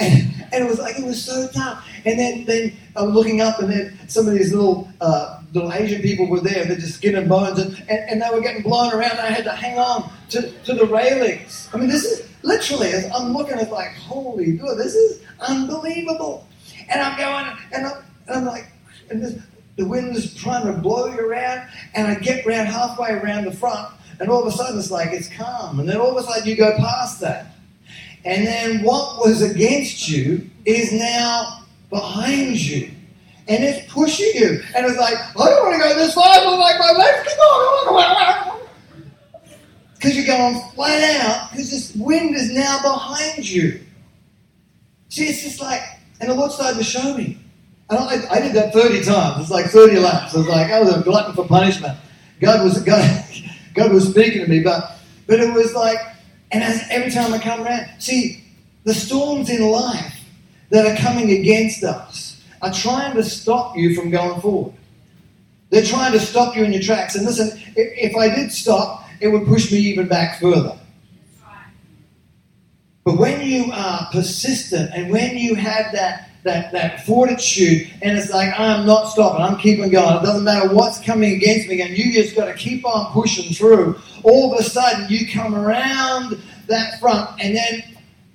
And, 0.00 0.34
and 0.52 0.64
it 0.64 0.68
was 0.68 0.78
like, 0.78 0.98
it 0.98 1.04
was 1.04 1.22
so 1.22 1.48
tough. 1.52 1.86
And 2.04 2.18
then, 2.18 2.44
then 2.44 2.72
I'm 2.96 3.10
looking 3.10 3.40
up, 3.40 3.58
and 3.60 3.70
then 3.70 3.98
some 4.08 4.26
of 4.26 4.34
these 4.34 4.52
little, 4.52 4.88
uh, 5.00 5.42
little 5.52 5.72
Asian 5.72 6.02
people 6.02 6.26
were 6.26 6.40
there. 6.40 6.64
They're 6.64 6.76
just 6.76 6.94
skin 6.94 7.16
and 7.16 7.28
bones, 7.28 7.58
and, 7.58 7.76
and, 7.88 8.10
and 8.10 8.22
they 8.22 8.30
were 8.32 8.40
getting 8.40 8.62
blown 8.62 8.92
around. 8.92 9.12
And 9.12 9.20
I 9.20 9.30
had 9.30 9.44
to 9.44 9.52
hang 9.52 9.78
on 9.78 10.10
to, 10.30 10.50
to 10.50 10.74
the 10.74 10.86
railings. 10.86 11.68
I 11.72 11.76
mean, 11.76 11.88
this 11.88 12.04
is 12.04 12.28
literally, 12.42 12.92
I'm 13.14 13.32
looking, 13.32 13.58
at 13.58 13.70
like, 13.70 13.94
holy 13.94 14.52
God, 14.52 14.78
this 14.78 14.94
is 14.94 15.22
unbelievable. 15.40 16.46
And 16.88 17.00
I'm 17.00 17.18
going, 17.18 17.58
and 17.72 17.86
I'm, 17.86 18.04
and 18.28 18.36
I'm 18.36 18.44
like, 18.46 18.66
and 19.10 19.22
this, 19.22 19.34
the 19.78 19.86
wind 19.86 20.14
is 20.14 20.34
trying 20.34 20.66
to 20.66 20.72
blow 20.72 21.06
you 21.06 21.20
around, 21.20 21.66
and 21.94 22.08
I 22.08 22.16
get 22.16 22.44
around 22.44 22.66
halfway 22.66 23.12
around 23.12 23.44
the 23.44 23.52
front, 23.52 23.88
and 24.20 24.28
all 24.28 24.42
of 24.42 24.52
a 24.52 24.56
sudden 24.56 24.78
it's 24.78 24.90
like 24.90 25.12
it's 25.12 25.28
calm, 25.28 25.78
and 25.80 25.88
then 25.88 25.96
all 25.96 26.10
of 26.10 26.22
a 26.22 26.26
sudden 26.26 26.46
you 26.46 26.56
go 26.56 26.76
past 26.76 27.20
that. 27.20 27.54
And 28.24 28.44
then 28.44 28.82
what 28.82 29.24
was 29.24 29.40
against 29.40 30.08
you 30.08 30.50
is 30.66 30.92
now 30.92 31.64
behind 31.88 32.60
you. 32.60 32.90
And 33.46 33.64
it's 33.64 33.90
pushing 33.90 34.30
you. 34.34 34.60
And 34.74 34.84
it's 34.84 34.98
like, 34.98 35.14
I 35.14 35.48
don't 35.48 35.64
want 35.64 35.80
to 35.80 35.88
go 35.88 35.94
this 35.94 36.12
far, 36.12 36.34
but 36.44 36.58
like 36.58 36.78
my 36.78 36.92
legs 36.92 37.28
keep 37.28 37.38
going. 37.38 38.66
Because 39.94 40.16
you're 40.16 40.26
going 40.26 40.60
flat 40.74 41.22
out, 41.22 41.50
because 41.50 41.70
this 41.70 41.94
wind 41.94 42.34
is 42.34 42.52
now 42.52 42.82
behind 42.82 43.48
you. 43.48 43.80
See, 45.08 45.28
it's 45.28 45.42
just 45.42 45.60
like, 45.60 45.80
and 46.20 46.28
the 46.28 46.34
Lord 46.34 46.52
started 46.52 46.76
to 46.76 46.84
show 46.84 47.16
me. 47.16 47.38
And 47.90 47.98
I, 47.98 48.30
I 48.30 48.40
did 48.40 48.54
that 48.54 48.72
30 48.72 49.02
times. 49.02 49.42
It's 49.42 49.50
like 49.50 49.66
30 49.66 49.98
laps. 49.98 50.34
I 50.34 50.38
was 50.38 50.48
like, 50.48 50.70
I 50.70 50.80
was 50.80 50.94
a 50.94 51.02
glutton 51.02 51.34
for 51.34 51.46
punishment. 51.46 51.96
God 52.40 52.62
was 52.62 52.82
God, 52.82 53.24
God 53.74 53.92
was 53.92 54.08
speaking 54.10 54.42
to 54.42 54.46
me, 54.46 54.60
but 54.60 54.98
but 55.26 55.40
it 55.40 55.52
was 55.52 55.74
like, 55.74 55.98
and 56.52 56.62
as 56.62 56.82
every 56.90 57.10
time 57.10 57.32
I 57.32 57.38
come 57.38 57.62
around, 57.62 57.86
see, 57.98 58.44
the 58.84 58.94
storms 58.94 59.50
in 59.50 59.62
life 59.62 60.14
that 60.70 60.86
are 60.86 60.96
coming 60.96 61.30
against 61.30 61.84
us 61.84 62.42
are 62.62 62.72
trying 62.72 63.14
to 63.14 63.22
stop 63.22 63.76
you 63.76 63.94
from 63.94 64.10
going 64.10 64.40
forward. 64.40 64.74
They're 65.70 65.84
trying 65.84 66.12
to 66.12 66.20
stop 66.20 66.56
you 66.56 66.64
in 66.64 66.72
your 66.72 66.82
tracks. 66.82 67.14
And 67.14 67.26
listen, 67.26 67.58
if, 67.76 68.12
if 68.12 68.16
I 68.16 68.34
did 68.34 68.50
stop, 68.50 69.04
it 69.20 69.28
would 69.28 69.46
push 69.46 69.70
me 69.70 69.78
even 69.78 70.08
back 70.08 70.40
further. 70.40 70.78
But 73.04 73.18
when 73.18 73.46
you 73.46 73.70
are 73.72 74.08
persistent 74.12 74.90
and 74.94 75.10
when 75.10 75.36
you 75.36 75.54
have 75.54 75.92
that 75.92 76.27
that, 76.44 76.72
that 76.72 77.04
fortitude, 77.04 77.90
and 78.02 78.16
it's 78.16 78.30
like, 78.30 78.58
I'm 78.58 78.86
not 78.86 79.06
stopping, 79.06 79.42
I'm 79.42 79.58
keeping 79.58 79.90
going. 79.90 80.16
It 80.16 80.22
doesn't 80.22 80.44
matter 80.44 80.72
what's 80.72 81.00
coming 81.00 81.34
against 81.34 81.68
me, 81.68 81.80
and 81.82 81.96
you 81.96 82.12
just 82.12 82.36
got 82.36 82.46
to 82.46 82.54
keep 82.54 82.86
on 82.86 83.12
pushing 83.12 83.52
through. 83.54 83.98
All 84.22 84.52
of 84.52 84.58
a 84.58 84.62
sudden, 84.62 85.06
you 85.08 85.26
come 85.30 85.54
around 85.54 86.40
that 86.68 87.00
front, 87.00 87.30
and 87.40 87.56
then 87.56 87.82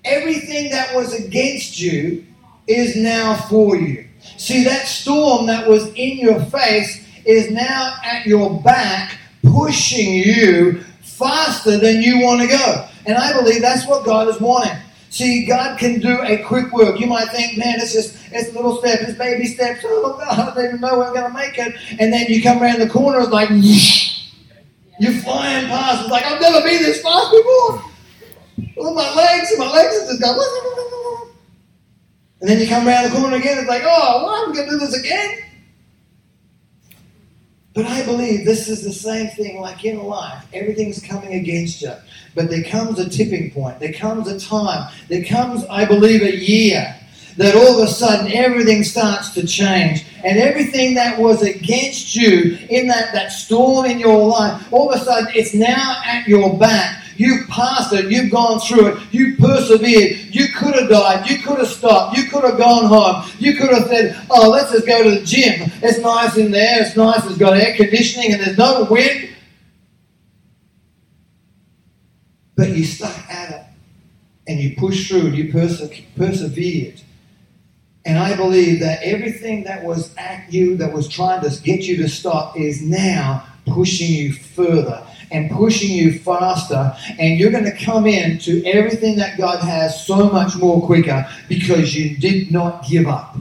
everything 0.05 0.69
that 0.71 0.93
was 0.95 1.13
against 1.13 1.79
you 1.79 2.25
is 2.67 2.95
now 2.95 3.35
for 3.49 3.75
you. 3.75 4.07
See, 4.37 4.63
that 4.63 4.87
storm 4.87 5.47
that 5.47 5.67
was 5.67 5.87
in 5.95 6.17
your 6.17 6.39
face 6.45 7.05
is 7.25 7.51
now 7.51 7.95
at 8.03 8.25
your 8.25 8.61
back, 8.61 9.17
pushing 9.43 10.13
you 10.13 10.83
faster 11.01 11.77
than 11.77 12.01
you 12.01 12.19
want 12.21 12.41
to 12.41 12.47
go. 12.47 12.87
And 13.05 13.17
I 13.17 13.33
believe 13.33 13.61
that's 13.61 13.87
what 13.87 14.05
God 14.05 14.27
is 14.27 14.39
wanting. 14.39 14.77
See, 15.13 15.45
God 15.45 15.77
can 15.77 15.99
do 15.99 16.23
a 16.23 16.41
quick 16.41 16.73
work. 16.73 16.99
You 16.99 17.05
might 17.05 17.29
think, 17.29 17.55
man, 17.55 17.75
it's 17.79 17.93
just 17.93 18.17
it's 18.31 18.51
little 18.55 18.77
steps, 18.79 19.03
it's 19.03 19.15
baby 19.15 19.45
steps. 19.45 19.81
Oh 19.83 20.17
God, 20.17 20.39
I 20.39 20.55
don't 20.55 20.65
even 20.65 20.81
know 20.81 20.95
going 21.13 21.31
to 21.31 21.37
make 21.37 21.55
it. 21.55 21.75
And 21.99 22.11
then 22.11 22.25
you 22.29 22.41
come 22.41 22.59
around 22.59 22.79
the 22.79 22.89
corner, 22.89 23.19
it's 23.19 23.29
like 23.29 23.49
you're 24.99 25.21
flying 25.21 25.67
past. 25.67 26.01
It's 26.01 26.09
like 26.09 26.25
I've 26.25 26.41
never 26.41 26.61
been 26.61 26.81
this 26.81 27.03
fast 27.03 27.29
before. 27.29 27.83
Look 28.75 28.89
at 28.89 28.95
my 28.95 29.13
legs, 29.13 29.51
and 29.51 29.59
my 29.59 29.71
legs 29.71 30.01
are 30.01 30.07
just 30.07 30.19
going. 30.19 31.29
And 32.41 32.49
then 32.49 32.59
you 32.59 32.67
come 32.67 32.85
around 32.85 33.05
the 33.05 33.15
corner 33.15 33.37
again. 33.37 33.59
It's 33.59 33.69
like, 33.69 33.83
oh, 33.85 34.23
well, 34.25 34.45
I'm 34.47 34.53
to 34.53 34.69
do 34.69 34.77
this 34.77 34.99
again. 34.99 35.37
But 37.73 37.85
I 37.85 38.05
believe 38.05 38.45
this 38.45 38.69
is 38.69 38.83
the 38.83 38.93
same 38.93 39.29
thing 39.29 39.59
like 39.59 39.83
in 39.83 40.03
life. 40.03 40.45
Everything's 40.53 41.01
coming 41.01 41.33
against 41.33 41.81
you. 41.81 41.93
But 42.35 42.49
there 42.49 42.63
comes 42.63 42.99
a 42.99 43.09
tipping 43.09 43.49
point. 43.51 43.79
There 43.79 43.93
comes 43.93 44.27
a 44.27 44.39
time. 44.39 44.91
There 45.09 45.23
comes, 45.23 45.65
I 45.65 45.85
believe, 45.85 46.21
a 46.21 46.35
year 46.35 46.95
that 47.37 47.55
all 47.55 47.81
of 47.81 47.87
a 47.87 47.91
sudden 47.91 48.31
everything 48.31 48.83
starts 48.83 49.33
to 49.33 49.47
change. 49.47 50.05
And 50.23 50.37
everything 50.37 50.93
that 50.95 51.19
was 51.19 51.41
against 51.41 52.15
you 52.15 52.59
in 52.69 52.87
that, 52.87 53.11
that 53.13 53.31
storm 53.31 53.85
in 53.87 53.99
your 53.99 54.27
life, 54.27 54.71
all 54.71 54.91
of 54.91 55.01
a 55.01 55.03
sudden 55.03 55.31
it's 55.33 55.55
now 55.55 56.01
at 56.05 56.27
your 56.27 56.55
back. 56.57 57.02
You've 57.17 57.47
passed 57.47 57.93
it. 57.93 58.11
You've 58.11 58.31
gone 58.31 58.59
through 58.59 58.87
it. 58.87 59.03
You 59.11 59.35
persevered. 59.37 60.33
You 60.33 60.47
could 60.49 60.75
have 60.75 60.89
died. 60.89 61.29
You 61.29 61.39
could 61.39 61.59
have 61.59 61.67
stopped. 61.67 62.17
You 62.17 62.25
could 62.29 62.43
have 62.43 62.57
gone 62.57 62.85
home. 62.85 63.29
You 63.39 63.55
could 63.55 63.69
have 63.69 63.87
said, 63.87 64.19
oh, 64.29 64.49
let's 64.49 64.71
just 64.71 64.87
go 64.87 65.03
to 65.03 65.19
the 65.19 65.25
gym. 65.25 65.71
It's 65.81 65.99
nice 65.99 66.37
in 66.37 66.51
there. 66.51 66.81
It's 66.81 66.95
nice. 66.95 67.25
It's 67.25 67.37
got 67.37 67.57
air 67.57 67.75
conditioning 67.75 68.33
and 68.33 68.41
there's 68.41 68.57
no 68.57 68.85
wind. 68.89 69.29
But 72.55 72.69
you 72.69 72.85
stuck 72.85 73.17
at 73.29 73.51
it 73.51 73.65
and 74.47 74.59
you 74.59 74.75
pushed 74.75 75.07
through 75.07 75.27
and 75.27 75.35
you 75.35 75.51
perse- 75.51 76.01
persevered. 76.15 77.01
And 78.05 78.19
I 78.19 78.35
believe 78.35 78.81
that 78.81 79.01
everything 79.01 79.63
that 79.63 79.83
was 79.83 80.13
at 80.17 80.51
you, 80.51 80.75
that 80.77 80.91
was 80.91 81.07
trying 81.07 81.41
to 81.41 81.61
get 81.61 81.81
you 81.83 81.97
to 81.97 82.09
stop, 82.09 82.59
is 82.59 82.81
now 82.81 83.47
pushing 83.65 84.11
you 84.11 84.33
further 84.33 85.05
and 85.33 85.51
pushing 85.51 85.91
you 85.91 86.19
faster. 86.19 86.95
And 87.19 87.39
you're 87.39 87.51
going 87.51 87.65
to 87.65 87.75
come 87.75 88.05
into 88.05 88.63
everything 88.65 89.17
that 89.17 89.37
God 89.37 89.59
has 89.59 90.05
so 90.05 90.29
much 90.29 90.55
more 90.55 90.85
quicker 90.85 91.27
because 91.49 91.95
you 91.95 92.17
did 92.17 92.51
not 92.51 92.85
give 92.87 93.07
up. 93.07 93.35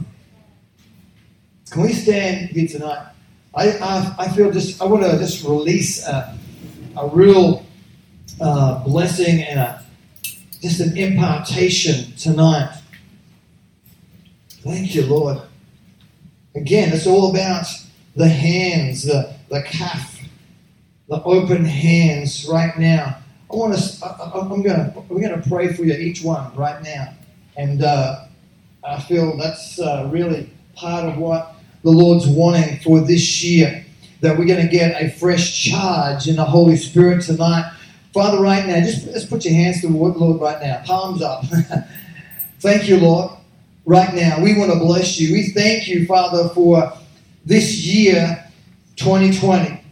Can 1.69 1.83
we 1.83 1.93
stand 1.93 2.49
here 2.49 2.67
tonight? 2.67 3.07
I, 3.55 3.69
I, 3.71 4.15
I 4.19 4.27
feel 4.29 4.51
just, 4.51 4.81
I 4.81 4.85
want 4.85 5.03
to 5.03 5.17
just 5.17 5.43
release 5.43 6.05
a, 6.05 6.37
a 6.97 7.07
real 7.07 7.65
uh, 8.41 8.83
blessing 8.83 9.41
and 9.41 9.59
a, 9.59 9.85
just 10.61 10.79
an 10.79 10.97
impartation 10.97 12.15
tonight. 12.15 12.79
Thank 14.61 14.95
you, 14.95 15.05
Lord. 15.05 15.41
Again, 16.55 16.93
it's 16.93 17.05
all 17.05 17.31
about 17.31 17.65
the 18.15 18.29
hands, 18.29 19.03
the, 19.03 19.35
the 19.49 19.63
Kaf, 19.63 20.12
the 21.07 21.21
open 21.23 21.65
hands 21.65 22.47
right 22.49 22.77
now. 22.77 23.17
I 23.51 23.55
want 23.55 23.77
to. 23.77 24.05
I, 24.05 24.39
am 24.39 24.61
gonna. 24.61 24.93
We're 25.09 25.21
gonna 25.21 25.43
pray 25.47 25.73
for 25.73 25.83
you, 25.83 25.93
each 25.93 26.23
one, 26.23 26.55
right 26.55 26.81
now, 26.81 27.13
and 27.57 27.83
uh, 27.83 28.25
I 28.83 28.99
feel 29.01 29.37
that's 29.37 29.79
uh, 29.79 30.09
really 30.11 30.49
part 30.75 31.05
of 31.05 31.17
what 31.17 31.55
the 31.83 31.91
Lord's 31.91 32.27
wanting 32.27 32.79
for 32.79 33.01
this 33.01 33.43
year. 33.43 33.85
That 34.21 34.37
we're 34.37 34.45
going 34.45 34.65
to 34.65 34.71
get 34.71 35.01
a 35.01 35.09
fresh 35.09 35.65
charge 35.69 36.29
in 36.29 36.37
the 36.37 36.45
Holy 36.45 36.77
Spirit 36.77 37.23
tonight, 37.23 37.73
Father. 38.13 38.39
Right 38.39 38.65
now, 38.65 38.79
just 38.79 39.05
let's 39.07 39.25
put 39.25 39.43
your 39.43 39.53
hands 39.53 39.81
to 39.81 39.87
the 39.87 39.93
Lord 39.93 40.39
right 40.39 40.61
now, 40.61 40.81
palms 40.85 41.21
up. 41.21 41.43
Thank 42.59 42.87
you, 42.87 42.97
Lord. 42.97 43.31
Right 43.85 44.13
now, 44.15 44.41
we 44.41 44.57
want 44.57 44.71
to 44.71 44.79
bless 44.79 45.19
you. 45.19 45.33
We 45.33 45.49
thank 45.49 45.89
you, 45.89 46.05
Father, 46.05 46.47
for 46.53 46.93
this 47.45 47.85
year, 47.85 48.49
2020. 48.95 49.82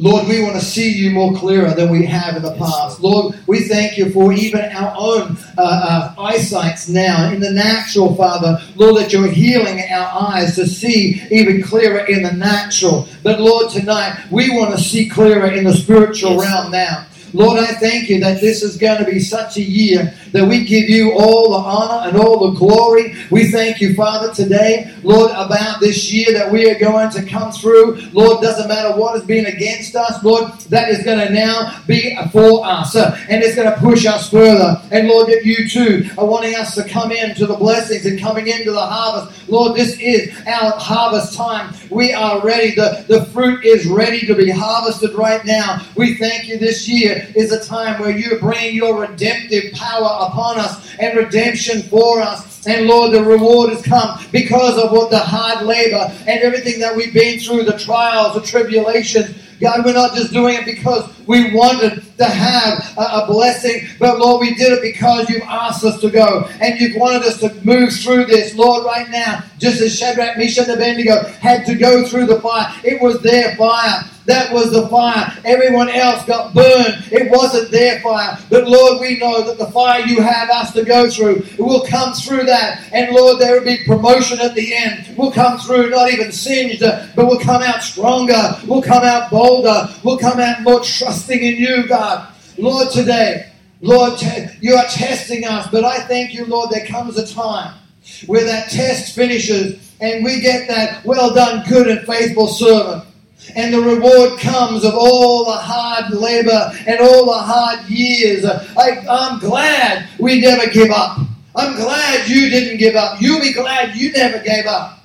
Lord, 0.00 0.28
we 0.28 0.40
want 0.40 0.54
to 0.54 0.64
see 0.64 0.92
you 0.92 1.10
more 1.10 1.34
clearer 1.34 1.74
than 1.74 1.90
we 1.90 2.06
have 2.06 2.36
in 2.36 2.42
the 2.42 2.54
past. 2.54 3.00
Lord, 3.00 3.34
we 3.48 3.66
thank 3.66 3.98
you 3.98 4.10
for 4.12 4.32
even 4.32 4.60
our 4.60 4.94
own 4.96 5.36
uh, 5.58 5.60
uh, 5.60 6.14
eyesights 6.16 6.88
now 6.88 7.32
in 7.32 7.40
the 7.40 7.50
natural, 7.50 8.14
Father. 8.14 8.62
Lord, 8.76 9.02
that 9.02 9.12
you're 9.12 9.26
healing 9.26 9.80
our 9.90 10.30
eyes 10.30 10.54
to 10.54 10.68
see 10.68 11.20
even 11.32 11.64
clearer 11.64 12.06
in 12.06 12.22
the 12.22 12.32
natural. 12.32 13.08
But 13.24 13.40
Lord, 13.40 13.72
tonight 13.72 14.24
we 14.30 14.50
want 14.50 14.78
to 14.78 14.80
see 14.80 15.08
clearer 15.08 15.50
in 15.50 15.64
the 15.64 15.74
spiritual 15.74 16.38
realm 16.38 16.70
now. 16.70 17.04
Lord, 17.32 17.58
I 17.58 17.66
thank 17.74 18.08
you 18.08 18.20
that 18.20 18.40
this 18.40 18.62
is 18.62 18.76
going 18.76 18.98
to 18.98 19.04
be 19.04 19.20
such 19.20 19.56
a 19.56 19.62
year 19.62 20.14
that 20.32 20.46
we 20.46 20.64
give 20.64 20.88
you 20.88 21.12
all 21.12 21.50
the 21.50 21.56
honor 21.56 22.08
and 22.08 22.16
all 22.16 22.50
the 22.50 22.58
glory. 22.58 23.14
We 23.30 23.50
thank 23.50 23.80
you, 23.80 23.94
Father, 23.94 24.32
today, 24.32 24.94
Lord, 25.02 25.30
about 25.32 25.80
this 25.80 26.12
year 26.12 26.32
that 26.32 26.50
we 26.50 26.70
are 26.70 26.78
going 26.78 27.10
to 27.10 27.24
come 27.24 27.52
through. 27.52 27.96
Lord, 28.12 28.42
doesn't 28.42 28.68
matter 28.68 28.98
what 28.98 29.14
has 29.14 29.24
been 29.24 29.46
against 29.46 29.94
us, 29.96 30.22
Lord, 30.24 30.52
that 30.70 30.88
is 30.88 31.04
going 31.04 31.26
to 31.26 31.32
now 31.32 31.82
be 31.86 32.16
for 32.32 32.64
us. 32.64 32.96
Uh, 32.96 33.18
and 33.28 33.42
it's 33.42 33.54
going 33.54 33.72
to 33.72 33.78
push 33.78 34.06
us 34.06 34.30
further. 34.30 34.80
And 34.90 35.08
Lord, 35.08 35.28
that 35.28 35.44
you 35.44 35.68
too 35.68 36.08
are 36.18 36.26
wanting 36.26 36.54
us 36.54 36.74
to 36.74 36.88
come 36.88 37.12
into 37.12 37.46
the 37.46 37.56
blessings 37.56 38.06
and 38.06 38.18
coming 38.18 38.48
into 38.48 38.70
the 38.70 38.86
harvest. 38.86 39.48
Lord, 39.48 39.76
this 39.76 39.98
is 40.00 40.36
our 40.46 40.72
harvest 40.72 41.34
time. 41.34 41.74
We 41.90 42.12
are 42.12 42.44
ready. 42.44 42.74
The, 42.74 43.04
the 43.08 43.24
fruit 43.26 43.64
is 43.64 43.86
ready 43.86 44.26
to 44.26 44.34
be 44.34 44.50
harvested 44.50 45.14
right 45.14 45.44
now. 45.44 45.86
We 45.96 46.14
thank 46.14 46.48
you 46.48 46.58
this 46.58 46.88
year 46.88 47.17
is 47.34 47.52
a 47.52 47.64
time 47.64 48.00
where 48.00 48.10
you're 48.10 48.38
bringing 48.38 48.74
your 48.74 49.00
redemptive 49.00 49.72
power 49.72 50.26
upon 50.28 50.58
us 50.58 50.96
and 50.98 51.16
redemption 51.16 51.82
for 51.82 52.20
us. 52.20 52.66
And 52.66 52.86
Lord, 52.86 53.12
the 53.12 53.22
reward 53.22 53.70
has 53.70 53.82
come 53.82 54.20
because 54.32 54.78
of 54.78 54.92
what 54.92 55.10
the 55.10 55.18
hard 55.18 55.64
labor 55.64 56.12
and 56.26 56.40
everything 56.40 56.80
that 56.80 56.94
we've 56.94 57.14
been 57.14 57.38
through, 57.40 57.64
the 57.64 57.78
trials, 57.78 58.34
the 58.34 58.42
tribulations. 58.42 59.34
God, 59.60 59.84
we're 59.84 59.92
not 59.92 60.14
just 60.14 60.32
doing 60.32 60.54
it 60.54 60.64
because 60.64 61.10
we 61.26 61.52
wanted 61.52 62.02
to 62.16 62.24
have 62.24 62.96
a, 62.96 63.22
a, 63.22 63.26
blessing, 63.26 63.88
but 63.98 64.18
Lord, 64.18 64.40
we 64.40 64.54
did 64.54 64.72
it 64.72 64.82
because 64.82 65.28
you've 65.28 65.42
asked 65.42 65.84
us 65.84 66.00
to 66.00 66.10
go 66.10 66.48
and 66.60 66.78
you've 66.80 66.96
wanted 66.96 67.22
us 67.22 67.40
to 67.40 67.52
move 67.64 67.92
through 67.92 68.26
this. 68.26 68.54
Lord, 68.54 68.84
right 68.84 69.08
now, 69.10 69.42
just 69.58 69.80
as 69.80 69.98
Shadrach, 69.98 70.38
Meshach, 70.38 70.68
and 70.68 70.76
Abednego 70.76 71.24
had 71.40 71.66
to 71.66 71.74
go 71.74 72.06
through 72.06 72.26
the 72.26 72.40
fire, 72.40 72.72
it 72.84 73.02
was 73.02 73.20
their 73.22 73.56
fire. 73.56 74.04
That 74.28 74.52
was 74.52 74.70
the 74.72 74.86
fire. 74.88 75.32
Everyone 75.46 75.88
else 75.88 76.22
got 76.26 76.52
burned. 76.52 77.02
It 77.10 77.30
wasn't 77.30 77.70
their 77.70 77.98
fire. 78.00 78.38
But 78.50 78.68
Lord, 78.68 79.00
we 79.00 79.18
know 79.18 79.42
that 79.42 79.56
the 79.56 79.70
fire 79.72 80.04
you 80.04 80.20
have 80.20 80.50
us 80.50 80.70
to 80.74 80.84
go 80.84 81.08
through, 81.08 81.46
will 81.58 81.86
come 81.86 82.12
through 82.12 82.44
that. 82.44 82.90
And 82.92 83.10
Lord, 83.16 83.40
there 83.40 83.58
will 83.58 83.64
be 83.64 83.78
promotion 83.86 84.38
at 84.38 84.54
the 84.54 84.76
end. 84.76 85.16
We'll 85.16 85.32
come 85.32 85.58
through 85.58 85.88
not 85.88 86.12
even 86.12 86.30
singed, 86.30 86.80
but 86.80 87.16
we'll 87.16 87.40
come 87.40 87.62
out 87.62 87.82
stronger. 87.82 88.54
We'll 88.66 88.82
come 88.82 89.02
out 89.02 89.30
bolder. 89.30 89.88
We'll 90.04 90.18
come 90.18 90.38
out 90.38 90.60
more 90.60 90.84
trusting 90.84 91.42
in 91.42 91.56
you, 91.56 91.88
God. 91.88 92.30
Lord, 92.58 92.90
today, 92.90 93.50
Lord, 93.80 94.20
you 94.60 94.74
are 94.74 94.86
testing 94.88 95.46
us, 95.46 95.68
but 95.72 95.86
I 95.86 96.00
thank 96.00 96.34
you, 96.34 96.44
Lord, 96.44 96.68
there 96.68 96.84
comes 96.84 97.16
a 97.16 97.26
time 97.26 97.78
where 98.26 98.44
that 98.44 98.68
test 98.68 99.14
finishes 99.14 99.90
and 100.02 100.22
we 100.22 100.42
get 100.42 100.68
that 100.68 101.02
well 101.06 101.32
done, 101.32 101.66
good 101.66 101.88
and 101.88 102.06
faithful 102.06 102.46
servant 102.46 103.07
and 103.54 103.72
the 103.72 103.80
reward 103.80 104.38
comes 104.40 104.84
of 104.84 104.94
all 104.94 105.44
the 105.44 105.56
hard 105.56 106.12
labor 106.12 106.72
and 106.86 107.00
all 107.00 107.26
the 107.26 107.38
hard 107.38 107.88
years. 107.88 108.44
I, 108.44 109.04
I'm 109.08 109.40
glad 109.40 110.08
we 110.18 110.40
never 110.40 110.70
give 110.70 110.90
up. 110.90 111.18
I'm 111.56 111.76
glad 111.76 112.28
you 112.28 112.50
didn't 112.50 112.78
give 112.78 112.94
up. 112.94 113.20
You'll 113.20 113.40
be 113.40 113.52
glad 113.52 113.96
you 113.96 114.12
never 114.12 114.38
gave 114.40 114.66
up 114.66 115.00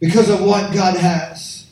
because 0.00 0.30
of 0.30 0.42
what 0.42 0.72
God 0.72 0.96
has. 0.96 1.66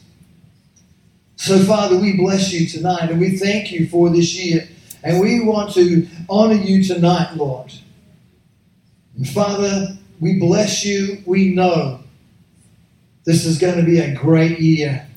So, 1.36 1.65
Father, 1.65 1.97
we 1.97 2.16
bless 2.16 2.53
you 2.53 2.66
tonight 2.66 3.11
and 3.11 3.20
we 3.20 3.39
thank 3.39 3.70
you 3.70 3.89
for 3.89 4.11
this 4.11 4.35
year. 4.35 4.69
And 5.05 5.20
we 5.20 5.40
want 5.40 5.73
to 5.74 6.07
honor 6.28 6.55
you 6.55 6.82
tonight, 6.82 7.36
Lord. 7.36 7.73
And 9.16 9.28
Father, 9.28 9.97
we 10.20 10.39
bless 10.39 10.85
you. 10.85 11.23
We 11.24 11.55
know 11.55 12.01
this 13.24 13.47
is 13.47 13.59
going 13.59 13.78
to 13.78 13.85
be 13.85 14.01
a 14.01 14.15
great 14.15 14.59
year 14.59 15.07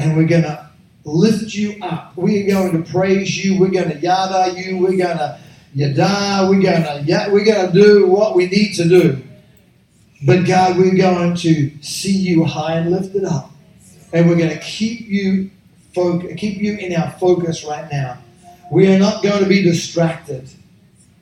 and 0.00 0.16
we're 0.16 0.26
going 0.26 0.42
to 0.42 0.66
lift 1.04 1.54
you 1.54 1.76
up. 1.82 2.16
We're 2.16 2.50
going 2.50 2.82
to 2.82 2.90
praise 2.90 3.44
you. 3.44 3.60
We're 3.60 3.70
going 3.70 3.90
to 3.90 3.98
yada 3.98 4.58
you. 4.58 4.78
We're 4.78 4.96
going 4.96 5.18
to 5.18 5.38
yada. 5.74 6.48
We're 6.48 6.62
going 6.62 6.82
to 6.82 7.02
yada. 7.04 7.30
we're 7.30 7.44
going 7.44 7.66
to 7.66 7.72
do 7.72 8.06
what 8.06 8.34
we 8.34 8.46
need 8.46 8.72
to 8.76 8.88
do. 8.88 9.22
But 10.24 10.46
God, 10.46 10.78
we're 10.78 10.96
going 10.96 11.36
to 11.36 11.70
see 11.82 12.16
you 12.16 12.44
high 12.44 12.78
and 12.78 12.90
lifted 12.90 13.24
up, 13.24 13.50
and 14.12 14.28
we're 14.28 14.36
going 14.36 14.50
to 14.50 14.58
keep 14.58 15.06
you 15.06 15.50
focus, 15.94 16.32
keep 16.36 16.58
you 16.58 16.76
in 16.76 16.94
our 16.94 17.10
focus 17.12 17.64
right 17.64 17.90
now. 17.90 18.18
We 18.70 18.94
are 18.94 18.98
not 18.98 19.22
going 19.22 19.42
to 19.42 19.48
be 19.48 19.62
distracted. 19.62 20.48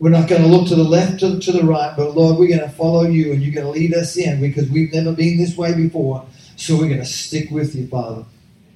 We're 0.00 0.10
not 0.10 0.28
going 0.28 0.42
to 0.42 0.48
look 0.48 0.68
to 0.68 0.76
the 0.76 0.84
left 0.84 1.20
to, 1.20 1.40
to 1.40 1.52
the 1.52 1.64
right, 1.64 1.96
but 1.96 2.16
Lord, 2.16 2.38
we're 2.38 2.48
going 2.48 2.68
to 2.68 2.76
follow 2.76 3.02
you, 3.04 3.32
and 3.32 3.42
you're 3.42 3.54
going 3.54 3.66
to 3.66 3.72
lead 3.72 3.94
us 3.94 4.16
in 4.16 4.40
because 4.40 4.68
we've 4.68 4.92
never 4.92 5.12
been 5.12 5.36
this 5.38 5.56
way 5.56 5.74
before. 5.74 6.24
So 6.56 6.74
we're 6.76 6.88
going 6.88 6.98
to 6.98 7.04
stick 7.04 7.50
with 7.52 7.76
you, 7.76 7.86
Father. 7.86 8.24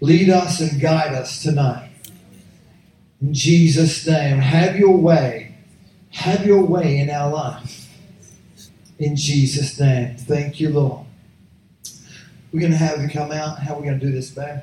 Lead 0.03 0.31
us 0.31 0.59
and 0.59 0.81
guide 0.81 1.15
us 1.15 1.45
tonight. 1.45 1.89
In 3.21 3.33
Jesus' 3.33 4.05
name, 4.05 4.39
have 4.39 4.77
your 4.77 4.97
way. 4.97 5.55
Have 6.11 6.45
your 6.45 6.65
way 6.65 6.99
in 6.99 7.09
our 7.09 7.31
life. 7.31 7.89
In 8.99 9.15
Jesus' 9.15 9.79
name. 9.79 10.17
Thank 10.17 10.59
you, 10.59 10.71
Lord. 10.71 11.07
We're 12.53 12.59
going 12.59 12.73
to 12.73 12.79
have 12.79 13.01
you 13.01 13.09
come 13.11 13.31
out. 13.31 13.61
How 13.61 13.75
are 13.75 13.81
we 13.81 13.87
going 13.87 14.01
to 14.01 14.05
do 14.05 14.11
this, 14.11 14.31
babe? 14.31 14.63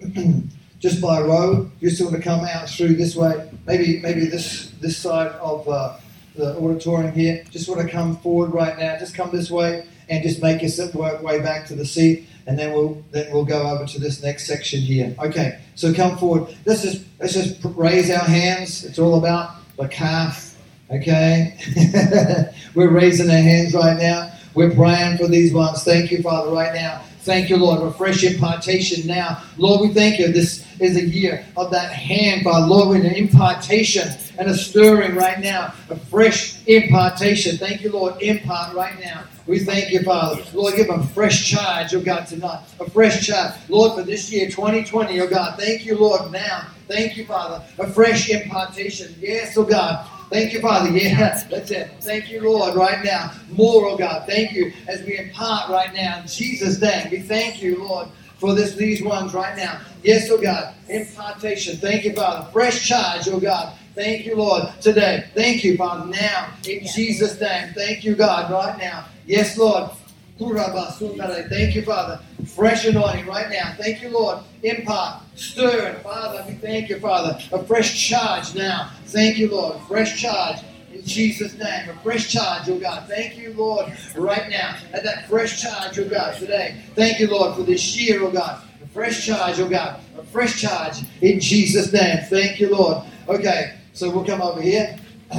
just 0.80 1.00
by 1.00 1.20
row. 1.20 1.70
You 1.78 1.88
just 1.88 2.02
want 2.02 2.16
to 2.16 2.20
come 2.20 2.40
out 2.40 2.68
through 2.68 2.96
this 2.96 3.14
way. 3.14 3.48
Maybe 3.68 4.00
maybe 4.00 4.26
this 4.26 4.72
this 4.80 4.96
side 4.96 5.28
of 5.36 5.68
uh, 5.68 5.98
the 6.34 6.58
auditorium 6.58 7.12
here. 7.12 7.44
Just 7.48 7.68
want 7.68 7.80
to 7.80 7.88
come 7.88 8.16
forward 8.16 8.52
right 8.52 8.76
now. 8.76 8.98
Just 8.98 9.14
come 9.14 9.30
this 9.30 9.52
way 9.52 9.86
and 10.08 10.20
just 10.24 10.42
make 10.42 10.62
your 10.62 11.22
way 11.22 11.40
back 11.40 11.64
to 11.68 11.76
the 11.76 11.86
seat. 11.86 12.26
And 12.46 12.58
then 12.58 12.72
we'll 12.72 13.02
then 13.10 13.32
we'll 13.32 13.44
go 13.44 13.62
over 13.68 13.86
to 13.86 13.98
this 13.98 14.22
next 14.22 14.46
section 14.46 14.80
here. 14.80 15.14
Okay, 15.18 15.60
so 15.74 15.94
come 15.94 16.18
forward. 16.18 16.54
Let's 16.66 16.82
just 16.82 17.04
let's 17.18 17.32
just 17.32 17.58
raise 17.64 18.10
our 18.10 18.24
hands. 18.24 18.84
It's 18.84 18.98
all 18.98 19.18
about 19.18 19.56
the 19.76 19.88
Kaf. 19.88 20.56
Okay, 20.90 21.58
we're 22.74 22.90
raising 22.90 23.30
our 23.30 23.36
hands 23.36 23.72
right 23.72 23.98
now. 23.98 24.30
We're 24.54 24.74
praying 24.74 25.16
for 25.16 25.26
these 25.26 25.52
ones. 25.52 25.82
Thank 25.82 26.10
you, 26.12 26.22
Father, 26.22 26.52
right 26.52 26.74
now. 26.74 27.02
Thank 27.24 27.48
you, 27.48 27.56
Lord. 27.56 27.82
Refresh 27.82 28.22
impartation 28.22 29.06
now. 29.06 29.42
Lord, 29.56 29.80
we 29.80 29.94
thank 29.94 30.18
you. 30.18 30.30
This 30.30 30.66
is 30.78 30.96
a 30.96 31.04
year 31.04 31.44
of 31.56 31.70
that 31.70 31.90
hand, 31.90 32.44
by 32.44 32.58
Lord, 32.58 32.90
with 32.90 33.06
an 33.06 33.14
impartation 33.14 34.08
and 34.38 34.50
a 34.50 34.54
stirring 34.54 35.14
right 35.14 35.40
now. 35.40 35.72
A 35.88 35.96
fresh 35.96 36.62
impartation. 36.66 37.56
Thank 37.56 37.80
you, 37.80 37.90
Lord. 37.90 38.20
Impart 38.20 38.74
right 38.74 39.00
now. 39.00 39.24
We 39.46 39.58
thank 39.58 39.90
you, 39.90 40.02
Father. 40.02 40.42
Lord, 40.54 40.74
give 40.74 40.86
them 40.86 41.02
fresh 41.08 41.50
charge, 41.50 41.94
oh 41.94 42.00
God, 42.00 42.26
tonight. 42.26 42.64
A 42.80 42.88
fresh 42.88 43.26
charge. 43.26 43.52
Lord, 43.68 43.92
for 43.92 44.02
this 44.02 44.32
year, 44.32 44.48
2020, 44.48 45.20
oh 45.20 45.26
God. 45.28 45.58
Thank 45.58 45.84
you, 45.84 45.98
Lord, 45.98 46.32
now. 46.32 46.68
Thank 46.88 47.16
you, 47.16 47.26
Father. 47.26 47.62
A 47.78 47.86
fresh 47.86 48.30
impartation. 48.30 49.14
Yes, 49.18 49.56
oh 49.58 49.64
God. 49.64 50.08
Thank 50.30 50.54
you, 50.54 50.60
Father. 50.60 50.90
Yes, 50.90 51.44
that's 51.50 51.70
it. 51.70 51.90
Thank 52.00 52.30
you, 52.30 52.40
Lord, 52.40 52.74
right 52.74 53.04
now. 53.04 53.32
More, 53.50 53.86
oh 53.86 53.98
God. 53.98 54.26
Thank 54.26 54.52
you 54.52 54.72
as 54.88 55.02
we 55.02 55.18
impart 55.18 55.68
right 55.68 55.92
now. 55.92 56.20
In 56.20 56.26
Jesus' 56.26 56.80
name, 56.80 57.08
we 57.10 57.20
thank 57.20 57.62
you, 57.62 57.84
Lord, 57.84 58.08
for 58.38 58.54
this 58.54 58.74
these 58.74 59.02
ones 59.02 59.34
right 59.34 59.56
now. 59.56 59.78
Yes, 60.02 60.30
oh 60.30 60.38
God. 60.38 60.74
Impartation. 60.88 61.76
Thank 61.76 62.04
you, 62.04 62.14
Father. 62.14 62.50
Fresh 62.50 62.88
charge, 62.88 63.28
oh 63.28 63.40
God. 63.40 63.74
Thank 63.94 64.26
you, 64.26 64.34
Lord, 64.34 64.64
today. 64.80 65.24
Thank 65.34 65.62
you, 65.62 65.76
Father, 65.76 66.06
now. 66.10 66.48
In 66.68 66.84
Jesus' 66.84 67.40
name. 67.40 67.72
Thank 67.74 68.04
you, 68.04 68.16
God, 68.16 68.50
right 68.50 68.76
now. 68.76 69.04
Yes, 69.26 69.56
Lord. 69.56 69.90
Thank 70.36 71.76
you, 71.76 71.82
Father. 71.82 72.20
Fresh 72.56 72.86
anointing 72.86 73.26
right 73.26 73.48
now. 73.50 73.72
Thank 73.78 74.02
you, 74.02 74.08
Lord. 74.08 74.38
Impart, 74.64 75.22
stir, 75.36 75.94
Father. 76.02 76.44
We 76.48 76.54
thank 76.54 76.88
you, 76.88 76.98
Father. 76.98 77.38
A 77.52 77.62
fresh 77.62 78.08
charge 78.08 78.52
now. 78.56 78.90
Thank 79.06 79.38
you, 79.38 79.48
Lord. 79.48 79.80
Fresh 79.82 80.20
charge. 80.20 80.58
In 80.92 81.04
Jesus' 81.04 81.56
name, 81.58 81.88
a 81.88 81.94
fresh 82.02 82.32
charge, 82.32 82.68
oh 82.68 82.78
God. 82.78 83.08
Thank 83.08 83.36
you, 83.36 83.52
Lord, 83.52 83.92
right 84.16 84.48
now. 84.48 84.76
At 84.92 85.04
that 85.04 85.28
fresh 85.28 85.60
charge, 85.62 85.98
oh 85.98 86.08
God, 86.08 86.36
today. 86.38 86.76
Thank 86.94 87.20
you, 87.20 87.28
Lord, 87.28 87.56
for 87.56 87.62
this 87.62 87.96
year, 87.96 88.22
oh 88.22 88.30
God. 88.30 88.62
A 88.82 88.86
fresh 88.88 89.26
charge, 89.26 89.60
oh 89.60 89.68
God. 89.68 90.00
A 90.18 90.22
fresh 90.24 90.60
charge 90.60 91.02
in 91.20 91.40
Jesus' 91.40 91.92
name. 91.92 92.18
Thank 92.28 92.60
you, 92.60 92.70
Lord. 92.70 93.04
Okay, 93.28 93.74
so 93.94 94.10
we'll 94.10 94.24
come 94.24 94.42
over 94.42 94.60
here. 94.60 94.98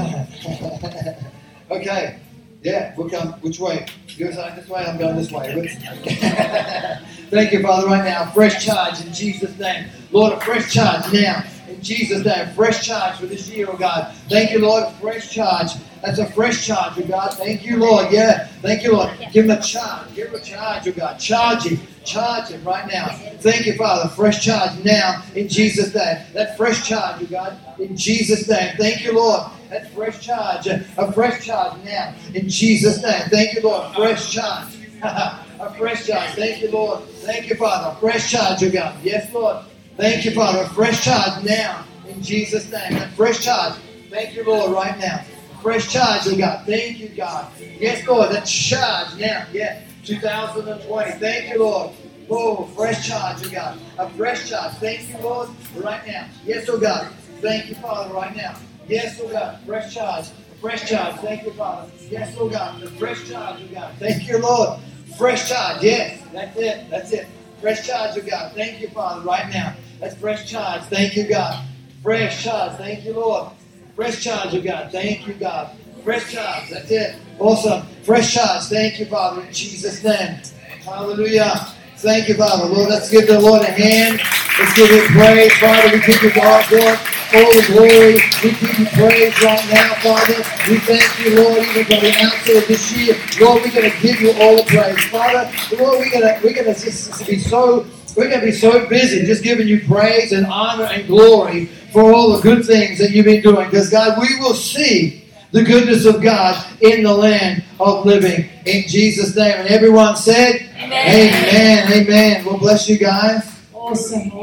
okay. 1.69 2.19
Yeah, 2.64 2.95
we'll 2.98 3.10
come. 3.10 3.34
Which 3.41 3.60
way? 3.60 3.86
You're 4.18 4.32
going 4.32 4.56
this 4.56 4.68
way, 4.68 4.86
I'm 4.86 4.98
going 4.98 5.18
this 5.18 5.32
way. 5.32 5.68
Thank 7.30 7.52
you, 7.52 7.61
Father, 7.61 7.86
right 7.86 8.03
now. 8.03 8.32
Fresh 8.32 8.65
charge 8.65 9.06
in 9.06 9.14
Jesus' 9.14 9.57
name. 9.60 9.88
Lord, 10.11 10.34
a 10.34 10.40
fresh 10.40 10.73
charge 10.73 11.14
now. 11.14 11.44
In 11.68 11.82
Jesus' 11.82 12.26
name, 12.26 12.48
fresh 12.56 12.86
charge 12.86 13.18
for 13.18 13.26
this 13.26 13.49
year, 13.49 13.68
oh 13.69 13.77
God. 13.77 14.15
Thank 14.30 14.52
you, 14.52 14.60
Lord, 14.60 14.91
fresh 14.95 15.30
charge. 15.32 15.73
That's 16.02 16.19
a 16.19 16.26
fresh 16.32 16.65
charge, 16.65 16.94
oh 16.98 17.06
God. 17.06 17.34
Thank 17.34 17.65
you, 17.65 17.77
Lord. 17.77 18.11
Yeah. 18.11 18.48
Thank 18.61 18.84
you, 18.84 18.94
Lord. 18.94 19.11
Give 19.32 19.45
him 19.45 19.52
a 19.52 19.61
charge. 19.61 20.15
Give 20.15 20.30
him 20.30 20.36
a 20.36 20.40
charge, 20.40 20.88
oh 20.88 20.91
God. 20.91 21.19
Charge 21.19 21.65
him. 21.65 21.80
Charge 22.06 22.49
him 22.49 22.64
right 22.64 22.88
now. 22.91 23.10
Thank 23.40 23.65
you, 23.65 23.73
Father. 23.73 24.10
Fresh 24.10 24.45
charge 24.45 24.84
now 24.84 25.23
in 25.36 25.48
Jesus' 25.49 25.94
name. 25.94 26.19
That 26.34 26.56
fresh 26.56 26.88
charge, 26.88 27.22
oh 27.23 27.26
God. 27.26 27.57
In 27.80 27.98
Jesus' 27.98 28.48
name. 28.48 28.76
Thank 28.77 29.03
you, 29.03 29.14
Lord. 29.14 29.52
That 29.69 29.91
fresh 29.94 30.23
charge. 30.26 30.68
A 30.68 31.11
fresh 31.11 31.45
charge 31.45 31.84
now. 31.84 32.14
In 32.34 32.48
Jesus' 32.48 33.02
name. 33.02 33.23
Thank 33.30 33.56
you, 33.56 33.61
Lord. 33.61 33.94
Fresh 33.95 34.32
charge. 34.32 34.68
a 35.03 35.73
fresh 35.77 36.07
charge. 36.07 36.30
Thank 36.32 36.61
you, 36.61 36.72
Lord. 36.72 37.03
Thank 37.26 37.49
you, 37.49 37.56
Father. 37.56 37.99
Fresh 37.99 38.32
charge, 38.32 38.64
oh 38.64 38.72
God. 38.72 38.95
Yes, 39.03 39.34
Lord. 39.34 39.65
Thank 39.98 40.26
you, 40.26 40.32
Father. 40.32 40.60
A 40.60 40.69
fresh 40.69 41.03
charge 41.03 41.44
now. 41.44 41.86
In 42.07 42.22
Jesus' 42.22 42.72
name. 42.72 42.94
That 42.94 43.11
fresh 43.14 43.44
charge. 43.44 43.73
Thank 44.10 44.36
you, 44.36 44.44
Lord, 44.44 44.72
right 44.72 44.98
now. 44.99 45.23
Fresh 45.61 45.91
charge, 45.91 46.22
oh 46.27 46.38
God. 46.38 46.65
Thank 46.65 46.99
you, 46.99 47.10
God. 47.10 47.52
Yes, 47.80 48.07
Lord. 48.07 48.32
That 48.32 48.45
charge 48.45 49.19
now. 49.19 49.48
Yeah. 49.52 49.82
2020. 50.06 51.11
Thank 51.19 51.53
you, 51.53 51.60
Lord. 51.60 51.91
Oh, 52.30 52.65
fresh 52.76 53.07
charge, 53.07 53.45
oh 53.45 53.49
God. 53.49 53.80
A 53.98 54.10
fresh 54.11 54.49
charge. 54.49 54.73
Thank 54.76 55.10
you, 55.10 55.18
Lord, 55.19 55.49
right 55.76 56.06
now. 56.07 56.27
Yes, 56.45 56.68
oh 56.69 56.80
God. 56.80 57.11
Thank 57.41 57.69
you, 57.69 57.76
Father, 57.76 58.14
right 58.14 58.36
now. 58.36 58.56
Yes, 58.88 59.19
oh 59.22 59.27
God. 59.27 59.60
Fresh 59.65 59.94
charge. 59.94 60.26
Fresh 60.61 60.90
charge. 60.90 61.15
Thank 61.18 61.44
you, 61.44 61.52
Father. 61.53 61.91
Yes, 62.10 62.36
oh 62.40 62.49
God. 62.49 62.82
The 62.82 62.88
fresh 62.91 63.30
charge, 63.30 63.61
oh 63.61 63.73
God. 63.73 63.94
Thank 63.99 64.27
you, 64.27 64.40
Lord. 64.40 64.80
Fresh 65.18 65.49
charge. 65.49 65.84
Yes. 65.84 66.22
That's 66.34 66.57
it. 66.57 66.90
That's 66.90 67.11
it. 67.11 67.27
Fresh 67.61 67.88
charge, 67.88 68.18
oh 68.18 68.22
God. 68.22 68.53
Thank 68.53 68.82
you, 68.82 68.90
Father, 68.90 69.22
right 69.22 69.49
now. 69.52 69.76
That's 69.99 70.15
fresh 70.15 70.49
charge. 70.49 70.82
Thank 70.84 71.15
you, 71.15 71.27
God. 71.27 71.64
Fresh 72.03 72.44
charge. 72.44 72.77
Thank 72.77 73.06
you, 73.06 73.14
Lord. 73.14 73.52
Fresh 73.95 74.23
charge, 74.23 74.53
oh 74.53 74.61
God. 74.61 74.91
Thank 74.91 75.27
you, 75.27 75.34
God. 75.36 75.72
Fresh 76.03 76.34
charge. 76.34 76.69
That's 76.69 76.91
it. 76.91 77.15
Awesome. 77.40 77.88
Fresh 78.06 78.36
charge. 78.36 78.65
Thank 78.65 78.99
you, 78.99 79.07
Father, 79.07 79.41
in 79.41 79.52
Jesus' 79.52 80.03
name. 80.03 80.38
Hallelujah. 80.86 81.73
Thank 81.98 82.30
you, 82.30 82.36
Father. 82.36 82.65
Lord, 82.68 82.90
let's 82.90 83.10
give 83.10 83.26
the 83.26 83.40
Lord 83.40 83.64
a 83.64 83.72
hand. 83.72 84.22
Let's 84.60 84.77
give 84.77 84.91
him 84.91 85.07
praise, 85.07 85.52
Father. 85.53 85.90
We 85.91 86.06
give 86.06 86.22
you 86.22 86.32
God, 86.32 86.72
Lord, 86.72 86.99
all 87.34 87.49
the 87.49 87.65
glory. 87.65 88.22
We 88.45 88.52
give 88.61 88.77
you 88.77 88.86
praise 88.94 89.41
right 89.41 89.65
now, 89.73 89.95
Father. 90.06 90.38
We 90.69 90.77
thank 90.86 91.19
you, 91.26 91.36
Lord, 91.36 91.57
even 91.57 91.84
for 91.86 91.99
the 91.99 92.14
answer 92.15 92.57
of 92.60 92.68
this 92.68 92.95
year. 92.95 93.18
Lord, 93.41 93.64
we're 93.64 93.73
going 93.73 93.90
to 93.90 93.98
give 93.99 94.22
you 94.22 94.34
all 94.34 94.56
the 94.56 94.65
praise, 94.68 95.03
Father. 95.06 95.52
Lord, 95.76 95.98
we're 95.98 96.11
going 96.11 96.30
to 96.30 96.40
we're 96.44 96.53
going 96.53 96.76
to 96.76 96.80
just 96.80 97.26
be 97.26 97.40
so 97.40 97.88
we're 98.15 98.30
going 98.30 98.41
to 98.41 98.45
be 98.45 98.52
so 98.52 98.88
busy 98.88 99.26
just 99.26 99.44
giving 99.44 99.68
you 99.68 99.84
praise 99.88 100.32
and 100.32 100.45
honor 100.45 100.86
and 100.86 101.07
glory 101.07 101.65
for 101.91 102.14
all 102.14 102.34
the 102.34 102.41
good 102.44 102.64
things 102.65 102.99
that 102.99 103.10
you've 103.10 103.26
been 103.26 103.41
doing. 103.41 103.65
Because 103.65 103.90
God, 103.90 104.22
we 104.22 104.40
will 104.40 104.53
see 104.53 105.24
the 105.56 105.64
goodness 105.64 106.03
of 106.06 106.22
God 106.22 106.61
in 106.82 107.03
the 107.03 107.14
land 107.14 107.64
of 107.80 108.06
living. 108.06 108.49
In 108.65 108.90
Jesus' 108.90 109.38
name. 109.38 109.56
And 109.56 109.69
everyone 109.69 110.18
said, 110.18 110.69
Amen. 110.76 110.91
Amen. 110.91 111.94
Amen. 111.94 112.45
Well, 112.45 112.57
bless 112.57 112.90
you 112.90 112.98
guys. 112.98 113.49
Awesome. 113.73 114.36